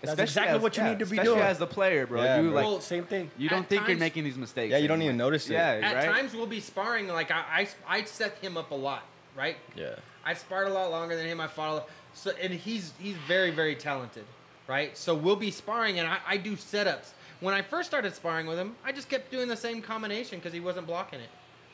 That's 0.04 0.12
Especially 0.20 0.24
exactly 0.42 0.56
as- 0.58 0.62
what 0.62 0.76
you 0.78 0.84
yeah, 0.84 0.90
need 0.90 1.00
to 1.00 1.06
be 1.06 1.12
especially 1.18 1.36
doing. 1.36 1.48
as 1.48 1.60
the 1.60 1.68
player, 1.68 2.06
bro. 2.06 2.24
Yeah, 2.24 2.42
you 2.42 2.50
bro. 2.50 2.56
like, 2.56 2.66
Well, 2.66 2.82
Same 2.82 3.06
thing. 3.06 3.32
you 3.38 3.48
don't 3.48 3.60
at 3.64 3.70
think 3.70 3.88
you're 3.88 3.98
making 3.98 4.26
these 4.26 4.38
mistakes. 4.38 4.72
Yeah, 4.72 4.78
you 4.80 4.88
don't 4.90 4.96
anymore. 4.98 5.12
even 5.12 5.18
notice 5.18 5.50
it. 5.50 5.54
Yeah, 5.54 5.80
At 5.82 5.96
right. 5.96 6.06
times 6.06 6.34
we'll 6.34 6.46
be 6.46 6.60
sparring, 6.60 7.08
like 7.08 7.32
I, 7.32 7.68
I, 7.88 8.00
I 8.00 8.04
set 8.04 8.38
him 8.40 8.58
up 8.58 8.72
a 8.72 8.76
lot, 8.76 9.04
right? 9.38 9.56
Yeah. 9.78 9.96
I've 10.26 10.40
sparred 10.40 10.68
a 10.68 10.74
lot 10.74 10.92
longer 10.92 11.16
than 11.16 11.26
him. 11.26 11.40
I 11.40 11.48
fought 11.48 11.70
a 11.70 11.74
lot. 11.76 11.90
So, 12.16 12.32
and 12.42 12.52
he's 12.54 12.92
he's 13.00 13.16
very 13.28 13.50
very 13.52 13.76
talented, 13.76 14.26
right? 14.68 14.96
So 14.98 15.16
we'll 15.16 15.36
be 15.38 15.52
sparring, 15.52 16.00
and 16.00 16.08
I, 16.08 16.18
I 16.28 16.36
do 16.38 16.56
setups. 16.58 17.12
When 17.40 17.54
I 17.54 17.62
first 17.62 17.90
started 17.90 18.14
sparring 18.14 18.46
with 18.46 18.58
him, 18.58 18.76
I 18.86 18.92
just 18.92 19.10
kept 19.10 19.32
doing 19.32 19.48
the 19.48 19.58
same 19.58 19.82
combination 19.82 20.38
because 20.40 20.54
he 20.54 20.60
wasn't 20.60 20.86
blocking 20.88 21.20
it, 21.22 21.30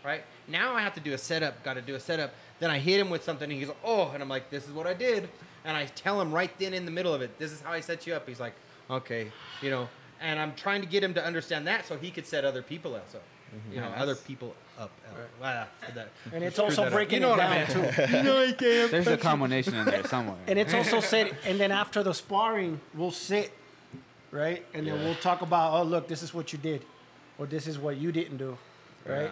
right? 0.05 0.23
Now 0.47 0.73
I 0.75 0.81
have 0.81 0.93
to 0.95 0.99
do 0.99 1.13
a 1.13 1.17
setup. 1.17 1.63
Got 1.63 1.73
to 1.75 1.81
do 1.81 1.95
a 1.95 1.99
setup. 1.99 2.31
Then 2.59 2.69
I 2.71 2.77
hit 2.79 2.99
him 2.99 3.09
with 3.09 3.23
something, 3.23 3.49
and 3.51 3.59
he 3.59 3.65
goes, 3.65 3.75
"Oh," 3.83 4.11
and 4.13 4.21
I'm 4.23 4.29
like, 4.29 4.49
"This 4.51 4.65
is 4.67 4.71
what 4.71 4.85
I 4.87 4.93
did," 4.93 5.29
and 5.65 5.75
I 5.75 5.85
tell 5.85 6.19
him 6.21 6.31
right 6.31 6.51
then 6.57 6.73
in 6.73 6.85
the 6.85 6.91
middle 6.91 7.13
of 7.13 7.21
it, 7.21 7.37
"This 7.37 7.51
is 7.51 7.61
how 7.61 7.71
I 7.71 7.79
set 7.79 8.07
you 8.07 8.13
up." 8.13 8.27
He's 8.27 8.39
like, 8.39 8.53
"Okay," 8.89 9.31
you 9.61 9.69
know. 9.69 9.89
And 10.21 10.37
I'm 10.37 10.53
trying 10.53 10.81
to 10.81 10.87
get 10.87 11.01
him 11.01 11.13
to 11.13 11.25
understand 11.25 11.65
that 11.67 11.85
so 11.85 11.95
he 11.95 12.11
could 12.11 12.27
set 12.27 12.43
other 12.43 12.61
people 12.61 12.93
else 12.93 13.15
up. 13.15 13.23
Mm-hmm. 13.55 13.75
You 13.75 13.81
know, 13.81 13.89
Yeah, 13.89 14.01
other 14.01 14.15
people 14.15 14.53
up. 14.77 14.91
Uh, 15.07 15.15
wow, 15.41 15.67
I 15.87 15.91
that. 15.91 16.09
And 16.33 16.43
it's 16.43 16.59
also 16.59 16.89
breaking 16.89 17.15
You 17.15 17.21
know 17.21 17.33
it 17.33 17.37
what 17.37 17.47
I 17.47 17.65
down 17.65 17.93
too. 17.93 18.01
you 18.17 18.23
know 18.23 18.41
I 18.41 18.51
can. 18.51 18.91
There's 18.91 19.07
a 19.07 19.17
combination 19.17 19.75
in 19.75 19.85
there 19.85 20.05
somewhere. 20.05 20.37
And 20.47 20.59
it's 20.59 20.73
also 20.73 20.99
said, 20.99 21.35
and 21.45 21.59
then 21.59 21.71
after 21.71 22.03
the 22.03 22.13
sparring, 22.13 22.79
we'll 22.93 23.11
sit, 23.11 23.51
right? 24.31 24.65
And 24.73 24.87
then 24.87 25.03
we'll 25.03 25.15
talk 25.15 25.41
about, 25.41 25.79
oh, 25.79 25.83
look, 25.83 26.07
this 26.07 26.21
is 26.23 26.33
what 26.33 26.53
you 26.53 26.59
did, 26.59 26.85
or 27.37 27.45
this 27.45 27.67
is 27.67 27.77
what 27.77 27.97
you 27.97 28.11
didn't 28.11 28.37
do, 28.37 28.57
right? 29.05 29.31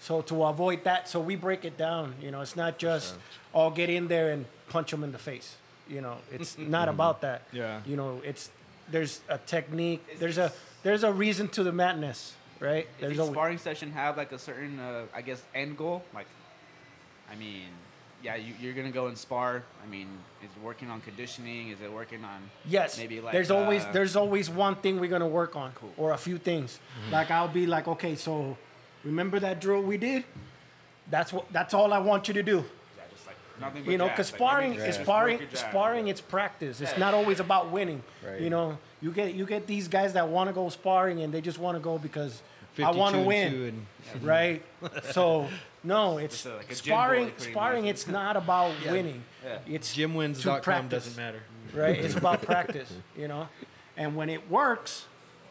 So 0.00 0.22
to 0.22 0.44
avoid 0.44 0.84
that, 0.84 1.08
so 1.08 1.20
we 1.20 1.34
break 1.36 1.64
it 1.64 1.76
down. 1.76 2.14
You 2.22 2.30
know, 2.30 2.40
it's 2.40 2.56
not 2.56 2.78
just 2.78 3.16
all 3.52 3.70
get 3.70 3.90
in 3.90 4.08
there 4.08 4.30
and 4.30 4.46
punch 4.68 4.92
them 4.92 5.02
in 5.02 5.12
the 5.12 5.18
face. 5.18 5.56
You 5.88 6.00
know, 6.00 6.18
it's 6.30 6.58
not 6.58 6.88
about 6.88 7.22
that. 7.22 7.42
Yeah. 7.52 7.80
You 7.86 7.96
know, 7.96 8.20
it's 8.24 8.50
there's 8.90 9.20
a 9.28 9.38
technique. 9.38 10.18
There's 10.18 10.38
a 10.38 10.52
there's 10.82 11.04
a 11.04 11.12
reason 11.12 11.48
to 11.48 11.62
the 11.62 11.72
madness, 11.72 12.34
right? 12.60 12.86
Does 12.98 13.00
There's 13.00 13.12
each 13.14 13.28
a 13.28 13.32
sparring 13.32 13.58
session 13.58 13.92
have 13.92 14.16
like 14.16 14.32
a 14.32 14.38
certain, 14.38 14.78
uh, 14.78 15.06
I 15.14 15.22
guess, 15.22 15.42
end 15.54 15.76
goal? 15.76 16.04
Like, 16.14 16.26
I 17.30 17.34
mean, 17.34 17.68
yeah, 18.22 18.36
you, 18.36 18.54
you're 18.60 18.74
gonna 18.74 18.90
go 18.90 19.06
and 19.06 19.16
spar. 19.16 19.64
I 19.82 19.86
mean, 19.88 20.08
is 20.42 20.50
it 20.54 20.62
working 20.62 20.90
on 20.90 21.00
conditioning? 21.00 21.70
Is 21.70 21.80
it 21.80 21.92
working 21.92 22.24
on? 22.24 22.50
Yes. 22.66 22.98
Maybe 22.98 23.20
like 23.20 23.32
there's 23.32 23.50
always 23.50 23.84
uh, 23.84 23.92
there's 23.92 24.16
always 24.16 24.50
one 24.50 24.76
thing 24.76 25.00
we're 25.00 25.10
gonna 25.10 25.28
work 25.28 25.56
on, 25.56 25.72
or 25.96 26.12
a 26.12 26.18
few 26.18 26.38
things. 26.38 26.78
Mm-hmm. 27.02 27.12
Like 27.12 27.30
I'll 27.30 27.48
be 27.48 27.66
like, 27.66 27.88
okay, 27.88 28.14
so 28.14 28.56
remember 29.04 29.38
that 29.40 29.60
drill 29.60 29.82
we 29.82 29.96
did? 29.98 30.24
That's 31.10 31.32
what 31.32 31.52
that's 31.52 31.74
all 31.74 31.92
I 31.92 31.98
want 31.98 32.28
you 32.28 32.34
to 32.34 32.42
do. 32.42 32.64
Yeah, 33.60 33.66
just 33.66 33.74
like 33.74 33.74
nothing. 33.74 33.92
You 33.92 33.98
know, 33.98 34.08
because 34.08 34.26
sparring 34.28 34.70
me 34.72 34.76
is 34.78 34.84
just 34.84 35.00
sparring. 35.02 35.34
work 35.38 35.40
your 35.42 35.50
jab. 35.50 35.70
Sparring, 35.70 36.08
it's 36.08 36.20
practice. 36.20 36.80
It's 36.80 36.92
Yeah. 36.92 36.98
not 36.98 37.14
always 37.14 37.40
about 37.40 37.70
winning. 37.70 38.02
Right. 38.26 38.40
You 38.40 38.50
know, 38.50 38.78
you 39.00 39.10
get 39.12 39.34
you 39.34 39.46
get 39.46 39.66
these 39.66 39.88
guys 39.88 40.12
that 40.14 40.28
want 40.28 40.48
to 40.48 40.54
go 40.54 40.68
sparring 40.68 41.20
and 41.22 41.32
they 41.32 41.40
just 41.40 41.58
want 41.58 41.76
to 41.76 41.80
go 41.80 41.98
because 41.98 42.42
I 42.78 42.90
want 42.92 43.14
to 43.16 43.24
52 43.24 43.30
and 43.30 43.56
win, 43.58 43.86
and- 44.14 44.22
right? 44.24 44.62
so 45.10 45.48
no, 45.82 46.18
it's 46.18 46.42
Just 46.42 46.46
a- 46.46 46.56
like 46.56 46.70
a 46.70 46.74
sparring. 46.74 47.20
bully, 47.24 47.30
pretty 47.32 47.52
Sparring, 47.52 47.82
much. 47.84 47.90
it's 47.90 48.06
not 48.06 48.36
about 48.36 48.72
Yeah. 48.84 48.92
winning. 48.92 49.24
Yeah. 49.44 49.58
It's 49.66 49.94
to 49.94 50.00
Gymwins.com 50.08 50.60
practice 50.62 51.04
doesn't 51.04 51.16
matter. 51.22 51.42
right? 51.74 51.96
It's 51.98 52.14
about 52.16 52.42
practice, 52.52 52.92
you 53.16 53.28
know. 53.28 53.48
And 53.96 54.14
when 54.14 54.28
it 54.30 54.48
works, 54.50 55.06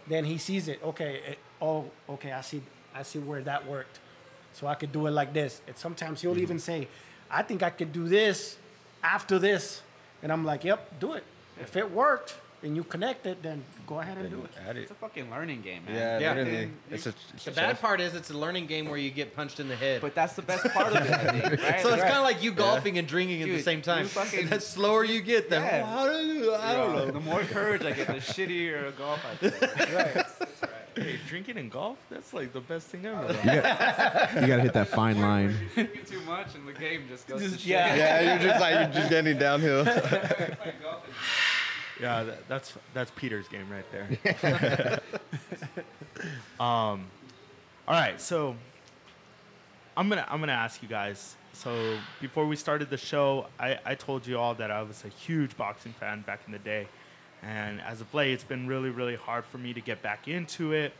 then 0.08 0.24
he 0.26 0.38
sees 0.38 0.68
it. 0.70 0.80
Okay, 0.84 1.22
it, 1.28 1.40
oh, 1.62 1.92
okay, 2.10 2.32
I 2.32 2.40
see, 2.42 2.62
I 2.96 3.04
see 3.04 3.20
where 3.20 3.42
that 3.42 3.66
worked, 3.68 4.00
so 4.54 4.68
I 4.68 4.76
could 4.76 4.92
do 4.94 5.06
it 5.08 5.12
like 5.12 5.34
this. 5.34 5.62
And 5.68 5.76
sometimes 5.78 6.22
he'll 6.22 6.32
mm-hmm. 6.32 6.42
even 6.42 6.60
say, 6.60 6.88
"I 7.30 7.42
think 7.44 7.64
I 7.64 7.70
could 7.70 7.92
do 7.94 8.08
this 8.08 8.58
after 9.04 9.40
this," 9.40 9.82
and 10.24 10.32
I'm 10.32 10.44
like, 10.46 10.64
"Yep, 10.64 11.00
do 11.00 11.14
it. 11.14 11.24
If 11.60 11.76
it 11.76 11.90
worked 11.92 12.36
and 12.64 12.76
you 12.76 12.84
connect 12.84 13.26
it, 13.28 13.42
then 13.44 13.64
go 13.86 14.00
ahead 14.00 14.18
and 14.18 14.30
do 14.30 14.42
it." 14.44 14.52
At 14.68 14.78
it. 14.78 14.82
It's 14.84 14.92
a 14.92 14.96
fucking 14.96 15.30
learning 15.30 15.62
game, 15.62 15.86
man. 15.86 15.96
Yeah, 15.96 16.20
Yeah. 16.20 16.34
literally. 16.34 16.64
And 16.64 16.74
It's 16.92 17.06
a, 17.06 17.14
it's 17.34 17.46
The 17.46 17.52
a 17.52 17.54
bad 17.54 17.70
chess. 17.74 17.82
part 17.82 18.02
is 18.02 18.16
it's 18.16 18.30
a 18.32 18.38
learning 18.38 18.66
game 18.68 18.88
where 18.90 18.98
you 18.98 19.12
get 19.12 19.36
punched 19.36 19.60
in 19.60 19.68
the 19.68 19.76
head. 19.76 20.02
But 20.02 20.16
that's 20.16 20.34
the 20.34 20.42
best 20.42 20.66
part 20.74 20.94
of 20.96 21.06
it, 21.06 21.12
I 21.12 21.40
think, 21.40 21.44
right? 21.64 21.82
so 21.82 21.90
it's 21.90 22.02
Like, 22.02 22.02
kind 22.02 22.18
of 22.18 22.24
like 22.24 22.42
you 22.44 22.52
golfing 22.52 22.98
and 22.98 23.08
drinking 23.08 23.42
at 23.44 23.48
the 23.50 23.56
Dude, 23.56 23.64
same 23.66 23.82
time. 23.82 24.04
you 24.04 24.10
fucking- 24.22 24.50
the 24.50 24.60
slower 24.60 25.04
you 25.04 25.22
get, 25.22 25.50
the 25.50 25.58
Yeah. 25.58 25.86
how 25.86 26.08
do 26.12 26.18
you, 26.26 26.54
I 26.56 26.74
don't 26.74 26.92
Bro, 26.94 27.06
know. 27.06 27.12
The 27.12 27.20
more 27.20 27.42
courage 27.44 27.84
I 27.84 27.92
get, 27.92 28.08
the 28.08 28.14
shittier 28.14 28.88
a 28.90 28.92
golf 28.92 29.20
I 29.26 29.36
play. 29.50 30.24
Hey, 30.98 31.20
drinking 31.28 31.58
and 31.58 31.72
golf, 31.72 31.98
that's 32.10 32.34
like 32.34 32.54
the 32.54 32.60
best 32.60 32.88
thing 32.88 33.06
ever. 33.06 33.28
You 33.44 34.48
gotta 34.48 34.62
hit 34.62 34.74
that 34.74 34.88
fine 34.90 35.22
line. 35.22 35.56
Drinking 35.76 36.06
too 36.06 36.22
much 36.22 36.56
and 36.56 36.68
the 36.68 36.74
game 36.74 37.04
just 37.08 37.28
goes 37.28 37.42
to 37.42 37.50
shit. 37.50 37.68
yeah. 37.68 37.96
Yeah, 37.96 38.22
you're 38.34 38.50
just 38.50 38.60
like 38.60 38.74
you're 38.74 39.02
just 39.02 39.10
getting 39.10 39.38
downhill. 39.38 39.86
Yeah, 42.00 42.24
that, 42.24 42.48
that's 42.48 42.74
that's 42.94 43.12
Peter's 43.16 43.48
game 43.48 43.66
right 43.72 43.86
there. 43.92 45.00
um, 46.60 47.06
all 47.88 47.96
right, 47.96 48.22
so 48.22 48.56
I'm 49.96 50.08
gonna 50.10 50.26
I'm 50.30 50.40
gonna 50.40 50.52
ask 50.52 50.84
you 50.84 50.88
guys. 50.88 51.36
So 51.54 51.98
before 52.22 52.46
we 52.46 52.56
started 52.56 52.92
the 52.92 52.98
show, 52.98 53.48
I, 53.60 53.80
I 53.84 53.96
told 53.96 54.28
you 54.28 54.38
all 54.38 54.54
that 54.56 54.70
I 54.70 54.84
was 54.84 55.04
a 55.06 55.08
huge 55.08 55.58
boxing 55.58 55.94
fan 55.94 56.22
back 56.22 56.42
in 56.46 56.52
the 56.52 56.60
day, 56.60 56.88
and 57.44 57.82
as 57.82 58.02
of 58.02 58.14
late, 58.14 58.32
it's 58.32 58.44
been 58.44 58.68
really 58.68 58.90
really 58.90 59.16
hard 59.16 59.46
for 59.46 59.58
me 59.58 59.74
to 59.74 59.82
get 59.82 60.02
back 60.02 60.28
into 60.28 60.74
it. 60.74 60.94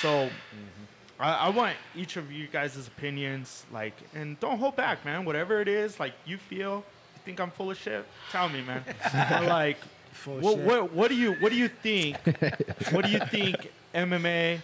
So. 0.00 0.08
Mm-hmm. 0.08 0.84
I, 1.16 1.32
I 1.32 1.48
want 1.50 1.76
each 1.94 2.16
of 2.16 2.32
you 2.32 2.48
guys' 2.48 2.88
opinions, 2.88 3.64
like, 3.72 3.94
and 4.16 4.38
don't 4.40 4.58
hold 4.58 4.74
back, 4.74 5.04
man. 5.04 5.24
Whatever 5.24 5.60
it 5.60 5.68
is, 5.68 6.00
like 6.00 6.12
you 6.26 6.38
feel, 6.38 6.84
you 7.14 7.20
think 7.24 7.38
I'm 7.38 7.52
full 7.52 7.70
of 7.70 7.78
shit, 7.78 8.04
tell 8.32 8.48
me, 8.48 8.62
man. 8.62 8.82
But, 9.30 9.44
like, 9.44 9.78
Full 10.14 10.38
what, 10.38 10.56
shit. 10.56 10.64
what, 10.64 10.92
what 10.92 11.08
do 11.08 11.16
you 11.16 11.32
what 11.34 11.50
do 11.50 11.56
you 11.56 11.68
think? 11.68 12.16
what 12.92 13.04
do 13.04 13.10
you 13.10 13.18
think 13.18 13.70
MMA? 13.94 14.60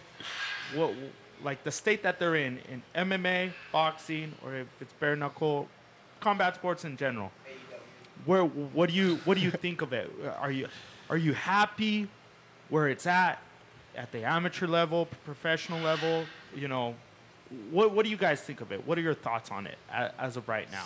What 0.74 0.94
like 1.42 1.64
the 1.64 1.72
state 1.72 2.04
that 2.04 2.20
they're 2.20 2.36
in 2.36 2.60
in 2.70 2.82
MMA, 2.94 3.52
boxing, 3.72 4.32
or 4.44 4.54
if 4.54 4.68
it's 4.80 4.92
bare 4.94 5.16
knuckle, 5.16 5.68
combat 6.20 6.54
sports 6.54 6.84
in 6.84 6.96
general? 6.96 7.32
Where 8.26 8.44
what 8.44 8.88
do 8.90 8.94
you 8.94 9.16
what 9.24 9.36
do 9.36 9.42
you 9.42 9.50
think 9.50 9.82
of 9.82 9.92
it? 9.92 10.10
Are 10.38 10.50
you 10.50 10.68
are 11.08 11.16
you 11.16 11.32
happy 11.32 12.08
where 12.68 12.88
it's 12.88 13.06
at 13.06 13.38
at 13.96 14.12
the 14.12 14.24
amateur 14.24 14.66
level, 14.66 15.06
professional 15.24 15.80
level? 15.80 16.24
You 16.54 16.68
know, 16.68 16.94
what 17.70 17.92
what 17.92 18.04
do 18.04 18.10
you 18.10 18.16
guys 18.16 18.40
think 18.40 18.60
of 18.60 18.72
it? 18.72 18.86
What 18.86 18.98
are 18.98 19.00
your 19.02 19.14
thoughts 19.14 19.50
on 19.50 19.66
it 19.66 19.78
as 20.18 20.36
of 20.36 20.48
right 20.48 20.68
now? 20.70 20.84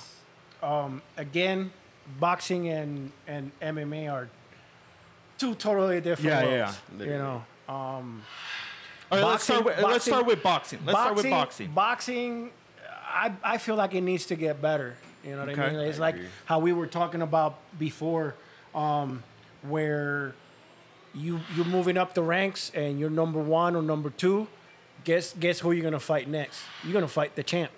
Um, 0.68 1.02
again, 1.16 1.72
boxing 2.20 2.68
and 2.68 3.10
and 3.26 3.50
MMA 3.60 4.12
are 4.12 4.28
two 5.38 5.54
totally 5.54 6.00
different 6.00 6.30
Yeah, 6.30 6.42
yeah, 6.42 6.62
worlds. 6.62 6.80
yeah. 6.98 7.04
You 7.06 7.18
know, 7.18 7.44
um, 7.68 8.22
All 9.10 9.18
right, 9.18 9.24
let's 9.28 9.44
start 9.44 9.64
Boxing- 9.64 9.64
with 9.64 9.90
let's 9.92 10.04
start 10.04 10.20
boxing- 10.22 10.26
with 10.26 10.42
boxing. 10.42 10.78
Let's 10.86 10.98
start 11.00 11.16
with 11.16 11.30
boxing. 11.30 11.70
Boxing, 11.72 12.50
I, 13.06 13.32
I 13.42 13.58
feel 13.58 13.74
like 13.76 13.94
it 13.94 14.00
needs 14.02 14.26
to 14.26 14.36
get 14.36 14.62
better. 14.62 14.96
You 15.24 15.32
know 15.32 15.40
what 15.40 15.48
Okay. 15.50 15.62
I 15.62 15.70
mean? 15.70 15.80
It's 15.80 15.98
like 15.98 16.16
how 16.44 16.58
we 16.58 16.72
were 16.72 16.86
talking 16.86 17.22
about 17.22 17.58
before, 17.78 18.34
um, 18.74 19.22
where 19.62 20.34
you 21.14 21.40
you're 21.56 21.64
moving 21.64 21.96
up 21.96 22.14
the 22.14 22.22
ranks 22.22 22.70
and 22.74 22.98
you're 22.98 23.10
number 23.10 23.38
one 23.40 23.74
or 23.76 23.82
number 23.82 24.10
two. 24.10 24.46
Guess 25.04 25.34
guess 25.38 25.60
who 25.60 25.72
you're 25.72 25.84
gonna 25.84 26.00
fight 26.00 26.28
next? 26.28 26.62
You're 26.82 26.92
gonna 26.92 27.08
fight 27.08 27.36
the 27.36 27.42
champ, 27.42 27.70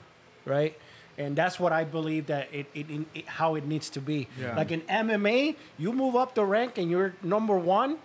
right? 0.44 0.76
And 1.18 1.34
that's 1.36 1.58
what 1.58 1.72
I 1.72 1.84
believe 1.84 2.26
that 2.26 2.48
it, 2.52 2.66
it, 2.74 2.86
it 3.14 3.26
how 3.28 3.54
it 3.54 3.64
needs 3.66 3.88
to 3.90 4.00
be. 4.00 4.28
Yeah. 4.40 4.54
Like 4.56 4.70
in 4.70 4.82
MMA, 4.82 5.56
you 5.78 5.92
move 5.92 6.14
up 6.16 6.34
the 6.34 6.44
rank 6.44 6.78
and 6.78 6.90
you're 6.90 7.14
number 7.22 7.56
one, 7.56 7.98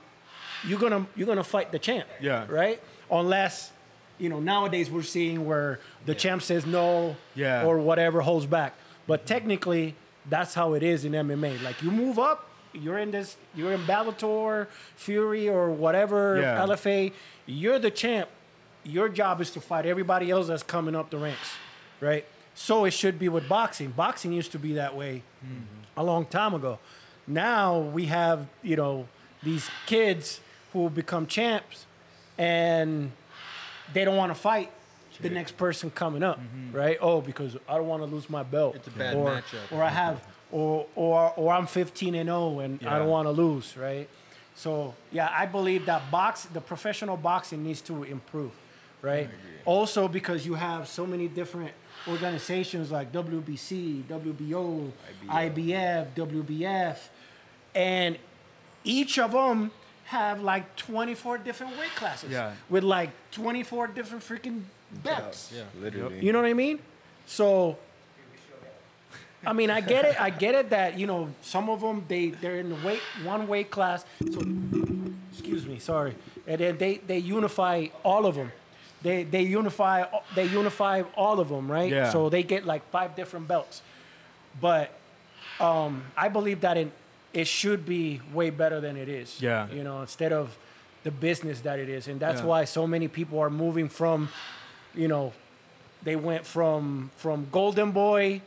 you're 0.66 0.80
gonna 0.80 1.06
you're 1.16 1.28
gonna 1.28 1.44
fight 1.44 1.72
the 1.72 1.80
champ. 1.80 2.08
Yeah. 2.22 2.46
Right? 2.48 2.82
Unless, 3.10 3.72
you 4.18 4.30
know, 4.30 4.40
nowadays 4.40 4.90
we're 4.90 5.02
seeing 5.04 5.46
where 5.46 5.80
the 6.06 6.16
champ 6.16 6.42
says 6.42 6.66
no 6.66 7.16
Yeah. 7.36 7.66
or 7.66 7.80
whatever 7.80 8.22
holds 8.22 8.46
back. 8.46 8.76
But 9.08 9.26
technically, 9.26 9.96
that's 10.30 10.54
how 10.54 10.74
it 10.74 10.84
is 10.84 11.06
in 11.06 11.14
MMA. 11.14 11.62
Like 11.64 11.82
you 11.82 11.92
move 11.92 12.20
up, 12.20 12.48
you're 12.74 12.98
in 12.98 13.12
this, 13.12 13.38
you're 13.56 13.74
in 13.74 13.82
Bellator, 13.82 14.68
Fury, 14.96 15.50
or 15.50 15.72
whatever 15.72 16.40
Yeah. 16.40 16.66
LFA. 16.66 17.12
You're 17.46 17.80
the 17.80 17.92
champ. 17.92 18.30
Your 18.84 19.10
job 19.10 19.42
is 19.42 19.52
to 19.52 19.62
fight 19.62 19.86
everybody 19.86 20.32
else 20.32 20.48
that's 20.48 20.64
coming 20.64 20.96
up 20.96 21.10
the 21.10 21.18
ranks, 21.18 21.56
right? 22.00 22.26
So 22.56 22.86
it 22.86 22.92
should 22.92 23.20
be 23.20 23.30
with 23.30 23.48
boxing. 23.48 23.92
Boxing 23.92 24.34
used 24.34 24.52
to 24.54 24.60
be 24.60 24.74
that 24.74 24.96
way 24.96 25.24
mm-hmm. 25.46 25.64
a 25.98 26.04
long 26.04 26.26
time 26.26 26.54
ago. 26.54 26.80
Now 27.28 27.80
we 27.80 28.06
have, 28.06 28.48
you 28.64 28.76
know, 28.76 29.08
these 29.44 29.70
kids 29.86 30.40
who 30.74 30.90
become 30.90 31.28
champs 31.28 31.86
and 32.38 33.12
they 33.94 34.06
don't 34.06 34.18
want 34.18 34.34
to 34.34 34.40
fight 34.40 34.72
the 35.22 35.30
next 35.30 35.58
person 35.58 35.92
coming 35.92 36.24
up, 36.24 36.40
mm-hmm. 36.40 36.76
right? 36.76 36.98
Oh, 37.02 37.22
because 37.22 37.58
I 37.68 37.76
don't 37.76 37.88
want 37.88 38.04
to 38.04 38.08
lose 38.08 38.30
my 38.30 38.44
belt. 38.44 38.76
It's 38.76 38.88
a 38.88 38.92
bad 38.92 39.16
or, 39.16 39.30
matchup. 39.30 39.72
Or 39.72 39.84
I 39.84 39.90
have, 39.90 40.26
or 40.52 40.86
or 40.96 41.34
or 41.36 41.54
I'm 41.54 41.68
15 41.68 42.16
and 42.16 42.28
0 42.28 42.60
and 42.60 42.80
I 42.88 43.00
don't 43.00 43.10
want 43.10 43.28
to 43.28 43.32
lose, 43.32 43.78
right? 43.78 44.08
So 44.56 44.94
yeah, 45.12 45.30
I 45.32 45.46
believe 45.46 45.86
that 45.86 46.12
box, 46.12 46.46
the 46.46 46.62
professional 46.62 47.18
boxing 47.18 47.64
needs 47.64 47.82
to 47.82 48.04
improve, 48.04 48.52
right? 49.02 49.30
Also 49.66 50.08
because 50.08 50.46
you 50.46 50.56
have 50.56 50.88
so 50.88 51.06
many 51.06 51.28
different 51.28 51.72
organizations 52.08 52.92
like 52.92 53.12
WBC, 53.12 54.04
WBO, 54.04 54.92
IBF, 55.28 56.08
WBF, 56.16 56.98
and 57.76 58.18
each 58.84 59.20
of 59.20 59.32
them 59.32 59.72
have 60.06 60.42
like 60.42 60.76
24 60.76 61.38
different 61.38 61.78
weight 61.78 61.96
classes 61.96 62.32
Yeah. 62.32 62.54
with 62.70 62.84
like 62.84 63.12
24 63.32 63.88
different 63.88 64.24
freaking 64.24 64.64
belts. 65.04 65.52
Yeah. 65.56 65.64
Literally. 65.82 66.20
You 66.26 66.32
know 66.34 66.42
what 66.42 66.50
I 66.50 66.54
mean? 66.54 66.80
So, 67.26 67.78
I 69.46 69.54
mean, 69.54 69.70
I 69.72 69.82
get 69.82 70.06
it. 70.06 70.22
I 70.22 70.30
get 70.30 70.54
it 70.56 70.70
that 70.70 71.00
you 71.00 71.08
know 71.08 71.30
some 71.42 71.70
of 71.70 71.82
them 71.82 72.06
they 72.08 72.30
they're 72.30 72.58
in 72.58 72.70
the 72.70 72.76
weight 72.86 73.02
one 73.24 73.48
weight 73.48 73.72
class. 73.72 74.06
So, 74.32 74.42
excuse 75.32 75.66
me, 75.66 75.80
sorry. 75.80 76.16
And 76.48 76.60
then 76.60 76.78
they 76.78 76.98
they 76.98 77.18
unify 77.18 77.88
all 78.04 78.26
of 78.26 78.36
them. 78.36 78.52
They 79.02 79.24
they 79.24 79.42
unify 79.42 80.04
they 80.36 80.46
unify 80.46 81.02
all 81.16 81.40
of 81.40 81.50
them, 81.50 81.72
right? 81.72 81.92
Yeah. 81.92 82.10
So 82.12 82.30
they 82.30 82.44
get 82.44 82.66
like 82.66 82.88
five 82.92 83.16
different 83.16 83.48
belts. 83.48 83.82
But 84.60 84.92
um, 85.60 86.04
I 86.16 86.28
believe 86.30 86.62
that 86.62 86.78
it 86.78 86.92
it 87.34 87.48
should 87.48 87.86
be 87.86 88.22
way 88.34 88.50
better 88.52 88.80
than 88.80 88.96
it 88.98 89.10
is. 89.10 89.42
Yeah. 89.42 89.68
You 89.72 89.84
know, 89.84 90.02
instead 90.02 90.34
of 90.34 90.56
the 91.04 91.12
business 91.12 91.62
that 91.62 91.80
it 91.80 91.90
is, 91.90 92.08
and 92.08 92.20
that's 92.20 92.42
Yeah. 92.42 92.48
why 92.48 92.66
so 92.66 92.86
many 92.86 93.08
people 93.08 93.40
are 93.40 93.50
moving 93.50 93.90
from, 93.90 94.30
you 94.96 95.08
know, 95.08 95.34
they 96.04 96.16
went 96.16 96.46
from 96.46 97.12
from 97.18 97.48
Golden 97.52 97.92
Boy 97.92 98.42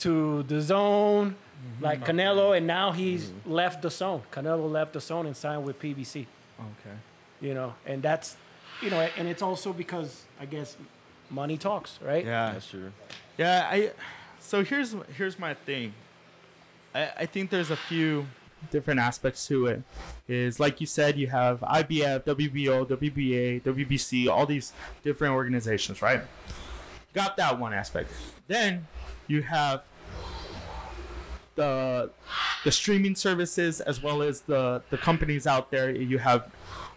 to 0.00 0.44
DAZN, 0.48 0.68
mm-hmm. 0.70 1.84
like 1.84 2.04
Canelo, 2.04 2.56
and 2.56 2.66
now 2.66 2.92
he's 2.92 3.26
mm-hmm. 3.26 3.52
left 3.52 3.82
DAZN. 3.82 4.22
Canelo 4.32 4.70
left 4.70 4.94
DAZN 4.94 5.26
and 5.26 5.36
signed 5.36 5.64
with 5.64 5.78
PBC. 5.80 6.26
Okay. 6.58 6.96
You 7.40 7.54
know, 7.54 7.74
and 7.86 8.02
that's, 8.02 8.36
you 8.80 8.90
know, 8.90 9.00
and 9.16 9.28
it's 9.28 9.42
also 9.42 9.72
because 9.72 10.24
I 10.40 10.46
guess 10.46 10.76
money 11.30 11.56
talks, 11.56 11.98
right? 12.02 12.24
Yeah. 12.24 12.52
That's 12.52 12.68
true. 12.68 12.92
Yeah, 13.36 13.68
I. 13.70 13.92
So 14.40 14.62
here's 14.62 14.94
here's 15.16 15.38
my 15.38 15.54
thing. 15.54 15.94
I 16.94 17.10
I 17.18 17.26
think 17.26 17.50
there's 17.50 17.70
a 17.70 17.76
few 17.76 18.26
different 18.70 19.00
aspects 19.00 19.46
to 19.48 19.66
it. 19.66 19.82
Is 20.28 20.58
like 20.58 20.80
you 20.80 20.86
said, 20.86 21.18
you 21.18 21.28
have 21.28 21.60
IBF, 21.60 22.24
WBO, 22.24 22.86
WBA, 22.86 23.62
WBC, 23.62 24.28
all 24.28 24.46
these 24.46 24.72
different 25.02 25.34
organizations, 25.34 26.00
right? 26.02 26.22
Got 27.12 27.36
that 27.36 27.58
one 27.58 27.72
aspect. 27.72 28.10
Then 28.48 28.86
you 29.26 29.42
have 29.42 29.82
the 31.54 32.10
the 32.64 32.72
streaming 32.72 33.14
services 33.14 33.80
as 33.80 34.02
well 34.02 34.22
as 34.22 34.40
the 34.42 34.82
the 34.90 34.98
companies 34.98 35.46
out 35.46 35.70
there. 35.70 35.90
You 35.90 36.18
have, 36.18 36.50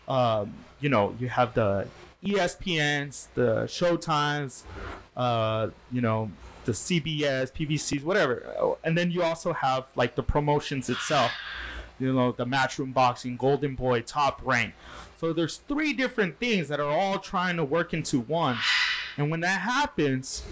um, 0.08 0.54
you 0.80 0.90
know, 0.90 1.16
you 1.20 1.30
have 1.30 1.54
the 1.54 1.88
ESPNs, 2.24 3.28
the 3.36 3.64
Showtimes, 3.66 4.64
uh, 5.16 5.70
you 5.92 6.02
know, 6.02 6.32
the 6.68 6.74
CBS, 6.74 7.52
PBCs, 7.52 8.04
whatever. 8.04 8.76
And 8.84 8.98
then 8.98 9.10
you 9.10 9.24
also 9.24 9.54
have 9.54 9.86
like 9.96 10.16
the 10.16 10.22
promotions 10.22 10.90
itself. 10.90 11.32
You 11.98 12.14
know, 12.14 12.32
the 12.34 12.46
Matchroom 12.46 12.94
Boxing, 12.94 13.38
Golden 13.38 13.74
Boy, 13.74 14.02
Top 14.02 14.42
Rank. 14.44 14.76
So 15.20 15.34
there's 15.34 15.58
three 15.68 15.94
different 15.94 16.40
things 16.40 16.68
that 16.68 16.80
are 16.80 16.92
all 16.92 17.18
trying 17.18 17.58
to 17.58 17.64
work 17.64 17.94
into 17.94 18.20
one. 18.20 18.58
And 19.18 19.32
when 19.32 19.40
that 19.40 19.62
happens, 19.62 20.44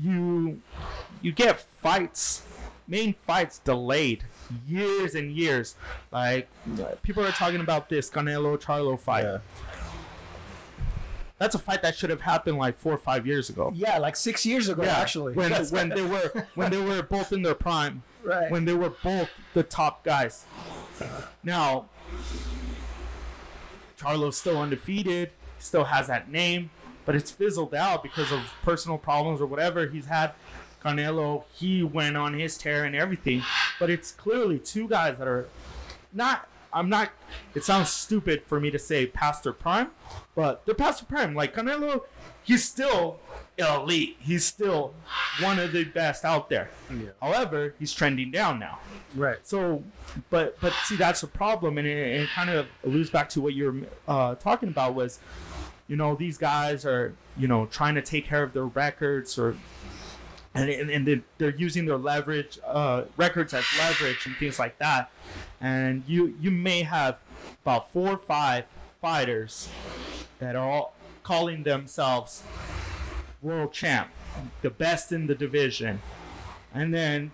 you 0.00 0.60
you 1.20 1.32
get 1.32 1.58
fights, 1.58 2.42
main 2.86 3.14
fights 3.14 3.58
delayed 3.58 4.24
years 4.68 5.16
and 5.16 5.32
years. 5.32 5.74
Like 6.12 6.48
people 7.02 7.24
are 7.24 7.32
talking 7.32 7.60
about 7.60 7.88
this 7.88 8.08
Canelo 8.10 8.60
Charlo 8.60 9.00
fight. 9.00 9.24
Yeah. 9.24 9.38
That's 11.40 11.54
a 11.54 11.58
fight 11.58 11.80
that 11.82 11.96
should 11.96 12.10
have 12.10 12.20
happened 12.20 12.58
like 12.58 12.76
four 12.78 12.92
or 12.92 12.98
five 12.98 13.26
years 13.26 13.48
ago. 13.48 13.72
Yeah, 13.74 13.96
like 13.96 14.14
six 14.14 14.44
years 14.44 14.68
ago, 14.68 14.82
actually. 14.84 15.32
when 15.32 15.50
when 15.70 15.88
they 15.88 16.02
were 16.02 16.46
when 16.54 16.70
they 16.70 16.80
were 16.80 17.02
both 17.02 17.32
in 17.32 17.40
their 17.42 17.54
prime, 17.54 18.02
Right. 18.22 18.50
when 18.50 18.66
they 18.66 18.74
were 18.74 18.90
both 19.02 19.30
the 19.54 19.62
top 19.62 20.04
guys. 20.04 20.44
Now, 21.42 21.86
Charlo's 23.98 24.36
still 24.36 24.60
undefeated, 24.60 25.30
still 25.58 25.84
has 25.84 26.06
that 26.08 26.30
name, 26.30 26.68
but 27.06 27.14
it's 27.16 27.30
fizzled 27.30 27.74
out 27.74 28.02
because 28.02 28.30
of 28.30 28.40
personal 28.62 28.98
problems 28.98 29.40
or 29.40 29.46
whatever 29.46 29.86
he's 29.88 30.06
had. 30.06 30.32
Canelo, 30.84 31.44
he 31.54 31.82
went 31.82 32.18
on 32.18 32.34
his 32.38 32.58
tear 32.58 32.84
and 32.84 32.94
everything, 32.94 33.42
but 33.78 33.88
it's 33.88 34.12
clearly 34.12 34.58
two 34.58 34.88
guys 34.88 35.16
that 35.18 35.26
are 35.28 35.48
not. 36.12 36.46
I'm 36.72 36.88
not. 36.88 37.10
It 37.54 37.64
sounds 37.64 37.90
stupid 37.90 38.42
for 38.46 38.60
me 38.60 38.70
to 38.70 38.78
say 38.78 39.06
past 39.06 39.44
their 39.44 39.52
prime, 39.52 39.90
but 40.34 40.64
they're 40.66 40.74
past 40.74 41.00
their 41.00 41.18
prime. 41.18 41.34
Like 41.34 41.54
Canelo, 41.54 42.02
he's 42.42 42.64
still 42.64 43.18
elite. 43.58 44.16
He's 44.20 44.44
still 44.44 44.94
one 45.40 45.58
of 45.58 45.72
the 45.72 45.84
best 45.84 46.24
out 46.24 46.48
there. 46.48 46.70
However, 47.20 47.74
he's 47.78 47.92
trending 47.92 48.30
down 48.30 48.58
now. 48.58 48.78
right. 49.14 49.38
So, 49.42 49.82
but 50.30 50.58
but 50.60 50.72
see, 50.84 50.96
that's 50.96 51.22
a 51.22 51.26
problem, 51.28 51.78
and 51.78 51.86
it, 51.86 52.22
it 52.22 52.28
kind 52.30 52.50
of 52.50 52.66
alludes 52.84 53.10
back 53.10 53.28
to 53.30 53.40
what 53.40 53.54
you 53.54 53.64
were 53.64 54.12
uh, 54.12 54.34
talking 54.36 54.68
about 54.68 54.94
was, 54.94 55.18
you 55.88 55.96
know, 55.96 56.14
these 56.14 56.38
guys 56.38 56.84
are 56.84 57.14
you 57.36 57.48
know 57.48 57.66
trying 57.66 57.94
to 57.96 58.02
take 58.02 58.26
care 58.26 58.42
of 58.42 58.52
their 58.52 58.66
records 58.66 59.38
or. 59.38 59.56
And, 60.52 60.68
and, 60.68 60.90
and 60.90 61.06
they're- 61.06 61.22
they're 61.38 61.54
using 61.56 61.86
their 61.86 61.96
leverage 61.96 62.58
uh, 62.66 63.04
records 63.16 63.54
as 63.54 63.64
leverage 63.78 64.26
and 64.26 64.34
things 64.36 64.58
like 64.58 64.78
that 64.78 65.10
and 65.60 66.02
you 66.08 66.34
you 66.40 66.50
may 66.50 66.82
have 66.82 67.18
about 67.62 67.92
four 67.92 68.08
or 68.12 68.18
five 68.18 68.64
fighters 69.00 69.68
that 70.40 70.56
are 70.56 70.68
all 70.68 70.94
calling 71.22 71.62
themselves 71.62 72.42
world 73.42 73.72
champ 73.72 74.08
the 74.62 74.70
best 74.70 75.12
in 75.12 75.26
the 75.26 75.34
division 75.34 76.00
and 76.74 76.92
then 76.92 77.30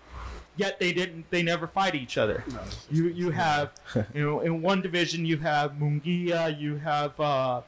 yet 0.56 0.78
they 0.80 0.92
didn't 0.92 1.28
they 1.30 1.42
never 1.42 1.66
fight 1.66 1.94
each 1.94 2.18
other 2.18 2.44
you 2.90 3.08
you 3.08 3.30
have 3.30 3.72
you 4.14 4.22
know 4.22 4.40
in 4.40 4.60
one 4.60 4.80
division 4.82 5.24
you 5.24 5.38
have 5.38 5.72
Munguia 5.72 6.58
you 6.60 6.76
have 6.76 7.18
uh 7.20 7.62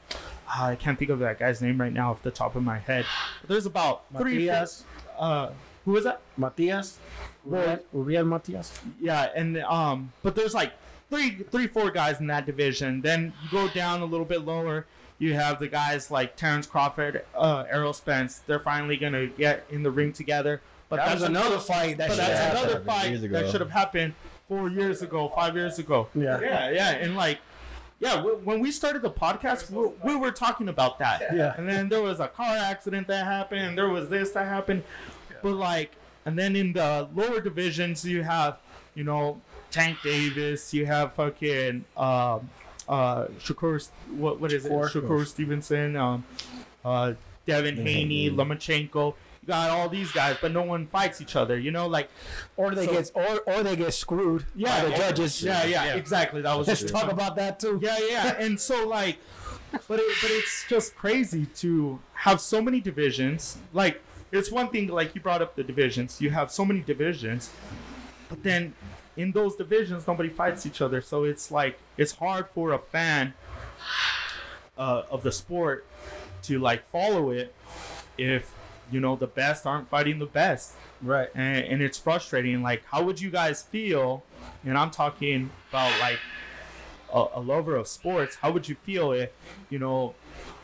I 0.51 0.77
can't 0.77 0.99
think 0.99 1.11
of 1.11 1.19
that 1.19 1.39
guy's 1.39 1.61
name 1.61 1.79
right 1.81 1.93
now 1.93 2.11
off 2.13 2.23
the 2.23 2.31
top 2.31 2.57
of 2.57 2.63
my 2.63 2.79
head. 2.79 3.05
But 3.43 3.51
there's 3.51 3.67
about 3.67 4.05
three. 4.23 4.47
Matias, 5.19 5.51
Uh, 5.51 5.53
who 5.85 5.93
was 5.93 6.05
that? 6.05 6.21
Matias, 6.37 6.99
Well- 7.45 7.79
Uriel 7.95 8.25
Matias. 8.25 8.79
Yeah, 9.01 9.29
and 9.35 9.59
um, 9.63 10.13
but 10.23 10.35
there's 10.35 10.55
like 10.55 10.73
three, 11.11 11.31
three, 11.51 11.67
four 11.67 11.91
guys 11.91 12.21
in 12.21 12.27
that 12.29 12.47
division. 12.47 13.01
Then 13.01 13.33
you 13.43 13.51
go 13.51 13.69
down 13.69 14.01
a 14.03 14.05
little 14.05 14.27
bit 14.27 14.45
lower. 14.45 14.87
You 15.19 15.35
have 15.35 15.59
the 15.59 15.67
guys 15.69 16.11
like 16.11 16.37
Terrence 16.37 16.67
Crawford, 16.67 17.25
uh, 17.35 17.65
Errol 17.69 17.93
Spence. 17.93 18.39
They're 18.47 18.61
finally 18.61 18.97
gonna 18.97 19.27
get 19.27 19.65
in 19.71 19.83
the 19.83 19.91
ring 19.91 20.13
together. 20.13 20.61
But 20.89 20.97
That 20.97 21.13
was 21.13 21.21
that's 21.23 21.29
another 21.31 21.59
fight 21.59 21.99
that 21.99 22.09
But 22.09 22.17
that's 22.19 22.57
another 22.57 22.81
fight 22.81 23.21
that 23.33 23.51
should 23.51 23.61
have 23.61 23.71
happened 23.73 24.15
four 24.49 24.71
years 24.71 25.03
ago, 25.03 25.29
five 25.35 25.55
years 25.57 25.79
ago. 25.79 26.09
Yeah. 26.15 26.41
yeah, 26.41 26.71
yeah, 26.71 26.91
and 26.91 27.17
like. 27.17 27.39
Yeah, 28.01 28.17
w- 28.17 28.37
when 28.45 28.61
we 28.61 28.71
started 28.71 29.03
the 29.03 29.11
podcast, 29.11 29.71
we, 29.71 29.91
we 30.05 30.17
were 30.17 30.31
talking 30.31 30.69
about 30.69 30.99
that. 31.01 31.23
Yeah. 31.35 31.55
And 31.57 31.69
then 31.69 31.89
there 31.89 32.01
was 32.03 32.21
a 32.21 32.29
car 32.29 32.57
accident 32.57 33.09
that 33.09 33.25
happened, 33.25 33.61
and 33.63 33.77
there 33.79 33.89
was 33.89 34.09
this 34.09 34.31
that 34.33 34.47
happened. 34.47 34.85
But 35.43 35.55
like, 35.55 35.93
and 36.25 36.39
then 36.39 36.55
in 36.57 36.73
the 36.73 37.09
lower 37.15 37.41
divisions, 37.41 38.05
you 38.05 38.23
have, 38.23 38.59
you 38.95 39.05
know, 39.05 39.41
Tank 39.71 39.99
Davis, 40.03 40.73
you 40.73 40.87
have 40.87 41.13
fucking 41.15 41.85
um, 41.97 42.51
uh, 42.89 43.27
Shakur, 43.41 43.89
what 44.17 44.41
what 44.41 44.53
is 44.53 44.65
it? 44.65 44.73
Shakur. 44.73 44.91
Shakur 44.91 45.27
Stevenson, 45.27 45.97
um, 45.97 46.25
uh, 46.85 47.15
Devin 47.47 47.77
Haney, 47.79 48.31
Lomachenko. 48.31 49.15
You 49.49 49.55
got 49.55 49.71
all 49.71 49.89
these 49.89 50.13
guys, 50.13 50.37
but 50.43 50.53
no 50.53 50.61
one 50.63 50.87
fights 50.89 51.23
each 51.23 51.35
other. 51.35 51.59
You 51.59 51.71
know, 51.71 51.87
like 51.87 52.11
Or 52.59 52.75
they 52.75 52.85
So- 52.85 52.93
get 52.93 53.11
or 53.15 53.41
or 53.47 53.63
they 53.63 53.77
get 53.77 53.95
screwed 53.95 54.45
yeah, 54.55 54.83
by 54.85 54.91
the 54.91 54.97
judges. 54.97 55.43
Yeah, 55.43 55.65
yeah, 55.65 55.95
exactly. 55.95 56.43
That 56.43 56.55
was 56.59 56.69
Let's 56.69 56.83
it. 56.83 56.89
talk 56.89 57.11
about 57.11 57.35
that 57.37 57.59
too. 57.59 57.81
Yeah, 57.83 57.97
yeah, 58.11 58.37
and 58.39 58.61
so 58.61 58.87
like, 58.87 59.17
but 59.73 60.01
it, 60.01 60.17
but 60.21 60.31
it's 60.33 60.67
just 60.69 60.95
crazy 60.97 61.47
to 61.57 61.99
have 62.13 62.43
so 62.43 62.61
many 62.61 62.79
divisions. 62.83 63.57
Like, 63.73 64.03
it's 64.33 64.51
one 64.53 64.69
thing 64.69 64.89
like 64.89 65.15
you 65.15 65.23
brought 65.23 65.41
up 65.41 65.57
the 65.57 65.65
divisions. 65.65 66.21
You 66.21 66.29
have 66.29 66.51
so 66.53 66.67
many 66.67 66.81
divisions, 66.81 67.49
but 68.29 68.43
then 68.43 68.75
in 69.17 69.33
those 69.33 69.57
divisions 69.57 70.07
nobody 70.07 70.29
fights 70.29 70.67
each 70.67 70.83
other. 70.83 71.01
So 71.01 71.25
it's 71.25 71.51
like 71.51 71.79
it's 71.97 72.13
hard 72.13 72.49
for 72.55 72.73
a 72.73 72.79
fan 72.79 73.33
uh, 74.77 75.05
of 75.11 75.23
the 75.23 75.33
sport 75.33 75.87
to 76.43 76.59
like 76.59 76.87
follow 76.91 77.31
it 77.31 77.55
if 78.19 78.53
you 78.91 79.01
know 79.01 79.17
the 79.17 79.27
best 79.27 79.67
aren't 79.67 79.89
fighting 79.89 80.19
the 80.19 80.27
best 80.27 80.75
Right. 81.03 81.29
and, 81.35 81.65
and 81.65 81.83
it's 81.83 81.99
frustrating. 81.99 82.63
Like, 82.63 82.83
how 82.91 83.03
would 83.05 83.21
you 83.21 83.31
guys 83.31 83.63
feel? 83.63 84.25
And 84.65 84.77
I'm 84.77 84.91
talking 84.91 85.51
about 85.71 85.93
like 86.01 86.19
a, 87.13 87.27
a 87.35 87.41
lover 87.41 87.77
of 87.77 87.87
sports. 87.87 88.37
How 88.37 88.51
would 88.51 88.69
you 88.69 88.75
feel 88.75 89.13
if 89.13 89.31
you 89.71 89.79
know 89.79 90.15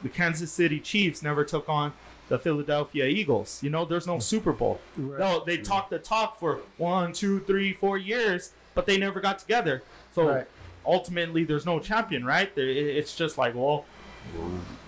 the 0.02 0.08
Kansas 0.08 0.50
City 0.52 0.80
Chiefs 0.80 1.22
never 1.22 1.44
took 1.44 1.68
on 1.68 1.92
the 2.28 2.38
Philadelphia 2.38 3.04
Eagles? 3.06 3.62
You 3.62 3.70
know, 3.70 3.84
there's 3.84 4.06
no 4.06 4.18
Super 4.18 4.52
Bowl. 4.52 4.80
Right. 4.96 5.20
No, 5.20 5.44
they 5.44 5.58
talked 5.58 5.90
the 5.90 5.98
talk 5.98 6.38
for 6.40 6.60
one, 6.78 7.12
two, 7.12 7.40
three, 7.40 7.72
four 7.72 7.96
years, 7.98 8.52
but 8.74 8.86
they 8.86 8.98
never 8.98 9.20
got 9.20 9.38
together. 9.38 9.82
So 10.12 10.26
Right. 10.28 10.46
ultimately, 10.84 11.44
there's 11.44 11.66
no 11.66 11.78
champion, 11.80 12.24
right? 12.24 12.50
It's 12.56 13.14
just 13.16 13.38
like, 13.38 13.54
well, 13.54 13.84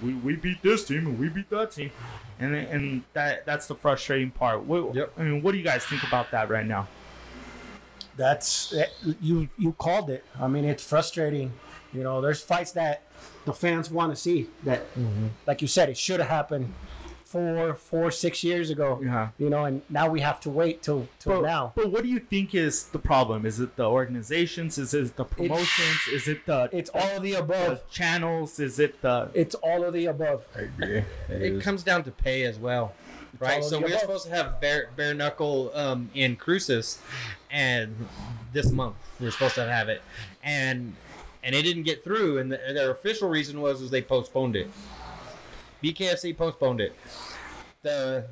we, 0.03 0.15
we 0.15 0.35
beat 0.37 0.63
this 0.63 0.85
team 0.87 1.07
and 1.07 1.19
we 1.19 1.29
beat 1.29 1.51
that 1.51 1.71
team, 1.73 1.91
and 2.39 2.55
and 2.55 3.03
that 3.13 3.47
that's 3.47 3.67
the 3.67 3.75
frustrating 3.75 4.31
part. 4.31 4.65
What, 4.65 4.95
Yep. 4.95 5.13
I 5.19 5.23
mean, 5.23 5.43
what 5.43 5.53
do 5.53 5.59
you 5.59 5.65
guys 5.65 5.85
think 5.85 6.03
about 6.03 6.31
that 6.31 6.49
right 6.49 6.67
now? 6.67 6.89
That's 8.17 8.75
you 9.21 9.49
you 9.59 9.73
called 9.73 10.11
it. 10.11 10.25
I 10.41 10.49
mean, 10.49 10.65
it's 10.65 10.85
frustrating. 10.85 11.53
You 11.93 12.03
know, 12.03 12.21
there's 12.21 12.43
fights 12.43 12.73
that 12.73 13.03
the 13.45 13.53
fans 13.53 13.91
want 13.91 14.13
to 14.13 14.17
see 14.17 14.49
that, 14.65 14.93
mm-hmm. 14.95 15.29
like 15.47 15.63
you 15.63 15.69
said, 15.69 15.89
it 15.89 15.97
should 15.97 16.21
have 16.21 16.29
happened 16.29 16.75
four, 17.37 17.75
four, 17.75 18.11
six 18.11 18.43
years 18.43 18.71
ago. 18.71 19.01
Yeah. 19.03 19.29
You 19.39 19.51
know, 19.51 19.65
and 19.65 19.83
now 19.91 20.09
we 20.09 20.21
have 20.21 20.41
to 20.41 20.51
wait 20.51 20.83
till 20.83 21.09
till 21.19 21.41
But, 21.43 21.47
now. 21.47 21.73
but 21.75 21.91
what 21.91 22.03
do 22.03 22.09
you 22.09 22.19
think 22.19 22.55
is 22.55 22.85
the 22.85 22.99
problem? 22.99 23.45
Is 23.45 23.61
it 23.61 23.77
the 23.77 23.85
organizations? 23.85 24.79
Is 24.79 24.95
it 24.95 25.17
the 25.17 25.25
promotions? 25.25 25.99
is 26.13 26.29
it 26.29 26.47
the 26.47 26.69
It's 26.73 26.91
all 26.95 27.17
of 27.19 27.23
the 27.23 27.33
the 27.33 27.41
above. 27.41 27.89
channels? 27.91 28.59
Is 28.59 28.79
it 28.79 29.03
the 29.03 29.29
It's 29.35 29.55
all 29.57 29.85
of 29.85 29.93
the 29.93 30.07
above. 30.07 30.47
I 30.57 30.61
agree. 30.61 31.03
It 31.29 31.61
comes 31.63 31.83
down 31.83 32.05
to 32.05 32.11
pay 32.11 32.45
as 32.45 32.59
well, 32.59 32.95
right? 33.39 33.63
So 33.63 33.79
we're 33.81 33.89
above. 33.89 34.01
supposed 34.01 34.27
to 34.27 34.31
have 34.35 34.61
bare, 34.61 34.91
bare 34.97 35.13
knuckle 35.15 35.71
um, 35.75 36.11
in 36.15 36.37
Cruces, 36.37 36.99
and 37.51 38.07
this 38.53 38.71
month 38.71 38.97
we're 39.21 39.31
supposed 39.31 39.57
to 39.57 39.67
have 39.67 39.89
it, 39.89 40.01
and 40.43 40.95
and 41.43 41.55
it 41.55 41.63
didn't 41.63 41.83
get 41.85 42.03
through. 42.03 42.39
And 42.39 42.51
the, 42.53 42.57
their 42.73 42.91
official 42.91 43.29
reason 43.29 43.61
was 43.61 43.81
was 43.83 43.91
they 43.91 44.03
postponed 44.03 44.57
it. 44.57 44.69
BKFC 45.83 46.37
postponed 46.37 46.81
it. 46.81 46.95
The 47.83 48.27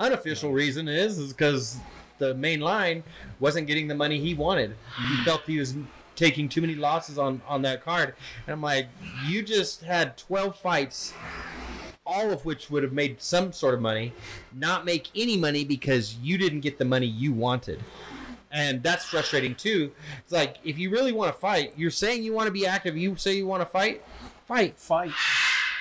unofficial 0.00 0.52
reason 0.52 0.88
is 0.88 1.18
is 1.18 1.32
because 1.32 1.78
the 2.18 2.34
main 2.34 2.60
line 2.60 3.02
wasn't 3.40 3.66
getting 3.66 3.88
the 3.88 3.94
money 3.94 4.18
he 4.18 4.34
wanted. 4.34 4.74
He 5.08 5.16
mm. 5.16 5.24
felt 5.24 5.42
he 5.42 5.58
was 5.58 5.74
taking 6.14 6.48
too 6.48 6.60
many 6.60 6.74
losses 6.74 7.18
on 7.18 7.42
on 7.46 7.62
that 7.62 7.84
card, 7.84 8.14
and 8.46 8.54
I'm 8.54 8.62
like, 8.62 8.88
you 9.26 9.42
just 9.42 9.82
had 9.82 10.16
12 10.16 10.56
fights 10.56 11.12
all 12.06 12.30
of 12.30 12.44
which 12.44 12.70
would 12.70 12.82
have 12.82 12.92
made 12.92 13.20
some 13.20 13.52
sort 13.52 13.74
of 13.74 13.80
money, 13.80 14.12
not 14.54 14.84
make 14.84 15.08
any 15.14 15.36
money 15.36 15.64
because 15.64 16.16
you 16.22 16.38
didn't 16.38 16.60
get 16.60 16.78
the 16.78 16.84
money 16.84 17.06
you 17.06 17.32
wanted. 17.32 17.82
And 18.52 18.82
that's 18.82 19.04
frustrating 19.04 19.54
too. 19.54 19.90
It's 20.20 20.32
like 20.32 20.58
if 20.64 20.78
you 20.78 20.88
really 20.88 21.12
want 21.12 21.34
to 21.34 21.38
fight, 21.38 21.74
you're 21.76 21.90
saying 21.90 22.22
you 22.22 22.32
want 22.32 22.46
to 22.46 22.52
be 22.52 22.66
active, 22.66 22.96
you 22.96 23.16
say 23.16 23.36
you 23.36 23.46
want 23.46 23.60
to 23.60 23.66
fight, 23.66 24.02
fight. 24.46 24.78
Fight. 24.78 25.10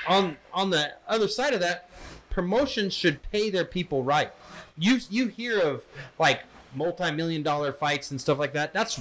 On 0.07 0.37
on 0.53 0.69
the 0.69 0.93
other 1.07 1.27
side 1.27 1.53
of 1.53 1.59
that, 1.61 1.89
promotions 2.29 2.93
should 2.93 3.21
pay 3.31 3.49
their 3.49 3.65
people 3.65 4.03
right. 4.03 4.31
You 4.77 4.99
you 5.09 5.27
hear 5.27 5.59
of 5.59 5.83
like 6.19 6.41
multi-million 6.75 7.41
dollar 7.41 7.71
fights 7.71 8.11
and 8.11 8.19
stuff 8.19 8.37
like 8.37 8.51
that. 8.53 8.73
That's 8.73 8.97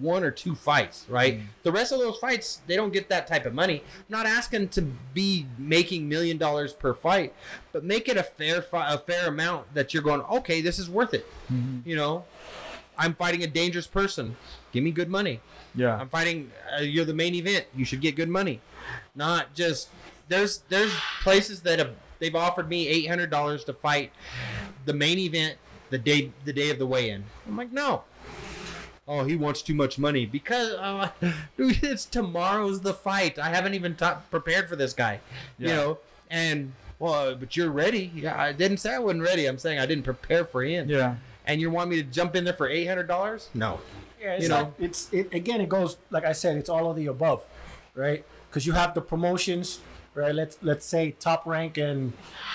one 0.00 0.24
or 0.24 0.30
two 0.30 0.54
fights, 0.54 1.04
right? 1.10 1.40
The 1.62 1.70
rest 1.70 1.92
of 1.92 1.98
those 1.98 2.16
fights, 2.18 2.62
they 2.66 2.74
don't 2.74 2.90
get 2.92 3.10
that 3.10 3.26
type 3.26 3.44
of 3.44 3.52
money. 3.52 3.82
I'm 3.98 4.04
not 4.08 4.24
asking 4.24 4.68
to 4.70 4.82
be 5.12 5.44
making 5.58 6.08
million 6.08 6.38
dollars 6.38 6.72
per 6.72 6.94
fight, 6.94 7.34
but 7.72 7.84
make 7.84 8.08
it 8.08 8.16
a 8.16 8.22
fair 8.22 8.62
fi- 8.62 8.90
a 8.94 8.96
fair 8.96 9.28
amount 9.28 9.74
that 9.74 9.92
you're 9.92 10.02
going, 10.02 10.22
okay, 10.22 10.62
this 10.62 10.78
is 10.78 10.88
worth 10.88 11.12
it. 11.12 11.26
You 11.84 11.96
know, 11.96 12.24
I'm 12.96 13.14
fighting 13.14 13.42
a 13.42 13.46
dangerous 13.46 13.86
person. 13.86 14.36
Give 14.72 14.82
me 14.82 14.90
good 14.90 15.10
money. 15.10 15.40
yeah? 15.74 15.96
I'm 15.96 16.08
fighting. 16.08 16.50
Uh, 16.74 16.80
you're 16.82 17.04
the 17.04 17.14
main 17.14 17.34
event. 17.34 17.66
You 17.76 17.84
should 17.84 18.00
get 18.00 18.16
good 18.16 18.30
money, 18.30 18.60
not 19.14 19.52
just. 19.54 19.88
There's 20.28 20.58
there's 20.68 20.92
places 21.22 21.60
that 21.62 21.78
have 21.78 21.92
they've 22.18 22.34
offered 22.34 22.68
me 22.68 22.86
eight 22.88 23.06
hundred 23.08 23.30
dollars 23.30 23.64
to 23.64 23.72
fight 23.72 24.12
the 24.84 24.92
main 24.92 25.18
event 25.18 25.56
the 25.90 25.98
day 25.98 26.32
the 26.44 26.52
day 26.52 26.70
of 26.70 26.78
the 26.78 26.86
weigh-in. 26.86 27.24
I'm 27.46 27.56
like, 27.56 27.72
no. 27.72 28.04
Oh, 29.10 29.24
he 29.24 29.36
wants 29.36 29.62
too 29.62 29.74
much 29.74 29.98
money 29.98 30.26
because 30.26 30.74
uh, 30.74 31.10
dude, 31.56 31.82
it's 31.82 32.04
tomorrow's 32.04 32.80
the 32.82 32.92
fight. 32.92 33.38
I 33.38 33.48
haven't 33.48 33.72
even 33.74 33.94
ta 33.94 34.20
prepared 34.30 34.68
for 34.68 34.76
this 34.76 34.92
guy, 34.92 35.20
you 35.58 35.68
know. 35.68 35.98
And 36.30 36.72
well, 36.98 37.34
but 37.34 37.56
you're 37.56 37.70
ready. 37.70 38.12
Yeah, 38.14 38.38
I 38.38 38.52
didn't 38.52 38.78
say 38.78 38.94
I 38.94 38.98
wasn't 38.98 39.22
ready. 39.22 39.46
I'm 39.46 39.56
saying 39.58 39.78
I 39.78 39.86
didn't 39.86 40.04
prepare 40.04 40.44
for 40.44 40.62
him. 40.62 40.90
Yeah. 40.90 41.16
And 41.46 41.58
you 41.58 41.70
want 41.70 41.88
me 41.88 41.96
to 41.96 42.02
jump 42.02 42.36
in 42.36 42.44
there 42.44 42.52
for 42.52 42.68
eight 42.68 42.84
hundred 42.86 43.08
dollars? 43.08 43.48
No. 43.54 43.80
Yeah, 44.20 44.34
it's 44.34 44.42
You 44.44 44.50
like, 44.50 44.66
know? 44.66 44.74
it's 44.78 45.10
it 45.10 45.32
again. 45.32 45.62
It 45.62 45.70
goes 45.70 45.96
like 46.10 46.26
I 46.26 46.32
said. 46.32 46.56
It's 46.58 46.68
all 46.68 46.90
of 46.90 46.96
the 46.96 47.06
above, 47.06 47.44
right? 47.94 48.26
Because 48.50 48.66
you 48.66 48.72
have 48.74 48.92
the 48.92 49.00
promotions, 49.00 49.80
right? 50.18 50.34
Let's 50.34 50.58
let's 50.62 50.84
say 50.84 51.12
Top 51.12 51.46
Rank 51.46 51.78
and 51.78 52.12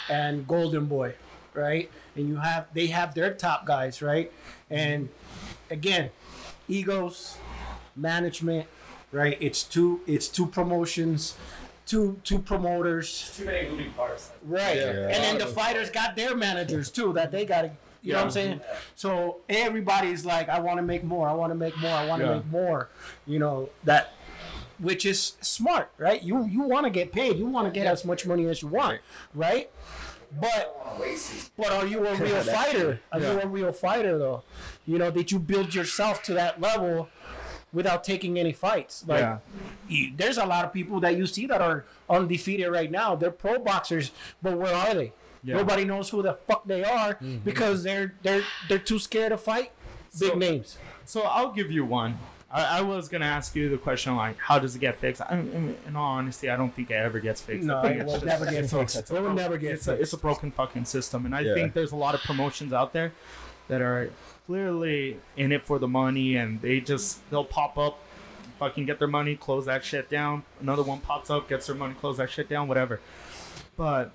and 0.09 0.47
Golden 0.47 0.85
Boy, 0.85 1.15
right? 1.53 1.89
And 2.15 2.27
you 2.27 2.35
have 2.37 2.67
they 2.73 2.87
have 2.87 3.15
their 3.15 3.33
top 3.33 3.65
guys, 3.65 4.01
right? 4.01 4.31
And 4.69 5.09
again, 5.71 6.09
egos, 6.67 7.37
management, 7.95 8.67
right? 9.11 9.37
It's 9.39 9.63
two 9.63 10.01
it's 10.05 10.27
two 10.27 10.45
promotions, 10.47 11.35
two 11.85 12.19
two 12.23 12.39
promoters, 12.39 13.31
Too 13.35 13.45
many 13.45 13.69
moving 13.69 13.91
parts. 13.93 14.31
Right. 14.43 14.77
Yeah. 14.77 15.07
And 15.09 15.23
then 15.23 15.37
the 15.37 15.47
fighters 15.47 15.89
got 15.89 16.15
their 16.15 16.35
managers 16.35 16.91
too 16.91 17.13
that 17.13 17.31
they 17.31 17.45
got 17.45 17.61
to, 17.63 17.71
you 18.01 18.11
know 18.11 18.17
what 18.19 18.21
I'm 18.23 18.27
Yeah. 18.27 18.31
saying? 18.33 18.61
So 18.95 19.37
everybody's 19.47 20.25
like, 20.25 20.49
I 20.49 20.59
want 20.59 20.77
to 20.77 20.83
make 20.83 21.03
more. 21.03 21.29
I 21.29 21.33
want 21.33 21.51
to 21.51 21.55
make 21.55 21.77
more. 21.77 21.95
I 21.95 22.05
want 22.05 22.21
to 22.21 22.27
Yeah. 22.27 22.33
make 22.35 22.51
more. 22.51 22.89
You 23.25 23.39
know, 23.39 23.69
that, 23.85 24.13
which 24.79 25.05
is 25.05 25.33
smart, 25.41 25.91
right? 25.97 26.21
You 26.21 26.45
you 26.45 26.61
want 26.61 26.85
to 26.85 26.89
get 26.89 27.11
paid. 27.11 27.37
You 27.37 27.45
want 27.45 27.67
to 27.67 27.71
get 27.71 27.87
as 27.87 28.03
much 28.05 28.25
money 28.25 28.45
as 28.47 28.61
you 28.61 28.67
want, 28.67 29.01
right? 29.33 29.69
But 30.39 30.75
but 31.57 31.71
are 31.71 31.85
you 31.85 32.05
a 32.07 32.15
real 32.19 32.41
fighter? 32.41 32.99
Are 33.11 33.19
you 33.19 33.41
a 33.41 33.47
real 33.47 33.71
fighter 33.71 34.17
though? 34.17 34.43
You 34.85 34.97
know, 34.97 35.11
did 35.11 35.31
you 35.31 35.39
build 35.39 35.73
yourself 35.75 36.23
to 36.23 36.33
that 36.33 36.59
level 36.59 37.09
without 37.71 38.03
taking 38.03 38.39
any 38.39 38.51
fights? 38.53 39.03
Like 39.07 39.21
Yeah. 39.21 39.37
you- 39.87 40.11
there's 40.15 40.37
a 40.37 40.45
lot 40.45 40.65
of 40.65 40.73
people 40.73 40.99
that 41.01 41.17
you 41.17 41.25
see 41.27 41.45
that 41.47 41.61
are 41.61 41.85
undefeated 42.09 42.67
right 42.71 42.89
now. 42.91 43.15
They're 43.15 43.31
pro 43.31 43.59
boxers, 43.59 44.11
but 44.41 44.57
where 44.57 44.73
are 44.73 44.93
they? 44.93 45.13
Yeah. 45.43 45.57
Nobody 45.57 45.83
knows 45.85 46.09
who 46.09 46.21
the 46.21 46.33
fuck 46.47 46.65
they 46.65 46.83
are 46.83 47.15
mm-hmm. 47.15 47.37
because 47.39 47.83
they're 47.83 48.15
they're 48.23 48.43
they're 48.69 48.79
too 48.79 48.99
scared 48.99 49.31
to 49.31 49.37
fight 49.37 49.71
big 50.19 50.29
So- 50.31 50.35
names. 50.35 50.77
So 51.05 51.21
I'll 51.23 51.51
give 51.51 51.69
you 51.71 51.83
one. 51.85 52.17
I, 52.53 52.79
I 52.79 52.81
was 52.81 53.09
gonna 53.09 53.25
ask 53.25 53.55
you 53.55 53.67
the 53.69 53.77
question 53.79 54.15
like, 54.15 54.37
how 54.37 54.59
does 54.59 54.75
it 54.75 54.79
get 54.79 54.97
fixed? 54.97 55.21
I, 55.21 55.37
in, 55.39 55.75
in 55.87 55.95
all 55.95 56.03
honesty, 56.17 56.49
I 56.49 56.55
don't 56.55 56.73
think 56.73 56.91
it 56.91 56.93
ever 56.95 57.19
gets 57.19 57.41
fixed. 57.41 57.65
No, 57.65 57.81
it 57.81 58.05
will 58.05 58.13
just- 58.13 58.25
never 58.25 58.45
get 58.45 58.69
fixed. 58.69 58.95
It 58.95 59.09
will 59.11 59.33
never 59.33 59.57
get 59.57 59.71
it's 59.73 59.87
a, 59.87 59.93
it's 59.93 60.13
a 60.13 60.17
broken 60.17 60.51
fucking 60.51 60.85
system, 60.85 61.25
and 61.25 61.35
I 61.35 61.39
Yeah. 61.41 61.53
think 61.55 61.73
there's 61.73 61.91
a 61.91 61.95
lot 61.95 62.13
of 62.15 62.21
promotions 62.21 62.71
out 62.71 62.93
there 62.93 63.11
that 63.69 63.81
are 63.81 64.11
clearly 64.45 65.17
in 65.35 65.51
it 65.51 65.63
for 65.65 65.79
the 65.79 65.87
money, 65.87 66.35
and 66.35 66.61
they 66.61 66.79
just 66.79 67.27
they'll 67.31 67.43
pop 67.45 67.77
up, 67.77 67.99
fucking 68.59 68.85
get 68.85 68.99
their 68.99 69.07
money, 69.07 69.35
close 69.35 69.65
that 69.65 69.83
shit 69.83 70.09
down. 70.09 70.43
Another 70.61 70.83
one 70.83 70.99
pops 70.99 71.29
up, 71.31 71.49
gets 71.49 71.65
their 71.67 71.75
money, 71.75 71.95
close 71.99 72.17
that 72.17 72.29
shit 72.29 72.49
down, 72.49 72.67
whatever. 72.67 72.99
But 73.75 74.11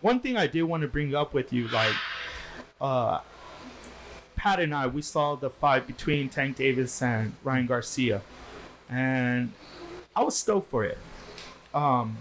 one 0.00 0.18
thing 0.20 0.36
I 0.36 0.46
did 0.48 0.62
want 0.64 0.80
to 0.82 0.88
bring 0.88 1.14
up 1.14 1.32
with 1.32 1.52
you, 1.52 1.68
like, 1.68 1.94
uh, 2.80 3.20
Pat 4.40 4.58
and 4.58 4.74
I, 4.74 4.86
we 4.86 5.02
saw 5.02 5.34
the 5.34 5.50
fight 5.50 5.86
between 5.86 6.30
Tank 6.30 6.56
Davis 6.56 7.02
and 7.02 7.34
Ryan 7.44 7.66
Garcia, 7.66 8.22
and 8.88 9.52
I 10.16 10.24
was 10.24 10.34
stoked 10.34 10.70
for 10.70 10.82
it. 10.82 10.96
Um, 11.74 12.16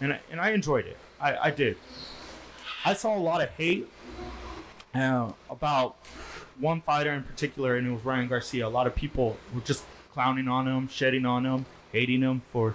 and 0.00 0.14
I, 0.14 0.20
and 0.32 0.40
I 0.40 0.50
enjoyed 0.50 0.86
it. 0.86 0.96
I, 1.20 1.36
I 1.36 1.50
did. 1.52 1.76
I 2.84 2.94
saw 2.94 3.16
a 3.16 3.22
lot 3.22 3.40
of 3.40 3.48
hate 3.50 3.88
uh, 4.92 5.30
about 5.48 5.98
one 6.58 6.80
fighter 6.80 7.12
in 7.12 7.22
particular, 7.22 7.76
and 7.76 7.86
it 7.86 7.92
was 7.92 8.04
Ryan 8.04 8.26
Garcia. 8.26 8.66
A 8.66 8.68
lot 8.68 8.88
of 8.88 8.96
people 8.96 9.36
were 9.54 9.60
just 9.60 9.84
clowning 10.12 10.48
on 10.48 10.66
him, 10.66 10.88
shedding 10.88 11.24
on 11.24 11.46
him, 11.46 11.64
hating 11.92 12.22
him 12.22 12.42
for. 12.50 12.74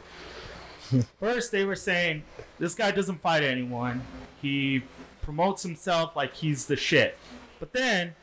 First, 1.19 1.51
they 1.51 1.65
were 1.65 1.75
saying 1.75 2.23
this 2.57 2.73
guy 2.73 2.91
doesn't 2.91 3.19
fight 3.19 3.43
anyone. 3.43 4.03
He 4.41 4.83
promotes 5.23 5.61
himself 5.63 6.15
like 6.15 6.35
he's 6.35 6.67
the 6.67 6.77
shit. 6.77 7.17
But 7.59 7.73
then 7.73 8.15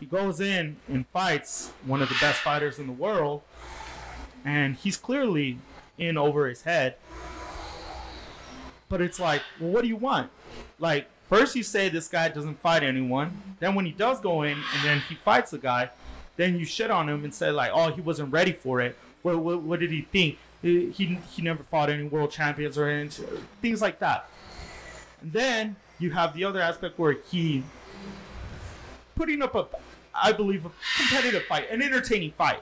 he 0.00 0.06
goes 0.06 0.40
in 0.40 0.76
and 0.88 1.06
fights 1.08 1.72
one 1.84 2.02
of 2.02 2.08
the 2.08 2.16
best 2.20 2.40
fighters 2.40 2.78
in 2.78 2.86
the 2.86 2.92
world, 2.92 3.42
and 4.44 4.76
he's 4.76 4.96
clearly 4.96 5.58
in 5.98 6.16
over 6.16 6.48
his 6.48 6.62
head. 6.62 6.96
But 8.88 9.00
it's 9.00 9.18
like, 9.20 9.42
well, 9.60 9.70
what 9.70 9.82
do 9.82 9.88
you 9.88 9.96
want? 9.96 10.30
Like, 10.78 11.08
first 11.28 11.56
you 11.56 11.62
say 11.62 11.88
this 11.88 12.08
guy 12.08 12.28
doesn't 12.28 12.60
fight 12.60 12.82
anyone, 12.82 13.56
then 13.58 13.74
when 13.74 13.84
he 13.84 13.92
does 13.92 14.20
go 14.20 14.42
in 14.42 14.52
and 14.52 14.84
then 14.84 15.02
he 15.08 15.14
fights 15.14 15.52
a 15.52 15.58
guy, 15.58 15.90
then 16.36 16.58
you 16.58 16.64
shit 16.64 16.90
on 16.90 17.08
him 17.08 17.24
and 17.24 17.34
say 17.34 17.50
like, 17.50 17.70
oh, 17.74 17.90
he 17.92 18.00
wasn't 18.00 18.32
ready 18.32 18.52
for 18.52 18.80
it. 18.80 18.96
What, 19.22 19.38
what, 19.38 19.60
what 19.62 19.80
did 19.80 19.90
he 19.90 20.02
think? 20.02 20.38
He, 20.62 20.90
he, 20.90 21.42
never 21.42 21.62
fought 21.62 21.90
any 21.90 22.04
world 22.04 22.30
champions 22.30 22.78
or 22.78 22.88
any, 22.88 23.10
things 23.60 23.80
like 23.80 23.98
that. 24.00 24.28
And 25.20 25.32
then 25.32 25.76
you 25.98 26.12
have 26.12 26.34
the 26.34 26.44
other 26.44 26.60
aspect 26.60 26.98
where 26.98 27.16
he 27.30 27.62
putting 29.14 29.42
up 29.42 29.54
a, 29.54 29.66
I 30.14 30.32
believe, 30.32 30.66
a 30.66 30.70
competitive 30.96 31.44
fight, 31.44 31.70
an 31.70 31.82
entertaining 31.82 32.32
fight. 32.32 32.60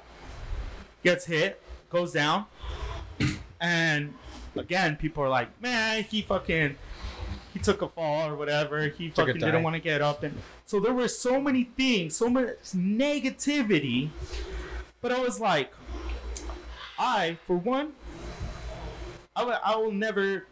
Gets 1.02 1.26
hit, 1.26 1.62
goes 1.90 2.12
down, 2.12 2.46
and 3.60 4.14
again, 4.56 4.96
people 4.96 5.22
are 5.22 5.28
like, 5.28 5.48
man, 5.62 6.02
he 6.02 6.22
fucking, 6.22 6.76
he 7.52 7.58
took 7.60 7.80
a 7.82 7.88
fall 7.88 8.28
or 8.28 8.34
whatever. 8.34 8.88
He 8.88 9.08
Took 9.08 9.26
fucking 9.28 9.40
didn't 9.40 9.62
want 9.62 9.74
to 9.74 9.80
get 9.80 10.02
up, 10.02 10.22
and 10.22 10.36
so 10.64 10.80
there 10.80 10.92
were 10.92 11.08
so 11.08 11.40
many 11.40 11.64
things, 11.64 12.16
so 12.16 12.28
much 12.28 12.48
negativity. 12.74 14.08
But 15.00 15.12
I 15.12 15.20
was 15.20 15.38
like, 15.38 15.72
I, 16.98 17.38
for 17.46 17.56
one, 17.56 17.92
I 19.36 19.44
will, 19.44 19.58
I 19.64 19.76
will 19.76 19.92
never. 19.92 20.46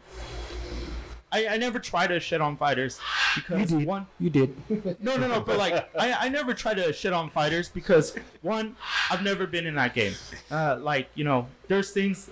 I, 1.35 1.55
I 1.55 1.57
never 1.57 1.79
try 1.79 2.07
to 2.07 2.17
shit 2.17 2.39
on 2.39 2.55
fighters 2.55 2.97
because 3.35 3.69
you 3.69 3.79
one 3.79 4.07
You 4.19 4.29
did. 4.29 4.55
no, 5.03 5.17
no, 5.17 5.27
no. 5.27 5.41
But 5.41 5.57
like, 5.57 5.89
I, 5.99 6.13
I 6.13 6.29
never 6.29 6.53
try 6.53 6.73
to 6.73 6.93
shit 6.93 7.11
on 7.11 7.29
fighters 7.29 7.67
because 7.67 8.15
one, 8.41 8.77
I've 9.11 9.21
never 9.21 9.45
been 9.45 9.65
in 9.67 9.75
that 9.75 9.93
game. 9.93 10.13
Uh, 10.49 10.77
like, 10.79 11.09
you 11.13 11.25
know, 11.25 11.47
there's 11.67 11.91
things 11.91 12.29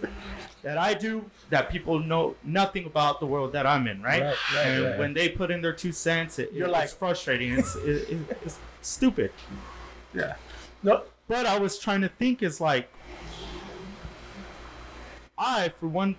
that 0.62 0.78
I 0.78 0.94
do 0.94 1.30
that 1.50 1.70
people 1.70 2.00
know 2.00 2.36
nothing 2.46 2.86
about 2.86 3.20
the 3.20 3.26
world 3.26 3.52
that 3.52 3.66
I'm 3.68 3.88
in, 3.88 4.02
right? 4.02 4.22
Right, 4.22 4.36
right, 4.56 4.66
and 4.68 4.84
right. 4.86 5.00
when 5.00 5.14
they 5.14 5.28
put 5.28 5.52
in 5.52 5.62
their 5.62 5.74
two 5.74 5.92
cents, 5.92 6.40
it, 6.40 6.54
You're 6.54 6.68
it's 6.68 6.74
like- 6.74 6.90
frustrating. 6.90 7.60
It's, 7.60 7.76
it, 7.76 8.10
it, 8.10 8.38
it's 8.46 8.58
stupid. 8.82 9.34
Yeah. 10.14 10.36
No. 10.82 11.04
But 11.28 11.46
I 11.46 11.60
was 11.60 11.78
trying 11.78 12.02
to 12.02 12.10
think 12.10 12.42
is 12.42 12.62
like, 12.62 12.90
I, 15.38 15.74
for 15.78 15.88
one, 15.88 16.16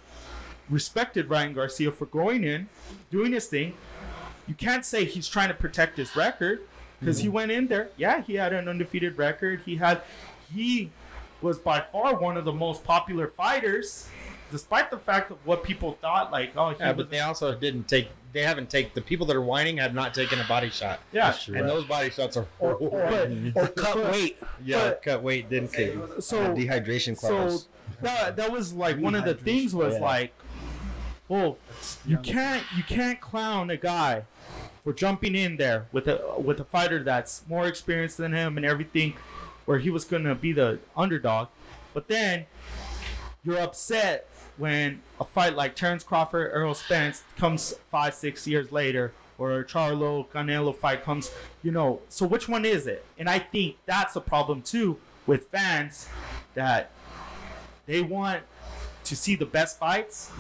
respected 0.68 1.28
Ryan 1.28 1.52
Garcia 1.52 1.92
for 1.92 2.06
going 2.06 2.44
in, 2.44 2.68
doing 3.10 3.32
his 3.32 3.46
thing. 3.46 3.74
You 4.46 4.54
can't 4.54 4.84
say 4.84 5.04
he's 5.04 5.28
trying 5.28 5.48
to 5.48 5.54
protect 5.54 5.96
his 5.96 6.14
record 6.16 6.60
because 7.00 7.18
he 7.18 7.26
mm-hmm. 7.26 7.34
went 7.34 7.50
in 7.50 7.66
there. 7.66 7.90
Yeah, 7.96 8.22
he 8.22 8.34
had 8.34 8.52
an 8.52 8.68
undefeated 8.68 9.16
record. 9.18 9.62
He 9.64 9.76
had, 9.76 10.02
he 10.54 10.90
was 11.40 11.58
by 11.58 11.80
far 11.80 12.16
one 12.18 12.36
of 12.36 12.44
the 12.44 12.52
most 12.52 12.84
popular 12.84 13.28
fighters, 13.28 14.08
despite 14.50 14.90
the 14.90 14.98
fact 14.98 15.30
of 15.30 15.38
what 15.46 15.62
people 15.62 15.98
thought. 16.00 16.30
Like, 16.30 16.52
oh, 16.56 16.70
he 16.70 16.76
Yeah, 16.78 16.88
was 16.88 16.96
but 16.96 17.10
they 17.10 17.20
also 17.20 17.54
didn't 17.54 17.88
take. 17.88 18.08
They 18.32 18.42
haven't 18.42 18.68
taken 18.68 18.90
the 18.94 19.00
people 19.00 19.26
that 19.26 19.36
are 19.36 19.40
whining 19.42 19.76
have 19.76 19.94
not 19.94 20.12
taken 20.12 20.40
a 20.40 20.44
body 20.44 20.68
shot. 20.68 20.98
yeah. 21.12 21.32
and 21.48 21.68
those 21.68 21.84
body 21.84 22.10
shots 22.10 22.36
are 22.36 22.46
Or, 22.58 22.74
horrible. 22.74 23.52
or, 23.54 23.62
or 23.62 23.68
cut 23.68 23.96
weight. 24.10 24.38
yeah, 24.64 24.88
but- 24.88 25.02
cut 25.02 25.22
weight 25.22 25.48
didn't 25.48 25.72
take. 25.72 25.94
So 26.18 26.52
dehydration 26.52 27.16
so 27.16 27.60
that, 28.02 28.36
that 28.36 28.50
was 28.50 28.72
like 28.72 28.98
one 28.98 29.14
of 29.14 29.24
the 29.24 29.34
things 29.34 29.74
was 29.74 29.98
like 29.98 30.34
well 31.28 31.56
you 32.06 32.18
can't 32.18 32.62
you 32.76 32.82
can't 32.82 33.20
clown 33.20 33.70
a 33.70 33.76
guy 33.76 34.22
for 34.82 34.92
jumping 34.92 35.34
in 35.34 35.56
there 35.56 35.86
with 35.92 36.06
a 36.06 36.34
with 36.38 36.60
a 36.60 36.64
fighter 36.64 37.02
that's 37.02 37.42
more 37.48 37.66
experienced 37.66 38.16
than 38.18 38.32
him 38.32 38.56
and 38.56 38.66
everything 38.66 39.14
where 39.64 39.78
he 39.78 39.90
was 39.90 40.04
gonna 40.04 40.34
be 40.34 40.52
the 40.52 40.78
underdog 40.96 41.48
but 41.94 42.08
then 42.08 42.44
you're 43.44 43.58
upset 43.58 44.28
when 44.56 45.02
a 45.20 45.24
fight 45.24 45.54
like 45.54 45.74
Terrence 45.74 46.04
Crawford, 46.04 46.52
Errol 46.52 46.74
Spence 46.74 47.24
comes 47.36 47.74
five, 47.90 48.14
six 48.14 48.46
years 48.46 48.70
later, 48.70 49.12
or 49.38 49.58
a 49.58 49.64
Charlo 49.64 50.28
Canelo 50.28 50.74
fight 50.74 51.02
comes, 51.02 51.30
you 51.62 51.72
know. 51.72 52.00
So 52.08 52.26
which 52.26 52.48
one 52.48 52.64
is 52.64 52.86
it? 52.86 53.04
And 53.18 53.28
I 53.28 53.38
think 53.38 53.76
that's 53.86 54.16
a 54.16 54.20
problem 54.20 54.62
too 54.62 54.98
with 55.26 55.48
fans 55.48 56.08
that 56.54 56.90
they 57.86 58.00
want 58.00 58.42
to 59.04 59.16
see 59.16 59.34
the 59.34 59.46
best 59.46 59.78
fights, 59.78 60.30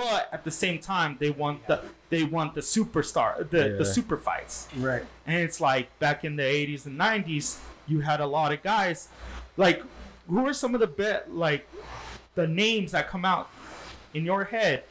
but 0.00 0.28
at 0.32 0.44
the 0.44 0.50
same 0.50 0.78
time 0.78 1.16
they 1.20 1.30
want 1.30 1.66
the 1.66 1.80
they 2.08 2.24
want 2.24 2.54
the 2.54 2.60
superstar, 2.60 3.48
the 3.50 3.76
the 3.78 3.84
super 3.84 4.16
fights. 4.16 4.66
Right. 4.76 5.02
And 5.26 5.36
it's 5.36 5.60
like 5.60 5.96
back 5.98 6.24
in 6.24 6.36
the 6.36 6.42
80s 6.42 6.86
and 6.86 6.98
90s, 6.98 7.58
you 7.86 8.00
had 8.00 8.20
a 8.20 8.26
lot 8.26 8.52
of 8.52 8.62
guys. 8.62 9.08
Like, 9.56 9.82
who 10.28 10.46
are 10.46 10.52
some 10.54 10.74
of 10.74 10.80
the 10.80 10.86
bet 10.86 11.32
like 11.34 11.68
the 12.34 12.46
names 12.46 12.92
that 12.92 13.08
come 13.08 13.24
out 13.24 13.48
in 14.14 14.24
your 14.24 14.44
head 14.44 14.82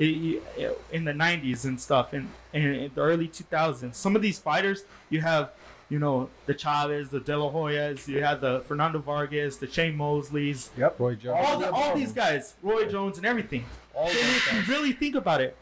i- 0.00 0.40
i- 0.58 0.74
in 0.92 1.04
the 1.04 1.12
90s 1.12 1.64
and 1.64 1.80
stuff, 1.80 2.12
and 2.12 2.28
in, 2.52 2.62
in 2.62 2.90
the 2.94 3.00
early 3.00 3.28
2000s? 3.28 3.94
Some 3.94 4.16
of 4.16 4.22
these 4.22 4.38
fighters, 4.38 4.84
you 5.10 5.20
have, 5.20 5.50
you 5.88 5.98
know, 5.98 6.28
the 6.46 6.54
Chavez, 6.54 7.10
the 7.10 7.20
De 7.20 7.36
La 7.36 7.50
Hoyas, 7.50 8.06
you 8.08 8.22
had 8.22 8.40
the 8.40 8.60
Fernando 8.60 8.98
Vargas, 9.00 9.56
the 9.58 9.66
Shane 9.66 9.96
Mosleys, 9.96 10.70
yep, 10.76 10.98
Roy 10.98 11.14
Jones. 11.14 11.38
all, 11.46 11.58
the, 11.58 11.70
all 11.72 11.94
these 11.96 12.12
guys, 12.12 12.54
Roy 12.62 12.86
Jones 12.86 13.16
and 13.18 13.26
everything. 13.26 13.64
Then 14.06 14.14
if 14.16 14.52
you 14.68 14.74
really 14.74 14.92
think 14.92 15.14
about 15.14 15.40
it, 15.40 15.56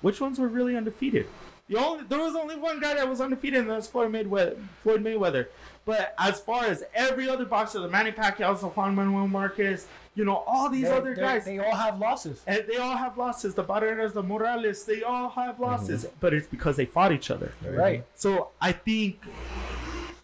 which 0.00 0.20
ones 0.20 0.38
were 0.38 0.48
really 0.48 0.76
undefeated? 0.76 1.26
The 1.68 1.76
only 1.76 2.04
there 2.04 2.18
was 2.20 2.34
only 2.34 2.56
one 2.56 2.80
guy 2.80 2.94
that 2.94 3.06
was 3.08 3.20
undefeated, 3.20 3.60
and 3.60 3.70
that's 3.70 3.86
Floyd 3.88 4.10
Mayweather. 4.10 4.56
Floyd 4.82 5.02
Mayweather. 5.04 5.48
But 5.84 6.14
as 6.18 6.40
far 6.40 6.64
as 6.64 6.84
every 6.94 7.28
other 7.28 7.44
boxer, 7.44 7.80
the 7.80 7.88
Manny 7.88 8.12
Pacquiao, 8.12 8.58
the 8.58 8.68
Juan 8.68 8.94
Manuel 8.94 9.26
Marquez, 9.28 9.86
you 10.14 10.24
know, 10.24 10.36
all 10.46 10.68
these 10.70 10.84
They- 10.84 10.90
other 10.96 11.14
they- 11.14 11.20
guys, 11.20 11.44
They 11.44 11.58
all 11.58 11.74
have 11.74 11.98
losses. 11.98 12.42
and 12.46 12.64
they 12.68 12.76
all 12.76 12.96
have 12.96 13.16
losses. 13.18 13.54
The 13.54 13.62
Barreras, 13.64 14.12
the 14.14 14.22
Morales, 14.22 14.84
they 14.84 15.02
all 15.02 15.28
have 15.30 15.60
losses. 15.60 16.04
Mm-hmm. 16.04 16.16
But 16.20 16.34
it's 16.34 16.46
because 16.46 16.76
they 16.76 16.84
fought 16.86 17.12
each 17.12 17.30
other. 17.30 17.52
Right. 17.62 18.04
So 18.14 18.48
I 18.60 18.72
think 18.72 19.20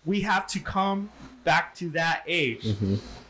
we 0.04 0.20
have 0.22 0.46
to 0.48 0.60
come 0.60 1.10
back 1.44 1.74
to 1.76 1.88
that 1.90 2.22
age 2.26 2.74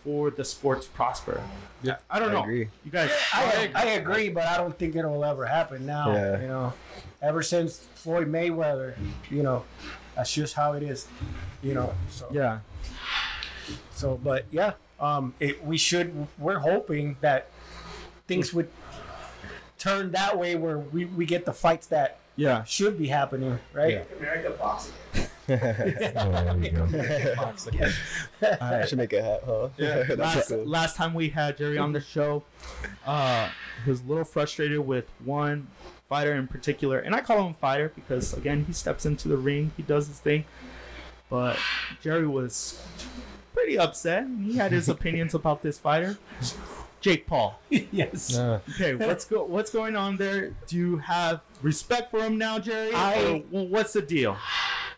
for 0.05 0.31
the 0.31 0.45
sport 0.45 0.83
to 0.83 0.89
prosper. 0.91 1.41
Yeah, 1.85 1.97
I 2.11 2.19
don't 2.19 2.31
I 2.31 2.33
know. 2.33 2.43
agree. 2.43 2.69
You 2.85 2.91
guys, 2.91 3.11
I, 3.33 3.71
I 3.75 3.85
agree, 3.91 4.29
but 4.31 4.45
I 4.47 4.57
don't 4.57 4.77
think 4.79 4.97
it'll 4.97 5.25
ever 5.25 5.45
happen 5.47 5.85
now. 5.87 6.13
Yeah. 6.13 6.41
You 6.41 6.49
know, 6.49 6.73
ever 7.23 7.43
since 7.43 7.79
Floyd 7.95 8.27
Mayweather, 8.33 8.95
you 9.31 9.43
know, 9.43 9.65
that's 10.17 10.33
just 10.33 10.55
how 10.55 10.73
it 10.73 10.83
is. 10.83 11.07
You 11.63 11.75
know, 11.75 11.95
so 12.09 12.27
yeah. 12.33 12.61
so, 13.93 14.19
but 14.23 14.47
yeah, 14.51 14.73
um, 15.01 15.35
it, 15.41 15.65
we 15.65 15.77
should. 15.77 16.27
We're 16.39 16.59
hoping 16.59 17.17
that 17.21 17.49
things 18.27 18.53
would 18.55 18.69
turn 19.79 20.13
that 20.13 20.39
way, 20.39 20.55
where 20.57 20.79
we, 20.79 21.05
we 21.05 21.27
get 21.27 21.45
the 21.45 21.53
fights 21.53 21.87
that 21.89 22.19
Yeah. 22.37 22.65
should 22.65 22.97
be 22.99 23.09
happening, 23.09 23.59
right? 23.75 24.07
I 28.61 28.85
should 28.87 28.99
make 28.99 29.13
a 29.13 29.23
hat, 29.23 29.43
huh? 29.45 29.69
That's 29.79 30.17
last, 30.19 30.49
cool. 30.49 30.65
last 30.67 30.97
time 30.97 31.15
we 31.15 31.29
had 31.31 31.57
Gerry 31.59 31.79
on 31.79 31.93
the 31.93 32.01
show, 32.01 32.43
uh, 33.07 33.49
he 33.85 33.91
was 33.91 34.01
a 34.01 34.05
little 34.05 34.25
frustrated 34.25 34.81
with 34.87 35.05
one 35.25 35.67
fighter 36.09 36.35
in 36.35 36.47
particular, 36.49 36.99
and 36.99 37.15
I 37.15 37.21
call 37.21 37.47
him 37.47 37.55
fighter 37.55 37.93
because 37.95 38.33
again 38.33 38.65
he 38.67 38.73
steps 38.73 39.05
into 39.07 39.29
the 39.29 39.37
ring, 39.37 39.73
he 39.77 39.83
does 39.83 40.07
his 40.09 40.19
thing. 40.21 40.45
But 41.31 41.59
Gerry 42.03 42.27
was 42.27 42.83
pretty 43.55 43.79
upset. 43.79 44.27
He 44.45 44.57
had 44.57 44.73
his 44.73 44.89
opinions 44.95 45.35
about 45.35 45.63
this 45.63 45.79
fighter, 45.79 46.19
Jake 47.01 47.27
Paul. 47.27 47.59
yes. 47.71 48.39
Okay, 48.39 48.95
what's 48.95 49.25
go 49.25 49.45
what's 49.45 49.71
going 49.71 49.97
on 49.97 50.17
there? 50.17 50.51
Do 50.69 50.77
you 50.77 50.97
have 50.99 51.41
respect 51.63 52.11
for 52.11 52.21
him 52.21 52.39
now, 52.39 52.59
Gerry? 52.59 52.95
I- 52.95 53.25
Or, 53.25 53.43
well, 53.51 53.67
what's 53.69 53.93
the 53.95 54.03
deal? 54.03 54.37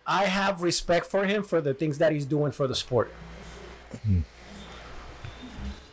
I 0.07 0.27
have 0.27 0.63
respect 0.63 1.07
for 1.07 1.25
him 1.25 1.43
for 1.43 1.61
the 1.61 1.75
things 1.75 1.99
that 1.99 2.13
he's 2.13 2.25
doing 2.27 2.53
for 2.53 2.67
the 2.67 2.75
sport. 2.75 3.13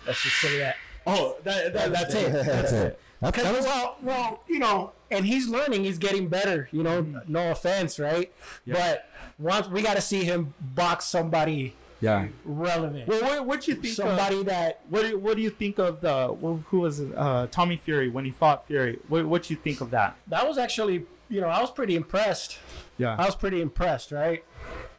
Let's 0.05 0.21
just 0.21 0.35
say 0.41 0.59
that. 0.59 0.75
Oh, 1.05 1.37
that, 1.43 1.73
that, 1.73 1.91
that's 1.91 2.13
it. 2.13 2.31
That's 2.45 2.71
it. 2.71 2.99
Because, 3.21 3.63
well, 3.65 3.97
well, 4.01 4.43
you 4.49 4.59
know, 4.59 4.91
and 5.09 5.25
he's 5.25 5.47
learning. 5.47 5.85
He's 5.85 5.97
getting 5.97 6.27
better. 6.27 6.67
You 6.73 6.83
know, 6.83 7.23
no 7.27 7.51
offense, 7.51 7.97
right? 7.97 8.33
But 8.67 9.09
once 9.39 9.67
we 9.69 9.81
got 9.81 9.95
to 9.95 10.01
see 10.01 10.23
him 10.25 10.53
box 10.59 11.05
somebody 11.05 11.73
Yeah. 12.01 12.27
relevant, 12.43 13.07
Well, 13.07 13.21
what 13.21 13.45
what 13.45 13.67
you 13.67 13.75
think? 13.75 13.95
somebody 13.95 14.39
Of, 14.41 14.45
that 14.47 14.81
what 14.89 15.03
do, 15.03 15.17
what 15.17 15.37
do 15.37 15.41
you 15.41 15.49
think 15.49 15.77
of 15.79 16.01
the 16.01 16.27
who 16.69 16.79
was 16.79 16.99
it? 16.99 17.13
Uh, 17.15 17.47
Tommy 17.49 17.77
Fury 17.77 18.09
when 18.09 18.25
he 18.25 18.31
fought 18.31 18.67
Fury? 18.67 18.99
What 19.07 19.25
what 19.25 19.43
do 19.43 19.53
you 19.53 19.59
think 19.59 19.79
of 19.79 19.91
that? 19.91 20.17
that 20.27 20.45
was 20.45 20.57
actually, 20.57 21.05
you 21.33 21.41
know, 21.41 21.47
I 21.47 21.59
was 21.59 21.71
pretty 21.71 21.95
impressed. 21.95 22.59
Yeah. 22.99 23.15
I 23.17 23.25
was 23.25 23.35
pretty 23.35 23.59
impressed, 23.59 24.11
right? 24.11 24.45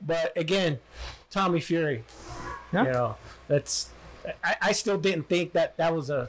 But 0.00 0.36
again, 0.36 0.80
Tommy 1.30 1.60
Fury, 1.60 2.04
Yeah. 2.72 2.84
you 2.84 2.92
know, 2.92 3.16
that's 3.46 3.90
I, 4.42 4.56
I 4.60 4.72
still 4.72 4.98
didn't 4.98 5.28
think 5.28 5.52
that 5.52 5.76
that 5.76 5.94
was 5.94 6.10
a. 6.10 6.28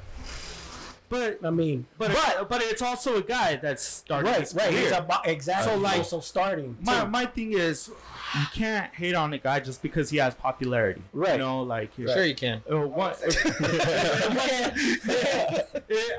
But 1.09 1.39
I 1.43 1.49
mean, 1.49 1.87
but 1.97 2.11
but 2.11 2.49
but 2.49 2.61
it's 2.61 2.81
also 2.81 3.17
a 3.17 3.21
guy 3.21 3.55
that's 3.55 3.83
starting 3.83 4.31
right, 4.31 4.41
his 4.41 4.53
right, 4.53 4.71
he's 4.71 4.91
a, 4.91 4.99
about, 4.99 5.27
exactly. 5.27 5.73
So, 5.73 5.79
like, 5.79 5.97
also 5.97 6.19
starting. 6.19 6.77
my 6.81 7.01
too. 7.01 7.07
my 7.07 7.25
thing 7.25 7.53
is, 7.53 7.89
you 8.33 8.45
can't 8.53 8.93
hate 8.93 9.15
on 9.15 9.33
a 9.33 9.37
guy 9.37 9.59
just 9.59 9.81
because 9.81 10.09
he 10.09 10.17
has 10.17 10.35
popularity. 10.35 11.01
Right. 11.13 11.33
You 11.33 11.39
know, 11.39 11.63
like 11.63 11.91
Sure, 11.95 12.25
you 12.25 12.35
can. 12.35 12.61
Uh, 12.69 12.87
what? 12.87 13.19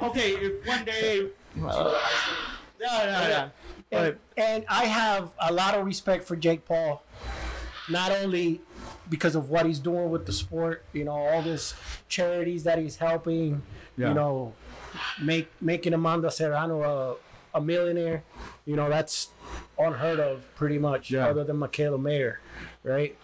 Okay, 0.03 0.31
if 0.33 0.67
one 0.67 0.85
day. 0.85 1.29
No, 1.57 1.97
no, 2.81 3.29
no. 3.29 3.51
And, 3.93 4.17
and 4.37 4.65
I 4.69 4.85
have 4.87 5.31
a 5.39 5.53
lot 5.53 5.75
of 5.75 5.87
respect 5.87 6.25
for 6.25 6.37
Jake 6.37 6.65
Paul, 6.65 7.03
not 7.89 8.11
only 8.11 8.61
because 9.09 9.35
of 9.37 9.49
what 9.51 9.65
he's 9.67 9.79
doing 9.79 10.11
with 10.11 10.27
the 10.27 10.33
sport, 10.33 10.85
you 10.93 11.05
know, 11.05 11.13
all 11.13 11.43
this 11.43 11.75
charities 12.09 12.65
that 12.65 12.79
he's 12.79 12.97
helping, 12.97 13.63
Yeah. 13.97 14.09
you 14.09 14.15
know, 14.15 14.55
make 15.23 15.49
making 15.61 15.95
Amanda 15.95 16.31
Serrano 16.31 16.83
a, 17.55 17.59
a 17.59 17.61
millionaire, 17.61 18.25
you 18.65 18.75
know, 18.75 18.89
that's 18.89 19.29
unheard 19.79 20.19
of 20.19 20.53
pretty 20.57 20.79
much, 20.79 21.11
Yeah. 21.11 21.29
other 21.29 21.45
than 21.45 21.59
Mikaela 21.59 22.01
Mayer, 22.01 22.41
right? 22.83 23.17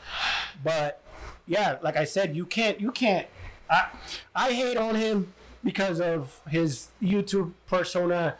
But 0.62 1.02
yeah, 1.46 1.78
like 1.82 1.96
I 1.96 2.04
said, 2.04 2.36
you 2.36 2.46
can't, 2.46 2.80
you 2.80 2.92
can't. 2.92 3.26
I, 3.68 3.88
I 4.34 4.52
hate 4.52 4.76
on 4.76 4.94
him 4.94 5.32
because 5.64 6.00
of 6.00 6.40
his 6.48 6.88
YouTube 7.02 7.52
persona 7.66 8.36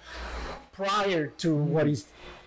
prior 0.84 1.26
to 1.28 1.54
what 1.54 1.86
he's 1.86 2.06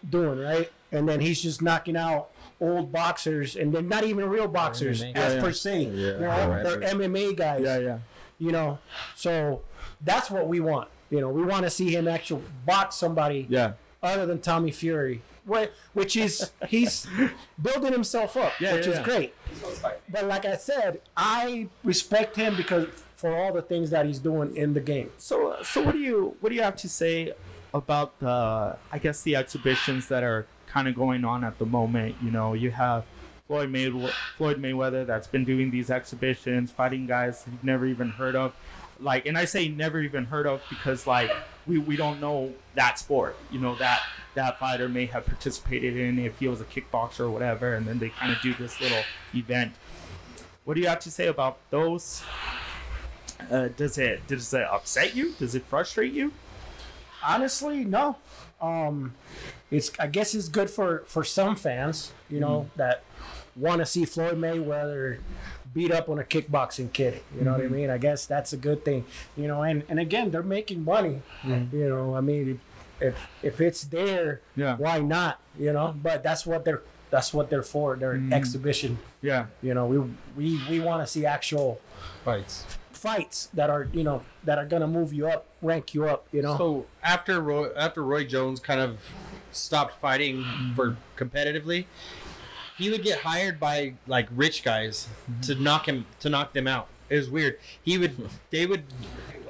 doing, 0.09 0.39
right? 0.39 0.71
And 0.91 1.07
then 1.07 1.19
he's 1.19 1.41
just 1.41 1.61
knocking 1.61 1.97
out 1.97 2.29
old 2.61 2.91
boxers, 2.91 3.55
and 3.55 3.73
they're 3.73 3.81
not 3.81 4.03
even 4.05 4.29
real 4.29 4.47
boxers 4.47 5.01
MMA. 5.03 5.15
as 5.15 5.33
Yeah, 5.35 5.41
per 5.41 5.47
yeah. 5.47 5.53
se. 5.53 5.81
Yeah, 5.83 5.89
You 5.89 6.19
know, 6.19 6.27
right. 6.27 6.63
they're 6.63 6.79
MMA 6.81 7.35
guys. 7.35 7.61
Yeah, 7.63 7.77
yeah. 7.79 7.97
You 8.39 8.51
know, 8.51 8.79
so 9.15 9.61
that's 10.01 10.29
what 10.29 10.47
we 10.47 10.59
want. 10.59 10.89
You 11.09 11.21
know, 11.21 11.29
we 11.29 11.43
want 11.43 11.63
to 11.63 11.69
see 11.69 11.93
him 11.95 12.07
actually 12.07 12.43
box 12.65 12.95
somebody 12.95 13.45
Yeah. 13.49 13.73
other 14.01 14.25
than 14.25 14.39
Tommy 14.39 14.71
Fury, 14.71 15.21
which 15.93 16.15
is 16.17 16.51
he's 16.67 17.07
building 17.61 17.91
himself 17.93 18.35
up, 18.37 18.53
Yeah, 18.59 18.73
which 18.75 18.85
yeah, 18.87 18.91
is 18.93 18.97
yeah. 18.99 19.03
great. 19.03 19.33
But 20.09 20.25
like 20.25 20.45
I 20.45 20.55
said, 20.57 21.01
I 21.15 21.67
respect 21.83 22.35
him 22.35 22.55
because 22.55 22.87
for 23.15 23.35
all 23.35 23.53
the 23.53 23.61
things 23.61 23.89
that 23.91 24.05
he's 24.05 24.19
doing 24.19 24.55
in 24.57 24.73
the 24.73 24.81
game. 24.81 25.11
So, 25.17 25.51
uh, 25.51 25.63
so 25.63 25.81
what 25.83 25.93
do 25.93 25.99
you 25.99 26.35
what 26.41 26.49
do 26.49 26.55
you 26.55 26.61
have 26.63 26.75
to 26.77 26.89
say 26.89 27.33
about 27.75 28.17
the 28.19 28.77
I 28.91 28.99
guess 28.99 29.21
the 29.21 29.35
exhibitions 29.35 30.07
that 30.07 30.23
are 30.23 30.47
kind 30.67 30.87
of 30.87 30.95
going 30.95 31.25
on 31.25 31.43
at 31.43 31.59
the 31.59 31.65
moment? 31.65 32.15
You 32.23 32.31
know, 32.31 32.53
you 32.53 32.71
have 32.71 33.05
Floyd 33.47 33.69
May 33.69 33.91
Floyd 34.37 34.61
Mayweather 34.61 35.05
that's 35.05 35.27
been 35.27 35.43
doing 35.43 35.69
these 35.69 35.91
exhibitions, 35.91 36.71
fighting 36.71 37.05
guys 37.05 37.43
you've 37.51 37.63
never 37.63 37.85
even 37.85 38.09
heard 38.09 38.35
of. 38.35 38.55
Like, 38.99 39.25
and 39.25 39.37
I 39.37 39.43
say 39.43 39.67
never 39.67 39.99
even 39.99 40.25
heard 40.25 40.47
of 40.47 40.61
because 40.69 41.05
like 41.05 41.29
we, 41.67 41.77
we 41.77 41.97
don't 41.97 42.21
know 42.21 42.53
that 42.75 42.97
sport. 42.97 43.35
You 43.51 43.59
know 43.59 43.75
that 43.75 44.01
that 44.35 44.57
fighter 44.57 44.87
may 44.87 45.05
have 45.07 45.25
participated 45.25 45.97
in 45.97 46.17
if 46.17 46.39
he 46.39 46.47
was 46.47 46.61
a 46.61 46.65
kickboxer 46.65 47.21
or 47.21 47.29
whatever, 47.29 47.75
and 47.75 47.85
then 47.85 47.99
they 47.99 48.09
kind 48.09 48.31
of 48.31 48.41
do 48.41 48.53
this 48.53 48.79
little 48.79 49.03
event. 49.33 49.73
What 50.63 50.75
do 50.75 50.81
you 50.81 50.87
have 50.87 51.01
to 51.01 51.11
say 51.11 51.27
about 51.27 51.57
those? 51.69 52.23
Uh, 53.51 53.67
does 53.75 53.97
it 53.97 54.25
does 54.27 54.53
it 54.53 54.65
upset 54.71 55.13
you? 55.13 55.33
Does 55.33 55.55
it 55.55 55.65
frustrate 55.65 56.13
you? 56.13 56.31
Honestly, 57.25 57.83
no. 57.85 58.17
Um, 58.61 59.13
it's 59.71 59.91
I 59.99 60.07
guess 60.07 60.33
it's 60.35 60.49
good 60.49 60.69
for 60.69 61.03
for 61.07 61.23
some 61.23 61.55
fans, 61.55 62.13
you 62.29 62.39
know, 62.39 62.61
mm-hmm. 62.61 62.77
that 62.77 63.03
want 63.55 63.79
to 63.79 63.85
see 63.85 64.05
Floyd 64.05 64.37
Mayweather 64.37 65.19
beat 65.73 65.91
up 65.91 66.09
on 66.09 66.19
a 66.19 66.23
kickboxing 66.23 66.91
kid. 66.93 67.21
You 67.37 67.43
know 67.43 67.51
what 67.51 67.61
I 67.61 67.65
mm-hmm. 67.65 67.75
mean? 67.75 67.89
I 67.89 67.97
guess 67.97 68.25
that's 68.25 68.53
a 68.53 68.57
good 68.57 68.85
thing. 68.85 69.05
You 69.35 69.47
know, 69.47 69.63
and 69.63 69.83
and 69.89 69.99
again, 69.99 70.31
they're 70.31 70.43
making 70.43 70.83
money. 70.83 71.21
Mm-hmm. 71.43 71.75
You 71.75 71.89
know, 71.89 72.15
I 72.15 72.21
mean, 72.21 72.59
if 72.99 73.27
if 73.43 73.61
it's 73.61 73.83
there, 73.83 74.41
Yeah. 74.55 74.77
why 74.77 74.99
not? 74.99 75.39
You 75.59 75.73
know, 75.73 75.95
but 76.01 76.23
that's 76.23 76.45
what 76.45 76.65
they're 76.65 76.83
that's 77.11 77.33
what 77.33 77.49
they're 77.49 77.63
for. 77.63 77.95
They're 77.95 78.11
an 78.11 78.33
exhibition. 78.33 78.99
Yeah. 79.21 79.47
You 79.61 79.73
know, 79.73 79.85
we 79.85 79.97
we 80.35 80.61
we 80.69 80.79
want 80.79 81.05
to 81.05 81.11
see 81.11 81.25
actual 81.25 81.81
Fights. 82.23 82.65
Fights 83.05 83.49
that 83.53 83.69
are 83.69 83.87
you 83.93 84.03
know 84.03 84.23
that 84.43 84.57
are 84.57 84.65
gonna 84.65 84.87
move 84.87 85.13
you 85.13 85.27
up, 85.27 85.45
rank 85.61 85.93
you 85.93 86.05
up. 86.05 86.27
You 86.31 86.41
know. 86.41 86.57
So 86.57 86.85
after 87.03 87.39
Roy, 87.39 87.69
after 87.77 88.03
Roy 88.03 88.25
Jones 88.25 88.59
kind 88.59 88.81
of 88.81 88.99
stopped 89.51 90.01
fighting 90.01 90.43
for 90.75 90.97
competitively, 91.15 91.85
he 92.79 92.89
would 92.89 93.03
get 93.03 93.19
hired 93.19 93.59
by 93.59 93.93
like 94.07 94.27
rich 94.35 94.63
guys 94.63 95.07
to 95.43 95.53
mm-hmm. 95.53 95.63
knock 95.63 95.87
him 95.87 96.07
to 96.21 96.29
knock 96.29 96.53
them 96.53 96.67
out. 96.67 96.87
It 97.07 97.17
was 97.17 97.29
weird. 97.29 97.59
He 97.83 97.99
would 97.99 98.15
they 98.49 98.65
would 98.65 98.83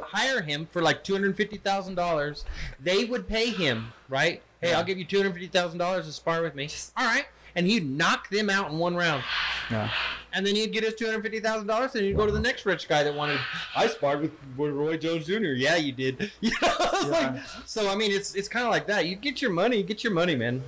hire 0.02 0.42
him 0.42 0.68
for 0.70 0.82
like 0.82 1.06
two 1.06 1.14
hundred 1.14 1.38
fifty 1.38 1.58
thousand 1.58 1.96
dollars. 1.96 2.44
They 2.78 3.06
would 3.06 3.26
pay 3.26 3.52
him 3.52 3.94
right. 4.10 4.42
Hey, 4.60 4.74
I'll 4.74 4.84
give 4.84 4.98
you 4.98 5.06
two 5.06 5.18
hundred 5.18 5.32
fifty 5.32 5.48
thousand 5.48 5.80
dollars 5.80 6.08
to 6.08 6.12
spar 6.12 6.42
with 6.42 6.56
me. 6.56 6.68
All 6.98 7.06
right, 7.06 7.26
and 7.56 7.66
he'd 7.66 7.90
knock 7.90 8.30
them 8.30 8.50
out 8.50 8.70
in 8.70 8.80
one 8.80 8.98
round. 8.98 9.24
Yeah. 9.72 9.90
And 10.36 10.46
then 10.46 10.54
he'd 10.56 10.74
get 10.74 10.84
his 10.84 10.96
two 10.96 11.06
hundred 11.06 11.22
fifty 11.22 11.40
thousand 11.40 11.68
dollars, 11.68 11.96
and 11.96 12.04
he'd 12.04 12.16
go 12.18 12.26
to 12.26 12.32
the 12.32 12.40
next 12.42 12.66
rich 12.66 12.90
guy 12.90 13.04
that 13.04 13.16
wanted. 13.16 13.40
I 13.76 13.88
sparred 13.88 14.20
with, 14.22 14.32
with 14.58 14.72
Roy 14.74 14.98
Jones 14.98 15.26
Jr. 15.26 15.54
Yeah, 15.56 15.78
you 15.78 15.94
did. 15.94 16.30
You 16.42 16.52
know, 16.62 16.68
it's 16.94 17.08
like, 17.10 17.36
so 17.66 17.90
I 17.90 17.96
mean, 17.96 18.12
it's 18.12 18.36
it's 18.36 18.48
kind 18.50 18.66
of 18.66 18.72
like 18.72 18.86
that. 18.88 19.06
You 19.08 19.16
get 19.16 19.42
your 19.42 19.52
money, 19.52 19.82
get 19.82 20.04
your 20.04 20.14
money, 20.14 20.36
man. 20.36 20.62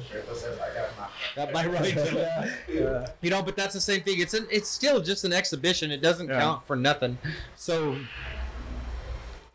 That 1.35 1.51
by 1.53 1.65
Roy 1.65 1.91
Jones. 1.91 3.09
You 3.21 3.29
know, 3.29 3.43
but 3.43 3.55
that's 3.57 3.73
the 3.73 3.81
same 3.81 4.01
thing. 4.01 4.19
It's 4.19 4.33
an 4.33 4.47
it's 4.49 4.69
still 4.69 5.01
just 5.01 5.25
an 5.25 5.33
exhibition. 5.33 5.91
It 5.91 6.01
doesn't 6.01 6.29
Yeah. 6.29 6.39
count 6.39 6.65
for 6.65 6.75
nothing. 6.77 7.17
So 7.55 7.97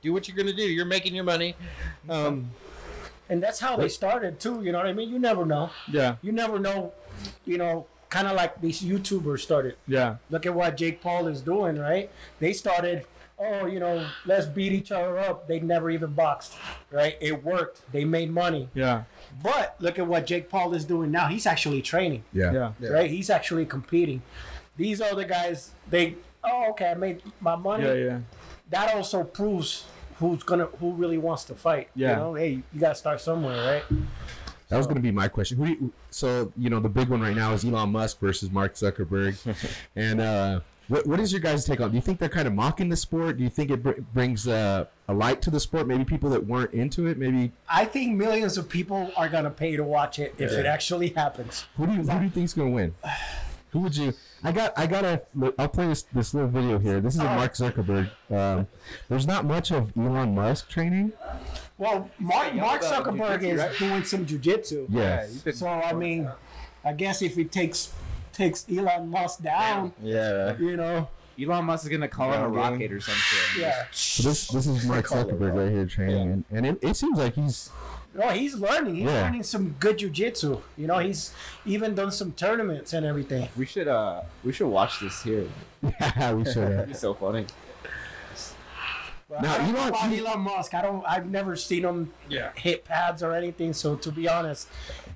do 0.02 0.12
what 0.12 0.28
you're 0.28 0.36
gonna 0.36 0.52
do. 0.52 0.62
You're 0.62 0.84
making 0.84 1.14
your 1.14 1.24
money. 1.24 1.56
Um, 2.08 2.50
and 3.28 3.42
that's 3.42 3.60
how 3.60 3.76
they 3.76 3.88
started 3.88 4.38
too. 4.40 4.62
You 4.62 4.72
know 4.72 4.78
what 4.78 4.86
I 4.88 4.92
mean? 4.92 5.08
You 5.08 5.18
never 5.18 5.46
know. 5.46 5.70
Yeah. 5.90 6.16
You 6.22 6.32
never 6.32 6.58
know. 6.58 6.92
You 7.44 7.56
know, 7.58 7.86
kind 8.12 8.28
of 8.28 8.36
like 8.36 8.60
these 8.60 8.82
YouTubers 8.82 9.40
started. 9.40 9.74
Yeah. 9.88 10.16
Look 10.28 10.44
at 10.44 10.54
what 10.54 10.76
Jake 10.76 11.00
Paul 11.00 11.26
is 11.28 11.40
doing, 11.40 11.78
right? 11.78 12.10
They 12.40 12.52
started. 12.52 13.06
Oh, 13.38 13.66
you 13.66 13.80
know, 13.80 14.06
let's 14.26 14.46
beat 14.46 14.72
each 14.72 14.92
other 14.92 15.18
up. 15.18 15.48
They 15.48 15.58
never 15.58 15.90
even 15.90 16.12
boxed, 16.12 16.52
right? 16.92 17.16
It 17.20 17.42
worked. 17.42 17.80
They 17.90 18.04
made 18.04 18.30
money. 18.30 18.68
Yeah. 18.74 19.04
But 19.42 19.74
look 19.80 19.98
at 19.98 20.06
what 20.06 20.26
Jake 20.26 20.48
Paul 20.48 20.74
is 20.74 20.84
doing 20.84 21.10
now. 21.10 21.26
He's 21.26 21.46
actually 21.46 21.82
training, 21.82 22.22
Yeah. 22.32 22.70
Yeah. 22.78 22.88
right? 22.88 23.10
He's 23.10 23.30
actually 23.30 23.66
competing. 23.66 24.22
These 24.76 25.00
other 25.00 25.24
guys, 25.24 25.72
they, 25.90 26.14
oh, 26.44 26.66
okay, 26.70 26.90
I 26.90 26.94
made 26.94 27.22
my 27.40 27.56
money. 27.56 27.84
Yeah. 27.84 27.94
Yeah. 27.94 28.18
That 28.70 28.94
also 28.94 29.24
proves 29.24 29.86
who's 30.18 30.42
gonna, 30.44 30.66
who 30.78 30.92
really 30.92 31.18
wants 31.18 31.42
to 31.44 31.54
fight. 31.56 31.88
Yeah. 31.96 32.10
You 32.10 32.16
know, 32.16 32.34
hey, 32.34 32.50
you 32.72 32.78
gotta 32.80 32.94
start 32.94 33.20
somewhere, 33.20 33.58
right? 33.90 33.98
That 34.72 34.78
was 34.78 34.86
going 34.86 34.96
to 34.96 35.02
be 35.02 35.10
my 35.10 35.28
question. 35.28 35.58
Who 35.58 35.66
do 35.66 35.70
you, 35.72 35.92
so 36.08 36.50
you 36.56 36.70
know 36.70 36.80
the 36.80 36.88
big 36.88 37.10
one 37.10 37.20
right 37.20 37.36
now 37.36 37.52
is 37.52 37.62
Elon 37.62 37.92
Musk 37.92 38.18
versus 38.20 38.50
Mark 38.50 38.72
Zuckerberg, 38.72 39.36
and 39.96 40.18
uh, 40.18 40.60
what 40.88 41.06
what 41.06 41.20
is 41.20 41.30
your 41.30 41.42
guys' 41.42 41.66
take 41.66 41.82
on? 41.82 41.90
Do 41.90 41.96
you 41.96 42.00
think 42.00 42.18
they're 42.18 42.30
kind 42.30 42.48
of 42.48 42.54
mocking 42.54 42.88
the 42.88 42.96
sport? 42.96 43.36
Do 43.36 43.44
you 43.44 43.50
think 43.50 43.70
it 43.70 43.82
br- 43.82 44.00
brings 44.14 44.48
uh, 44.48 44.86
a 45.08 45.12
light 45.12 45.42
to 45.42 45.50
the 45.50 45.60
sport? 45.60 45.86
Maybe 45.86 46.06
people 46.06 46.30
that 46.30 46.46
weren't 46.46 46.72
into 46.72 47.06
it. 47.06 47.18
Maybe 47.18 47.52
I 47.68 47.84
think 47.84 48.16
millions 48.16 48.56
of 48.56 48.70
people 48.70 49.12
are 49.14 49.28
gonna 49.28 49.50
pay 49.50 49.76
to 49.76 49.84
watch 49.84 50.18
it 50.18 50.34
if 50.38 50.52
it 50.52 50.64
actually 50.64 51.10
happens. 51.10 51.66
who 51.76 51.86
do 51.86 51.92
you 51.92 51.98
who 52.04 52.18
do 52.20 52.24
you 52.24 52.30
think's 52.30 52.54
going 52.54 52.70
to 52.70 52.74
win? 52.74 52.94
Who 53.72 53.80
would 53.80 53.94
you? 53.94 54.14
I 54.42 54.52
got 54.52 54.72
I 54.78 54.86
got 54.86 55.04
a. 55.04 55.22
I'll 55.58 55.68
play 55.68 55.86
this 55.88 56.02
this 56.14 56.32
little 56.32 56.48
video 56.48 56.78
here. 56.78 57.00
This 57.00 57.14
is 57.14 57.20
of 57.20 57.26
Mark 57.26 57.52
Zuckerberg. 57.52 58.10
Um, 58.30 58.66
there's 59.10 59.26
not 59.26 59.44
much 59.44 59.70
of 59.70 59.92
Elon 59.98 60.34
Musk 60.34 60.70
training. 60.70 61.12
Well, 61.82 62.08
Mark, 62.20 62.54
Mark 62.54 62.82
Zuckerberg 62.82 63.42
is 63.42 63.58
right? 63.60 63.76
doing 63.76 64.04
some 64.04 64.24
jujitsu. 64.24 64.86
Yes. 64.88 65.42
So 65.58 65.66
I 65.66 65.92
mean, 65.92 66.30
I 66.84 66.92
guess 66.92 67.22
if 67.22 67.34
he 67.34 67.44
takes 67.44 67.92
takes 68.32 68.64
Elon 68.70 69.08
Musk 69.10 69.42
down, 69.42 69.92
Yeah. 70.00 70.56
you 70.58 70.76
know, 70.76 71.08
Elon 71.40 71.64
Musk 71.64 71.84
is 71.84 71.90
gonna 71.90 72.06
call 72.06 72.30
him 72.32 72.40
a 72.40 72.44
Yeah, 72.44 72.48
man. 72.62 72.72
rocket 72.72 72.92
or 72.92 73.00
something. 73.00 73.60
yeah. 73.62 73.86
So 73.90 74.28
this 74.28 74.46
this 74.48 74.66
is 74.68 74.86
Mark 74.86 75.06
Zuckerberg 75.08 75.54
right 75.56 75.72
here 75.72 75.86
training, 75.86 76.30
and, 76.32 76.44
and 76.52 76.66
it, 76.66 76.78
it 76.82 76.96
seems 76.96 77.18
like 77.18 77.34
he's 77.34 77.70
No, 78.14 78.28
he's 78.28 78.54
learning. 78.54 78.94
He's 78.96 79.06
Yeah. 79.06 79.22
learning 79.22 79.42
some 79.42 79.74
good 79.80 79.98
jujitsu. 79.98 80.60
You 80.76 80.86
know, 80.86 80.98
he's 80.98 81.32
even 81.66 81.94
done 81.96 82.12
some 82.12 82.30
tournaments 82.32 82.92
and 82.92 83.04
everything. 83.04 83.48
We 83.56 83.66
should 83.66 83.88
uh 83.88 84.20
we 84.44 84.52
should 84.52 84.68
watch 84.68 85.00
this 85.00 85.22
here. 85.24 85.46
yeah 85.82 86.32
we 86.32 86.44
should 86.44 86.58
It'd 86.78 86.88
be 86.88 86.94
so 86.94 87.12
funny. 87.14 87.46
But 89.32 89.42
Now, 89.42 89.56
I 89.56 89.70
know 89.70 89.78
Elon- 89.78 89.88
about 89.88 90.12
Elon 90.12 90.40
Musk. 90.40 90.74
I 90.74 90.82
don't. 90.82 91.02
I've 91.08 91.26
never 91.30 91.56
seen 91.56 91.84
him 91.84 92.12
Yeah. 92.28 92.50
hit 92.54 92.84
pads 92.84 93.22
or 93.22 93.32
anything. 93.34 93.72
So 93.72 93.96
to 93.96 94.12
be 94.12 94.28
honest, 94.28 94.68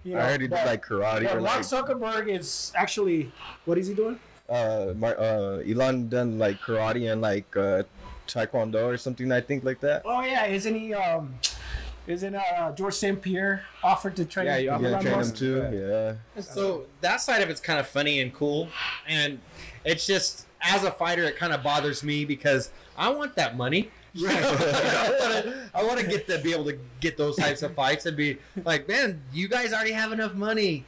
you 0.05 0.15
know, 0.15 0.21
I 0.21 0.25
heard 0.31 0.41
he 0.41 0.49
did 0.49 0.55
like 0.65 0.83
karate 0.87 1.25
but 1.25 1.43
Mark 1.43 1.57
like 1.57 1.61
Zuckerberg 1.61 2.29
is 2.29 2.73
actually 2.75 3.31
what 3.67 3.77
is 3.77 3.89
he 3.89 3.95
doing? 3.95 4.19
uh, 4.49 4.93
Mar- 4.97 5.19
uh 5.21 5.59
Elon 5.69 6.09
done 6.09 6.39
like 6.39 6.61
karate 6.61 7.13
and 7.13 7.21
like 7.21 7.55
uh 7.57 7.83
taekwondo 8.27 8.87
or 8.87 8.97
something 8.97 9.31
I 9.31 9.41
think 9.43 9.65
like 9.65 9.81
that. 9.81 10.03
Oh 10.07 10.23
yeah, 10.23 10.47
isn't 10.47 10.75
he? 10.75 10.95
Um, 10.95 11.35
isn't 12.07 12.35
uh 12.35 12.73
George 12.73 12.95
St. 12.95 13.21
Pierre 13.21 13.65
offered 13.83 14.17
to 14.17 14.25
train? 14.25 14.47
Yeah, 14.47 14.57
he 14.59 14.69
offered 14.69 14.85
Yeah, 14.85 14.89
Elon 14.93 15.03
train 15.03 15.13
him 15.15 15.21
Musk? 15.21 15.37
too. 15.37 16.17
Yeah. 16.37 16.43
So 16.43 16.87
that 17.03 17.21
side 17.21 17.43
of 17.43 17.51
it's 17.51 17.61
kind 17.61 17.79
of 17.79 17.87
funny 17.87 18.21
and 18.21 18.33
cool, 18.33 18.69
and 19.07 19.41
it's 19.85 20.07
just 20.07 20.47
as 20.63 20.85
a 20.85 20.91
fighter, 20.91 21.25
it 21.25 21.37
kind 21.37 21.53
of 21.53 21.63
bothers 21.63 22.03
me 22.03 22.25
because 22.25 22.71
I 22.97 23.11
want 23.11 23.35
that 23.37 23.57
money. 23.59 23.91
Right. 24.23 25.55
I 25.75 25.85
want 25.85 26.01
to 26.01 26.07
get 26.07 26.27
to 26.29 26.39
be 26.39 26.53
able 26.53 26.65
to 26.65 26.79
get 27.01 27.17
those 27.17 27.37
types 27.37 27.63
of 27.63 27.75
fights 27.75 28.07
and 28.07 28.17
be 28.17 28.39
like, 28.65 28.89
man, 28.89 29.23
you 29.33 29.49
guys 29.49 29.73
already 29.73 29.93
have 29.93 30.13
enough 30.13 30.35
money. 30.35 30.85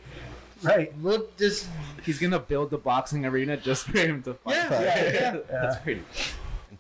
Right. 0.62 0.96
We'll 0.98 1.26
just 1.36 1.68
He's 2.04 2.18
gonna 2.18 2.38
build 2.38 2.70
the 2.70 2.78
boxing 2.78 3.26
arena 3.26 3.56
just 3.56 3.84
for 3.84 3.98
him 3.98 4.22
to 4.22 4.34
fight. 4.34 4.54
Yeah, 4.54 4.80
yeah, 4.80 5.12
yeah. 5.12 5.36
That's 5.50 5.76
pretty. 5.82 6.02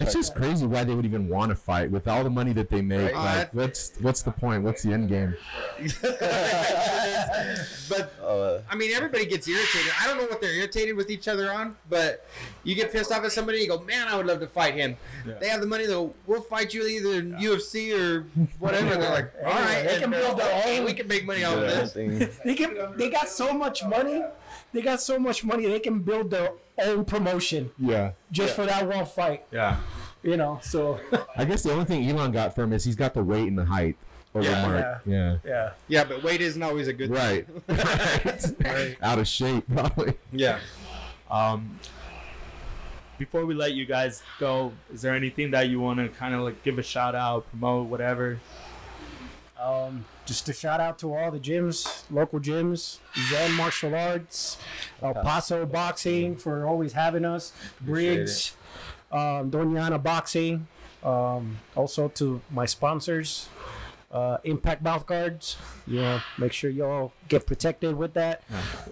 It's 0.00 0.12
just 0.14 0.34
crazy 0.36 0.64
why 0.64 0.84
they 0.84 0.94
would 0.94 1.04
even 1.04 1.28
want 1.28 1.50
to 1.50 1.56
fight 1.56 1.90
with 1.90 2.06
all 2.06 2.22
the 2.22 2.30
money 2.30 2.52
that 2.52 2.70
they 2.70 2.80
make. 2.80 3.14
Right. 3.14 3.38
Like, 3.38 3.54
what's 3.54 3.92
what's 4.00 4.22
the 4.22 4.30
point? 4.30 4.62
What's 4.62 4.82
the 4.82 4.92
end 4.92 5.08
game? 5.08 5.34
but 7.88 8.12
Uh, 8.22 8.60
I 8.70 8.76
mean, 8.76 8.92
everybody 8.92 9.26
gets 9.26 9.48
irritated. 9.48 9.92
I 10.00 10.06
don't 10.06 10.18
know 10.18 10.24
what 10.26 10.40
they're 10.40 10.52
irritated 10.54 10.96
with 10.96 11.10
each 11.10 11.28
other 11.28 11.52
on, 11.52 11.76
but 11.88 12.26
you 12.64 12.74
get 12.74 12.92
pissed 12.92 13.10
off 13.10 13.24
at 13.24 13.32
somebody, 13.32 13.58
you 13.58 13.68
go, 13.68 13.80
man, 13.80 14.06
I 14.08 14.16
would 14.16 14.26
love 14.26 14.40
to 14.40 14.46
fight 14.46 14.74
him. 14.74 14.96
They 15.40 15.48
have 15.48 15.60
the 15.60 15.66
money, 15.66 15.86
though. 15.86 16.14
We'll 16.26 16.42
fight 16.42 16.74
you 16.74 16.86
either 16.86 17.14
in 17.14 17.32
UFC 17.32 17.98
or 17.98 18.26
whatever. 18.58 18.94
They're 18.96 19.10
like, 19.10 19.32
all 19.44 19.52
right, 19.52 19.82
They 19.84 19.98
can 19.98 20.10
build 20.10 20.38
their 20.38 20.62
own- 20.66 20.84
we 20.84 20.92
can 20.92 21.08
make 21.08 21.24
money 21.24 21.44
off 21.44 21.54
of 21.56 21.62
this. 21.62 21.92
They 22.44 22.54
can. 22.54 22.96
They 22.96 23.10
got 23.10 23.28
so 23.28 23.52
much 23.52 23.84
money. 23.84 24.22
They 24.72 24.82
got 24.82 25.00
so 25.00 25.18
much 25.18 25.44
money. 25.44 25.66
They 25.66 25.80
can 25.80 26.00
build 26.00 26.30
their 26.30 26.50
own 26.82 27.04
promotion 27.04 27.70
Yeah. 27.78 28.12
just 28.30 28.54
for 28.56 28.66
that 28.66 28.86
one 28.86 29.06
fight. 29.06 29.44
Yeah. 29.52 29.78
You 30.22 30.36
know. 30.36 30.58
So 30.62 31.00
I 31.36 31.44
guess 31.44 31.62
the 31.62 31.72
only 31.72 31.84
thing 31.84 32.08
Elon 32.08 32.32
got 32.32 32.54
from 32.54 32.72
is 32.72 32.84
he's 32.84 32.96
got 32.96 33.14
the 33.14 33.22
weight 33.22 33.46
and 33.48 33.58
the 33.58 33.64
height 33.64 33.96
over 34.34 34.48
Yeah. 34.48 34.66
Mark. 34.66 35.00
Yeah. 35.06 35.36
yeah. 35.44 35.70
Yeah, 35.88 36.04
but 36.04 36.22
weight 36.22 36.40
isn't 36.40 36.62
always 36.62 36.88
a 36.88 36.92
good 36.92 37.10
Right. 37.10 37.46
right. 37.68 38.96
Out 39.02 39.18
of 39.18 39.26
shape, 39.28 39.64
probably. 39.72 40.14
Yeah. 40.32 40.58
Um, 41.30 41.78
before 43.18 43.44
we 43.46 43.54
let 43.54 43.72
you 43.74 43.84
guys 43.84 44.22
go, 44.38 44.72
is 44.92 45.02
there 45.02 45.14
anything 45.14 45.50
that 45.50 45.68
you 45.68 45.80
want 45.80 45.98
to 45.98 46.08
kind 46.08 46.34
of 46.34 46.40
like 46.42 46.62
give 46.62 46.78
a 46.78 46.82
shout 46.82 47.14
out, 47.14 47.48
promote, 47.50 47.88
whatever? 47.88 48.38
Um, 49.60 50.04
just 50.28 50.46
a 50.50 50.52
shout 50.52 50.78
out 50.78 50.98
to 50.98 51.14
all 51.14 51.30
the 51.30 51.40
gyms, 51.40 52.02
local 52.10 52.38
gyms, 52.38 52.98
Zen 53.30 53.52
Martial 53.54 53.94
Arts, 53.94 54.58
El 55.02 55.14
Paso 55.14 55.64
Boxing 55.64 56.36
for 56.36 56.66
always 56.66 56.92
having 56.92 57.24
us, 57.24 57.52
Briggs, 57.80 58.54
um, 59.10 59.50
Doña 59.50 59.86
Ana 59.86 59.98
Boxing, 59.98 60.68
um, 61.02 61.58
also 61.74 62.08
to 62.08 62.42
my 62.50 62.66
sponsors, 62.66 63.48
uh, 64.12 64.36
Impact 64.44 64.82
Mouth 64.82 65.06
Guards. 65.06 65.56
Know, 65.86 66.20
make 66.36 66.52
sure 66.52 66.70
y'all 66.70 67.12
get 67.28 67.46
protected 67.46 67.96
with 67.96 68.12
that. 68.12 68.42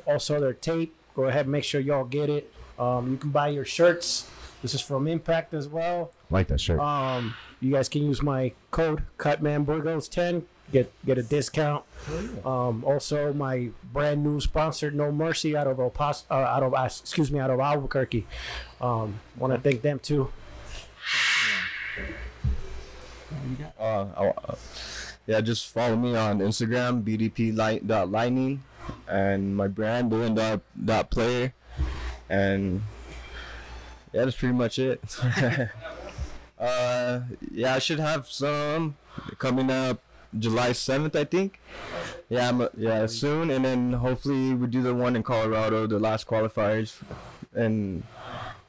Also, 0.06 0.40
their 0.40 0.54
tape. 0.54 0.94
Go 1.14 1.24
ahead, 1.24 1.42
and 1.42 1.52
make 1.52 1.64
sure 1.64 1.80
y'all 1.80 2.04
get 2.04 2.30
it. 2.30 2.50
Um, 2.78 3.12
you 3.12 3.16
can 3.18 3.30
buy 3.30 3.48
your 3.48 3.64
shirts. 3.64 4.28
This 4.62 4.74
is 4.74 4.80
from 4.80 5.06
Impact 5.06 5.52
as 5.52 5.68
well. 5.68 6.12
Like 6.30 6.48
that 6.48 6.60
shirt. 6.60 6.80
Um, 6.80 7.34
you 7.60 7.72
guys 7.72 7.88
can 7.90 8.02
use 8.04 8.22
my 8.22 8.52
code 8.70 9.02
CutmanBurgos10 9.18 10.44
get 10.72 10.92
get 11.04 11.18
a 11.18 11.22
discount. 11.22 11.84
Um, 12.44 12.84
also 12.84 13.32
my 13.32 13.70
brand 13.92 14.24
new 14.24 14.40
sponsor 14.40 14.90
No 14.90 15.12
Mercy 15.12 15.56
out 15.56 15.66
of 15.66 15.78
El 15.78 15.90
Paso, 15.90 16.24
uh, 16.30 16.34
out 16.34 16.62
of 16.62 16.74
uh, 16.74 16.84
excuse 16.84 17.30
me 17.30 17.38
out 17.38 17.50
of 17.50 17.60
Albuquerque. 17.60 18.26
Um, 18.80 19.20
want 19.36 19.54
to 19.54 19.60
thank 19.60 19.82
them 19.82 19.98
too. 19.98 20.30
Uh, 23.78 23.82
uh, 23.82 24.54
yeah, 25.26 25.40
just 25.40 25.68
follow 25.68 25.96
me 25.96 26.16
on 26.16 26.38
Instagram, 26.40 27.02
bdp.lightning, 27.02 28.62
and 29.08 29.56
my 29.56 29.68
brand, 29.68 30.10
dot, 30.36 30.60
dot 30.84 31.10
player, 31.10 31.52
and 32.28 32.82
yeah, 34.12 34.24
that's 34.24 34.36
pretty 34.36 34.54
much 34.54 34.78
it. 34.78 35.00
uh, 36.58 37.20
yeah, 37.50 37.74
I 37.74 37.78
should 37.78 38.00
have 38.00 38.28
some 38.28 38.96
coming 39.38 39.70
up 39.70 40.00
July 40.38 40.70
7th, 40.70 41.16
I 41.16 41.24
think. 41.24 41.60
Yeah, 42.28 42.48
I'm, 42.48 42.68
yeah, 42.76 43.06
soon, 43.06 43.50
and 43.50 43.64
then 43.64 43.92
hopefully 43.92 44.54
we 44.54 44.66
do 44.66 44.82
the 44.82 44.94
one 44.94 45.14
in 45.14 45.22
Colorado, 45.22 45.86
the 45.86 45.98
last 45.98 46.26
qualifiers, 46.26 46.96
in 47.54 48.02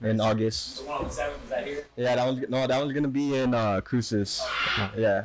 in 0.01 0.21
August. 0.21 0.83
The 0.83 0.89
one 0.89 0.97
on 0.99 1.03
the 1.05 1.09
seventh, 1.09 1.43
is 1.43 1.49
that 1.49 1.65
here? 1.65 1.85
Yeah, 1.95 2.15
that 2.15 2.25
one's 2.25 2.49
no, 2.49 2.67
that 2.67 2.79
one's 2.79 2.93
gonna 2.93 3.07
be 3.07 3.35
in 3.35 3.53
uh, 3.53 3.81
Cruces. 3.81 4.45
Yeah. 4.95 5.23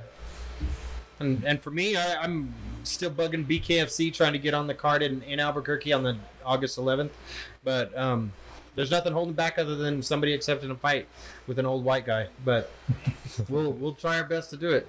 And, 1.20 1.44
and 1.44 1.62
for 1.62 1.70
me, 1.70 1.97
I, 1.97 2.16
I'm 2.16 2.52
still 2.82 3.10
bugging 3.10 3.47
BKFC 3.47 4.12
trying 4.12 4.32
to 4.32 4.39
get 4.39 4.55
on 4.55 4.66
the 4.66 4.74
card 4.74 5.02
in, 5.02 5.23
in 5.23 5.39
Albuquerque 5.39 5.93
on 5.93 6.02
the 6.02 6.16
August 6.44 6.78
11th. 6.78 7.10
But 7.62 7.97
um, 7.97 8.32
there's 8.74 8.90
nothing 8.90 9.12
holding 9.12 9.35
back 9.35 9.59
other 9.59 9.77
than 9.77 10.03
somebody 10.03 10.32
accepting 10.32 10.70
a 10.70 10.74
fight 10.74 11.07
with 11.47 11.59
an 11.59 11.66
old 11.66 11.85
white 11.85 12.07
guy. 12.07 12.28
But 12.44 12.70
we'll 13.49 13.73
we'll 13.73 13.94
try 13.94 14.19
our 14.19 14.24
best 14.24 14.51
to 14.51 14.57
do 14.57 14.70
it. 14.70 14.89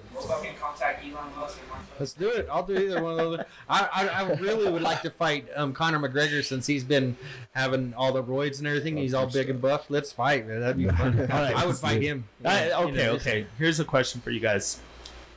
contact 0.58 1.04
Elon 1.04 1.30
Musk 1.36 1.58
Let's 2.00 2.12
do 2.12 2.28
it. 2.28 2.48
I'll 2.50 2.66
do 2.66 2.74
either 2.76 3.02
one 3.02 3.12
of 3.12 3.18
those. 3.18 3.40
I, 3.68 3.88
I, 3.92 4.08
I 4.22 4.32
really 4.34 4.70
would 4.70 4.82
like 4.82 5.02
to 5.02 5.10
fight 5.10 5.46
um, 5.54 5.72
Conor 5.72 6.00
McGregor 6.00 6.42
since 6.42 6.66
he's 6.66 6.82
been 6.82 7.16
having 7.52 7.94
all 7.94 8.12
the 8.12 8.22
roids 8.22 8.58
and 8.58 8.66
everything. 8.66 8.96
He's 8.96 9.14
all 9.14 9.26
big 9.26 9.50
and 9.50 9.60
buff. 9.60 9.86
Let's 9.90 10.10
fight, 10.12 10.46
man. 10.48 10.60
That'd 10.60 10.78
be 10.78 10.88
fun. 10.88 11.16
right, 11.28 11.54
I 11.54 11.66
would 11.66 11.76
fight 11.76 12.02
it. 12.02 12.06
him. 12.06 12.24
Uh, 12.44 12.66
You 12.68 12.72
okay, 12.74 12.96
know, 12.96 13.12
okay. 13.12 13.46
Here's 13.58 13.80
a 13.80 13.84
question 13.84 14.20
for 14.20 14.30
you 14.30 14.40
guys. 14.40 14.80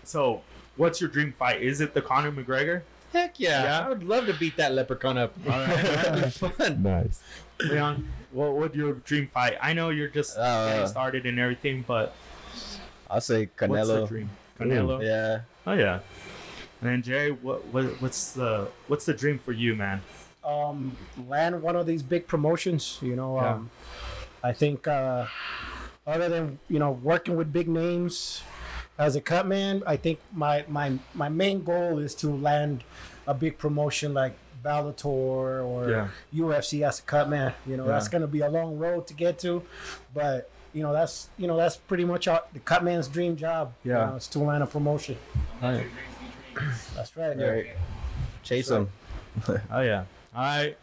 So, 0.03 0.41
what's 0.77 0.99
your 1.01 1.09
dream 1.09 1.33
fight? 1.37 1.61
Is 1.61 1.81
it 1.81 1.93
the 1.93 2.01
Conor 2.01 2.31
McGregor? 2.31 2.81
Heck 3.13 3.39
yeah. 3.39 3.63
Yeah? 3.63 3.85
I 3.85 3.89
would 3.89 4.03
love 4.03 4.25
to 4.27 4.33
beat 4.33 4.57
that 4.57 4.73
leprechaun 4.73 5.17
up. 5.17 5.43
That'd 5.43 6.23
be 6.23 6.29
fun. 6.29 6.83
Nice. 6.83 7.21
Leon, 7.59 8.07
what 8.37 8.53
would 8.55 8.75
your 8.75 8.93
dream 9.09 9.27
fight? 9.33 9.57
I 9.61 9.73
know 9.73 9.89
you're 9.89 10.13
just 10.13 10.37
Uh, 10.37 10.67
getting 10.69 10.87
started 10.87 11.25
and 11.25 11.39
everything, 11.39 11.83
but 11.87 12.13
I'll 13.09 13.19
say 13.21 13.49
what's 13.57 13.87
the 13.89 14.05
Canelo. 14.05 14.07
dream? 14.07 14.29
Canelo. 14.59 15.01
Yeah. 15.03 15.41
Oh 15.65 15.73
yeah. 15.73 15.99
And 16.81 16.89
then 16.91 17.01
Gerry, 17.01 17.31
what, 17.31 17.65
what 17.73 17.85
what's 18.01 18.31
the 18.37 18.69
what's 18.87 19.05
the 19.05 19.13
dream 19.13 19.39
for 19.39 19.51
you, 19.51 19.75
man? 19.75 20.01
um, 20.45 20.95
land 21.27 21.61
one 21.61 21.75
of 21.75 21.85
these 21.85 22.03
big 22.03 22.25
promotions. 22.27 22.99
You 23.01 23.15
know, 23.17 23.35
Yeah. 23.35 23.53
um, 23.55 23.69
I 24.43 24.53
think 24.53 24.87
uh, 24.87 25.25
other 26.05 26.29
than 26.29 26.59
you 26.69 26.77
know 26.79 26.91
working 26.91 27.35
with 27.35 27.51
big 27.51 27.67
names 27.67 28.43
as 28.99 29.15
a 29.17 29.21
cut 29.21 29.45
man, 29.47 29.81
I 29.85 29.97
think 29.97 30.19
my 30.31 30.63
my 30.69 30.99
my 31.13 31.27
main 31.27 31.63
goal 31.63 31.97
is 31.99 32.13
to 32.21 32.29
land 32.29 32.83
a 33.25 33.33
big 33.33 33.57
promotion 33.57 34.13
like 34.13 34.37
Bellator 34.67 35.63
or 35.65 35.89
Yeah. 35.89 36.07
UFC 36.35 36.85
as 36.87 36.99
a 36.99 37.03
cut 37.03 37.29
man. 37.29 37.53
You 37.65 37.77
know, 37.77 37.87
that's 37.87 38.07
going 38.09 38.21
to 38.21 38.27
be 38.27 38.41
a 38.41 38.49
long 38.49 38.77
road 38.77 39.07
to 39.07 39.13
get 39.13 39.39
to, 39.39 39.63
but. 40.13 40.49
You 40.73 40.83
know 40.83 40.93
that's 40.93 41.29
you 41.37 41.47
know 41.47 41.57
that's 41.57 41.77
pretty 41.77 42.05
much 42.05 42.27
our, 42.27 42.43
the 42.53 42.59
cut 42.59 42.83
man's 42.83 43.07
dream 43.07 43.35
job. 43.35 43.73
you 43.83 43.93
Yeah. 43.93 44.05
know, 44.07 44.15
it's 44.17 44.27
to 44.27 44.39
land 44.39 44.61
a 44.61 44.67
promotion. 44.67 45.17
That's 45.61 47.15
right. 47.17 47.37
Right. 47.37 47.67
Chase 48.43 48.69
him. 48.69 48.89
Oh 49.71 49.81
yeah. 49.81 50.03
All 50.35 50.43
right, 50.43 50.77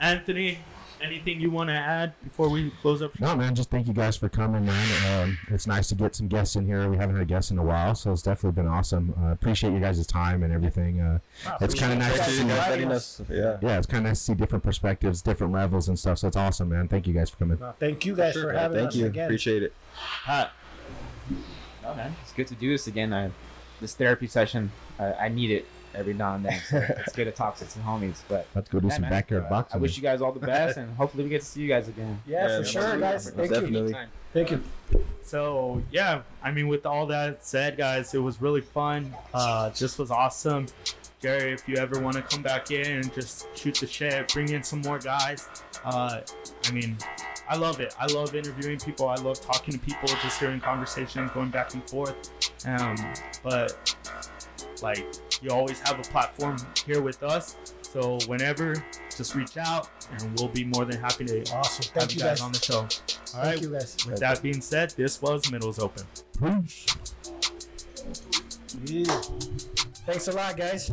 Anthony. 0.00 0.58
Anything 1.02 1.40
you 1.40 1.50
want 1.50 1.68
to 1.68 1.74
add 1.74 2.12
before 2.22 2.48
we 2.48 2.70
close 2.80 3.02
up? 3.02 3.18
No, 3.18 3.34
man, 3.34 3.54
just 3.56 3.70
thank 3.70 3.88
you 3.88 3.92
guys 3.92 4.16
for 4.16 4.28
coming, 4.28 4.64
man. 4.64 5.20
Um, 5.22 5.38
it's 5.48 5.66
nice 5.66 5.88
to 5.88 5.94
get 5.96 6.14
some 6.14 6.28
guests 6.28 6.54
in 6.54 6.64
here. 6.64 6.88
We 6.88 6.96
haven't 6.96 7.16
had 7.16 7.26
guests 7.26 7.50
in 7.50 7.58
a 7.58 7.62
while, 7.64 7.94
so 7.96 8.12
it's 8.12 8.22
definitely 8.22 8.62
been 8.62 8.70
awesome. 8.70 9.12
Uh, 9.20 9.32
appreciate 9.32 9.72
you 9.72 9.80
guys' 9.80 10.06
time 10.06 10.42
and 10.44 10.52
everything. 10.52 11.00
Uh, 11.00 11.18
it's 11.60 11.74
kind 11.74 11.92
of 11.92 11.98
nice 11.98 12.16
to 12.18 12.24
see. 12.24 12.42
you 12.42 12.48
guys 12.48 12.50
inviting 12.50 12.70
letting 12.70 12.92
us. 12.92 13.20
us. 13.20 13.26
Yeah. 13.28 13.56
Yeah, 13.60 13.78
it's 13.78 13.86
kind 13.86 14.04
of 14.06 14.10
nice 14.10 14.18
to 14.20 14.24
see 14.26 14.34
different 14.34 14.62
perspectives, 14.62 15.22
different 15.22 15.52
levels, 15.52 15.88
and 15.88 15.98
stuff. 15.98 16.18
So 16.18 16.28
it's 16.28 16.36
awesome, 16.36 16.68
man. 16.68 16.86
Thank 16.86 17.06
you 17.08 17.14
guys 17.14 17.30
for 17.30 17.36
coming. 17.38 17.58
Thank 17.80 18.06
you 18.06 18.14
guys 18.14 18.34
for 18.34 18.52
Yeah, 18.52 18.60
having 18.60 18.78
thank 18.78 18.88
us 18.90 18.96
you. 18.96 19.06
again. 19.06 19.24
Appreciate 19.24 19.62
it. 19.64 19.72
Pat. 20.24 20.52
Oh 21.84 21.94
man, 21.94 22.14
it's 22.22 22.32
good 22.32 22.46
to 22.46 22.54
do 22.54 22.70
this 22.70 22.86
again. 22.86 23.12
I, 23.12 23.30
this 23.80 23.94
therapy 23.94 24.28
session, 24.28 24.70
I, 25.00 25.12
I 25.14 25.28
need 25.28 25.50
it 25.50 25.66
every 25.94 26.14
now 26.14 26.34
and 26.34 26.44
then. 26.44 26.60
So 26.68 26.76
it's 26.88 27.14
good 27.14 27.24
to 27.26 27.32
talk 27.32 27.56
to 27.56 27.64
some 27.68 27.82
homies. 27.82 28.20
But 28.28 28.46
Let's 28.54 28.68
go 28.68 28.80
do 28.80 28.88
yeah, 28.88 28.94
some 28.94 29.02
man, 29.02 29.10
backyard 29.10 29.44
uh, 29.46 29.50
boxing. 29.50 29.78
I 29.78 29.80
wish 29.80 29.96
you 29.96 30.02
guys 30.02 30.20
all 30.20 30.32
the 30.32 30.40
best, 30.46 30.76
and 30.78 30.94
hopefully 30.96 31.24
we 31.24 31.30
get 31.30 31.40
to 31.40 31.46
see 31.46 31.60
you 31.62 31.68
guys 31.68 31.88
again. 31.88 32.20
Yeah, 32.26 32.48
Yeah, 32.48 32.58
for 32.58 32.64
sure, 32.64 32.98
guys. 32.98 33.30
Thank 33.30 33.50
Definitely. 33.50 33.90
you. 33.92 34.06
Thank 34.32 34.50
you. 34.50 34.62
So 35.22 35.82
yeah, 35.90 36.22
I 36.42 36.50
mean, 36.50 36.68
with 36.68 36.86
all 36.86 37.06
that 37.06 37.44
said, 37.44 37.76
guys, 37.76 38.14
it 38.14 38.18
was 38.18 38.40
really 38.40 38.60
fun. 38.60 39.14
Uh, 39.32 39.70
this 39.70 39.98
was 39.98 40.10
awesome. 40.10 40.66
Gerry, 41.20 41.52
if 41.52 41.68
you 41.68 41.76
ever 41.76 42.00
want 42.00 42.16
to 42.16 42.22
come 42.22 42.42
back 42.42 42.72
in 42.72 42.84
and 42.84 43.14
just 43.14 43.46
shoot 43.56 43.76
the 43.76 43.86
shit, 43.86 44.32
bring 44.32 44.48
in 44.48 44.62
some 44.64 44.80
more 44.80 44.98
guys. 44.98 45.48
Uh, 45.84 46.20
I 46.66 46.72
mean, 46.72 46.96
I 47.48 47.56
love 47.56 47.78
it. 47.80 47.94
I 48.00 48.06
love 48.06 48.34
interviewing 48.34 48.78
people. 48.78 49.08
I 49.08 49.14
love 49.16 49.40
talking 49.40 49.74
to 49.74 49.78
people, 49.78 50.08
just 50.08 50.40
hearing 50.40 50.60
conversations, 50.60 51.30
going 51.32 51.50
back 51.50 51.74
and 51.74 51.88
forth. 51.88 52.30
Um, 52.66 52.96
but 53.44 53.94
like 54.82 55.06
you 55.42 55.50
always 55.50 55.80
have 55.80 55.98
a 55.98 56.02
platform 56.02 56.56
here 56.86 57.02
with 57.02 57.22
us. 57.22 57.56
So 57.82 58.18
whenever, 58.26 58.82
just 59.16 59.34
reach 59.34 59.56
out, 59.58 59.90
and 60.12 60.38
we'll 60.38 60.48
be 60.48 60.64
more 60.64 60.84
than 60.86 60.98
happy 60.98 61.24
to 61.26 61.40
Awesome. 61.54 61.84
have 61.84 62.08
Thank 62.08 62.12
you 62.14 62.18
you 62.18 62.22
guys 62.22 62.38
guys. 62.38 62.40
on 62.40 62.52
the 62.52 62.58
show. 62.58 62.78
All 62.78 62.88
Thank 62.88 63.44
right. 63.44 63.60
you 63.62 63.70
guys. 63.72 63.96
With 64.06 64.20
that 64.20 64.40
being 64.42 64.60
said, 64.62 64.90
this 64.96 65.20
was 65.20 65.50
Middles 65.50 65.78
Open. 65.78 66.06
Yeah. 68.84 69.04
Thanks 70.06 70.28
a 70.28 70.32
lot, 70.32 70.56
guys. 70.56 70.90